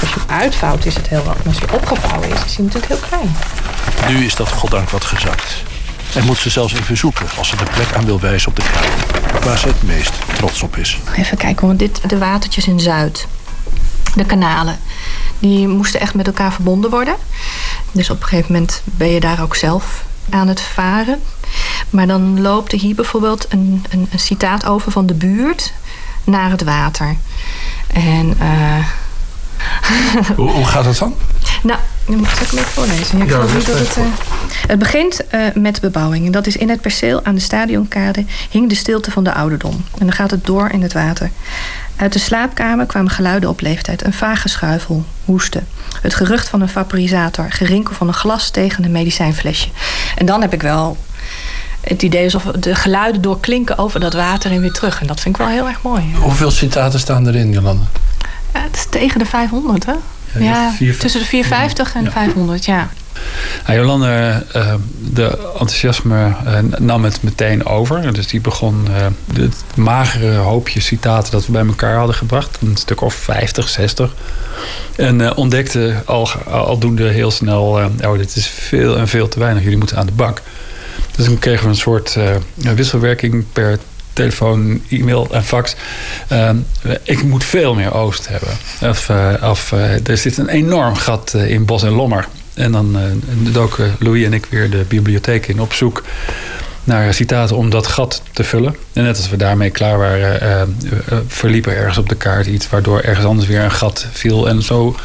Als 0.00 0.14
je 0.14 0.20
uitvouwt 0.26 0.84
is 0.84 0.94
het 0.94 1.08
heel 1.08 1.24
wat. 1.24 1.36
Maar 1.36 1.46
als 1.46 1.58
hij 1.58 1.70
opgevouwen 1.70 2.28
is, 2.28 2.44
is 2.44 2.56
hij 2.56 2.64
natuurlijk 2.64 2.92
heel 2.92 3.08
klein. 3.08 3.36
Nu 4.08 4.24
is 4.24 4.34
dat 4.34 4.48
goddank 4.48 4.90
wat 4.90 5.04
gezakt. 5.04 5.62
En 6.14 6.24
moet 6.24 6.38
ze 6.38 6.50
zelfs 6.50 6.72
even 6.72 6.96
zoeken 6.96 7.26
als 7.36 7.48
ze 7.48 7.56
de 7.56 7.66
plek 7.74 7.92
aan 7.96 8.04
wil 8.04 8.20
wijzen 8.20 8.48
op 8.48 8.56
de 8.56 8.62
kaart. 8.72 9.44
Waar 9.44 9.58
ze 9.58 9.66
het 9.66 9.82
meest 9.82 10.12
trots 10.34 10.62
op 10.62 10.76
is. 10.76 10.98
Even 11.16 11.36
kijken 11.36 11.66
hoor, 11.66 11.76
dit, 11.76 12.08
de 12.08 12.18
watertjes 12.18 12.66
in 12.66 12.80
Zuid. 12.80 13.26
De 14.14 14.24
kanalen. 14.24 14.78
Die 15.38 15.68
moesten 15.68 16.00
echt 16.00 16.14
met 16.14 16.26
elkaar 16.26 16.52
verbonden 16.52 16.90
worden. 16.90 17.14
Dus 17.92 18.10
op 18.10 18.20
een 18.20 18.28
gegeven 18.28 18.52
moment 18.52 18.82
ben 18.84 19.08
je 19.08 19.20
daar 19.20 19.42
ook 19.42 19.56
zelf 19.56 20.04
aan 20.30 20.48
het 20.48 20.60
varen. 20.60 21.22
Maar 21.90 22.06
dan 22.06 22.40
loopt 22.40 22.72
er 22.72 22.78
hier 22.78 22.94
bijvoorbeeld 22.94 23.46
een, 23.48 23.84
een, 23.90 24.08
een 24.12 24.18
citaat 24.18 24.66
over 24.66 24.92
van 24.92 25.06
de 25.06 25.14
buurt 25.14 25.72
naar 26.24 26.50
het 26.50 26.62
water. 26.64 27.16
En 27.86 28.36
uh, 28.40 28.84
hoe, 30.36 30.50
hoe, 30.50 30.64
gaat 30.64 30.84
dat 30.84 30.98
dan? 30.98 31.14
Nou, 31.62 31.78
dan 32.10 32.18
moet 32.18 32.30
ik 32.30 32.40
even 32.40 32.64
voorlezen. 32.64 33.18
Ja, 33.18 33.24
ik 33.24 33.30
ja, 33.30 33.54
niet 33.54 33.66
dat 33.66 33.78
het, 33.78 33.96
uh, 33.96 34.04
het 34.66 34.78
begint 34.78 35.20
uh, 35.34 35.40
met 35.54 35.80
bebouwing. 35.80 36.26
En 36.26 36.32
dat 36.32 36.46
is 36.46 36.56
in 36.56 36.68
het 36.68 36.80
perceel 36.80 37.24
aan 37.24 37.34
de 37.34 37.40
stadionkade 37.40 38.24
hing 38.50 38.68
de 38.68 38.74
stilte 38.74 39.10
van 39.10 39.24
de 39.24 39.32
ouderdom. 39.32 39.72
En 39.72 40.06
dan 40.06 40.12
gaat 40.12 40.30
het 40.30 40.46
door 40.46 40.70
in 40.70 40.82
het 40.82 40.92
water. 40.92 41.30
Uit 41.96 42.12
de 42.12 42.18
slaapkamer 42.18 42.86
kwamen 42.86 43.10
geluiden 43.10 43.48
op 43.48 43.60
leeftijd. 43.60 44.04
Een 44.04 44.12
vage 44.12 44.48
schuifel, 44.48 45.04
hoesten. 45.24 45.66
Het 46.02 46.14
gerucht 46.14 46.48
van 46.48 46.60
een 46.60 46.68
vaporisator. 46.68 47.46
Gerinkel 47.48 47.94
van 47.94 48.08
een 48.08 48.14
glas 48.14 48.50
tegen 48.50 48.84
een 48.84 48.92
medicijnflesje. 48.92 49.68
En 50.16 50.26
dan 50.26 50.40
heb 50.40 50.52
ik 50.52 50.62
wel 50.62 50.96
het 51.80 52.02
idee 52.02 52.24
alsof 52.24 52.42
de 52.42 52.74
geluiden 52.74 53.22
doorklinken 53.22 53.78
over 53.78 54.00
dat 54.00 54.12
water 54.12 54.50
en 54.50 54.60
weer 54.60 54.72
terug. 54.72 55.00
En 55.00 55.06
dat 55.06 55.20
vind 55.20 55.38
ik 55.38 55.44
wel 55.44 55.50
heel 55.50 55.68
erg 55.68 55.82
mooi. 55.82 56.14
Hoeveel 56.14 56.50
citaten 56.50 57.00
staan 57.00 57.26
erin, 57.26 57.52
Jolande? 57.52 57.84
Ja, 58.54 58.60
het 58.60 58.76
is 58.76 58.86
tegen 58.90 59.18
de 59.18 59.26
500, 59.26 59.86
hè? 59.86 59.94
Ja, 60.38 60.72
tussen 60.98 61.20
de 61.20 61.26
450 61.26 61.94
en 61.94 62.04
ja. 62.04 62.10
500, 62.10 62.64
ja. 62.64 62.90
Nou, 63.66 63.78
Jolande, 63.78 64.46
uh, 64.56 64.74
de 65.12 65.38
enthousiasme 65.52 66.34
uh, 66.46 66.58
nam 66.78 67.04
het 67.04 67.22
meteen 67.22 67.66
over. 67.66 68.12
Dus 68.12 68.26
die 68.26 68.40
begon 68.40 68.86
uh, 68.88 69.06
het 69.42 69.64
magere 69.74 70.36
hoopje 70.36 70.80
citaten 70.80 71.32
dat 71.32 71.46
we 71.46 71.52
bij 71.52 71.66
elkaar 71.66 71.96
hadden 71.96 72.14
gebracht. 72.14 72.58
Een 72.62 72.76
stuk 72.76 73.00
of 73.00 73.14
50, 73.14 73.68
60. 73.68 74.14
En 74.96 75.36
ontdekte 75.36 76.02
al, 76.04 76.28
aldoende 76.46 77.08
heel 77.08 77.30
snel... 77.30 77.62
oh, 78.04 78.16
dit 78.16 78.36
is 78.36 78.46
veel 78.46 78.96
en 78.96 79.08
veel 79.08 79.28
te 79.28 79.38
weinig. 79.38 79.62
Jullie 79.62 79.78
moeten 79.78 79.96
aan 79.96 80.06
de 80.06 80.12
bak. 80.12 80.42
Dus 81.16 81.24
dan 81.26 81.38
kregen 81.38 81.64
we 81.64 81.70
een 81.70 81.76
soort 81.76 82.16
wisselwerking 82.54 83.44
per 83.52 83.78
telefoon, 84.20 84.82
e-mail 84.88 85.28
en 85.30 85.44
fax. 85.44 85.74
Uh, 86.32 86.50
ik 87.02 87.22
moet 87.22 87.44
veel 87.44 87.74
meer 87.74 87.94
Oost 87.94 88.28
hebben. 88.28 88.48
Of, 88.82 89.08
uh, 89.08 89.50
of 89.50 89.72
uh, 89.72 90.08
er 90.08 90.16
zit 90.16 90.38
een 90.38 90.48
enorm 90.48 90.94
gat 90.94 91.34
in 91.34 91.64
Bos 91.64 91.82
en 91.82 91.92
Lommer. 91.92 92.28
En 92.54 92.72
dan 92.72 92.96
doken 93.52 93.96
Louis 93.98 94.24
en 94.24 94.32
ik 94.32 94.46
weer 94.50 94.70
de 94.70 94.84
bibliotheek 94.88 95.46
in 95.46 95.60
op 95.60 95.72
zoek 95.72 96.02
naar 96.84 97.14
citaten 97.14 97.56
om 97.56 97.70
dat 97.70 97.86
gat 97.86 98.22
te 98.32 98.44
vullen. 98.44 98.76
En 98.92 99.02
net 99.02 99.16
als 99.16 99.28
we 99.28 99.36
daarmee 99.36 99.70
klaar 99.70 99.98
waren, 99.98 100.76
verliep 101.26 101.66
er 101.66 101.76
ergens 101.76 101.98
op 101.98 102.08
de 102.08 102.14
kaart 102.14 102.46
iets 102.46 102.68
waardoor 102.68 103.00
ergens 103.00 103.26
anders 103.26 103.48
weer 103.48 103.60
een 103.60 103.72
gat 103.72 104.06
viel. 104.12 104.48
En 104.48 104.62
zo 104.62 104.96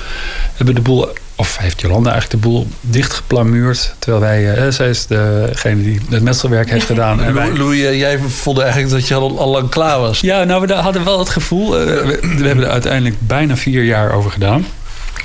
hebben 0.56 0.76
we 0.76 0.82
de 0.82 0.90
boel 0.90 1.10
of 1.36 1.58
heeft 1.58 1.82
Jolanda 1.82 2.12
eigenlijk 2.12 2.42
de 2.42 2.50
boel 2.50 2.68
dichtgeplamuurd. 2.82 3.96
Terwijl 4.00 4.22
wij, 4.22 4.66
uh, 4.66 4.72
zij 4.72 4.90
is 4.90 5.08
degene 5.08 5.84
die 5.84 6.02
het 6.10 6.24
metselwerk 6.24 6.70
heeft 6.70 6.86
gedaan. 6.86 7.24
En 7.24 7.34
wij... 7.34 7.54
Louis, 7.54 7.80
jij 7.80 8.20
vond 8.20 8.60
eigenlijk 8.60 8.92
dat 8.92 9.08
je 9.08 9.16
al, 9.16 9.40
al 9.40 9.50
lang 9.50 9.70
klaar 9.70 10.00
was. 10.00 10.20
Ja, 10.20 10.44
nou, 10.44 10.68
we 10.68 10.74
hadden 10.74 11.04
wel 11.04 11.20
het 11.20 11.30
gevoel. 11.30 11.82
Uh, 11.82 11.86
we, 11.86 12.20
we, 12.38 12.48
hebben 12.48 12.66
er 12.66 12.72
uiteindelijk 12.72 13.16
bijna 13.20 13.56
vier 13.56 13.84
jaar 13.84 14.12
over 14.12 14.32
gedaan. 14.32 14.66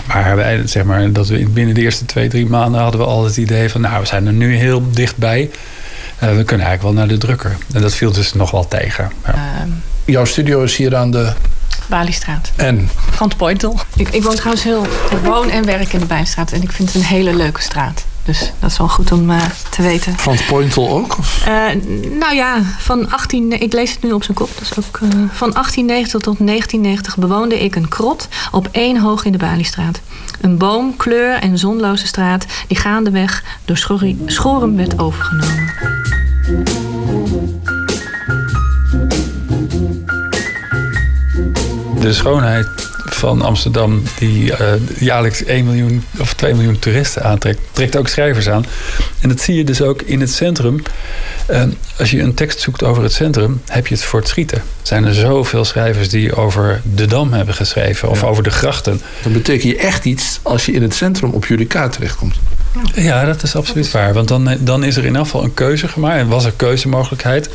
Maar 0.07 0.37
wij, 0.37 0.67
zeg 0.67 0.85
maar, 0.85 1.13
dat 1.13 1.29
we 1.29 1.49
binnen 1.49 1.75
de 1.75 1.81
eerste 1.81 2.05
twee, 2.05 2.29
drie 2.29 2.47
maanden 2.47 2.81
hadden 2.81 3.01
we 3.01 3.07
al 3.07 3.25
het 3.25 3.37
idee 3.37 3.71
van, 3.71 3.81
nou, 3.81 4.01
we 4.01 4.07
zijn 4.07 4.27
er 4.27 4.33
nu 4.33 4.55
heel 4.55 4.91
dichtbij. 4.91 5.51
Uh, 5.51 6.21
we 6.21 6.45
kunnen 6.45 6.67
eigenlijk 6.67 6.83
wel 6.83 6.93
naar 6.93 7.09
de 7.09 7.19
drukker. 7.19 7.57
En 7.73 7.81
dat 7.83 7.95
viel 7.95 8.13
dus 8.13 8.35
nog 8.35 8.51
wel 8.51 8.69
tegen. 8.69 9.11
Ja. 9.25 9.35
Ehm. 9.35 9.69
Jouw 10.05 10.25
studio 10.25 10.63
is 10.63 10.77
hier 10.77 10.97
aan 10.97 11.11
de 11.11 11.33
Baliestraat. 11.91 12.53
En? 12.57 12.89
Van 13.11 13.33
Pointel. 13.37 13.81
Ik, 13.97 14.09
ik 14.09 14.23
woon 14.23 14.35
trouwens 14.35 14.63
heel... 14.63 14.85
Ik 15.11 15.19
woon 15.25 15.51
en 15.51 15.65
werk 15.65 15.93
in 15.93 16.01
de 16.01 16.07
Bijstraat. 16.07 16.53
En 16.53 16.63
ik 16.63 16.73
vind 16.73 16.93
het 16.93 17.03
een 17.03 17.09
hele 17.09 17.35
leuke 17.35 17.61
straat. 17.61 18.05
Dus 18.25 18.53
dat 18.59 18.71
is 18.71 18.79
wel 18.79 18.89
goed 18.89 19.13
om 19.13 19.31
uh, 19.31 19.43
te 19.71 19.83
weten. 19.83 20.19
Van 20.19 20.37
Pointel 20.49 20.89
ook? 20.91 21.17
Uh, 21.49 21.67
nou 22.19 22.35
ja, 22.35 22.63
van 22.79 23.11
18... 23.11 23.61
Ik 23.61 23.73
lees 23.73 23.91
het 23.91 24.03
nu 24.03 24.13
op 24.13 24.25
zijn 24.25 24.37
kop. 24.37 24.51
Dus 24.59 24.71
ook, 24.79 24.99
uh, 25.03 25.09
van 25.11 25.51
1890 25.51 26.21
tot 26.21 26.39
1990 26.39 27.17
bewoonde 27.17 27.61
ik 27.61 27.77
een 27.77 27.89
krot 27.89 28.29
op 28.51 28.69
één 28.71 29.01
hoog 29.01 29.25
in 29.25 29.33
de 29.33 29.39
Baliestraat. 29.39 30.01
Een 30.41 30.59
boom, 30.59 30.97
kleur 30.97 31.35
en 31.35 31.59
zonloze 31.59 32.07
straat 32.07 32.47
die 32.67 32.77
gaandeweg 32.77 33.45
door 33.65 33.77
schoren 34.27 34.77
werd 34.77 34.99
overgenomen. 34.99 35.73
De 42.01 42.13
schoonheid 42.13 42.67
van 43.05 43.43
Amsterdam, 43.43 44.03
die 44.19 44.51
uh, 44.51 44.57
jaarlijks 44.99 45.45
1 45.45 45.65
miljoen 45.65 46.05
of 46.19 46.35
2 46.35 46.55
miljoen 46.55 46.79
toeristen 46.79 47.23
aantrekt, 47.23 47.61
trekt 47.73 47.97
ook 47.97 48.09
schrijvers 48.09 48.49
aan. 48.49 48.65
En 49.21 49.29
dat 49.29 49.41
zie 49.41 49.55
je 49.55 49.65
dus 49.65 49.83
ook 49.83 50.03
in 50.03 50.21
het 50.21 50.31
centrum. 50.33 50.83
Uh, 51.51 51.63
als 51.99 52.11
je 52.11 52.21
een 52.21 52.35
tekst 52.35 52.61
zoekt 52.61 52.83
over 52.83 53.03
het 53.03 53.13
centrum, 53.13 53.61
heb 53.67 53.87
je 53.87 53.95
het 53.95 54.05
voor 54.05 54.21
het 54.21 54.29
schieten. 54.29 54.59
Er 54.59 54.65
zijn 54.83 55.05
er 55.05 55.15
zoveel 55.15 55.65
schrijvers 55.65 56.09
die 56.09 56.35
over 56.35 56.81
de 56.95 57.07
Dam 57.07 57.33
hebben 57.33 57.55
geschreven 57.55 58.09
of 58.09 58.25
over 58.25 58.43
de 58.43 58.51
grachten. 58.51 59.01
Dan 59.23 59.33
betekent 59.33 59.73
je 59.73 59.79
echt 59.79 60.05
iets 60.05 60.41
als 60.43 60.67
je 60.67 60.73
in 60.73 60.83
het 60.83 60.95
centrum 60.95 61.31
op 61.31 61.47
jullie 61.47 61.67
kaart 61.67 61.93
terechtkomt. 61.93 62.35
Ja, 62.95 63.25
dat 63.25 63.43
is 63.43 63.57
absoluut 63.57 63.91
waar. 63.91 64.13
Want 64.13 64.29
dan, 64.29 64.57
dan 64.61 64.85
is 64.85 64.97
er 64.97 65.05
in 65.05 65.17
afval 65.17 65.45
een 65.45 65.55
keuze 65.55 65.89
gemaakt 65.89 66.19
en 66.19 66.29
was 66.29 66.45
er 66.45 66.53
keuzemogelijkheid. 66.57 67.51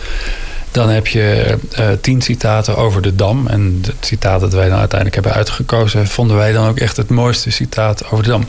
Dan 0.76 0.90
heb 0.90 1.08
je 1.08 1.58
uh, 1.80 1.86
tien 2.02 2.22
citaten 2.22 2.78
over 2.78 3.02
de 3.02 3.16
Dam. 3.16 3.48
En 3.48 3.80
het 3.86 3.96
citaat 4.06 4.40
dat 4.40 4.54
wij 4.54 4.70
dan 4.70 4.80
uiteindelijk 4.80 5.14
hebben 5.16 5.34
uitgekozen... 5.34 6.08
vonden 6.08 6.38
wij 6.38 6.52
dan 6.52 6.68
ook 6.68 6.78
echt 6.78 6.98
het 6.98 7.10
mooiste 7.10 7.52
citaat 7.52 8.12
over 8.12 8.24
de 8.24 8.30
Dam. 8.30 8.46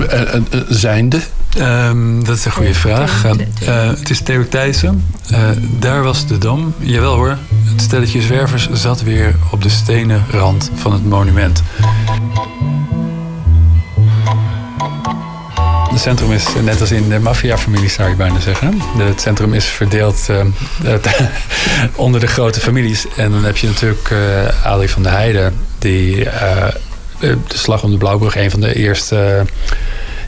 Uh, 0.00 0.60
zijnde? 0.68 1.20
Um, 1.58 2.24
dat 2.24 2.36
is 2.36 2.44
een 2.44 2.52
goede 2.52 2.74
vraag. 2.74 3.24
Uh, 3.24 3.88
het 3.88 4.10
is 4.10 4.20
Theo 4.20 4.48
Thijssen. 4.48 5.04
daar 5.78 6.02
was 6.02 6.26
de 6.26 6.38
Dam. 6.38 6.74
Jawel 6.78 7.14
hoor, 7.14 7.38
het 7.64 7.82
stelletje 7.82 8.22
zwervers 8.22 8.68
zat 8.72 9.02
weer 9.02 9.34
op 9.50 9.62
de 9.62 9.68
stenen 9.68 10.24
rand 10.30 10.70
van 10.74 10.92
het 10.92 11.04
monument. 11.04 11.62
Het 15.92 16.00
centrum 16.00 16.32
is 16.32 16.46
net 16.62 16.80
als 16.80 16.90
in 16.90 17.08
de 17.08 17.18
maffiafamilie, 17.18 17.88
zou 17.88 18.08
je 18.08 18.14
bijna 18.14 18.40
zeggen. 18.40 18.80
Het 18.98 19.20
centrum 19.20 19.54
is 19.54 19.64
verdeeld 19.64 20.28
uh, 20.30 20.44
onder 21.96 22.20
de 22.20 22.26
grote 22.26 22.60
families. 22.60 23.06
En 23.16 23.30
dan 23.30 23.44
heb 23.44 23.56
je 23.56 23.66
natuurlijk 23.66 24.10
uh, 24.10 24.66
Ali 24.66 24.88
van 24.88 25.02
der 25.02 25.12
Heijden, 25.12 25.54
die 25.78 26.24
de 27.20 27.38
Slag 27.46 27.82
om 27.82 27.90
de 27.90 27.96
Blauwbrug, 27.96 28.36
een 28.36 28.50
van 28.50 28.60
de 28.60 28.74
eerste, 28.74 29.44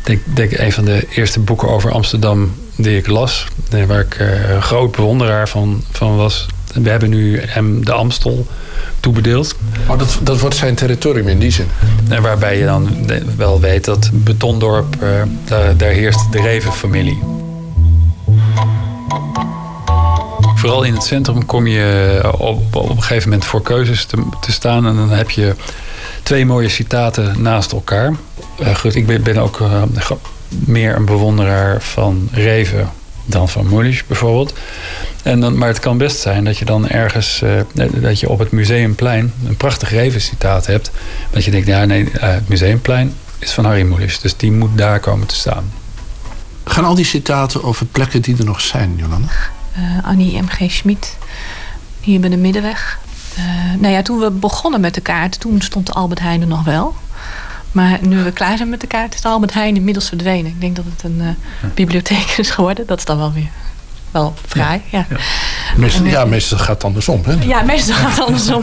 denk, 0.03 0.21
denk 0.25 0.59
een 0.59 0.73
van 0.73 0.85
de 0.85 1.07
eerste 1.11 1.41
boeken 1.41 1.69
over 1.69 1.93
Amsterdam 1.93 2.55
die 2.77 2.97
ik 2.97 3.07
las. 3.07 3.47
Waar 3.87 4.01
ik 4.01 4.17
groot 4.61 4.97
bewonderaar 4.97 5.49
van, 5.49 5.85
van 5.91 6.17
was. 6.17 6.47
We 6.75 6.91
hebben 6.91 7.11
nu 7.11 7.41
hem 7.41 7.85
de 7.85 7.93
Amstel 7.93 8.47
toebedeeld. 9.01 9.55
Oh, 9.87 9.99
dat, 9.99 10.19
dat 10.23 10.41
wordt 10.41 10.57
zijn 10.57 10.75
territorium 10.75 11.29
in 11.29 11.39
die 11.39 11.51
zin. 11.51 11.67
En 12.09 12.23
waarbij 12.23 12.59
je 12.59 12.65
dan 12.65 13.07
wel 13.37 13.61
weet 13.61 13.85
dat 13.85 14.11
Betondorp, 14.13 14.97
uh, 15.03 15.23
daar, 15.45 15.77
daar 15.77 15.91
heerst 15.91 16.33
de 16.33 16.41
Revenfamilie. 16.41 17.19
Vooral 20.55 20.83
in 20.83 20.95
het 20.95 21.03
centrum 21.03 21.47
kom 21.47 21.67
je 21.67 22.21
op, 22.39 22.77
op 22.77 22.89
een 22.89 23.03
gegeven 23.03 23.29
moment 23.29 23.49
voor 23.49 23.63
keuzes 23.63 24.05
te, 24.05 24.23
te 24.41 24.53
staan. 24.53 24.87
En 24.87 24.97
dan 24.97 25.11
heb 25.11 25.31
je 25.31 25.55
twee 26.23 26.47
mooie 26.47 26.69
citaten 26.69 27.43
naast 27.43 27.73
elkaar. 27.73 28.13
Uh, 28.61 28.75
goed, 28.75 28.95
ik 28.95 29.07
ben, 29.07 29.23
ben 29.23 29.37
ook 29.37 29.61
uh, 29.61 29.83
meer 30.49 30.97
een 30.97 31.05
bewonderaar 31.05 31.83
van 31.83 32.29
Reven 32.33 32.91
dan 33.25 33.49
van 33.49 33.67
Moelisch 33.67 34.07
bijvoorbeeld. 34.07 34.55
En 35.23 35.41
dan, 35.41 35.59
maar 35.59 35.69
het 35.69 35.79
kan 35.79 35.99
best 35.99 36.21
zijn 36.21 36.45
dat 36.45 36.59
je 36.59 36.65
dan 36.65 36.89
ergens, 36.89 37.41
uh, 37.45 37.51
dat 37.95 38.21
je 38.21 38.29
op 38.29 38.39
het 38.39 38.51
museumplein 38.51 39.33
een 39.47 39.57
prachtig 39.57 39.91
Reven-citaat 39.91 40.67
hebt. 40.67 40.91
Dat 41.31 41.45
je 41.45 41.51
denkt, 41.51 41.67
ja 41.67 41.85
nee, 41.85 42.03
uh, 42.03 42.11
het 42.21 42.49
museumplein 42.49 43.15
is 43.39 43.53
van 43.53 43.65
Harry 43.65 43.87
Moelisch. 43.87 44.21
Dus 44.21 44.37
die 44.37 44.53
moet 44.53 44.79
daar 44.79 45.01
komen 45.01 45.27
te 45.27 45.35
staan. 45.35 45.73
Gaan 46.65 46.85
al 46.85 46.95
die 46.95 47.05
citaten 47.05 47.65
over 47.65 47.87
plekken 47.87 48.23
die 48.23 48.37
er 48.37 48.45
nog 48.45 48.61
zijn, 48.61 48.95
Jolanda? 48.97 49.29
Uh, 49.79 50.07
Annie 50.07 50.43
M.G. 50.43 50.71
Schmid, 50.71 51.17
hier 52.01 52.21
bij 52.21 52.31
de 52.31 52.37
Middenweg. 52.37 52.99
nou 53.79 53.93
ja, 53.93 54.03
toen 54.03 54.19
we 54.19 54.31
begonnen 54.31 54.81
met 54.81 54.95
de 54.95 55.01
kaart, 55.01 55.41
toen 55.41 55.61
stond 55.61 55.87
de 55.87 55.93
Albert 55.93 56.21
Heijn 56.21 56.41
er 56.41 56.47
nog 56.47 56.65
wel. 56.65 56.95
Maar 57.75 57.99
nu 58.01 58.23
we 58.23 58.33
klaar 58.33 58.57
zijn 58.57 58.69
met 58.69 58.81
de 58.81 58.87
kaart, 58.87 59.15
is 59.15 59.21
de 59.21 59.29
Albert 59.29 59.55
Heijn 59.55 59.77
inmiddels 59.77 60.09
verdwenen. 60.09 60.51
Ik 60.51 60.61
denk 60.61 60.77
dat 60.77 60.85
het 60.85 61.03
een 61.03 61.19
uh, 61.21 61.29
bibliotheek 61.75 62.35
is 62.39 62.51
geworden. 62.51 62.87
Dat 62.87 62.99
is 62.99 63.05
dan 63.05 63.19
wel 63.19 63.33
weer 63.33 63.49
wel 64.15 64.35
fraai. 64.47 64.83
Ja, 64.91 65.07
ja. 65.09 65.17
Meestal, 65.77 66.05
ja, 66.05 66.25
meestal 66.25 66.59
gaat 66.59 66.75
het 66.75 66.85
andersom. 66.85 67.23
Hè? 67.25 67.33
Ja, 67.33 67.63
meestal 67.63 67.95
gaat 67.95 68.11
het 68.11 68.27
andersom. 68.27 68.63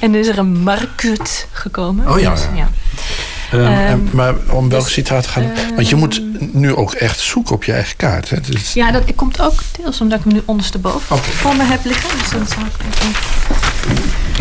en 0.00 0.14
is 0.14 0.28
er 0.28 0.38
een 0.38 0.62
market 0.62 1.48
gekomen. 1.52 2.10
Oh 2.10 2.20
ja. 2.20 2.30
Dus, 2.30 2.46
ja. 2.54 2.68
Um, 3.52 3.60
um, 3.60 4.08
maar 4.12 4.34
om 4.50 4.68
welk 4.68 4.88
citaat 4.88 5.26
gaat 5.26 5.44
het? 5.44 5.74
Want 5.74 5.88
je 5.88 5.96
moet 5.96 6.32
bent 6.42 6.54
nu 6.54 6.74
ook 6.74 6.92
echt 6.92 7.20
zoek 7.20 7.50
op 7.50 7.64
je 7.64 7.72
eigen 7.72 7.96
kaart. 7.96 8.30
Hè? 8.30 8.40
Dus... 8.40 8.72
Ja, 8.72 8.90
dat 8.90 9.14
komt 9.14 9.40
ook 9.40 9.60
deels 9.80 10.00
omdat 10.00 10.18
ik 10.18 10.24
hem 10.24 10.34
nu 10.34 10.42
ondersteboven 10.44 11.16
okay. 11.16 11.30
voor 11.32 11.56
me 11.56 11.62
heb 11.62 11.84
liggen. 11.84 12.18
Dus 12.18 12.30
dan 12.30 12.46
zou 12.46 12.66
ik 12.66 12.72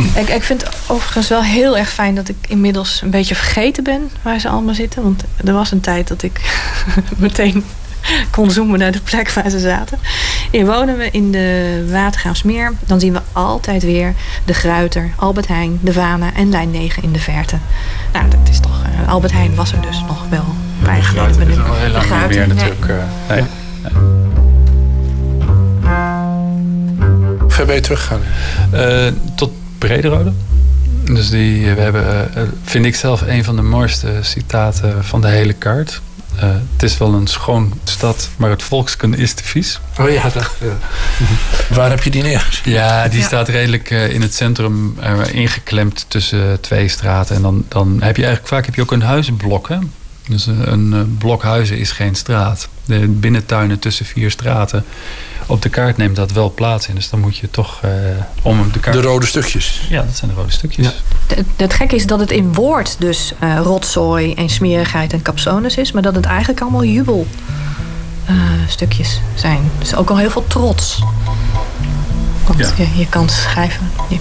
even... 0.06 0.22
ik, 0.22 0.30
ik 0.30 0.44
vind 0.44 0.62
het 0.62 0.76
overigens 0.88 1.28
wel 1.28 1.44
heel 1.44 1.78
erg 1.78 1.90
fijn 1.90 2.16
dat 2.16 2.30
ik 2.30 2.36
inmiddels 2.48 3.02
een 3.02 3.10
beetje 3.10 3.36
vergeten 3.36 3.84
ben 3.84 4.10
waar 4.22 4.40
ze 4.40 4.50
allemaal 4.50 4.76
zitten. 4.76 5.04
Want 5.04 5.24
er 5.46 5.54
was 5.54 5.72
een 5.72 5.82
tijd 5.82 6.08
dat 6.08 6.24
ik 6.24 6.42
meteen 7.18 7.64
kon 8.32 8.52
zoomen 8.52 8.80
naar 8.80 8.92
de 8.92 9.02
plek 9.02 9.32
waar 9.32 9.50
ze 9.50 9.60
zaten. 9.60 10.00
Hier 10.52 10.66
wonen 10.66 10.98
we 10.98 11.10
in 11.12 11.32
de 11.32 11.88
Watergraafsmeer. 11.92 12.74
Dan 12.86 13.00
zien 13.00 13.14
we 13.14 13.22
altijd 13.32 13.84
weer 13.84 14.14
de 14.46 14.54
Gruiter, 14.54 15.12
Albert 15.16 15.48
Heijn, 15.48 15.80
de 15.82 15.94
Vana 15.94 16.34
en 16.34 16.50
lijn 16.50 16.72
9 16.72 17.04
in 17.04 17.12
de 17.12 17.20
verte. 17.20 17.56
Nou, 18.14 18.30
dat 18.30 18.50
is 18.50 18.60
toch... 18.60 18.82
Uh, 19.02 19.10
Albert 19.10 19.34
Heijn 19.34 19.56
was 19.56 19.72
er 19.72 19.82
dus 19.82 20.04
nog 20.08 20.26
wel 20.30 20.46
bij. 20.84 20.96
De 20.96 21.02
Gruiter 21.02 21.50
is 21.50 21.58
al 21.58 21.76
heel 21.76 21.92
lang 21.92 22.06
niet 22.22 22.38
meer 22.38 22.48
natuurlijk. 22.48 22.86
Uh, 22.86 22.96
nee. 23.30 23.44
nee. 23.82 23.92
Ver 27.48 27.66
ben 27.66 27.76
je 27.76 27.82
teruggegaan? 27.82 28.22
Uh, 28.74 29.08
tot 29.36 29.52
Brederode. 29.78 30.32
Dus 31.04 31.30
die, 31.30 31.74
we 31.74 31.82
hebben, 31.82 32.30
vind 32.64 32.86
ik 32.86 32.96
zelf, 32.96 33.22
een 33.22 33.44
van 33.44 33.56
de 33.56 33.62
mooiste 33.62 34.20
citaten 34.22 35.04
van 35.04 35.22
de 35.22 35.28
hele 35.28 35.54
kaart. 35.54 36.02
Uh, 36.36 36.42
het 36.74 36.84
is 36.84 36.98
wel 36.98 37.14
een 37.14 37.28
schoon 37.28 37.74
stad, 37.84 38.30
maar 38.38 38.50
het 38.50 38.64
volkskunde 38.64 39.18
is 39.18 39.34
te 39.34 39.44
vies. 39.44 39.80
Oh 40.00 40.10
ja, 40.10 40.30
dat, 40.30 40.52
ja. 40.60 40.78
Waar 41.76 41.90
heb 41.90 42.04
je 42.04 42.10
die 42.10 42.24
neergezet? 42.24 42.66
Ja, 42.66 43.08
die 43.08 43.20
ja. 43.20 43.26
staat 43.26 43.48
redelijk 43.48 43.90
uh, 43.90 44.14
in 44.14 44.22
het 44.22 44.36
centrum 44.36 44.98
uh, 45.00 45.20
ingeklemd 45.32 46.06
tussen 46.08 46.62
twee 46.62 46.88
straten. 46.88 47.36
En 47.36 47.42
dan, 47.42 47.66
dan 47.68 47.88
heb 48.02 48.16
je 48.16 48.24
eigenlijk 48.24 48.54
vaak 48.54 48.66
heb 48.66 48.76
je 48.76 48.82
ook 48.82 48.92
een 48.92 49.02
huizenblok. 49.02 49.70
Hè? 49.70 49.78
Dus 50.32 50.46
een, 50.46 50.92
een 50.92 51.18
blok 51.18 51.44
huizen 51.44 51.78
is 51.78 51.92
geen 51.92 52.16
straat. 52.16 52.70
De 52.86 53.08
binnentuinen 53.08 53.80
tussen 53.80 54.06
vier 54.06 54.32
straten. 54.32 54.86
Op 55.46 55.62
de 55.62 55.70
kaart 55.70 55.98
neemt 55.98 56.16
dat 56.16 56.32
wel 56.32 56.54
plaats 56.54 56.88
in. 56.88 56.96
Dus 56.96 57.10
dan 57.10 57.20
moet 57.20 57.38
je 57.38 57.50
toch 57.50 57.82
uh, 57.86 57.92
om 58.42 58.72
de 58.72 58.80
kaart... 58.80 58.96
De 58.96 59.02
rode 59.02 59.26
stukjes. 59.26 59.82
Ja, 59.90 60.02
dat 60.02 60.16
zijn 60.16 60.32
de 60.32 60.38
rode 60.38 60.52
stukjes. 60.52 60.86
Ja. 60.86 60.92
Het, 61.36 61.46
het 61.56 61.74
gekke 61.74 61.96
is 61.96 62.06
dat 62.06 62.20
het 62.20 62.32
in 62.32 62.54
woord 62.54 62.96
dus 63.00 63.34
uh, 63.44 63.60
rotzooi 63.64 64.34
en 64.34 64.50
smerigheid 64.50 65.14
en 65.14 65.22
capsones 65.22 65.78
is. 65.78 65.92
Maar 65.92 66.02
dat 66.02 66.16
het 66.16 66.26
eigenlijk 66.26 66.62
allemaal 66.62 66.84
jubel 66.84 67.28
uh, 68.30 68.36
stukjes 68.68 69.22
zijn. 69.36 69.72
Dus 69.80 69.96
ook 69.96 70.10
al 70.10 70.18
heel 70.18 70.30
veel 70.30 70.46
trots. 70.48 71.04
Want 72.48 72.60
ja. 72.60 72.70
je, 72.78 72.98
je 72.98 73.08
kan 73.10 73.30
schrijven. 73.30 73.92
Je, 74.10 74.20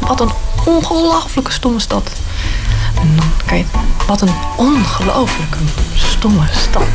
wat 0.00 0.20
een 0.20 0.30
ongelooflijke 0.66 1.52
stomme 1.52 1.80
stad. 1.80 2.12
En 2.94 3.16
dan. 3.16 3.64
Wat 4.06 4.20
een 4.20 4.34
ongelooflijke 4.56 5.58
stomme 5.94 6.46
stad. 6.52 6.86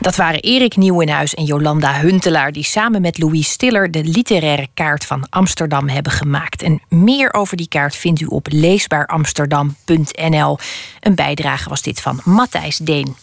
Dat 0.00 0.16
waren 0.16 0.40
Erik 0.40 0.76
Nieuwenhuis 0.76 1.34
en 1.34 1.44
Jolanda 1.44 2.00
Huntelaar... 2.00 2.52
die 2.52 2.64
samen 2.64 3.00
met 3.00 3.18
Louis 3.18 3.50
Stiller 3.50 3.90
de 3.90 4.04
literaire 4.04 4.68
kaart 4.74 5.04
van 5.04 5.26
Amsterdam 5.30 5.88
hebben 5.88 6.12
gemaakt. 6.12 6.62
En 6.62 6.80
meer 6.88 7.34
over 7.34 7.56
die 7.56 7.68
kaart 7.68 7.96
vindt 7.96 8.20
u 8.20 8.26
op 8.26 8.46
leesbaaramsterdam.nl. 8.50 10.58
Een 11.00 11.14
bijdrage 11.14 11.68
was 11.68 11.82
dit 11.82 12.00
van 12.00 12.20
Matthijs 12.24 12.76
Deen. 12.76 13.16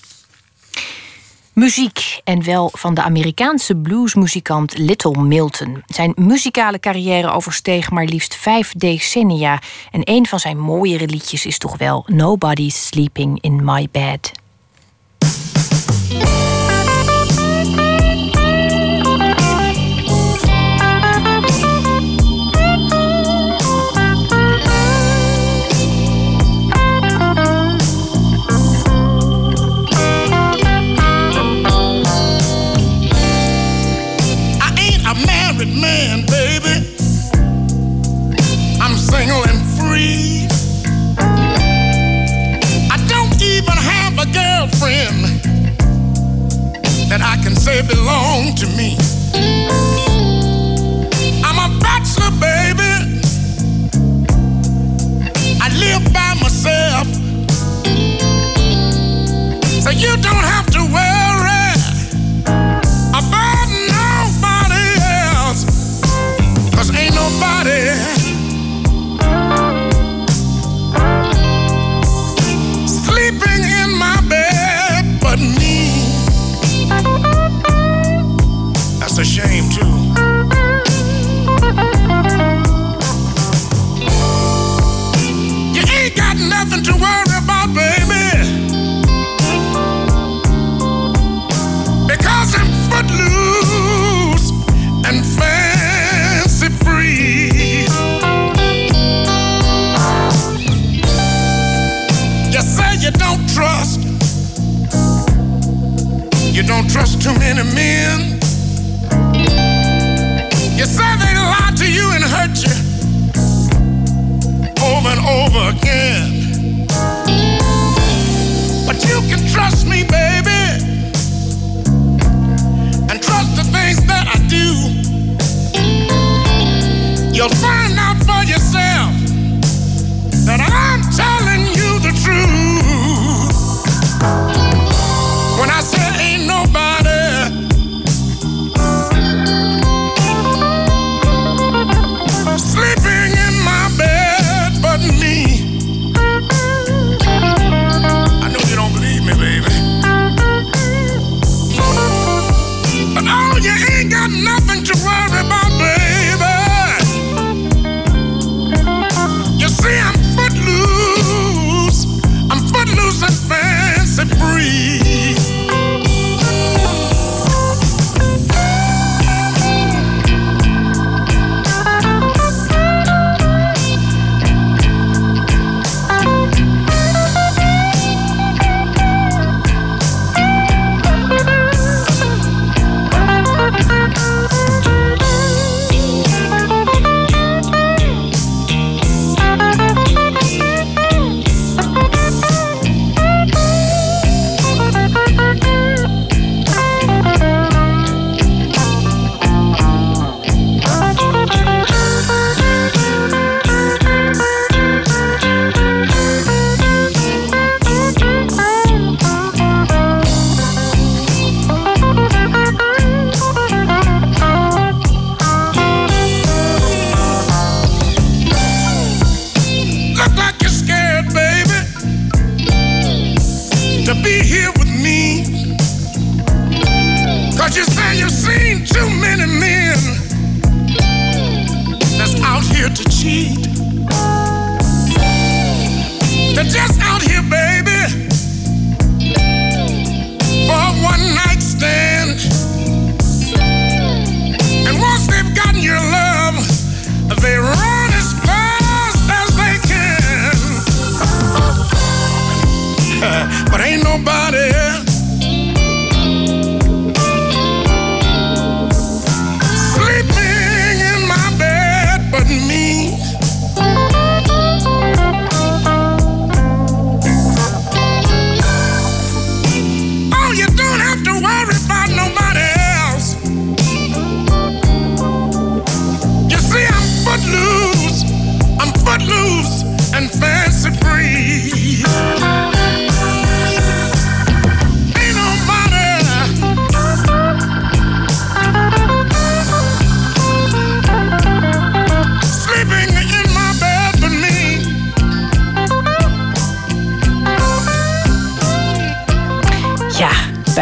Muziek, 1.58 2.20
en 2.24 2.44
wel 2.44 2.72
van 2.74 2.94
de 2.94 3.02
Amerikaanse 3.04 3.76
bluesmuzikant 3.76 4.78
Little 4.78 5.24
Milton. 5.24 5.84
Zijn 5.88 6.14
muzikale 6.16 6.80
carrière 6.80 7.32
oversteeg 7.32 7.92
maar 7.92 8.06
liefst 8.06 8.36
vijf 8.36 8.74
decennia. 8.74 9.62
En 9.92 10.02
een 10.04 10.28
van 10.28 10.40
zijn 10.40 10.60
mooiere 10.60 11.06
liedjes 11.08 11.46
is 11.46 11.58
toch 11.58 11.78
wel 11.78 12.04
Nobody's 12.08 12.88
Sleeping 12.88 13.42
in 13.42 13.64
My 13.64 13.88
Bed. 13.92 14.32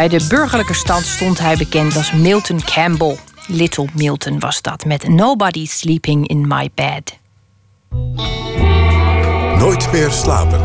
Bij 0.08 0.18
de 0.18 0.26
burgerlijke 0.28 0.74
stand 0.74 1.04
stond 1.04 1.38
hij 1.38 1.56
bekend 1.56 1.96
als 1.96 2.12
Milton 2.12 2.60
Campbell. 2.64 3.16
Little 3.46 3.88
Milton 3.94 4.38
was 4.38 4.62
dat, 4.62 4.84
met 4.84 5.08
Nobody 5.08 5.66
Sleeping 5.66 6.28
in 6.28 6.46
My 6.48 6.70
Bed. 6.74 7.18
Nooit 9.58 9.92
meer 9.92 10.10
slapen. 10.10 10.60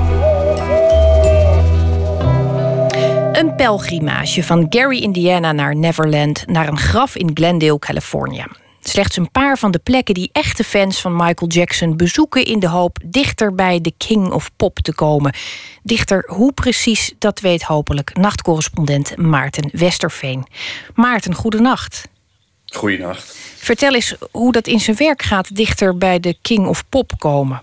Een 3.32 3.56
pelgrimage 3.56 4.44
van 4.44 4.66
Gary, 4.70 4.98
Indiana 4.98 5.52
naar 5.52 5.76
Neverland... 5.76 6.48
naar 6.48 6.68
een 6.68 6.80
graf 6.80 7.16
in 7.16 7.32
Glendale, 7.34 7.80
Californië. 7.80 8.46
Slechts 8.92 9.18
een 9.18 9.32
paar 9.32 9.58
van 9.58 9.72
de 9.72 9.80
plekken 9.80 10.14
die 10.14 10.30
echte 10.32 10.64
fans 10.64 11.02
van 11.02 11.16
Michael 11.16 11.52
Jackson 11.52 11.98
bezoeken... 11.98 12.46
in 12.46 12.60
de 12.60 12.68
hoop 12.68 12.98
dichter 13.06 13.56
bij 13.56 13.82
de 13.82 13.94
King 13.98 14.32
of 14.32 14.52
Pop 14.56 14.80
te 14.80 14.94
komen. 14.94 15.34
Dichter 15.84 16.24
hoe 16.28 16.54
precies, 16.54 17.14
dat 17.18 17.40
weet 17.40 17.62
hopelijk 17.62 18.18
nachtcorrespondent 18.18 19.18
Maarten 19.18 19.70
Westerveen. 19.72 20.46
Maarten, 20.96 21.34
goedenacht. 21.34 22.08
Goedenacht. 22.66 23.36
Vertel 23.58 23.94
eens 23.94 24.16
hoe 24.32 24.52
dat 24.52 24.68
in 24.68 24.80
zijn 24.80 24.98
werk 24.98 25.22
gaat 25.22 25.56
dichter 25.56 25.98
bij 25.98 26.20
de 26.20 26.36
King 26.42 26.68
of 26.68 26.90
Pop 26.90 27.12
komen. 27.18 27.62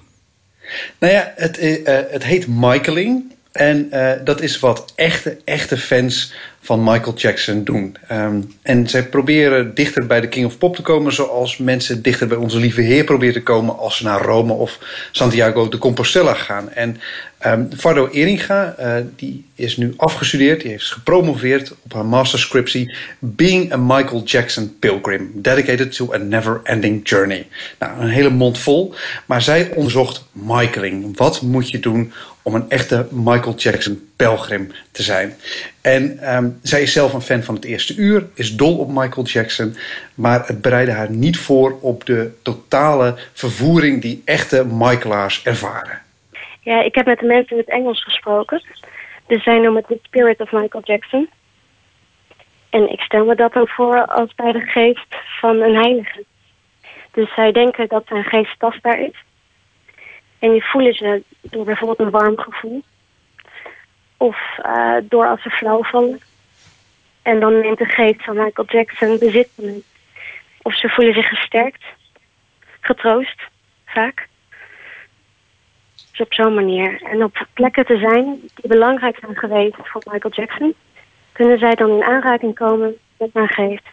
Nou 0.98 1.12
ja, 1.12 1.32
het, 1.36 1.58
eh, 1.58 1.98
eh, 1.98 2.10
het 2.10 2.24
heet 2.24 2.46
Michaeling. 2.46 3.32
En 3.52 3.90
eh, 3.90 4.24
dat 4.24 4.40
is 4.40 4.58
wat 4.58 4.92
echte, 4.94 5.38
echte 5.44 5.78
fans 5.78 6.32
van 6.68 6.84
Michael 6.84 7.14
Jackson 7.16 7.64
doen. 7.64 7.96
Ehm, 8.08 8.40
en 8.62 8.88
zij 8.88 9.04
proberen 9.04 9.74
dichter 9.74 10.06
bij 10.06 10.20
de 10.20 10.28
King 10.28 10.46
of 10.46 10.58
Pop 10.58 10.76
te 10.76 10.82
komen... 10.82 11.12
zoals 11.12 11.56
mensen 11.56 12.02
dichter 12.02 12.26
bij 12.26 12.36
onze 12.36 12.58
lieve 12.58 12.80
Heer 12.80 13.04
proberen 13.04 13.34
te 13.34 13.42
komen... 13.42 13.78
als 13.78 13.96
ze 13.96 14.04
naar 14.04 14.22
Rome 14.22 14.52
of 14.52 14.78
Santiago 15.12 15.68
de 15.68 15.78
Compostela 15.78 16.34
gaan. 16.34 16.70
En 16.70 17.00
ehm 17.38 17.64
Fardo 17.76 18.08
Eringa, 18.08 18.74
eh, 18.78 18.94
die 19.16 19.44
is 19.54 19.76
nu 19.76 19.94
afgestudeerd... 19.96 20.60
die 20.60 20.70
heeft 20.70 20.92
gepromoveerd 20.92 21.74
op 21.82 21.92
haar 21.92 22.06
masterscriptie... 22.06 22.94
Being 23.18 23.72
a 23.72 23.76
Michael 23.76 24.22
Jackson 24.24 24.76
Pilgrim... 24.78 25.30
Dedicated 25.34 25.92
to 25.92 26.12
a 26.12 26.16
Never-Ending 26.16 27.08
Journey. 27.08 27.46
Nou, 27.78 28.00
een 28.00 28.08
hele 28.08 28.30
mond 28.30 28.58
vol. 28.58 28.94
Maar 29.26 29.42
zij 29.42 29.70
onderzocht 29.74 30.24
Michaeling. 30.32 31.16
Wat 31.16 31.42
moet 31.42 31.68
je 31.68 31.78
doen 31.78 32.12
om 32.48 32.54
een 32.54 32.70
echte 32.70 33.06
Michael 33.10 33.54
Jackson 33.54 34.10
pelgrim 34.16 34.72
te 34.92 35.02
zijn. 35.02 35.34
En 35.82 36.18
ehm, 36.18 36.50
zij 36.62 36.82
is 36.82 36.92
zelf 36.92 37.12
een 37.12 37.20
fan 37.20 37.42
van 37.42 37.54
het 37.54 37.64
eerste 37.64 37.96
uur, 37.96 38.26
is 38.34 38.56
dol 38.56 38.78
op 38.78 38.88
Michael 38.88 39.26
Jackson, 39.26 39.76
maar 40.14 40.46
het 40.46 40.62
bereidde 40.62 40.92
haar 40.92 41.10
niet 41.10 41.38
voor 41.38 41.78
op 41.80 42.04
de 42.04 42.30
totale 42.42 43.14
vervoering 43.32 44.02
die 44.02 44.22
echte 44.24 44.64
Michaelaars 44.64 45.44
ervaren. 45.44 46.02
Ja, 46.60 46.82
ik 46.82 46.94
heb 46.94 47.06
met 47.06 47.18
de 47.18 47.26
mensen 47.26 47.56
in 47.56 47.62
het 47.62 47.70
Engels 47.70 48.02
gesproken. 48.02 48.62
Dus 49.26 49.42
zij 49.42 49.58
noemen 49.58 49.84
het 49.86 49.86
The 49.86 49.98
Spirit 50.02 50.40
of 50.40 50.52
Michael 50.52 50.84
Jackson. 50.84 51.28
En 52.70 52.92
ik 52.92 53.00
stel 53.00 53.24
me 53.24 53.34
dat 53.34 53.52
dan 53.52 53.68
voor 53.68 54.06
als 54.06 54.34
bij 54.34 54.52
de 54.52 54.60
geest 54.60 55.16
van 55.40 55.60
een 55.60 55.74
heilige. 55.74 56.24
Dus 57.12 57.34
zij 57.34 57.52
denken 57.52 57.88
dat 57.88 58.04
zijn 58.06 58.24
geest 58.24 58.58
tastbaar 58.58 59.00
is. 59.00 59.24
En 60.38 60.50
die 60.50 60.64
voelen 60.64 60.94
ze 60.94 61.22
door 61.40 61.64
bijvoorbeeld 61.64 61.98
een 61.98 62.10
warm 62.10 62.38
gevoel. 62.38 62.82
Of 64.16 64.58
eh, 64.62 64.96
door 65.02 65.26
als 65.26 65.42
ze 65.42 65.50
flauw 65.50 65.82
vallen. 65.82 66.20
En 67.22 67.40
dan 67.40 67.60
neemt 67.60 67.78
de 67.78 67.84
geest 67.84 68.24
van 68.24 68.36
Michael 68.36 68.68
Jackson 68.68 69.18
bezit 69.18 69.48
van 69.54 69.64
hen. 69.64 69.82
Of 70.62 70.76
ze 70.76 70.88
voelen 70.88 71.14
zich 71.14 71.28
gesterkt. 71.28 71.84
Getroost, 72.80 73.42
vaak. 73.84 74.28
Dus 76.10 76.20
op 76.20 76.34
zo'n 76.34 76.54
manier. 76.54 77.02
En 77.02 77.22
op 77.22 77.46
plekken 77.52 77.86
te 77.86 77.98
zijn 77.98 78.40
die 78.54 78.68
belangrijk 78.68 79.18
zijn 79.18 79.36
geweest 79.36 79.76
voor 79.82 80.02
Michael 80.12 80.34
Jackson... 80.34 80.74
kunnen 81.32 81.58
zij 81.58 81.74
dan 81.74 81.90
in 81.90 82.04
aanraking 82.04 82.54
komen 82.54 82.96
met 83.18 83.34
mijn 83.34 83.48
geest. 83.48 83.88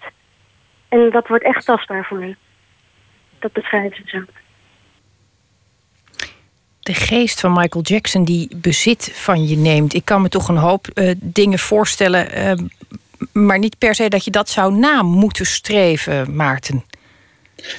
En 0.89 1.09
dat 1.09 1.27
wordt 1.27 1.43
echt 1.43 1.65
tastbaar 1.65 2.05
voor 2.05 2.21
hen. 2.21 2.37
Dat 3.39 3.51
beschrijven 3.51 3.97
ze 3.97 4.17
zo. 4.17 4.23
De 6.85 6.93
geest 6.93 7.39
van 7.39 7.53
Michael 7.53 7.83
Jackson 7.83 8.25
die 8.25 8.49
bezit 8.55 9.11
van 9.13 9.47
je 9.47 9.57
neemt. 9.57 9.93
Ik 9.93 10.05
kan 10.05 10.21
me 10.21 10.29
toch 10.29 10.47
een 10.47 10.57
hoop 10.57 10.87
eh, 10.93 11.11
dingen 11.21 11.59
voorstellen, 11.59 12.31
eh, 12.31 12.53
maar 13.31 13.59
niet 13.59 13.77
per 13.77 13.95
se 13.95 14.09
dat 14.09 14.25
je 14.25 14.31
dat 14.31 14.49
zou 14.49 14.73
na 14.73 15.01
moeten 15.01 15.45
streven, 15.45 16.35
Maarten. 16.35 16.83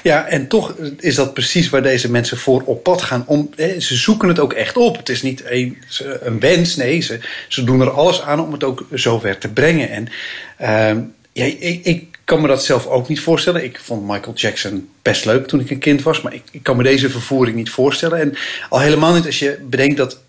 Ja, 0.02 0.26
en 0.26 0.48
toch 0.48 0.74
is 0.98 1.14
dat 1.14 1.34
precies 1.34 1.68
waar 1.68 1.82
deze 1.82 2.10
mensen 2.10 2.38
voor 2.38 2.62
op 2.62 2.82
pad 2.82 3.02
gaan. 3.02 3.24
Om, 3.26 3.50
hè, 3.56 3.80
ze 3.80 3.94
zoeken 3.96 4.28
het 4.28 4.38
ook 4.38 4.52
echt 4.52 4.76
op. 4.76 4.96
Het 4.96 5.08
is 5.08 5.22
niet 5.22 5.42
een, 5.44 5.76
een 6.20 6.40
wens, 6.40 6.76
nee, 6.76 7.00
ze, 7.00 7.20
ze 7.48 7.64
doen 7.64 7.80
er 7.80 7.90
alles 7.90 8.22
aan 8.22 8.40
om 8.40 8.52
het 8.52 8.64
ook 8.64 8.86
zover 8.92 9.38
te 9.38 9.48
brengen. 9.48 9.90
En 9.90 10.08
ehm, 10.56 11.00
ja, 11.32 11.44
ik, 11.44 11.84
ik 11.84 12.15
kan 12.26 12.40
me 12.40 12.48
dat 12.48 12.64
zelf 12.64 12.86
ook 12.86 13.08
niet 13.08 13.20
voorstellen. 13.20 13.64
Ik 13.64 13.80
vond 13.82 14.06
Michael 14.06 14.34
Jackson 14.34 14.88
best 15.02 15.24
leuk 15.24 15.46
toen 15.46 15.60
ik 15.60 15.70
een 15.70 15.78
kind 15.78 16.02
was, 16.02 16.22
maar 16.22 16.34
ik, 16.34 16.42
ik 16.50 16.62
kan 16.62 16.76
me 16.76 16.82
deze 16.82 17.10
vervoering 17.10 17.56
niet 17.56 17.70
voorstellen. 17.70 18.20
En 18.20 18.34
al 18.68 18.80
helemaal 18.80 19.14
niet 19.14 19.26
als 19.26 19.38
je 19.38 19.58
bedenkt 19.68 19.96
dat 19.96 20.20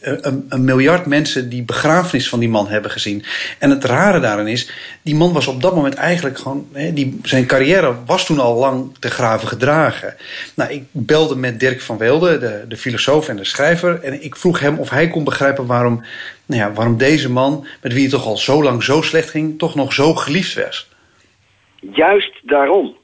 een, 0.00 0.46
een, 0.48 0.64
miljard 0.64 1.06
mensen 1.06 1.48
die 1.48 1.62
begrafenis 1.62 2.28
van 2.28 2.38
die 2.38 2.48
man 2.48 2.68
hebben 2.68 2.90
gezien. 2.90 3.24
En 3.58 3.70
het 3.70 3.84
rare 3.84 4.20
daarin 4.20 4.46
is, 4.46 4.70
die 5.02 5.14
man 5.14 5.32
was 5.32 5.46
op 5.46 5.62
dat 5.62 5.74
moment 5.74 5.94
eigenlijk 5.94 6.38
gewoon... 6.38 6.66
Die, 6.92 7.20
zijn 7.22 7.46
carrière 7.46 7.94
was 8.06 8.26
toen 8.26 8.38
al 8.38 8.54
lang 8.54 8.96
te 8.98 9.10
graven 9.10 9.48
gedragen. 9.48 10.14
Nou, 10.54 10.70
ik 10.70 10.84
belde 10.90 11.36
met 11.36 11.60
Dirk 11.60 11.80
van 11.80 11.98
Weelde, 11.98 12.38
de, 12.38 12.64
de 12.68 12.76
filosoof 12.76 13.28
en 13.28 13.36
de 13.36 13.44
schrijver... 13.44 14.00
en 14.02 14.24
ik 14.24 14.36
vroeg 14.36 14.60
hem 14.60 14.78
of 14.78 14.90
hij 14.90 15.08
kon 15.08 15.24
begrijpen 15.24 15.66
waarom, 15.66 16.04
nou 16.46 16.60
ja, 16.60 16.72
waarom 16.72 16.96
deze 16.96 17.30
man... 17.30 17.66
met 17.82 17.92
wie 17.92 18.02
het 18.02 18.10
toch 18.10 18.26
al 18.26 18.38
zo 18.38 18.62
lang 18.62 18.82
zo 18.82 19.02
slecht 19.02 19.30
ging, 19.30 19.58
toch 19.58 19.74
nog 19.74 19.92
zo 19.92 20.14
geliefd 20.14 20.54
werd. 20.54 20.92
Juist 21.92 22.40
daarom. 22.42 22.96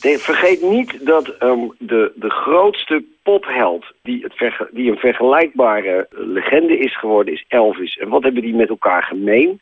Vergeet 0.00 0.62
niet 0.62 1.06
dat 1.06 1.42
um, 1.42 1.72
de, 1.78 2.12
de 2.14 2.30
grootste 2.30 3.04
popheld 3.22 3.84
die, 4.02 4.26
het 4.36 4.54
die 4.70 4.90
een 4.90 4.98
vergelijkbare 4.98 6.06
legende 6.10 6.78
is 6.78 6.98
geworden 6.98 7.34
is 7.34 7.44
Elvis. 7.48 7.96
En 7.96 8.08
wat 8.08 8.22
hebben 8.22 8.42
die 8.42 8.54
met 8.54 8.68
elkaar 8.68 9.02
gemeen? 9.02 9.60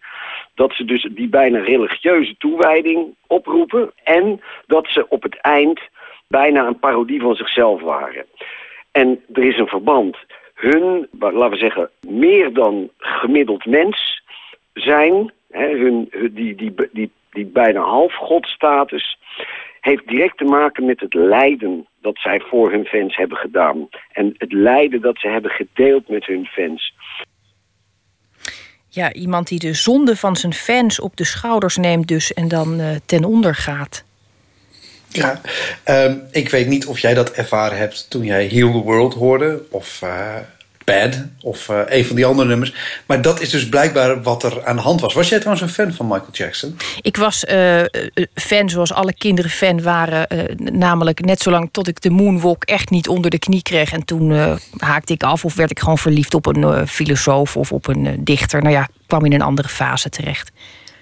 Dat 0.54 0.72
ze 0.72 0.84
dus 0.84 1.08
die 1.10 1.28
bijna 1.28 1.58
religieuze 1.58 2.34
toewijding 2.38 3.14
oproepen 3.26 3.90
en 4.04 4.40
dat 4.66 4.86
ze 4.88 5.08
op 5.08 5.22
het 5.22 5.40
eind 5.40 5.80
bijna 6.26 6.66
een 6.66 6.78
parodie 6.78 7.20
van 7.20 7.34
zichzelf 7.34 7.80
waren. 7.80 8.24
En 8.92 9.24
er 9.32 9.44
is 9.44 9.58
een 9.58 9.68
verband. 9.68 10.16
Hun, 10.54 11.08
laten 11.18 11.50
we 11.50 11.56
zeggen, 11.56 11.90
meer 12.08 12.52
dan 12.52 12.90
gemiddeld 12.98 13.66
mens 13.66 14.22
zijn, 14.72 15.32
hun, 15.50 16.08
die, 16.30 16.54
die, 16.54 16.74
die, 16.92 17.10
die 17.30 17.46
bijna 17.46 17.80
halfgodstatus 17.80 19.18
heeft 19.80 20.08
direct 20.08 20.38
te 20.38 20.44
maken 20.44 20.84
met 20.84 21.00
het 21.00 21.14
lijden 21.14 21.86
dat 22.00 22.18
zij 22.18 22.40
voor 22.40 22.70
hun 22.70 22.84
fans 22.84 23.16
hebben 23.16 23.36
gedaan. 23.36 23.88
En 24.12 24.34
het 24.36 24.52
lijden 24.52 25.00
dat 25.00 25.18
ze 25.18 25.28
hebben 25.28 25.50
gedeeld 25.50 26.08
met 26.08 26.26
hun 26.26 26.46
fans. 26.46 26.94
Ja, 28.88 29.12
iemand 29.12 29.48
die 29.48 29.58
de 29.58 29.74
zonde 29.74 30.16
van 30.16 30.36
zijn 30.36 30.52
fans 30.52 31.00
op 31.00 31.16
de 31.16 31.24
schouders 31.24 31.76
neemt 31.76 32.08
dus 32.08 32.32
en 32.32 32.48
dan 32.48 32.80
uh, 32.80 32.88
ten 33.06 33.24
onder 33.24 33.54
gaat. 33.54 34.04
Ja, 35.08 35.40
um, 35.84 36.22
ik 36.30 36.50
weet 36.50 36.66
niet 36.66 36.86
of 36.86 36.98
jij 36.98 37.14
dat 37.14 37.30
ervaren 37.30 37.78
hebt 37.78 38.10
toen 38.10 38.24
jij 38.24 38.46
Heal 38.46 38.72
the 38.72 38.82
World 38.82 39.14
hoorde. 39.14 39.62
Of 39.70 40.00
uh, 40.04 40.36
Bad. 40.90 41.22
Of 41.40 41.68
uh, 41.68 41.80
een 41.86 42.04
van 42.04 42.16
die 42.16 42.26
andere 42.26 42.48
nummers. 42.48 42.74
Maar 43.06 43.22
dat 43.22 43.40
is 43.40 43.50
dus 43.50 43.68
blijkbaar 43.68 44.22
wat 44.22 44.42
er 44.42 44.64
aan 44.64 44.76
de 44.76 44.82
hand 44.82 45.00
was. 45.00 45.14
Was 45.14 45.28
jij 45.28 45.38
trouwens 45.38 45.66
een 45.66 45.84
fan 45.84 45.94
van 45.94 46.06
Michael 46.06 46.32
Jackson? 46.32 46.76
Ik 47.00 47.16
was 47.16 47.44
uh, 47.44 47.82
fan 48.34 48.70
zoals 48.70 48.92
alle 48.92 49.14
kinderen 49.14 49.50
fan 49.50 49.82
waren. 49.82 50.26
namelijk 50.56 51.24
net 51.24 51.42
zolang 51.42 51.68
tot 51.72 51.88
ik 51.88 52.00
de 52.00 52.10
moonwalk 52.10 52.64
echt 52.64 52.90
niet 52.90 53.08
onder 53.08 53.30
de 53.30 53.38
knie 53.38 53.62
kreeg. 53.62 53.92
En 53.92 54.04
toen 54.04 54.58
haakte 54.76 55.12
ik 55.12 55.22
af 55.22 55.44
of 55.44 55.54
werd 55.54 55.70
ik 55.70 55.78
gewoon 55.78 55.98
verliefd 55.98 56.34
op 56.34 56.46
een 56.46 56.88
filosoof 56.88 57.56
of 57.56 57.72
op 57.72 57.88
een 57.88 58.24
dichter. 58.24 58.62
Nou 58.62 58.74
ja, 58.74 58.88
kwam 59.06 59.24
in 59.24 59.32
een 59.32 59.42
andere 59.42 59.68
fase 59.68 60.08
terecht. 60.08 60.50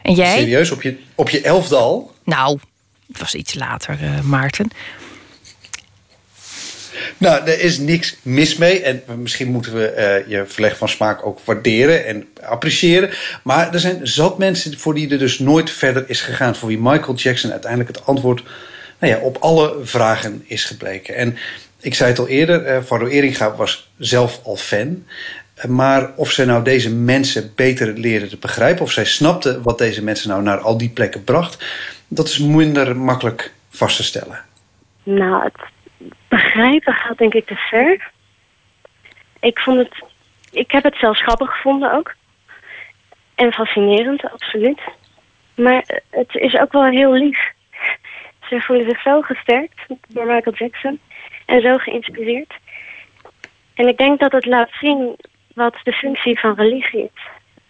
En 0.02 0.14
jij? 0.14 0.38
Serieus? 0.38 0.70
Op 0.70 0.82
je, 0.82 0.96
op 1.14 1.28
je 1.28 1.40
elfde 1.40 1.76
al? 1.76 2.12
Nou, 2.24 2.58
het 3.08 3.18
was 3.18 3.34
iets 3.34 3.54
later, 3.54 3.98
Maarten. 4.22 4.70
Nou, 7.18 7.46
er 7.46 7.60
is 7.60 7.78
niks 7.78 8.16
mis 8.22 8.56
mee. 8.56 8.82
En 8.82 9.02
misschien 9.16 9.48
moeten 9.48 9.74
we 9.74 9.94
uh, 10.26 10.30
je 10.30 10.46
verleg 10.46 10.76
van 10.76 10.88
smaak 10.88 11.26
ook 11.26 11.40
waarderen 11.44 12.06
en 12.06 12.28
appreciëren. 12.42 13.10
Maar 13.42 13.72
er 13.72 13.80
zijn 13.80 14.06
zat 14.06 14.38
mensen 14.38 14.78
voor 14.78 14.94
die 14.94 15.10
er 15.10 15.18
dus 15.18 15.38
nooit 15.38 15.70
verder 15.70 16.04
is 16.06 16.20
gegaan. 16.20 16.56
Voor 16.56 16.68
wie 16.68 16.78
Michael 16.78 17.14
Jackson 17.14 17.50
uiteindelijk 17.50 17.96
het 17.96 18.06
antwoord 18.06 18.42
nou 18.98 19.12
ja, 19.12 19.18
op 19.18 19.36
alle 19.36 19.76
vragen 19.82 20.44
is 20.46 20.64
gebleken. 20.64 21.14
En 21.14 21.36
ik 21.80 21.94
zei 21.94 22.10
het 22.10 22.18
al 22.18 22.28
eerder, 22.28 22.82
uh, 23.02 23.12
Eringa 23.14 23.56
was 23.56 23.90
zelf 23.98 24.40
al 24.44 24.56
fan. 24.56 25.04
Maar 25.68 26.12
of 26.16 26.30
zij 26.30 26.44
nou 26.44 26.64
deze 26.64 26.94
mensen 26.94 27.52
beter 27.54 27.92
leren 27.92 28.28
te 28.28 28.36
begrijpen... 28.36 28.82
of 28.82 28.92
zij 28.92 29.04
snapte 29.04 29.62
wat 29.62 29.78
deze 29.78 30.04
mensen 30.04 30.28
nou 30.28 30.42
naar 30.42 30.58
al 30.58 30.78
die 30.78 30.88
plekken 30.88 31.24
bracht... 31.24 31.64
dat 32.08 32.28
is 32.28 32.38
minder 32.38 32.96
makkelijk 32.96 33.52
vast 33.70 33.96
te 33.96 34.02
stellen. 34.02 34.40
Nou, 35.02 35.44
het 35.44 35.54
begrijpen 36.28 36.94
gaat 36.94 37.18
denk 37.18 37.34
ik 37.34 37.46
te 37.46 37.56
ver. 37.56 38.10
Ik 39.40 39.58
vond 39.58 39.78
het... 39.78 40.04
Ik 40.50 40.70
heb 40.70 40.82
het 40.82 40.96
zelfs 40.96 41.22
grappig 41.22 41.50
gevonden 41.50 41.92
ook. 41.92 42.14
En 43.34 43.52
fascinerend, 43.52 44.30
absoluut. 44.30 44.80
Maar 45.54 46.00
het 46.10 46.34
is 46.34 46.58
ook 46.58 46.72
wel 46.72 46.84
heel 46.84 47.12
lief. 47.12 47.52
Ze 48.48 48.60
voelen 48.60 48.88
zich 48.88 49.00
zo 49.02 49.20
gesterkt 49.20 49.80
door 50.08 50.26
Michael 50.26 50.56
Jackson. 50.56 51.00
En 51.46 51.60
zo 51.60 51.76
geïnspireerd. 51.76 52.54
En 53.74 53.88
ik 53.88 53.98
denk 53.98 54.20
dat 54.20 54.32
het 54.32 54.46
laat 54.46 54.70
zien 54.80 55.16
wat 55.54 55.76
de 55.82 55.92
functie 55.92 56.38
van 56.38 56.54
religie 56.54 57.02
is. 57.02 57.22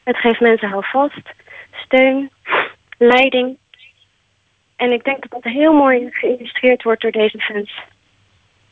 Het 0.02 0.16
geeft 0.16 0.40
mensen 0.40 0.68
houvast, 0.68 1.34
steun, 1.72 2.30
leiding. 2.98 3.56
En 4.76 4.92
ik 4.92 5.04
denk 5.04 5.20
dat 5.20 5.42
dat 5.42 5.52
heel 5.52 5.72
mooi 5.72 6.08
geïllustreerd 6.10 6.82
wordt 6.82 7.02
door 7.02 7.10
deze 7.10 7.38
fans. 7.38 7.80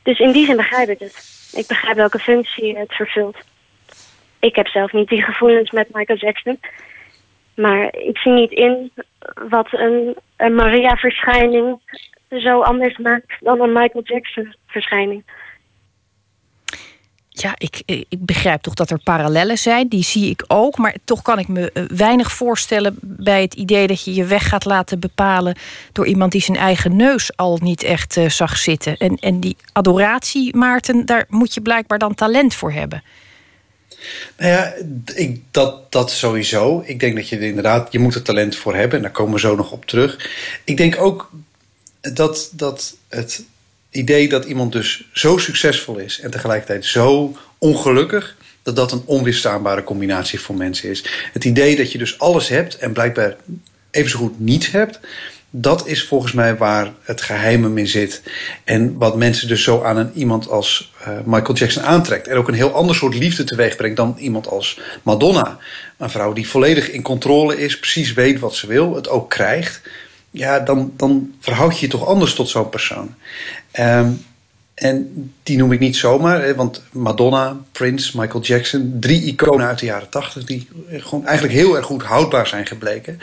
Dus 0.06 0.18
in 0.18 0.32
die 0.32 0.46
zin 0.46 0.56
begrijp 0.56 0.88
ik 0.88 0.98
het. 0.98 1.50
Ik 1.52 1.66
begrijp 1.66 1.96
welke 1.96 2.18
functie 2.18 2.78
het 2.78 2.92
vervult. 2.94 3.36
Ik 4.38 4.56
heb 4.56 4.66
zelf 4.66 4.92
niet 4.92 5.08
die 5.08 5.22
gevoelens 5.22 5.70
met 5.70 5.94
Michael 5.94 6.18
Jackson. 6.18 6.60
Maar 7.54 7.94
ik 7.94 8.18
zie 8.18 8.32
niet 8.32 8.50
in 8.50 8.92
wat 9.48 9.68
een, 9.70 10.16
een 10.36 10.54
Maria-verschijning 10.54 11.80
zo 12.28 12.60
anders 12.60 12.96
maakt 12.98 13.32
dan 13.40 13.60
een 13.60 13.72
Michael 13.72 14.04
Jackson-verschijning. 14.04 15.24
Ja, 17.38 17.54
ik, 17.58 17.82
ik 17.86 18.06
begrijp 18.24 18.62
toch 18.62 18.74
dat 18.74 18.90
er 18.90 18.98
parallellen 18.98 19.58
zijn. 19.58 19.88
Die 19.88 20.04
zie 20.04 20.30
ik 20.30 20.44
ook. 20.46 20.78
Maar 20.78 20.94
toch 21.04 21.22
kan 21.22 21.38
ik 21.38 21.48
me 21.48 21.72
eh, 21.72 21.82
weinig 21.88 22.32
voorstellen 22.32 22.98
bij 23.02 23.42
het 23.42 23.54
idee 23.54 23.86
dat 23.86 24.04
je 24.04 24.14
je 24.14 24.24
weg 24.24 24.48
gaat 24.48 24.64
laten 24.64 25.00
bepalen 25.00 25.56
door 25.92 26.06
iemand 26.06 26.32
die 26.32 26.40
zijn 26.40 26.56
eigen 26.56 26.96
neus 26.96 27.36
al 27.36 27.58
niet 27.62 27.82
echt 27.82 28.16
uh, 28.16 28.28
zag 28.28 28.58
zitten. 28.58 28.96
En, 28.96 29.16
en 29.16 29.40
die 29.40 29.56
adoratie, 29.72 30.56
Maarten, 30.56 31.06
daar 31.06 31.24
moet 31.28 31.54
je 31.54 31.60
blijkbaar 31.60 31.98
dan 31.98 32.14
talent 32.14 32.54
voor 32.54 32.72
hebben. 32.72 33.02
Nou 34.36 34.50
ja, 34.50 34.74
ik, 35.14 35.40
dat, 35.50 35.92
dat 35.92 36.10
sowieso. 36.10 36.82
Ik 36.84 37.00
denk 37.00 37.16
dat 37.16 37.28
je 37.28 37.36
er 37.36 37.42
inderdaad, 37.42 37.92
je 37.92 37.98
moet 37.98 38.14
er 38.14 38.22
talent 38.22 38.56
voor 38.56 38.74
hebben. 38.74 38.96
En 38.96 39.02
daar 39.02 39.12
komen 39.12 39.34
we 39.34 39.40
zo 39.40 39.56
nog 39.56 39.72
op 39.72 39.84
terug. 39.84 40.30
Ik 40.64 40.76
denk 40.76 41.00
ook 41.00 41.30
dat, 42.00 42.50
dat 42.52 42.96
het 43.08 43.44
idee 43.96 44.28
dat 44.28 44.44
iemand 44.44 44.72
dus 44.72 45.08
zo 45.12 45.38
succesvol 45.38 45.98
is 45.98 46.20
en 46.20 46.30
tegelijkertijd 46.30 46.84
zo 46.84 47.36
ongelukkig, 47.58 48.36
dat 48.62 48.76
dat 48.76 48.92
een 48.92 49.02
onweerstaanbare 49.04 49.84
combinatie 49.84 50.40
voor 50.40 50.56
mensen 50.56 50.90
is. 50.90 51.04
Het 51.32 51.44
idee 51.44 51.76
dat 51.76 51.92
je 51.92 51.98
dus 51.98 52.18
alles 52.18 52.48
hebt 52.48 52.78
en 52.78 52.92
blijkbaar 52.92 53.36
even 53.90 54.10
zo 54.10 54.18
goed 54.18 54.40
niets 54.40 54.70
hebt, 54.70 55.00
dat 55.50 55.86
is 55.86 56.04
volgens 56.04 56.32
mij 56.32 56.56
waar 56.56 56.92
het 57.02 57.20
geheim 57.20 57.62
hem 57.62 57.78
in 57.78 57.86
zit. 57.86 58.22
En 58.64 58.98
wat 58.98 59.16
mensen 59.16 59.48
dus 59.48 59.62
zo 59.62 59.82
aan 59.82 59.96
een, 59.96 60.10
iemand 60.14 60.48
als 60.48 60.92
uh, 61.00 61.18
Michael 61.24 61.54
Jackson 61.54 61.82
aantrekt. 61.82 62.28
En 62.28 62.36
ook 62.36 62.48
een 62.48 62.54
heel 62.54 62.72
ander 62.72 62.94
soort 62.94 63.14
liefde 63.14 63.44
teweeg 63.44 63.76
brengt 63.76 63.96
dan 63.96 64.16
iemand 64.18 64.48
als 64.48 64.80
Madonna. 65.02 65.58
Een 65.98 66.10
vrouw 66.10 66.32
die 66.32 66.48
volledig 66.48 66.90
in 66.90 67.02
controle 67.02 67.58
is, 67.58 67.78
precies 67.78 68.12
weet 68.12 68.38
wat 68.38 68.54
ze 68.54 68.66
wil, 68.66 68.94
het 68.94 69.08
ook 69.08 69.30
krijgt 69.30 69.80
ja, 70.36 70.60
dan, 70.60 70.92
dan 70.96 71.34
verhoud 71.40 71.78
je 71.78 71.86
je 71.86 71.92
toch 71.92 72.06
anders 72.06 72.34
tot 72.34 72.48
zo'n 72.48 72.68
persoon. 72.68 73.14
Um, 73.80 74.24
en 74.74 75.32
die 75.42 75.56
noem 75.56 75.72
ik 75.72 75.78
niet 75.78 75.96
zomaar, 75.96 76.54
want 76.54 76.84
Madonna, 76.92 77.56
Prince, 77.72 78.20
Michael 78.20 78.42
Jackson, 78.42 78.96
drie 79.00 79.22
iconen 79.22 79.66
uit 79.66 79.78
de 79.78 79.86
jaren 79.86 80.10
tachtig, 80.10 80.44
die 80.44 80.68
gewoon 80.88 81.26
eigenlijk 81.26 81.58
heel 81.58 81.76
erg 81.76 81.86
goed 81.86 82.02
houdbaar 82.02 82.46
zijn 82.46 82.66
gebleken. 82.66 83.20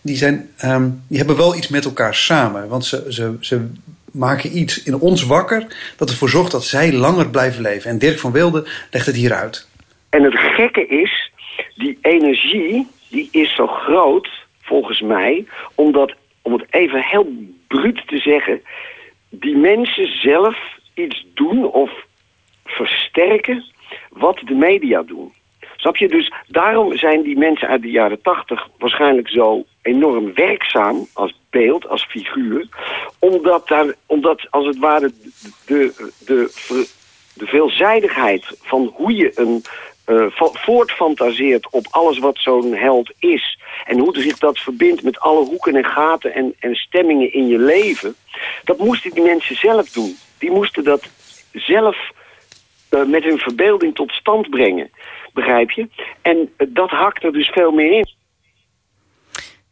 Die, 0.00 0.16
zijn, 0.16 0.50
um, 0.64 1.02
die 1.08 1.18
hebben 1.18 1.36
wel 1.36 1.56
iets 1.56 1.68
met 1.68 1.84
elkaar 1.84 2.14
samen, 2.14 2.68
want 2.68 2.84
ze, 2.84 3.06
ze, 3.08 3.36
ze 3.40 3.66
maken 4.12 4.58
iets 4.58 4.82
in 4.82 4.94
ons 4.94 5.24
wakker 5.24 5.66
dat 5.96 6.10
ervoor 6.10 6.28
zorgt 6.28 6.50
dat 6.50 6.64
zij 6.64 6.92
langer 6.92 7.30
blijven 7.30 7.62
leven. 7.62 7.90
En 7.90 7.98
Dirk 7.98 8.18
van 8.18 8.32
Wilde 8.32 8.68
legt 8.90 9.06
het 9.06 9.16
hier 9.16 9.32
uit. 9.32 9.68
En 10.08 10.22
het 10.22 10.38
gekke 10.38 10.86
is, 10.86 11.30
die 11.74 11.98
energie 12.02 12.86
die 13.08 13.28
is 13.30 13.54
zo 13.54 13.66
groot, 13.66 14.28
volgens 14.62 15.00
mij, 15.00 15.44
omdat 15.74 16.14
om 16.44 16.52
het 16.52 16.64
even 16.70 17.02
heel 17.02 17.26
bruut 17.66 18.02
te 18.06 18.18
zeggen, 18.18 18.62
die 19.30 19.56
mensen 19.56 20.18
zelf 20.20 20.56
iets 20.94 21.26
doen 21.34 21.64
of 21.64 21.90
versterken 22.64 23.64
wat 24.08 24.38
de 24.44 24.54
media 24.54 25.02
doen. 25.02 25.32
Snap 25.76 25.96
je? 25.96 26.08
Dus 26.08 26.32
daarom 26.46 26.96
zijn 26.96 27.22
die 27.22 27.38
mensen 27.38 27.68
uit 27.68 27.82
de 27.82 27.90
jaren 27.90 28.22
tachtig 28.22 28.68
waarschijnlijk 28.78 29.28
zo 29.28 29.64
enorm 29.82 30.34
werkzaam 30.34 31.06
als 31.12 31.40
beeld, 31.50 31.88
als 31.88 32.04
figuur. 32.04 32.68
Omdat, 33.18 33.68
daar, 33.68 33.94
omdat 34.06 34.46
als 34.50 34.66
het 34.66 34.78
ware 34.78 35.12
de, 35.66 36.12
de, 36.26 36.50
de 37.34 37.46
veelzijdigheid 37.46 38.44
van 38.62 38.92
hoe 38.94 39.14
je 39.14 39.32
een 39.34 39.62
uh, 40.06 40.26
voortfantaseert 40.52 41.70
op 41.70 41.86
alles 41.90 42.18
wat 42.18 42.38
zo'n 42.38 42.74
held 42.74 43.12
is. 43.18 43.58
En 43.84 43.98
hoe 43.98 44.18
zich 44.18 44.38
dat 44.38 44.58
verbindt 44.58 45.02
met 45.02 45.20
alle 45.20 45.44
hoeken 45.44 45.76
en 45.76 45.84
gaten 45.84 46.34
en, 46.34 46.54
en 46.58 46.74
stemmingen 46.74 47.32
in 47.32 47.46
je 47.46 47.58
leven. 47.58 48.14
Dat 48.64 48.78
moesten 48.78 49.10
die 49.10 49.22
mensen 49.22 49.56
zelf 49.56 49.90
doen. 49.90 50.16
Die 50.38 50.50
moesten 50.50 50.84
dat 50.84 51.08
zelf 51.52 51.96
uh, 52.90 53.04
met 53.04 53.24
hun 53.24 53.38
verbeelding 53.38 53.94
tot 53.94 54.12
stand 54.12 54.50
brengen. 54.50 54.90
Begrijp 55.32 55.70
je? 55.70 55.88
En 56.22 56.36
uh, 56.36 56.68
dat 56.70 56.90
hakt 56.90 57.24
er 57.24 57.32
dus 57.32 57.48
veel 57.48 57.70
meer 57.70 57.92
in. 57.92 58.08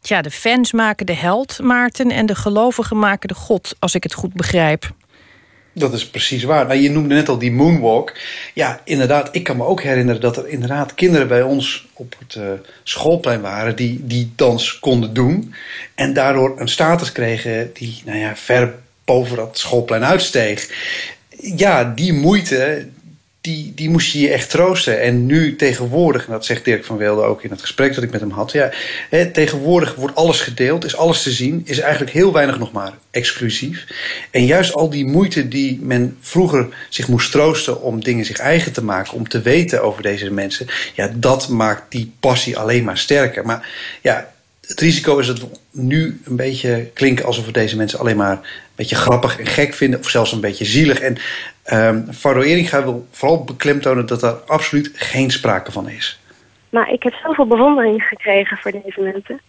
Tja, 0.01 0.21
de 0.21 0.31
fans 0.31 0.71
maken 0.71 1.05
de 1.05 1.15
held, 1.15 1.59
Maarten, 1.61 2.09
en 2.09 2.25
de 2.25 2.35
gelovigen 2.35 2.99
maken 2.99 3.27
de 3.27 3.33
god, 3.33 3.75
als 3.79 3.95
ik 3.95 4.03
het 4.03 4.13
goed 4.13 4.33
begrijp. 4.33 4.91
Dat 5.73 5.93
is 5.93 6.07
precies 6.07 6.43
waar. 6.43 6.67
Nou, 6.67 6.79
je 6.79 6.91
noemde 6.91 7.15
net 7.15 7.29
al 7.29 7.37
die 7.37 7.51
moonwalk. 7.51 8.13
Ja, 8.53 8.81
inderdaad. 8.83 9.29
Ik 9.31 9.43
kan 9.43 9.57
me 9.57 9.65
ook 9.65 9.81
herinneren 9.81 10.21
dat 10.21 10.37
er 10.37 10.47
inderdaad 10.47 10.93
kinderen 10.93 11.27
bij 11.27 11.41
ons 11.41 11.87
op 11.93 12.15
het 12.19 12.35
uh, 12.35 12.43
schoolplein 12.83 13.41
waren 13.41 13.75
die 13.75 13.99
die 14.01 14.31
dans 14.35 14.79
konden 14.79 15.13
doen. 15.13 15.53
En 15.95 16.13
daardoor 16.13 16.59
een 16.59 16.67
status 16.67 17.11
kregen 17.11 17.69
die 17.73 18.01
nou 18.05 18.17
ja, 18.17 18.35
ver 18.35 18.75
boven 19.05 19.35
dat 19.37 19.57
schoolplein 19.57 20.03
uitsteeg. 20.03 20.69
Ja, 21.55 21.83
die 21.83 22.13
moeite, 22.13 22.87
die, 23.43 23.71
die 23.75 23.89
moest 23.89 24.11
je 24.11 24.19
je 24.19 24.31
echt 24.31 24.49
troosten. 24.49 25.01
En 25.01 25.25
nu 25.25 25.55
tegenwoordig, 25.55 26.25
en 26.25 26.31
dat 26.31 26.45
zegt 26.45 26.65
Dirk 26.65 26.85
van 26.85 26.97
Weelde 26.97 27.21
ook 27.21 27.43
in 27.43 27.49
het 27.49 27.61
gesprek 27.61 27.95
dat 27.95 28.03
ik 28.03 28.11
met 28.11 28.21
hem 28.21 28.29
had. 28.29 28.51
Ja, 28.51 28.71
hè, 29.09 29.31
tegenwoordig 29.31 29.95
wordt 29.95 30.15
alles 30.15 30.41
gedeeld, 30.41 30.85
is 30.85 30.95
alles 30.95 31.23
te 31.23 31.31
zien, 31.31 31.61
is 31.65 31.79
eigenlijk 31.79 32.11
heel 32.11 32.33
weinig 32.33 32.59
nog 32.59 32.71
maar 32.71 32.93
exclusief. 33.11 33.85
En 34.31 34.45
juist 34.45 34.73
al 34.73 34.89
die 34.89 35.05
moeite 35.05 35.47
die 35.47 35.79
men 35.81 36.17
vroeger 36.19 36.67
zich 36.89 37.07
moest 37.07 37.31
troosten 37.31 37.81
om 37.81 38.03
dingen 38.03 38.25
zich 38.25 38.37
eigen 38.37 38.73
te 38.73 38.83
maken, 38.83 39.13
om 39.13 39.27
te 39.27 39.41
weten 39.41 39.83
over 39.83 40.03
deze 40.03 40.31
mensen, 40.31 40.67
ja, 40.93 41.11
dat 41.15 41.49
maakt 41.49 41.91
die 41.91 42.13
passie 42.19 42.57
alleen 42.57 42.83
maar 42.83 42.97
sterker. 42.97 43.45
Maar 43.45 43.67
ja, 44.01 44.32
het 44.67 44.79
risico 44.79 45.17
is 45.17 45.27
dat 45.27 45.39
we 45.39 45.47
nu 45.71 46.21
een 46.25 46.35
beetje 46.35 46.89
klinken 46.93 47.25
alsof 47.25 47.45
we 47.45 47.51
deze 47.51 47.77
mensen 47.77 47.99
alleen 47.99 48.17
maar 48.17 48.31
een 48.31 48.75
beetje 48.75 48.95
grappig 48.95 49.39
en 49.39 49.45
gek 49.45 49.73
vinden, 49.73 49.99
of 49.99 50.09
zelfs 50.09 50.31
een 50.31 50.41
beetje 50.41 50.65
zielig. 50.65 50.99
En 50.99 51.17
um, 51.73 52.13
Faro 52.13 52.41
Eringa 52.41 52.83
wil 52.83 53.07
vooral 53.11 53.43
beklemtonen 53.43 54.05
dat 54.05 54.23
er 54.23 54.31
absoluut 54.31 54.91
geen 54.93 55.31
sprake 55.31 55.71
van 55.71 55.89
is. 55.89 56.19
Maar 56.69 56.91
ik 56.91 57.03
heb 57.03 57.13
zoveel 57.13 57.47
bewondering 57.47 58.03
gekregen 58.03 58.57
voor 58.57 58.71
deze 58.71 59.01
mensen. 59.01 59.41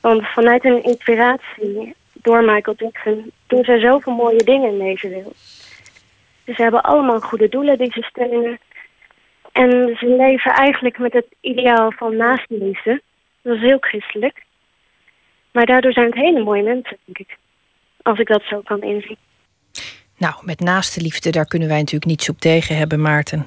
Want 0.00 0.26
vanuit 0.26 0.62
hun 0.62 0.84
inspiratie 0.84 1.94
door 2.12 2.44
Michael 2.44 2.76
Jackson 2.76 3.30
doen 3.46 3.64
ze 3.64 3.78
zoveel 3.78 4.12
mooie 4.12 4.44
dingen 4.44 4.72
in 4.72 4.78
deze 4.78 5.08
wereld. 5.08 5.36
Dus 6.44 6.56
ze 6.56 6.62
hebben 6.62 6.82
allemaal 6.82 7.20
goede 7.20 7.48
doelen 7.48 7.78
die 7.78 7.92
ze 7.92 8.02
steunen. 8.02 8.58
En 9.52 9.96
ze 9.98 10.06
leven 10.06 10.52
eigenlijk 10.52 10.98
met 10.98 11.12
het 11.12 11.26
ideaal 11.40 11.92
van 11.96 12.16
naastenliefde. 12.16 13.02
Dat 13.42 13.56
is 13.56 13.60
heel 13.60 13.78
christelijk. 13.80 14.42
Maar 15.50 15.66
daardoor 15.66 15.92
zijn 15.92 16.06
het 16.06 16.14
hele 16.14 16.42
mooie 16.42 16.62
mensen, 16.62 16.96
denk 17.04 17.18
ik. 17.18 17.36
Als 18.02 18.18
ik 18.18 18.26
dat 18.26 18.42
zo 18.42 18.60
kan 18.60 18.82
inzien. 18.82 19.16
Nou, 20.16 20.34
met 20.40 20.60
naaste 20.60 21.00
liefde, 21.00 21.30
daar 21.30 21.46
kunnen 21.46 21.68
wij 21.68 21.78
natuurlijk 21.78 22.10
niets 22.10 22.28
op 22.28 22.40
tegen 22.40 22.76
hebben, 22.76 23.00
Maarten. 23.00 23.44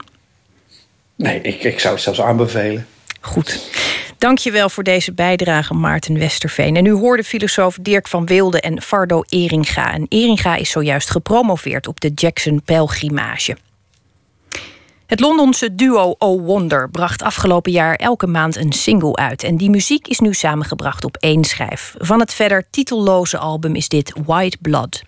Nee, 1.16 1.42
ik, 1.42 1.64
ik 1.64 1.80
zou 1.80 1.94
het 1.94 2.04
zelfs 2.04 2.22
aanbevelen. 2.22 2.88
Goed. 3.22 3.70
Dankjewel 4.18 4.70
voor 4.70 4.84
deze 4.84 5.14
bijdrage, 5.14 5.74
Maarten 5.74 6.20
Westerveen. 6.20 6.76
En 6.76 6.86
u 6.86 6.92
hoorde 6.92 7.24
filosoof 7.24 7.78
Dirk 7.82 8.08
van 8.08 8.26
Wilde 8.26 8.62
en 8.62 8.82
Fardo 8.82 9.24
Eringa. 9.30 9.94
En 9.94 10.06
Eringa 10.10 10.56
is 10.56 10.70
zojuist 10.70 11.10
gepromoveerd 11.10 11.88
op 11.88 12.00
de 12.00 12.12
Jackson 12.16 12.62
Pelgrimage. 12.64 13.58
Het 15.06 15.20
Londense 15.20 15.76
duo 15.76 16.16
O 16.18 16.40
Wonder 16.40 16.90
bracht 16.90 17.22
afgelopen 17.22 17.72
jaar 17.72 17.96
elke 17.96 18.28
maand 18.28 18.56
een 18.56 18.72
single 18.72 19.16
uit. 19.16 19.44
En 19.44 19.58
die 19.58 19.70
muziek 19.70 20.08
is 20.08 20.20
nu 20.20 20.34
samengebracht 20.34 21.06
op 21.06 21.18
één 21.20 21.44
schijf. 21.44 21.96
Van 21.98 22.20
het 22.20 22.34
verder 22.34 22.66
titelloze 22.70 23.38
album 23.38 23.76
is 23.76 23.88
dit 23.88 24.14
White 24.26 24.58
Blood. 24.62 25.04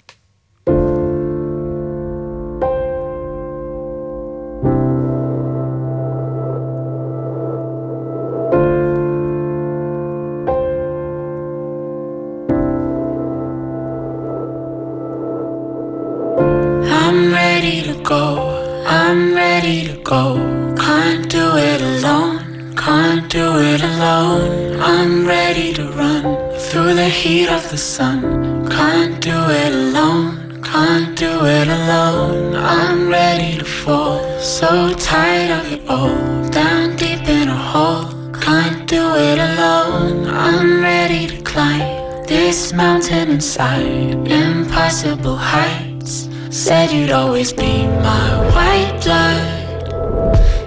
Heat 27.18 27.50
of 27.50 27.68
the 27.72 27.78
sun. 27.78 28.22
Can't 28.70 29.20
do 29.20 29.38
it 29.64 29.74
alone. 29.74 30.62
Can't 30.62 31.18
do 31.18 31.46
it 31.46 31.68
alone. 31.68 32.56
I'm 32.56 33.10
ready 33.10 33.58
to 33.58 33.66
fall. 33.66 34.22
So 34.40 34.94
tired 34.94 35.52
of 35.60 35.66
it 35.74 35.82
all. 35.90 36.16
Down 36.50 36.96
deep 36.96 37.28
in 37.28 37.48
a 37.50 37.62
hole. 37.72 38.06
Can't 38.34 38.88
do 38.88 39.04
it 39.16 39.40
alone. 39.50 40.28
I'm 40.28 40.82
ready 40.82 41.26
to 41.28 41.38
climb 41.42 42.26
this 42.28 42.72
mountain 42.72 43.30
inside. 43.32 44.28
Impossible 44.28 45.38
heights. 45.38 46.30
Said 46.52 46.92
you'd 46.92 47.12
always 47.12 47.52
be 47.52 47.88
my 48.08 48.30
white 48.56 48.96
blood. 49.04 49.44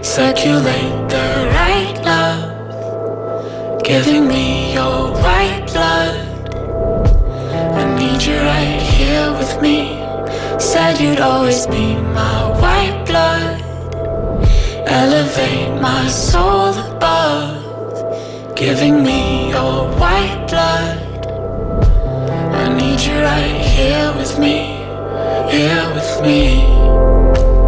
Circulate 0.05 0.97
the 1.15 1.29
right 1.59 1.97
love. 2.11 2.43
Giving 3.85 4.27
me 4.27 4.75
your 4.75 5.13
white 5.13 5.65
blood. 5.73 6.30
You'd 10.99 11.21
always 11.21 11.67
be 11.67 11.95
my 11.95 12.49
white 12.61 13.05
blood. 13.07 13.61
Elevate 14.87 15.81
my 15.81 16.09
soul 16.09 16.73
above. 16.75 18.57
Giving 18.57 19.03
me 19.03 19.51
your 19.51 19.89
white 20.01 20.47
blood. 20.49 20.97
I 22.63 22.75
need 22.75 23.01
you 23.01 23.21
right 23.21 23.61
here 23.61 24.13
with 24.17 24.39
me 24.39 24.81
here 25.51 25.93
with 25.95 26.23
me. 26.23 27.60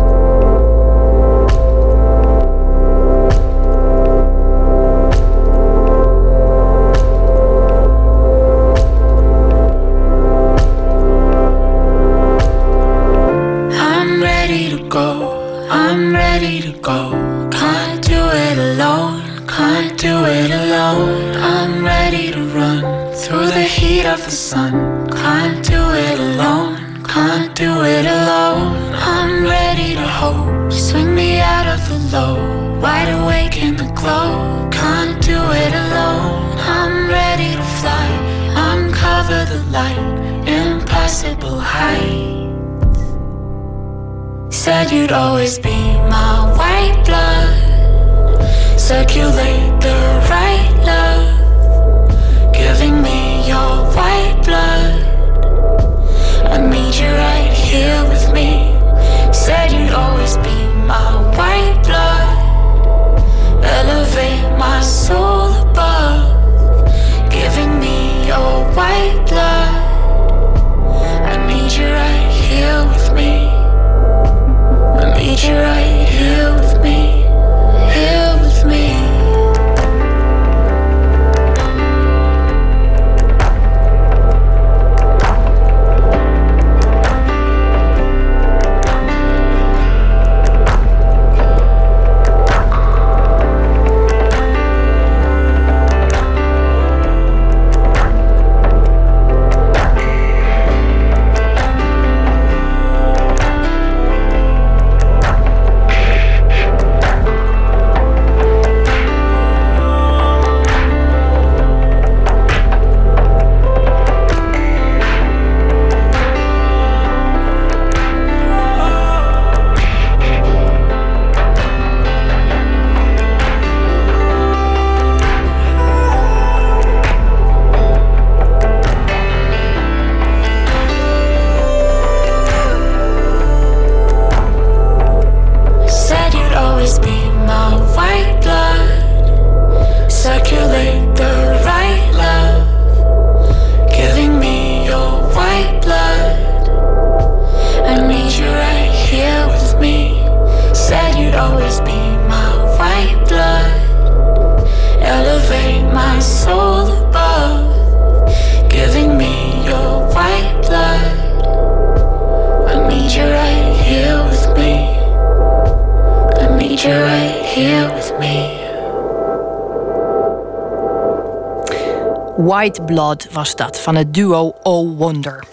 Was 172.95 173.57
dat, 173.57 173.81
van 173.81 173.95
het 173.95 174.15
duo 174.15 174.53
Oh 174.63 174.99
Wonder. 174.99 175.45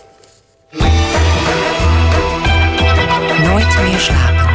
Nooit 3.43 3.77
meer 3.83 3.99
slapen. 3.99 4.47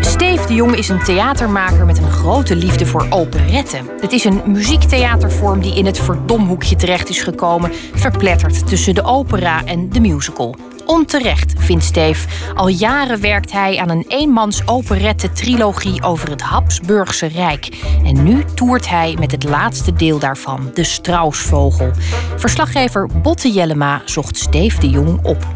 Steve 0.00 0.46
de 0.46 0.54
Jong 0.54 0.74
is 0.76 0.88
een 0.88 1.02
theatermaker 1.02 1.86
met 1.86 1.98
een 1.98 2.10
grote 2.10 2.56
liefde 2.56 2.86
voor 2.86 3.06
operetten. 3.10 3.88
Het 4.00 4.12
is 4.12 4.24
een 4.24 4.42
muziektheatervorm 4.46 5.60
die 5.60 5.76
in 5.76 5.86
het 5.86 5.98
verdomhoekje 5.98 6.76
terecht 6.76 7.08
is 7.08 7.22
gekomen, 7.22 7.72
verpletterd 7.94 8.68
tussen 8.68 8.94
de 8.94 9.04
opera 9.04 9.64
en 9.64 9.88
de 9.88 10.00
musical. 10.00 10.56
Onterecht, 10.86 11.52
vindt 11.58 11.84
Steve. 11.84 12.28
Al 12.54 12.68
jaren 12.68 13.20
werkt 13.20 13.52
hij 13.52 13.78
aan 13.78 13.88
een 13.88 14.04
eenmans 14.08 14.62
operette-trilogie 14.66 16.02
over 16.02 16.30
het 16.30 16.42
Habsburgse 16.42 17.26
Rijk. 17.26 17.68
En 18.08 18.22
nu 18.22 18.44
toert 18.54 18.88
hij 18.88 19.16
met 19.18 19.32
het 19.32 19.44
laatste 19.44 19.92
deel 19.92 20.18
daarvan, 20.18 20.70
de 20.74 20.84
Strausvogel. 20.84 21.90
Verslaggever 22.36 23.06
Botte 23.22 23.52
Jellema 23.52 24.02
zocht 24.04 24.36
Steve 24.36 24.80
de 24.80 24.88
Jong 24.88 25.24
op. 25.24 25.46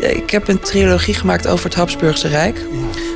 Ik 0.00 0.30
heb 0.30 0.48
een 0.48 0.60
trilogie 0.60 1.14
gemaakt 1.14 1.48
over 1.48 1.64
het 1.64 1.74
Habsburgse 1.74 2.28
Rijk. 2.28 2.66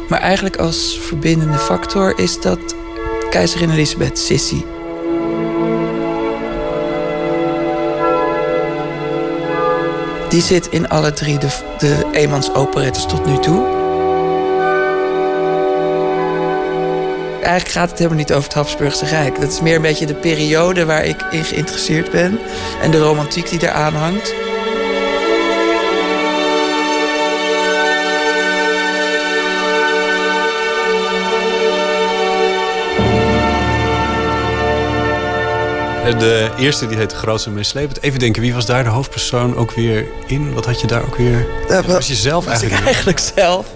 Maar 0.09 0.21
eigenlijk 0.21 0.57
als 0.57 0.99
verbindende 1.01 1.59
factor 1.59 2.19
is 2.19 2.41
dat 2.41 2.75
keizerin 3.31 3.71
Elisabeth, 3.71 4.19
Sissi. 4.19 4.65
Die 10.29 10.43
zit 10.43 10.67
in 10.67 10.89
alle 10.89 11.13
drie 11.13 11.39
de, 11.39 11.49
de 11.79 12.07
eenmans-operettes 12.13 13.07
tot 13.07 13.27
nu 13.27 13.39
toe. 13.39 13.84
Eigenlijk 17.45 17.77
gaat 17.77 17.89
het 17.91 17.99
helemaal 17.99 18.19
niet 18.19 18.33
over 18.33 18.45
het 18.45 18.55
Habsburgse 18.55 19.07
Rijk. 19.07 19.41
Dat 19.41 19.53
is 19.53 19.61
meer 19.61 19.77
een 19.77 19.83
beetje 19.83 20.07
de 20.07 20.15
periode 20.15 20.85
waar 20.85 21.05
ik 21.05 21.23
in 21.31 21.45
geïnteresseerd 21.45 22.11
ben. 22.11 22.39
En 22.83 22.91
de 22.91 22.99
romantiek 22.99 23.49
die 23.49 23.63
eraan 23.63 23.95
hangt. 23.95 24.35
De 36.19 36.51
eerste 36.59 36.87
die 36.87 36.97
heet 36.97 37.11
De 37.11 37.17
Grootste 37.17 37.49
en 37.49 37.55
Meeslepend. 37.55 38.03
Even 38.03 38.19
denken, 38.19 38.43
wie 38.43 38.55
was 38.55 38.67
daar 38.67 38.85
de 38.85 38.91
hoofdpersoon 38.91 39.57
ook 39.57 39.73
weer 39.73 40.07
in? 40.27 40.55
Wat 40.55 40.67
had 40.67 40.81
je 40.81 40.87
daar 40.87 41.03
ook 41.03 41.17
weer... 41.17 41.47
Dat 41.69 41.85
was 41.85 42.07
je 42.07 42.15
zelf 42.15 42.45
was 42.45 42.55
ik 42.55 42.61
eigenlijk? 42.61 42.87
eigenlijk 42.87 43.19
zelf. 43.19 43.67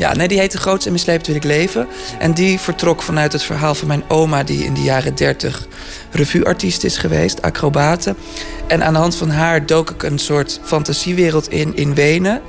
Ja, 0.00 0.14
nee, 0.14 0.28
die 0.28 0.38
heet 0.38 0.52
De 0.52 0.58
Grootste 0.58 0.86
en 0.86 0.92
Misleept 0.92 1.26
Wil 1.26 1.36
Ik 1.36 1.44
Leven. 1.44 1.88
En 2.18 2.34
die 2.34 2.58
vertrok 2.58 3.02
vanuit 3.02 3.32
het 3.32 3.42
verhaal 3.42 3.74
van 3.74 3.88
mijn 3.88 4.02
oma... 4.08 4.42
die 4.42 4.64
in 4.64 4.74
de 4.74 4.82
jaren 4.82 5.14
dertig 5.14 5.66
revueartiest 6.10 6.84
is 6.84 6.96
geweest, 6.96 7.42
acrobate. 7.42 8.14
En 8.66 8.84
aan 8.84 8.92
de 8.92 8.98
hand 8.98 9.16
van 9.16 9.30
haar 9.30 9.66
dook 9.66 9.90
ik 9.90 10.02
een 10.02 10.18
soort 10.18 10.60
fantasiewereld 10.62 11.48
in, 11.48 11.76
in 11.76 11.94
Wenen. 11.94 12.40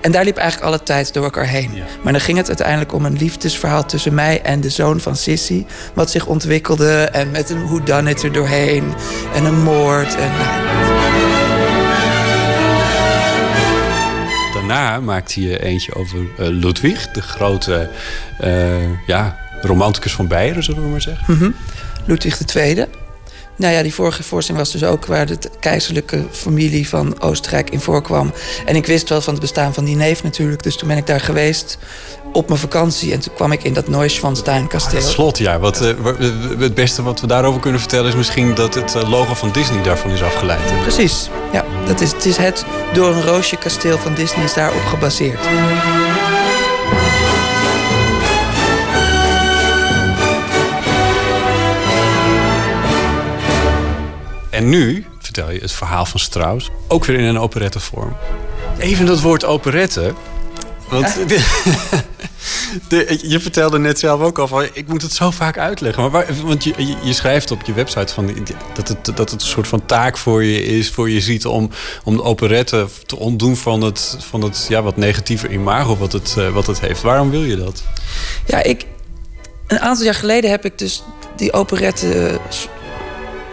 En 0.00 0.12
daar 0.12 0.24
liep 0.24 0.36
eigenlijk 0.36 0.68
alle 0.68 0.82
tijd 0.82 1.12
door 1.12 1.24
elkaar 1.24 1.46
heen. 1.46 1.82
Maar 2.02 2.12
dan 2.12 2.22
ging 2.22 2.38
het 2.38 2.48
uiteindelijk 2.48 2.92
om 2.92 3.04
een 3.04 3.16
liefdesverhaal 3.16 3.86
tussen 3.86 4.14
mij 4.14 4.42
en 4.42 4.60
de 4.60 4.70
zoon 4.70 5.00
van 5.00 5.16
Sissy. 5.16 5.64
Wat 5.94 6.10
zich 6.10 6.26
ontwikkelde 6.26 7.08
en 7.12 7.30
met 7.30 7.50
een 7.50 7.66
whodunit 7.66 8.22
er 8.22 8.32
doorheen. 8.32 8.94
En 9.34 9.44
een 9.44 9.62
moord. 9.62 10.16
En, 10.16 10.30
Daarna 14.70 15.00
maakte 15.00 15.42
je 15.42 15.62
eentje 15.62 15.94
over 15.94 16.18
eh, 16.38 16.48
Ludwig, 16.48 17.08
de 17.08 17.22
grote 17.22 17.90
eh, 18.38 19.06
ja, 19.06 19.38
romanticus 19.62 20.12
van 20.12 20.28
Beieren, 20.28 20.62
zullen 20.62 20.82
we 20.82 20.88
maar 20.88 21.00
zeggen. 21.00 21.34
Mhm. 21.34 21.50
Ludwig 22.04 22.54
II. 22.54 22.84
Nou 23.60 23.74
ja, 23.74 23.82
die 23.82 23.94
vorige 23.94 24.22
voorstelling 24.22 24.64
was 24.64 24.72
dus 24.72 24.84
ook 24.84 25.06
waar 25.06 25.26
de 25.26 25.38
keizerlijke 25.60 26.24
familie 26.30 26.88
van 26.88 27.20
Oostenrijk 27.20 27.70
in 27.70 27.80
voorkwam. 27.80 28.32
En 28.64 28.76
ik 28.76 28.86
wist 28.86 29.08
wel 29.08 29.20
van 29.20 29.32
het 29.32 29.42
bestaan 29.42 29.74
van 29.74 29.84
die 29.84 29.96
neef 29.96 30.22
natuurlijk. 30.22 30.62
Dus 30.62 30.76
toen 30.76 30.88
ben 30.88 30.96
ik 30.96 31.06
daar 31.06 31.20
geweest 31.20 31.78
op 32.32 32.48
mijn 32.48 32.60
vakantie. 32.60 33.12
En 33.12 33.20
toen 33.20 33.34
kwam 33.34 33.52
ik 33.52 33.62
in 33.62 33.72
dat 33.72 33.88
Neuschwanstein 33.88 34.66
kasteel. 34.68 34.98
Het 35.00 35.08
slot, 35.08 35.38
ja. 35.38 35.58
Wat, 35.58 35.78
wa- 35.78 36.14
het 36.58 36.74
beste 36.74 37.02
wat 37.02 37.20
we 37.20 37.26
daarover 37.26 37.60
kunnen 37.60 37.80
vertellen 37.80 38.08
is 38.08 38.14
misschien 38.16 38.54
dat 38.54 38.74
het 38.74 38.94
eh, 38.94 39.10
logo 39.10 39.34
van 39.34 39.52
Disney 39.52 39.82
daarvan 39.82 40.10
is 40.10 40.22
afgeleid. 40.22 40.82
Precies, 40.82 41.28
ja. 41.52 41.64
Dat 41.86 42.00
is, 42.00 42.12
het 42.12 42.24
is 42.24 42.36
het 42.36 42.64
door 42.92 43.14
een 43.14 43.22
roosje 43.22 43.56
kasteel 43.56 43.98
van 43.98 44.14
Disney 44.14 44.44
is 44.44 44.54
daarop 44.54 44.84
gebaseerd. 44.84 45.40
En 54.60 54.68
nu 54.68 55.04
vertel 55.18 55.50
je 55.50 55.60
het 55.60 55.72
verhaal 55.72 56.04
van 56.06 56.20
Strauss, 56.20 56.70
ook 56.88 57.04
weer 57.04 57.18
in 57.18 57.24
een 57.24 57.38
operettevorm. 57.38 58.16
Even 58.78 59.06
dat 59.06 59.20
woord 59.20 59.44
operette. 59.44 60.14
Want 60.88 61.14
de- 61.28 61.44
de- 62.88 63.18
je 63.22 63.40
vertelde 63.40 63.78
net 63.78 63.98
zelf 63.98 64.20
ook 64.20 64.38
al 64.38 64.48
van, 64.48 64.66
ik 64.72 64.88
moet 64.88 65.02
het 65.02 65.12
zo 65.12 65.30
vaak 65.30 65.58
uitleggen. 65.58 66.02
Maar 66.02 66.10
waar- 66.10 66.26
want 66.44 66.64
je, 66.64 66.72
je, 66.76 66.94
je 67.02 67.12
schrijft 67.12 67.50
op 67.50 67.62
je 67.64 67.72
website 67.72 68.14
van, 68.14 68.34
dat, 68.74 68.88
het, 68.88 69.04
dat 69.04 69.30
het 69.30 69.42
een 69.42 69.48
soort 69.48 69.68
van 69.68 69.86
taak 69.86 70.18
voor 70.18 70.44
je 70.44 70.62
is, 70.64 70.90
voor 70.90 71.10
je 71.10 71.20
ziet 71.20 71.46
om, 71.46 71.70
om 72.04 72.16
de 72.16 72.22
operette 72.22 72.86
te 73.06 73.16
ontdoen 73.16 73.56
van 73.56 73.80
het, 73.82 74.16
van 74.18 74.42
het 74.42 74.66
ja, 74.68 74.82
wat 74.82 74.96
negatieve 74.96 75.48
imago 75.48 75.96
wat 75.96 76.12
het, 76.12 76.34
eh, 76.38 76.48
wat 76.48 76.66
het 76.66 76.80
heeft. 76.80 77.02
Waarom 77.02 77.30
wil 77.30 77.44
je 77.44 77.56
dat? 77.56 77.82
Ja, 78.46 78.62
ik, 78.62 78.84
een 79.66 79.80
aantal 79.80 80.04
jaar 80.04 80.14
geleden 80.14 80.50
heb 80.50 80.64
ik 80.64 80.78
dus 80.78 81.02
die 81.36 81.52
operette 81.52 82.12
eh, 82.28 82.34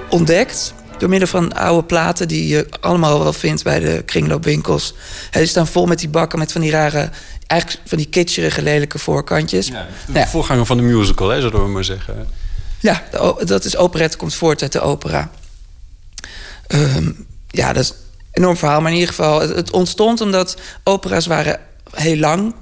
ontdekt. 0.10 0.74
Door 0.98 1.10
middel 1.10 1.28
van 1.28 1.54
oude 1.54 1.88
platen 1.88 2.28
die 2.28 2.48
je 2.48 2.68
allemaal 2.80 3.20
wel 3.20 3.34
vindt 3.34 3.64
bij 3.64 3.80
de 3.80 4.04
kringloopwinkels. 4.06 4.94
Hè, 5.32 5.40
die 5.40 5.50
staan 5.50 5.68
vol 5.68 5.86
met 5.86 6.00
die 6.00 6.10
bakken 6.10 6.40
met 6.40 6.52
van 6.52 6.62
die 6.62 6.72
rare, 6.72 7.10
eigenlijk 7.48 7.82
van 7.86 7.98
die 7.98 8.08
kitscherige, 8.08 8.62
lelijke 8.62 9.00
voorkantjes. 9.00 9.70
Nou 9.70 9.86
De 10.08 10.20
ja, 10.20 10.28
voorganger 10.28 10.66
van 10.66 10.78
de 10.78 10.84
musical, 10.84 11.30
hè, 11.30 11.42
zullen 11.42 11.64
we 11.64 11.70
maar 11.70 11.84
zeggen. 11.84 12.28
Ja, 12.80 13.04
dat 13.46 13.66
is 13.66 13.78
operette, 13.78 14.18
komt 14.18 14.36
voort 14.36 14.62
uit 14.62 14.72
de 14.72 14.82
opera. 14.82 15.30
Ehm, 16.68 17.12
ja, 17.50 17.74
dat 17.74 17.84
is 17.84 17.90
een 17.90 17.96
enorm 18.32 18.58
verhaal. 18.58 18.82
Maar 18.82 18.92
in 18.92 18.98
ieder 18.98 19.14
geval, 19.16 19.42
het 19.42 19.72
ontstond 19.72 20.22
omdat 20.22 20.58
opera's 20.84 21.26
waren 21.26 21.60
heel 21.92 22.18
lang. 22.18 22.54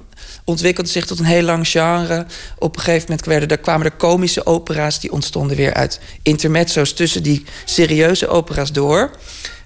Ontwikkelde 0.48 0.90
zich 0.90 1.06
tot 1.06 1.18
een 1.18 1.24
heel 1.24 1.42
lang 1.42 1.68
genre. 1.68 2.26
Op 2.58 2.76
een 2.76 2.82
gegeven 2.82 3.18
moment 3.26 3.60
kwamen 3.60 3.86
er 3.86 3.92
komische 3.92 4.46
opera's... 4.46 5.00
die 5.00 5.12
ontstonden 5.12 5.56
weer 5.56 5.74
uit 5.74 6.00
intermezzo's 6.22 6.92
tussen 6.92 7.22
die 7.22 7.44
serieuze 7.64 8.28
opera's 8.28 8.72
door. 8.72 9.10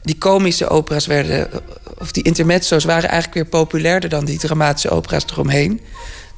Die 0.02 0.18
komische 0.18 0.68
opera's 0.68 1.06
werden... 1.06 1.48
of 1.98 2.12
die 2.12 2.22
intermezzo's 2.22 2.84
waren 2.84 3.08
eigenlijk 3.08 3.34
weer 3.34 3.60
populairder... 3.60 4.10
dan 4.10 4.24
die 4.24 4.38
dramatische 4.38 4.90
opera's 4.90 5.24
eromheen. 5.30 5.80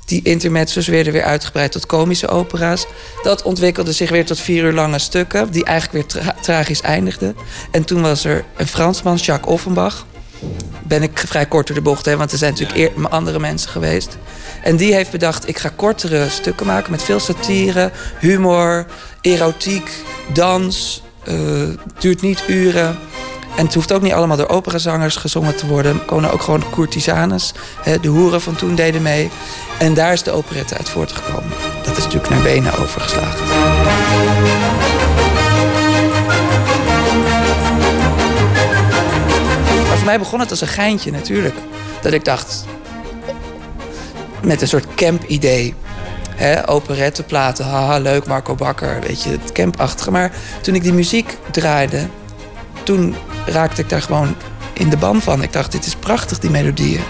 Die 0.07 0.23
intermezzo's 0.23 0.87
werden 0.87 1.13
weer 1.13 1.25
uitgebreid 1.25 1.73
tot 1.73 1.87
komische 1.87 2.29
opera's. 2.29 2.87
Dat 3.23 3.43
ontwikkelde 3.43 3.93
zich 3.93 4.11
weer 4.11 4.27
tot 4.27 4.41
vier 4.41 4.65
uur 4.65 4.73
lange 4.73 4.99
stukken... 4.99 5.51
die 5.51 5.65
eigenlijk 5.65 6.13
weer 6.13 6.23
tra- 6.23 6.37
tragisch 6.41 6.81
eindigden. 6.81 7.37
En 7.71 7.85
toen 7.85 8.03
was 8.03 8.25
er 8.25 8.45
een 8.57 8.69
Fransman, 8.69 9.17
Jacques 9.17 9.55
Offenbach 9.55 10.07
ben 10.83 11.03
ik 11.03 11.25
vrij 11.27 11.47
kort 11.47 11.67
door 11.67 11.77
de 11.77 11.83
bocht, 11.83 12.05
hè, 12.05 12.17
want 12.17 12.33
er 12.33 12.39
zijn 12.39 12.55
natuurlijk 12.59 12.93
andere 13.09 13.39
mensen 13.39 13.71
geweest. 13.71 14.19
En 14.63 14.77
die 14.77 14.95
heeft 14.95 15.11
bedacht, 15.11 15.49
ik 15.49 15.59
ga 15.59 15.71
kortere 15.77 16.29
stukken 16.29 16.67
maken 16.67 16.91
met 16.91 17.03
veel 17.03 17.21
satire, 17.21 17.91
humor, 18.19 18.87
erotiek, 19.21 19.91
dans. 20.33 21.03
Het 21.25 21.79
duurt 21.99 22.23
niet 22.23 22.43
uren. 22.47 22.99
En 23.57 23.65
het 23.65 23.75
hoeft 23.75 23.93
ook 23.93 24.03
niet 24.03 24.13
allemaal 24.13 24.37
door 24.37 24.49
operazangers 24.49 25.17
gezongen 25.17 25.57
te 25.57 25.67
worden. 25.67 25.93
Er 25.93 26.05
komen 26.05 26.33
ook 26.33 26.43
gewoon 26.43 26.65
courtisanes. 26.71 27.53
De 28.01 28.09
hoeren 28.09 28.41
van 28.41 28.55
toen 28.55 28.75
deden 28.75 29.03
mee. 29.03 29.31
En 29.79 29.95
daar 29.95 30.13
is 30.13 30.23
de 30.23 30.31
operette 30.31 30.77
uit 30.77 30.89
voortgekomen. 30.89 31.53
Dat 31.85 31.97
is 31.97 32.05
natuurlijk 32.05 32.33
naar 32.33 32.43
Wenen 32.43 32.79
overgeslagen. 32.79 34.32
Voor 40.03 40.11
mij 40.11 40.21
begon 40.21 40.41
het 40.41 40.51
als 40.51 40.61
een 40.61 40.69
geintje 40.69 41.11
natuurlijk. 41.11 41.55
Dat 42.01 42.13
ik 42.13 42.25
dacht, 42.25 42.65
met 44.43 44.61
een 44.61 44.69
soort 44.69 44.95
camp-idee. 44.95 45.75
Hè, 46.37 46.69
operetteplaten, 46.69 47.65
haha, 47.65 47.99
leuk, 47.99 48.27
Marco 48.27 48.55
Bakker, 48.55 49.01
weet 49.01 49.23
je, 49.23 49.31
het 49.31 49.53
campachtige. 49.53 50.11
Maar 50.11 50.33
toen 50.61 50.75
ik 50.75 50.83
die 50.83 50.93
muziek 50.93 51.37
draaide, 51.51 52.09
toen 52.83 53.15
raakte 53.47 53.83
ik 53.83 53.89
daar 53.89 54.03
gewoon 54.03 54.35
in 54.73 54.89
de 54.89 54.97
ban 54.97 55.21
van. 55.21 55.43
Ik 55.43 55.53
dacht, 55.53 55.73
dit 55.73 55.87
is 55.87 55.95
prachtig, 55.95 56.39
die 56.39 56.51
melodieën. 56.51 57.03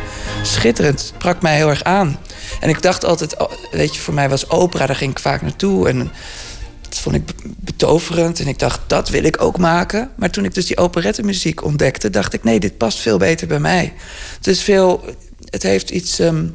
Schitterend, 0.42 0.98
het 0.98 1.08
sprak 1.08 1.42
mij 1.42 1.56
heel 1.56 1.68
erg 1.68 1.84
aan. 1.84 2.18
En 2.60 2.68
ik 2.68 2.82
dacht 2.82 3.04
altijd, 3.04 3.38
oh, 3.38 3.52
weet 3.70 3.94
je, 3.94 4.00
voor 4.00 4.14
mij 4.14 4.28
was 4.28 4.50
opera, 4.50 4.86
daar 4.86 4.96
ging 4.96 5.10
ik 5.10 5.18
vaak 5.18 5.42
naartoe. 5.42 5.88
En 5.88 6.12
dat 6.92 7.00
vond 7.00 7.16
ik 7.16 7.26
be- 7.26 7.32
betoverend. 7.56 8.40
En 8.40 8.46
ik 8.46 8.58
dacht, 8.58 8.80
dat 8.86 9.08
wil 9.08 9.24
ik 9.24 9.42
ook 9.42 9.58
maken. 9.58 10.10
Maar 10.16 10.30
toen 10.30 10.44
ik 10.44 10.54
dus 10.54 10.66
die 10.66 10.76
operettemuziek 10.76 11.64
ontdekte, 11.64 12.10
dacht 12.10 12.32
ik, 12.32 12.44
nee, 12.44 12.60
dit 12.60 12.76
past 12.76 12.98
veel 12.98 13.18
beter 13.18 13.46
bij 13.46 13.58
mij. 13.60 13.92
Het 14.36 14.46
is 14.46 14.62
veel, 14.62 15.04
het 15.44 15.62
heeft 15.62 15.90
iets. 15.90 16.18
ehm, 16.18 16.46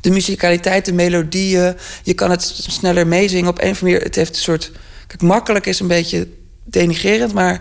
de 0.00 0.10
muzikaliteit, 0.10 0.84
de 0.84 0.92
melodieën. 0.92 1.76
Je 2.02 2.14
kan 2.14 2.30
het 2.30 2.54
sneller 2.68 3.06
meezingen 3.06 3.48
op 3.50 3.60
een 3.62 3.70
of 3.70 3.82
andere. 3.82 4.02
Het 4.02 4.14
heeft 4.14 4.36
een 4.36 4.42
soort. 4.42 4.72
Kijk, 5.06 5.22
makkelijk 5.22 5.66
is 5.66 5.80
een 5.80 5.86
beetje 5.88 6.28
denigrerend, 6.64 7.32
maar 7.32 7.60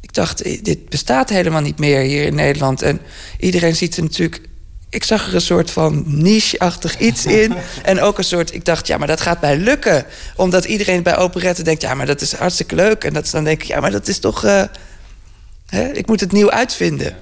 ik 0.00 0.14
dacht, 0.14 0.64
dit 0.64 0.88
bestaat 0.88 1.28
helemaal 1.28 1.60
niet 1.60 1.78
meer 1.78 2.00
hier 2.00 2.24
in 2.24 2.34
Nederland. 2.34 2.82
En 2.82 3.00
iedereen 3.38 3.76
ziet 3.76 3.96
er 3.96 4.02
natuurlijk. 4.02 4.40
Ik 4.94 5.04
zag 5.04 5.26
er 5.28 5.34
een 5.34 5.40
soort 5.40 5.70
van 5.70 6.02
niche-achtig 6.06 6.98
iets 6.98 7.26
in. 7.26 7.54
En 7.82 8.00
ook 8.00 8.18
een 8.18 8.24
soort, 8.24 8.54
ik 8.54 8.64
dacht, 8.64 8.86
ja, 8.86 8.96
maar 8.96 9.06
dat 9.06 9.20
gaat 9.20 9.40
mij 9.40 9.56
lukken. 9.56 10.04
Omdat 10.36 10.64
iedereen 10.64 11.02
bij 11.02 11.16
operetten 11.16 11.64
denkt, 11.64 11.82
ja, 11.82 11.94
maar 11.94 12.06
dat 12.06 12.20
is 12.20 12.32
hartstikke 12.34 12.74
leuk. 12.74 13.04
En 13.04 13.12
dat 13.12 13.30
dan 13.30 13.44
denk 13.44 13.62
ik, 13.62 13.68
ja, 13.68 13.80
maar 13.80 13.90
dat 13.90 14.08
is 14.08 14.18
toch. 14.18 14.44
eh, 14.44 14.62
hè, 15.66 15.88
ik 15.92 16.06
moet 16.06 16.20
het 16.20 16.32
nieuw 16.32 16.50
uitvinden. 16.50 17.16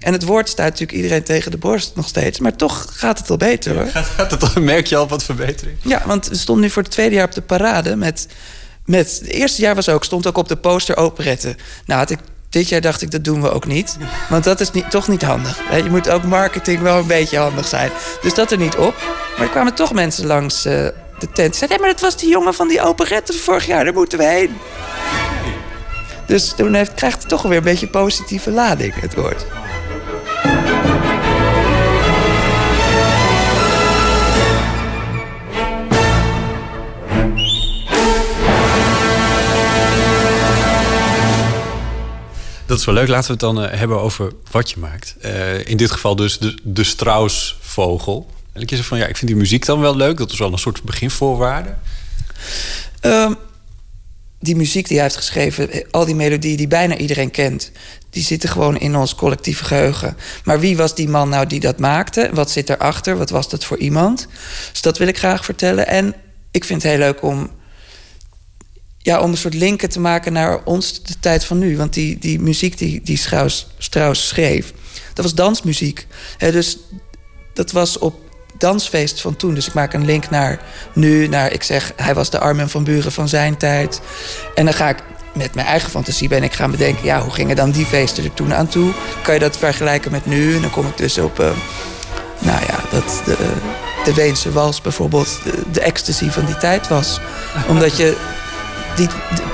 En 0.00 0.12
het 0.12 0.22
woord 0.22 0.48
staat 0.48 0.64
natuurlijk 0.66 0.92
iedereen 0.98 1.22
tegen 1.22 1.50
de 1.50 1.56
borst 1.56 1.92
nog 1.94 2.08
steeds. 2.08 2.38
Maar 2.38 2.56
toch 2.56 2.86
gaat 2.96 3.18
het 3.18 3.30
al 3.30 3.36
beter 3.36 3.74
hoor. 3.76 3.86
Gaat, 3.86 4.06
gaat 4.06 4.30
het, 4.30 4.54
al- 4.54 4.62
merk 4.62 4.86
je 4.86 4.96
al 4.96 5.08
wat 5.08 5.24
verbetering? 5.24 5.76
Ja, 5.82 6.02
want 6.06 6.28
we 6.28 6.36
stonden 6.36 6.64
nu 6.64 6.70
voor 6.70 6.82
het 6.82 6.90
tweede 6.92 7.14
jaar 7.14 7.24
op 7.24 7.32
de 7.34 7.42
parade 7.42 7.96
met... 7.96 8.26
met 8.84 9.18
het 9.20 9.28
eerste 9.28 9.60
jaar 9.62 9.74
was 9.74 9.88
ook, 9.88 10.04
stond 10.04 10.26
ook 10.26 10.36
op 10.38 10.48
de 10.48 10.56
poster 10.56 10.96
operetten. 10.96 11.56
Nou, 11.86 12.00
had 12.00 12.10
ik, 12.10 12.18
dit 12.56 12.68
jaar 12.68 12.80
dacht 12.80 13.02
ik, 13.02 13.10
dat 13.10 13.24
doen 13.24 13.42
we 13.42 13.50
ook 13.50 13.66
niet. 13.66 13.96
Want 14.28 14.44
dat 14.44 14.60
is 14.60 14.70
niet, 14.70 14.90
toch 14.90 15.08
niet 15.08 15.22
handig. 15.22 15.58
Je 15.76 15.90
moet 15.90 16.10
ook 16.10 16.22
marketing 16.22 16.80
wel 16.80 16.98
een 16.98 17.06
beetje 17.06 17.38
handig 17.38 17.66
zijn. 17.66 17.90
Dus 18.22 18.34
dat 18.34 18.50
er 18.50 18.58
niet 18.58 18.76
op. 18.76 18.94
Maar 19.36 19.46
er 19.46 19.52
kwamen 19.52 19.74
toch 19.74 19.92
mensen 19.92 20.26
langs 20.26 20.64
eh, 20.64 20.72
de 21.18 21.28
tent. 21.32 21.56
Zeiden, 21.56 21.68
nee, 21.68 21.78
maar 21.78 21.88
dat 21.88 22.00
was 22.00 22.16
die 22.16 22.28
jongen 22.28 22.54
van 22.54 22.68
die 22.68 22.82
operetten 22.82 23.34
van 23.34 23.44
vorig 23.44 23.66
jaar. 23.66 23.84
Daar 23.84 23.92
moeten 23.92 24.18
we 24.18 24.24
heen. 24.24 24.56
Dus 26.26 26.52
toen 26.56 26.86
krijgt 26.94 27.18
het 27.18 27.28
toch 27.28 27.42
weer 27.42 27.56
een 27.56 27.62
beetje 27.62 27.88
positieve 27.88 28.50
lading, 28.50 29.00
het 29.00 29.14
woord. 29.14 29.46
Dat 42.66 42.78
is 42.78 42.84
wel 42.84 42.94
leuk. 42.94 43.08
Laten 43.08 43.26
we 43.26 43.32
het 43.32 43.40
dan 43.40 43.62
eh, 43.62 43.78
hebben 43.78 44.00
over 44.00 44.32
wat 44.50 44.70
je 44.70 44.80
maakt. 44.80 45.16
Eh, 45.20 45.66
in 45.66 45.76
dit 45.76 45.90
geval 45.90 46.16
dus 46.16 46.38
de, 46.38 46.58
de. 46.62 48.22
En 48.52 48.62
ik 48.62 48.68
zeg 48.68 48.86
van 48.86 48.98
ja, 48.98 49.06
ik 49.06 49.16
vind 49.16 49.30
die 49.30 49.40
muziek 49.40 49.64
dan 49.64 49.80
wel 49.80 49.96
leuk. 49.96 50.18
Dat 50.18 50.32
is 50.32 50.38
wel 50.38 50.52
een 50.52 50.58
soort 50.58 50.82
beginvoorwaarde. 50.82 51.74
Ehm, 53.00 53.32
die 54.40 54.56
muziek 54.56 54.86
die 54.86 54.96
hij 54.96 55.06
heeft 55.06 55.16
geschreven, 55.18 55.70
eh, 55.70 55.84
al 55.90 56.04
die 56.04 56.14
melodieën 56.14 56.56
die 56.56 56.68
bijna 56.68 56.96
iedereen 56.96 57.30
kent, 57.30 57.70
die 58.10 58.22
zitten 58.22 58.48
gewoon 58.48 58.76
in 58.78 58.96
ons 58.96 59.14
collectieve 59.14 59.64
geheugen. 59.64 60.16
Maar 60.44 60.60
wie 60.60 60.76
was 60.76 60.94
die 60.94 61.08
man 61.08 61.28
nou 61.28 61.46
die 61.46 61.60
dat 61.60 61.78
maakte? 61.78 62.30
Wat 62.32 62.50
zit 62.50 62.70
erachter? 62.70 63.16
Wat 63.16 63.30
was 63.30 63.48
dat 63.48 63.64
voor 63.64 63.78
iemand? 63.78 64.26
Dus 64.72 64.82
dat 64.82 64.98
wil 64.98 65.08
ik 65.08 65.18
graag 65.18 65.44
vertellen. 65.44 65.86
En 65.86 66.14
ik 66.50 66.64
vind 66.64 66.82
het 66.82 66.90
heel 66.90 67.00
leuk 67.00 67.22
om, 67.22 67.50
ja, 69.06 69.20
om 69.20 69.30
een 69.30 69.36
soort 69.36 69.54
linken 69.54 69.88
te 69.88 70.00
maken 70.00 70.32
naar 70.32 70.64
ons, 70.64 71.02
de 71.02 71.18
tijd 71.20 71.44
van 71.44 71.58
nu. 71.58 71.76
Want 71.76 71.92
die, 71.92 72.18
die 72.18 72.40
muziek 72.40 72.78
die, 72.78 73.00
die 73.02 73.16
Strauss, 73.16 73.66
Strauss 73.78 74.28
schreef, 74.28 74.72
dat 75.14 75.24
was 75.24 75.34
dansmuziek. 75.34 76.06
Dus 76.38 76.78
dat 77.52 77.72
was 77.72 77.98
op 77.98 78.14
dansfeest 78.58 79.20
van 79.20 79.36
toen. 79.36 79.54
Dus 79.54 79.66
ik 79.66 79.74
maak 79.74 79.92
een 79.92 80.04
link 80.04 80.30
naar 80.30 80.60
nu, 80.92 81.28
naar 81.28 81.52
ik 81.52 81.62
zeg, 81.62 81.92
hij 81.96 82.14
was 82.14 82.30
de 82.30 82.38
Armin 82.38 82.68
van 82.68 82.84
Buren 82.84 83.12
van 83.12 83.28
zijn 83.28 83.56
tijd. 83.56 84.00
En 84.54 84.64
dan 84.64 84.74
ga 84.74 84.88
ik 84.88 85.02
met 85.34 85.54
mijn 85.54 85.66
eigen 85.66 85.90
fantasie 85.90 86.28
ben 86.28 86.42
ik 86.42 86.52
gaan 86.52 86.70
bedenken, 86.70 87.04
ja, 87.04 87.22
hoe 87.22 87.32
gingen 87.32 87.56
dan 87.56 87.70
die 87.70 87.86
feesten 87.86 88.24
er 88.24 88.34
toen 88.34 88.54
aan 88.54 88.68
toe? 88.68 88.92
Kan 89.22 89.34
je 89.34 89.40
dat 89.40 89.56
vergelijken 89.56 90.10
met 90.10 90.26
nu? 90.26 90.54
En 90.54 90.60
dan 90.60 90.70
kom 90.70 90.86
ik 90.86 90.96
dus 90.96 91.18
op, 91.18 91.40
eh, 91.40 91.50
nou 92.38 92.60
ja, 92.66 92.80
dat 92.90 93.22
de, 93.24 93.36
de 94.04 94.14
Weense 94.14 94.52
wals 94.52 94.80
bijvoorbeeld 94.80 95.38
de, 95.44 95.62
de 95.72 95.80
ecstasy 95.80 96.28
van 96.28 96.44
die 96.44 96.56
tijd 96.56 96.88
was. 96.88 97.20
Omdat 97.68 97.96
je, 97.96 98.16
die, 98.96 99.08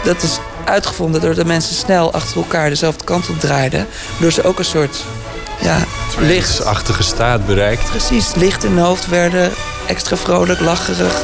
dat 0.04 0.22
is 0.22 0.38
uitgevonden 0.64 1.20
doordat 1.20 1.46
mensen 1.46 1.74
snel 1.74 2.12
achter 2.12 2.36
elkaar 2.36 2.68
dezelfde 2.68 3.04
kant 3.04 3.28
op 3.28 3.40
draaiden. 3.40 3.86
Waardoor 4.10 4.32
ze 4.32 4.42
ook 4.42 4.58
een 4.58 4.64
soort, 4.64 5.04
ja, 5.60 5.78
Lichtsachtige 6.18 7.02
staat 7.02 7.46
bereikt. 7.46 7.90
Precies, 7.90 8.34
licht 8.34 8.64
in 8.64 8.70
hun 8.70 8.84
hoofd 8.84 9.06
werden, 9.06 9.50
extra 9.86 10.16
vrolijk, 10.16 10.60
lacherig. 10.60 11.22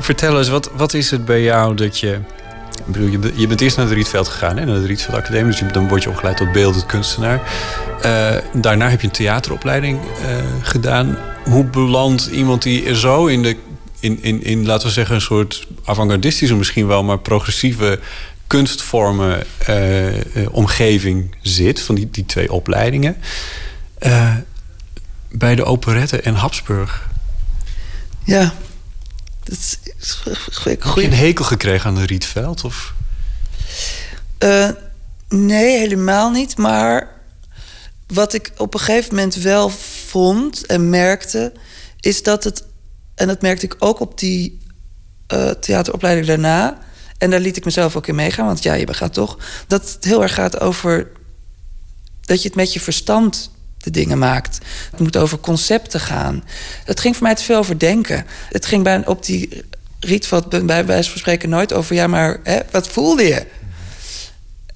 Vertel 0.00 0.38
eens, 0.38 0.48
wat, 0.48 0.70
wat 0.74 0.94
is 0.94 1.10
het 1.10 1.24
bij 1.24 1.42
jou 1.42 1.74
dat 1.74 1.98
je... 1.98 2.20
Je, 3.10 3.18
be- 3.18 3.32
je 3.34 3.46
bent 3.46 3.60
eerst 3.60 3.76
naar 3.76 3.88
de 3.88 3.94
Rietveld 3.94 4.28
gegaan, 4.28 4.56
hè, 4.56 4.64
naar 4.64 4.80
de 4.80 4.86
Rietveld 4.86 5.16
Academie. 5.16 5.60
Dus 5.60 5.72
dan 5.72 5.88
word 5.88 6.02
je 6.02 6.08
opgeleid 6.08 6.36
tot 6.36 6.52
beeldend 6.52 6.86
kunstenaar. 6.86 7.40
Eh, 8.02 8.36
daarna 8.52 8.88
heb 8.88 9.00
je 9.00 9.06
een 9.06 9.12
theateropleiding 9.12 10.00
eh, 10.00 10.36
gedaan. 10.62 11.18
Hoe 11.44 11.64
belandt 11.64 12.26
iemand 12.26 12.62
die 12.62 12.84
er 12.84 12.96
zo 12.96 13.26
in 13.26 13.42
de... 13.42 13.56
In, 14.00 14.22
in, 14.22 14.44
in, 14.44 14.66
laten 14.66 14.86
we 14.86 14.92
zeggen, 14.92 15.14
een 15.14 15.20
soort 15.20 15.66
avant-gardistische 15.84 16.54
misschien 16.54 16.86
wel... 16.86 17.02
maar 17.02 17.18
progressieve 17.18 17.98
kunstvormen 18.46 19.44
eh, 19.66 20.06
omgeving 20.50 21.34
zit... 21.40 21.80
van 21.80 21.94
die, 21.94 22.08
die 22.10 22.26
twee 22.26 22.52
opleidingen... 22.52 23.16
bij 25.30 25.54
de 25.54 25.64
operette 25.64 26.20
en 26.20 26.34
Habsburg. 26.34 27.08
Ja, 28.24 28.52
dat 29.44 29.58
is 29.58 29.78
Heb 30.64 30.82
je 30.94 31.04
een 31.04 31.12
hekel 31.12 31.44
gekregen 31.44 31.88
aan 31.88 31.94
de 31.94 32.06
Rietveld? 32.06 32.64
Of? 32.64 32.94
Eh, 34.38 34.68
nee, 35.28 35.78
helemaal 35.78 36.30
niet. 36.30 36.56
Maar 36.56 37.08
wat 38.06 38.32
ik 38.32 38.52
op 38.56 38.74
een 38.74 38.80
gegeven 38.80 39.14
moment 39.14 39.34
wel 39.34 39.68
vond 40.06 40.66
en 40.66 40.90
merkte, 40.90 41.52
is 42.00 42.22
dat 42.22 42.44
het. 42.44 42.64
En 43.14 43.26
dat 43.26 43.42
merkte 43.42 43.66
ik 43.66 43.76
ook 43.78 44.00
op 44.00 44.18
die 44.18 44.60
eh, 45.26 45.50
theateropleiding 45.50 46.26
daarna. 46.26 46.78
En 47.18 47.30
daar 47.30 47.40
liet 47.40 47.56
ik 47.56 47.64
mezelf 47.64 47.96
ook 47.96 48.06
in 48.06 48.14
meegaan, 48.14 48.46
want 48.46 48.62
ja, 48.62 48.74
je 48.74 48.94
gaat 48.94 49.14
toch. 49.14 49.38
Dat 49.66 49.92
het 49.94 50.04
heel 50.04 50.22
erg 50.22 50.34
gaat 50.34 50.60
over. 50.60 51.10
dat 52.20 52.42
je 52.42 52.48
het 52.48 52.56
met 52.56 52.72
je 52.72 52.80
verstand 52.80 53.50
de 53.82 53.90
dingen 53.90 54.18
maakt. 54.18 54.58
Het 54.90 55.00
moet 55.00 55.16
over 55.16 55.38
concepten 55.38 56.00
gaan. 56.00 56.44
Het 56.84 57.00
ging 57.00 57.16
voor 57.16 57.26
mij 57.26 57.34
te 57.34 57.42
veel 57.42 57.58
over 57.58 57.78
denken. 57.78 58.26
Het 58.48 58.66
ging 58.66 58.82
bij, 58.82 59.06
op 59.06 59.24
die 59.24 59.64
Rietveld 60.00 60.66
bij 60.66 60.86
wijze 60.86 61.10
van 61.10 61.18
spreken 61.18 61.48
nooit 61.48 61.72
over... 61.72 61.94
ja, 61.94 62.06
maar 62.06 62.40
hè, 62.42 62.58
wat 62.70 62.88
voelde 62.88 63.22
je? 63.22 63.46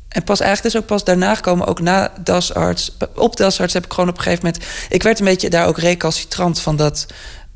En 0.09 0.25
pas 0.25 0.41
eigenlijk 0.41 0.75
is 0.75 0.81
ook 0.81 0.87
pas 0.87 1.05
daarna 1.05 1.35
gekomen, 1.35 1.67
ook 1.67 1.81
na 1.81 2.13
DAS-arts. 2.25 2.97
Op 3.15 3.37
DAS-arts 3.37 3.73
heb 3.73 3.85
ik 3.85 3.93
gewoon 3.93 4.09
op 4.09 4.17
een 4.17 4.23
gegeven 4.23 4.45
moment... 4.45 4.65
Ik 4.89 5.03
werd 5.03 5.19
een 5.19 5.25
beetje 5.25 5.51
daar 5.51 5.67
ook 5.67 5.79
recalcitrant 5.79 6.61
van 6.61 6.77
dat 6.77 7.07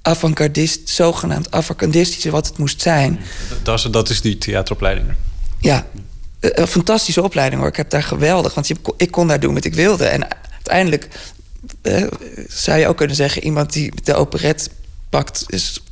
avant-gardist... 0.02 0.89
zogenaamd 0.89 1.51
avant-gardistische 1.51 2.31
wat 2.31 2.47
het 2.47 2.59
moest 2.59 2.82
zijn. 2.82 3.20
Dat 3.62 3.78
is, 3.78 3.90
dat 3.90 4.10
is 4.10 4.20
die 4.20 4.39
theateropleiding. 4.39 5.06
Ja, 5.59 5.86
eh, 6.40 6.51
een 6.52 6.66
fantastische 6.66 7.22
opleiding 7.22 7.60
hoor. 7.60 7.70
Ik 7.70 7.77
heb 7.77 7.90
daar 7.90 8.02
geweldig, 8.02 8.55
want 8.55 8.70
ik 8.97 9.10
kon 9.10 9.28
daar 9.28 9.40
doen 9.40 9.55
wat 9.55 9.64
ik 9.64 9.74
wilde. 9.74 10.05
En 10.05 10.27
uiteindelijk 10.52 11.09
zou 12.48 12.78
je 12.78 12.86
ook 12.86 12.97
kunnen 12.97 13.16
zeggen... 13.16 13.44
iemand 13.44 13.73
die 13.73 13.93
de 14.02 14.15
operet 14.15 14.70
pakt... 15.09 15.44
is 15.47 15.82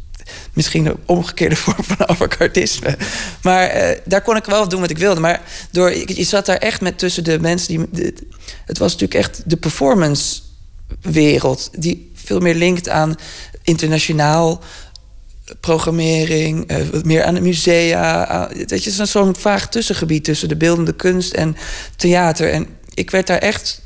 misschien 0.52 0.86
een 0.86 0.96
omgekeerde 1.06 1.56
vorm 1.66 1.84
van 1.84 2.08
avantgardisme. 2.08 2.96
Maar 3.42 3.66
eh, 3.66 3.98
daar 4.04 4.22
kon 4.22 4.36
ik 4.36 4.44
wel 4.44 4.68
doen 4.68 4.80
wat 4.80 4.90
ik 4.90 4.98
wilde. 4.98 5.20
Maar 5.20 5.42
door, 5.70 5.96
je 5.96 6.24
zat 6.24 6.46
daar 6.46 6.56
echt 6.56 6.80
met 6.80 6.98
tussen 6.98 7.24
de 7.24 7.40
mensen 7.40 7.88
die... 7.90 8.14
het 8.64 8.78
was 8.78 8.92
natuurlijk 8.92 9.20
echt 9.20 9.42
de 9.50 9.56
performance 9.56 10.40
wereld... 11.00 11.70
die 11.78 12.10
veel 12.14 12.40
meer 12.40 12.54
linkt 12.54 12.88
aan 12.88 13.14
internationaal 13.62 14.62
programmering, 15.60 16.66
eh, 16.66 16.76
meer 17.02 17.24
aan 17.24 17.34
de 17.34 17.40
musea. 17.40 18.48
dat 18.66 18.84
je 18.84 19.06
zo'n 19.06 19.36
vaag 19.36 19.68
tussengebied 19.68 20.24
tussen 20.24 20.48
de 20.48 20.56
beeldende 20.56 20.94
kunst 20.94 21.32
en 21.32 21.56
theater. 21.96 22.50
En 22.50 22.66
ik 22.94 23.10
werd 23.10 23.26
daar 23.26 23.38
echt. 23.38 23.80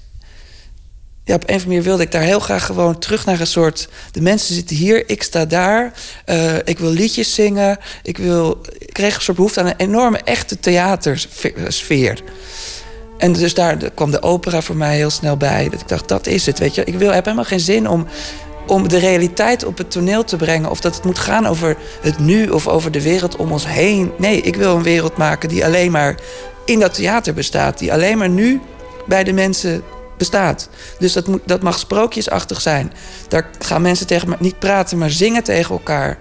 Ja, 1.25 1.35
op 1.35 1.43
een 1.43 1.47
of 1.49 1.53
andere 1.55 1.67
manier 1.69 1.83
wilde 1.83 2.03
ik 2.03 2.11
daar 2.11 2.23
heel 2.23 2.41
graag 2.41 2.67
gewoon 2.67 2.99
terug 2.99 3.25
naar 3.25 3.41
een 3.41 3.47
soort. 3.47 3.89
De 4.11 4.21
mensen 4.21 4.55
zitten 4.55 4.77
hier, 4.77 5.09
ik 5.09 5.23
sta 5.23 5.45
daar. 5.45 5.93
eh, 6.25 6.57
ik 6.65 6.79
wil 6.79 6.91
liedjes 6.91 7.35
zingen. 7.35 7.79
Ik, 8.03 8.19
wil, 8.19 8.61
ik 8.79 8.93
kreeg 8.93 9.15
een 9.15 9.21
soort 9.21 9.37
behoefte 9.37 9.61
aan 9.61 9.67
een 9.67 9.77
enorme, 9.77 10.19
echte 10.25 10.61
theatersfeer. 10.61 12.23
En 13.19 13.33
dus 13.33 13.55
daar 13.55 13.77
kwam 13.95 14.11
de 14.11 14.23
opera 14.23 14.63
voor 14.63 14.77
mij 14.77 14.97
heel 14.97 15.11
snel 15.11 15.37
bij. 15.37 15.69
Dat 15.69 15.81
ik 15.81 15.89
dacht, 15.89 16.09
dat 16.09 16.27
is 16.27 16.47
het, 16.47 16.59
weet 16.59 16.75
je. 16.75 16.85
Ik 16.85 16.95
wil, 16.95 17.13
heb 17.13 17.25
helemaal 17.25 17.45
geen 17.45 17.61
zin 17.61 17.89
om, 17.89 18.07
om 18.67 18.89
de 18.89 18.99
realiteit 18.99 19.65
op 19.65 19.79
het 19.79 19.91
toneel 19.91 20.25
te 20.25 20.37
brengen... 20.37 20.71
of 20.71 20.81
dat 20.81 20.95
het 20.95 21.05
moet 21.05 21.19
gaan 21.19 21.47
over 21.47 21.77
het 22.01 22.19
nu 22.19 22.49
of 22.49 22.69
over 22.69 22.91
de 22.91 23.03
wereld 23.03 23.37
om 23.37 23.53
ons 23.53 23.67
heen. 23.67 24.13
Nee, 24.19 24.41
ik 24.41 24.57
wil 24.57 24.77
een 24.77 24.83
wereld 24.83 25.17
maken 25.17 25.49
die 25.49 25.65
alleen 25.65 25.91
maar 25.91 26.15
in 26.65 26.81
dat 26.81 26.95
theater 26.95 27.35
bestaat. 27.35 27.79
Die 27.79 27.93
alleen 27.93 28.19
maar 28.19 28.31
nu 28.31 28.61
bij 29.07 29.25
de 29.25 29.33
mensen 29.33 29.83
bestaat. 30.17 30.69
Dus 30.99 31.13
dat, 31.13 31.27
moet, 31.27 31.41
dat 31.47 31.63
mag 31.63 31.79
sprookjesachtig 31.79 32.61
zijn. 32.61 32.93
Daar 33.29 33.51
gaan 33.59 33.83
mensen 33.83 34.07
tegen 34.07 34.37
niet 34.39 34.59
praten, 34.59 34.99
maar 34.99 35.11
zingen 35.11 35.43
tegen 35.43 35.75
elkaar 35.75 36.19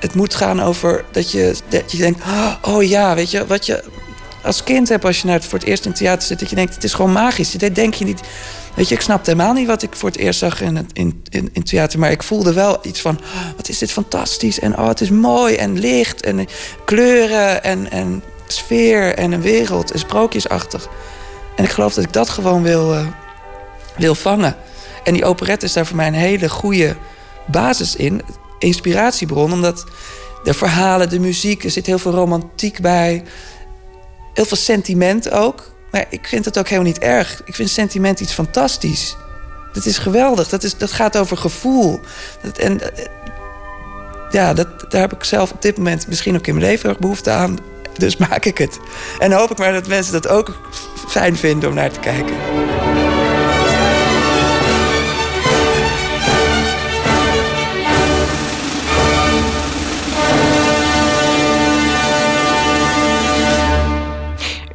het 0.00 0.14
moet 0.14 0.34
gaan 0.34 0.60
over 0.60 1.04
dat 1.10 1.30
je, 1.30 1.54
dat 1.68 1.92
je 1.92 1.98
denkt... 1.98 2.22
oh 2.62 2.82
ja, 2.82 3.14
weet 3.14 3.30
je, 3.30 3.46
wat 3.46 3.66
je 3.66 3.82
als 4.42 4.62
kind 4.64 4.88
hebt 4.88 5.04
als 5.04 5.20
je 5.20 5.26
naar 5.26 5.42
voor 5.42 5.58
het 5.58 5.68
eerst 5.68 5.84
in 5.84 5.90
het 5.90 5.98
theater 5.98 6.26
zit... 6.26 6.38
dat 6.38 6.50
je 6.50 6.56
denkt, 6.56 6.74
het 6.74 6.84
is 6.84 6.94
gewoon 6.94 7.12
magisch. 7.12 7.50
Dit 7.50 7.74
denk 7.74 7.94
je 7.94 8.04
niet... 8.04 8.20
Weet 8.74 8.88
je, 8.88 8.94
ik 8.94 9.00
snapte 9.00 9.30
helemaal 9.30 9.52
niet 9.52 9.66
wat 9.66 9.82
ik 9.82 9.96
voor 9.96 10.08
het 10.08 10.18
eerst 10.18 10.38
zag 10.38 10.60
in 10.60 10.76
het 10.76 10.90
in, 10.92 11.22
in, 11.28 11.50
in 11.52 11.62
theater. 11.62 11.98
Maar 11.98 12.10
ik 12.10 12.22
voelde 12.22 12.52
wel 12.52 12.78
iets 12.82 13.00
van, 13.00 13.18
oh, 13.18 13.56
wat 13.56 13.68
is 13.68 13.78
dit 13.78 13.92
fantastisch. 13.92 14.60
En 14.60 14.78
oh, 14.78 14.88
het 14.88 15.00
is 15.00 15.10
mooi 15.10 15.54
en 15.54 15.78
licht 15.78 16.22
en 16.22 16.46
kleuren 16.84 17.64
en, 17.64 17.90
en 17.90 18.22
sfeer 18.46 19.14
en 19.14 19.32
een 19.32 19.42
wereld 19.42 19.90
en 19.90 19.98
sprookjesachtig. 19.98 20.88
En 21.60 21.66
ik 21.66 21.72
geloof 21.72 21.94
dat 21.94 22.04
ik 22.04 22.12
dat 22.12 22.28
gewoon 22.28 22.62
wil, 22.62 22.94
uh, 22.94 23.06
wil 23.96 24.14
vangen. 24.14 24.56
En 25.04 25.12
die 25.12 25.24
operette 25.24 25.66
is 25.66 25.72
daar 25.72 25.86
voor 25.86 25.96
mij 25.96 26.06
een 26.06 26.14
hele 26.14 26.48
goede 26.48 26.96
basis 27.46 27.96
in. 27.96 28.22
Inspiratiebron, 28.58 29.52
omdat 29.52 29.84
de 30.42 30.54
verhalen, 30.54 31.08
de 31.08 31.18
muziek, 31.18 31.64
er 31.64 31.70
zit 31.70 31.86
heel 31.86 31.98
veel 31.98 32.12
romantiek 32.12 32.80
bij. 32.80 33.22
Heel 34.34 34.44
veel 34.44 34.56
sentiment 34.56 35.30
ook. 35.30 35.72
Maar 35.90 36.06
ik 36.08 36.26
vind 36.26 36.44
het 36.44 36.58
ook 36.58 36.68
helemaal 36.68 36.90
niet 36.90 36.98
erg. 36.98 37.42
Ik 37.44 37.54
vind 37.54 37.70
sentiment 37.70 38.20
iets 38.20 38.32
fantastisch. 38.32 39.16
Dat 39.72 39.86
is 39.86 39.98
geweldig. 39.98 40.48
Dat, 40.48 40.62
is, 40.62 40.76
dat 40.76 40.92
gaat 40.92 41.16
over 41.16 41.36
gevoel. 41.36 42.00
Dat, 42.42 42.58
en 42.58 42.94
eh, 42.96 43.04
ja, 44.30 44.54
dat, 44.54 44.90
daar 44.90 45.00
heb 45.00 45.12
ik 45.12 45.24
zelf 45.24 45.52
op 45.52 45.62
dit 45.62 45.76
moment 45.76 46.08
misschien 46.08 46.36
ook 46.36 46.46
in 46.46 46.54
mijn 46.54 46.66
leven 46.66 46.96
behoefte 47.00 47.30
aan. 47.30 47.58
Dus 48.00 48.16
maak 48.16 48.44
ik 48.44 48.58
het. 48.58 48.80
En 49.18 49.32
hoop 49.32 49.50
ik 49.50 49.58
maar 49.58 49.72
dat 49.72 49.86
mensen 49.86 50.12
dat 50.12 50.28
ook 50.28 50.54
fijn 51.08 51.36
vinden 51.36 51.68
om 51.68 51.74
naar 51.74 51.90
te 51.90 52.00
kijken. 52.00 52.34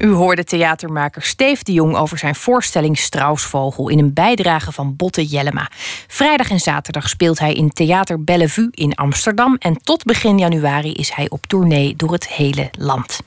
U 0.06 0.12
hoorde 0.12 0.44
theatermaker 0.44 1.22
Steef 1.22 1.64
de 1.64 1.74
Jong 1.74 1.96
over 1.96 2.18
zijn 2.18 2.36
voorstelling 2.36 2.98
Strausvogel 2.98 3.90
in 3.90 4.00
een 4.00 4.14
bijdrage 4.14 4.72
van 4.72 4.96
Botte 4.96 5.26
Jellema. 5.26 5.70
Vrijdag 6.08 6.50
en 6.50 6.60
zaterdag 6.60 7.10
speelt 7.10 7.40
hij 7.40 7.54
in 7.54 7.70
Theater 7.70 8.24
Bellevue 8.24 8.68
in 8.72 8.96
Amsterdam 8.96 9.56
en 9.60 9.78
tot 9.78 10.04
begin 10.04 10.38
januari 10.38 10.94
is 10.94 11.12
hij 11.12 11.30
op 11.30 11.46
tournee 11.46 11.96
door 11.96 12.12
het 12.12 12.28
hele 12.28 12.70
land. 12.80 13.20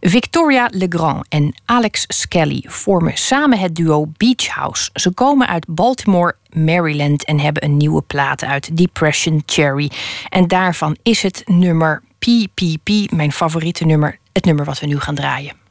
Victoria 0.00 0.68
Legrand 0.72 1.26
en 1.28 1.54
Alex 1.64 2.04
Skelly 2.08 2.64
vormen 2.66 3.16
samen 3.16 3.58
het 3.58 3.74
duo 3.74 4.06
Beach 4.16 4.46
House. 4.46 4.90
Ze 4.94 5.10
komen 5.10 5.46
uit 5.48 5.66
Baltimore, 5.68 6.34
Maryland 6.52 7.24
en 7.24 7.40
hebben 7.40 7.64
een 7.64 7.76
nieuwe 7.76 8.02
plaat 8.02 8.44
uit 8.44 8.76
Depression 8.76 9.42
Cherry. 9.46 9.90
En 10.28 10.48
daarvan 10.48 10.96
is 11.02 11.22
het 11.22 11.42
nummer 11.46 12.02
PPP, 12.18 13.10
mijn 13.10 13.32
favoriete 13.32 13.84
nummer, 13.84 14.18
het 14.36 14.44
nummer 14.44 14.64
wat 14.64 14.80
we 14.80 14.86
nu 14.86 15.00
gaan 15.00 15.14
draaien. 15.14 15.65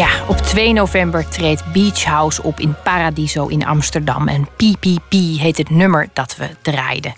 Ja, 0.00 0.24
op 0.28 0.36
2 0.36 0.72
november 0.72 1.28
treedt 1.28 1.72
Beach 1.72 2.04
House 2.04 2.42
op 2.42 2.60
in 2.60 2.74
Paradiso 2.82 3.46
in 3.46 3.66
Amsterdam. 3.66 4.28
En 4.28 4.48
PPP 4.56 5.12
heet 5.12 5.58
het 5.58 5.70
nummer 5.70 6.08
dat 6.12 6.36
we 6.36 6.48
draaiden. 6.62 7.14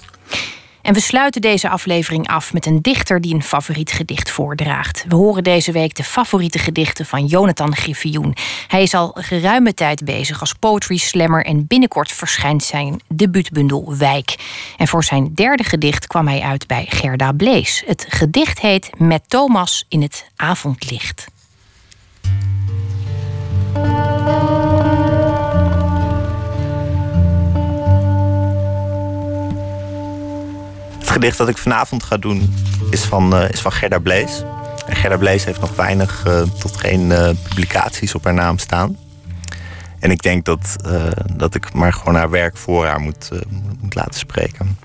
En 0.83 0.95
we 0.95 1.01
sluiten 1.01 1.41
deze 1.41 1.69
aflevering 1.69 2.29
af 2.29 2.53
met 2.53 2.67
een 2.67 2.81
dichter 2.81 3.21
die 3.21 3.35
een 3.35 3.43
favoriet 3.43 3.93
gedicht 3.93 4.31
voordraagt. 4.31 5.05
We 5.09 5.15
horen 5.15 5.45
deze 5.45 5.73
week 5.73 5.95
de 5.95 6.05
favoriete 6.05 6.59
gedichten 6.59 7.07
van 7.07 7.27
Jonathan 7.27 7.77
Griffioen. 7.77 8.37
Hij 8.69 8.83
is 8.83 8.95
al 8.95 9.11
geruime 9.15 9.75
tijd 9.75 10.05
bezig 10.05 10.41
als 10.41 10.53
poetry 10.53 10.97
slammer 10.97 11.45
en 11.45 11.67
binnenkort 11.67 12.13
verschijnt 12.13 12.65
zijn 12.65 13.01
debuutbundel 13.09 13.97
Wijk. 13.97 14.37
En 14.77 14.89
voor 14.89 15.05
zijn 15.05 15.35
derde 15.35 15.65
gedicht 15.65 16.07
kwam 16.07 16.29
hij 16.29 16.41
uit 16.41 16.67
bij 16.67 16.87
Gerda 16.89 17.33
Blees. 17.33 17.83
Het 17.87 18.07
gedicht 18.09 18.61
heet 18.61 18.91
Met 18.99 19.23
Thomas 19.29 19.85
in 19.89 20.03
het 20.03 20.27
avondlicht. 20.37 21.31
Het 30.99 31.11
gedicht 31.11 31.39
dat 31.39 31.49
ik 31.49 31.59
vanavond 31.59 32.03
ga 32.03 32.17
doen 32.17 32.55
is 32.91 33.05
van, 33.05 33.35
uh, 33.35 33.51
is 33.51 33.61
van 33.61 33.73
Gerda 33.73 33.99
Blees. 33.99 34.43
En 34.87 34.97
Gerda 34.97 35.17
Blees 35.17 35.45
heeft 35.45 35.61
nog 35.61 35.75
weinig 35.75 36.25
uh, 36.27 36.43
tot 36.43 36.77
geen 36.77 37.11
uh, 37.11 37.31
publicaties 37.43 38.15
op 38.15 38.25
haar 38.25 38.35
naam 38.35 38.59
staan. 38.59 38.99
En 39.99 40.11
ik 40.11 40.23
denk 40.23 40.45
dat, 40.45 40.77
dat 41.33 41.55
ik 41.55 41.73
maar 41.73 41.93
gewoon 41.93 42.15
haar 42.15 42.31
werk 42.31 42.57
voor 42.57 42.87
haar 42.87 43.01
moet, 43.01 43.31
moet 43.81 43.95
laten 43.95 44.19
spreken. 44.19 44.79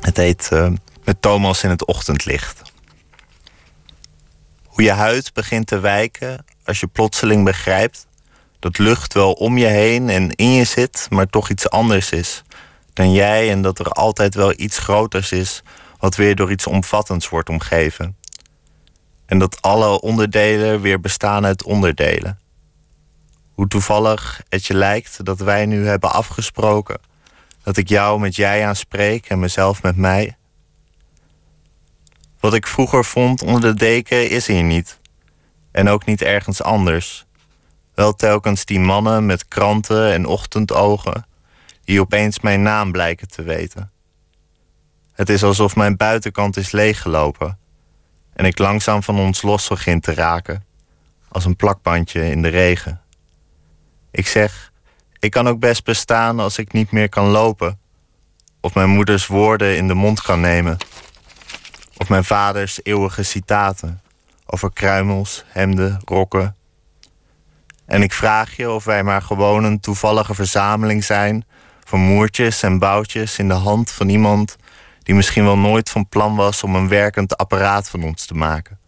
Het 0.00 0.16
heet 0.16 0.50
Met 1.04 1.22
Thomas 1.22 1.62
in 1.62 1.70
het 1.70 1.84
ochtendlicht. 1.84 2.62
Hoe 4.66 4.82
je 4.82 4.90
huid 4.90 5.32
begint 5.32 5.66
te 5.66 5.78
wijken 5.78 6.44
als 6.64 6.80
je 6.80 6.86
plotseling 6.86 7.44
begrijpt 7.44 8.06
dat 8.60 8.78
lucht 8.78 9.14
wel 9.14 9.32
om 9.32 9.58
je 9.58 9.66
heen 9.66 10.08
en 10.08 10.34
in 10.34 10.52
je 10.52 10.64
zit, 10.64 11.06
maar 11.10 11.26
toch 11.26 11.50
iets 11.50 11.70
anders 11.70 12.10
is 12.10 12.42
dan 12.92 13.12
jij 13.12 13.50
en 13.50 13.62
dat 13.62 13.78
er 13.78 13.90
altijd 13.90 14.34
wel 14.34 14.52
iets 14.56 14.78
groters 14.78 15.32
is 15.32 15.62
wat 15.98 16.16
weer 16.16 16.34
door 16.34 16.50
iets 16.50 16.66
omvattends 16.66 17.28
wordt 17.28 17.48
omgeven. 17.48 18.16
En 19.26 19.38
dat 19.38 19.62
alle 19.62 20.00
onderdelen 20.00 20.80
weer 20.80 21.00
bestaan 21.00 21.44
uit 21.44 21.62
onderdelen. 21.62 22.38
Hoe 23.52 23.68
toevallig 23.68 24.42
het 24.48 24.66
je 24.66 24.74
lijkt 24.74 25.24
dat 25.24 25.38
wij 25.38 25.66
nu 25.66 25.86
hebben 25.86 26.12
afgesproken 26.12 27.00
dat 27.62 27.76
ik 27.76 27.88
jou 27.88 28.20
met 28.20 28.36
jij 28.36 28.66
aanspreek 28.66 29.28
en 29.28 29.38
mezelf 29.38 29.82
met 29.82 29.96
mij. 29.96 30.36
Wat 32.40 32.54
ik 32.54 32.66
vroeger 32.66 33.04
vond 33.04 33.42
onder 33.42 33.60
de 33.60 33.74
deken 33.74 34.30
is 34.30 34.46
hier 34.46 34.62
niet. 34.62 34.98
En 35.70 35.88
ook 35.88 36.04
niet 36.04 36.22
ergens 36.22 36.62
anders. 36.62 37.26
Wel 38.00 38.14
telkens 38.14 38.64
die 38.64 38.80
mannen 38.80 39.26
met 39.26 39.48
kranten 39.48 40.12
en 40.12 40.26
ochtendogen 40.26 41.26
die 41.84 42.00
opeens 42.00 42.40
mijn 42.40 42.62
naam 42.62 42.92
blijken 42.92 43.28
te 43.28 43.42
weten. 43.42 43.90
Het 45.12 45.28
is 45.28 45.42
alsof 45.42 45.76
mijn 45.76 45.96
buitenkant 45.96 46.56
is 46.56 46.70
leeggelopen 46.70 47.58
en 48.32 48.44
ik 48.44 48.58
langzaam 48.58 49.02
van 49.02 49.18
ons 49.18 49.42
los 49.42 49.68
begin 49.68 50.00
te 50.00 50.14
raken, 50.14 50.64
als 51.28 51.44
een 51.44 51.56
plakbandje 51.56 52.30
in 52.30 52.42
de 52.42 52.48
regen. 52.48 53.00
Ik 54.10 54.26
zeg, 54.26 54.72
ik 55.18 55.30
kan 55.30 55.48
ook 55.48 55.58
best 55.58 55.84
bestaan 55.84 56.40
als 56.40 56.58
ik 56.58 56.72
niet 56.72 56.90
meer 56.90 57.08
kan 57.08 57.26
lopen, 57.26 57.78
of 58.60 58.74
mijn 58.74 58.90
moeders 58.90 59.26
woorden 59.26 59.76
in 59.76 59.88
de 59.88 59.94
mond 59.94 60.22
kan 60.22 60.40
nemen, 60.40 60.76
of 61.96 62.08
mijn 62.08 62.24
vaders 62.24 62.80
eeuwige 62.82 63.22
citaten 63.22 64.00
over 64.46 64.72
kruimels, 64.72 65.44
hemden, 65.46 66.00
rokken. 66.04 66.54
En 67.90 68.02
ik 68.02 68.12
vraag 68.12 68.56
je 68.56 68.70
of 68.70 68.84
wij 68.84 69.02
maar 69.02 69.22
gewoon 69.22 69.64
een 69.64 69.80
toevallige 69.80 70.34
verzameling 70.34 71.04
zijn 71.04 71.44
van 71.84 72.00
moertjes 72.00 72.62
en 72.62 72.78
boutjes 72.78 73.38
in 73.38 73.48
de 73.48 73.54
hand 73.54 73.90
van 73.90 74.08
iemand 74.08 74.56
die 75.02 75.14
misschien 75.14 75.44
wel 75.44 75.58
nooit 75.58 75.90
van 75.90 76.08
plan 76.08 76.36
was 76.36 76.62
om 76.62 76.74
een 76.74 76.88
werkend 76.88 77.36
apparaat 77.36 77.88
van 77.88 78.02
ons 78.02 78.26
te 78.26 78.34
maken. 78.34 78.78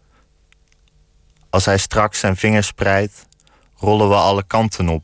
Als 1.49 1.65
hij 1.65 1.77
straks 1.77 2.19
zijn 2.19 2.35
vingers 2.35 2.67
spreidt, 2.67 3.27
rollen 3.75 4.09
we 4.09 4.15
alle 4.15 4.43
kanten 4.47 4.89
op. 4.89 5.03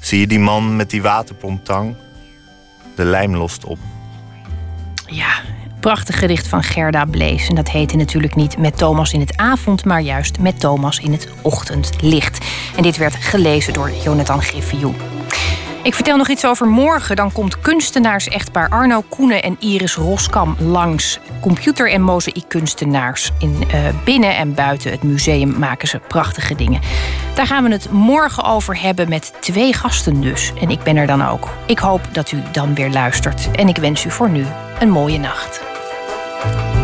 Zie 0.00 0.20
je 0.20 0.26
die 0.26 0.40
man 0.40 0.76
met 0.76 0.90
die 0.90 1.02
waterpomptang? 1.02 1.96
De 2.96 3.04
lijm 3.04 3.36
lost 3.36 3.64
op. 3.64 3.78
Ja, 5.06 5.40
prachtig 5.84 6.18
gedicht 6.18 6.48
van 6.48 6.62
Gerda 6.62 7.04
Blees. 7.04 7.48
En 7.48 7.54
dat 7.54 7.70
heette 7.70 7.96
natuurlijk 7.96 8.34
niet 8.34 8.58
met 8.58 8.78
Thomas 8.78 9.12
in 9.12 9.20
het 9.20 9.36
avond, 9.36 9.84
maar 9.84 10.00
juist 10.00 10.38
met 10.38 10.60
Thomas 10.60 10.98
in 10.98 11.12
het 11.12 11.28
ochtendlicht. 11.42 12.46
En 12.76 12.82
dit 12.82 12.96
werd 12.96 13.14
gelezen 13.14 13.72
door 13.72 13.90
Jonathan 14.04 14.42
Griffioen. 14.42 14.94
Ik 15.82 15.94
vertel 15.94 16.16
nog 16.16 16.28
iets 16.28 16.46
over 16.46 16.66
morgen. 16.66 17.16
Dan 17.16 17.32
komt 17.32 17.60
kunstenaars-echtpaar 17.60 18.68
Arno 18.68 19.02
Koenen 19.08 19.42
en 19.42 19.56
Iris 19.60 19.94
Roskam 19.94 20.56
langs. 20.58 21.18
Computer- 21.40 21.90
en 21.90 22.02
mozaïekkunstenaars. 22.02 23.30
In 23.38 23.62
uh, 23.74 23.80
binnen 24.04 24.36
en 24.36 24.54
buiten 24.54 24.90
het 24.90 25.02
museum 25.02 25.58
maken 25.58 25.88
ze 25.88 26.00
prachtige 26.08 26.54
dingen. 26.54 26.80
Daar 27.34 27.46
gaan 27.46 27.64
we 27.64 27.70
het 27.70 27.90
morgen 27.90 28.44
over 28.44 28.80
hebben 28.80 29.08
met 29.08 29.32
twee 29.40 29.72
gasten 29.72 30.20
dus. 30.20 30.52
En 30.60 30.70
ik 30.70 30.82
ben 30.82 30.96
er 30.96 31.06
dan 31.06 31.22
ook. 31.26 31.48
Ik 31.66 31.78
hoop 31.78 32.08
dat 32.12 32.32
u 32.32 32.42
dan 32.52 32.74
weer 32.74 32.90
luistert. 32.90 33.50
En 33.50 33.68
ik 33.68 33.76
wens 33.76 34.04
u 34.04 34.10
voor 34.10 34.30
nu 34.30 34.44
een 34.78 34.90
mooie 34.90 35.18
nacht. 35.18 35.73
you 36.44 36.83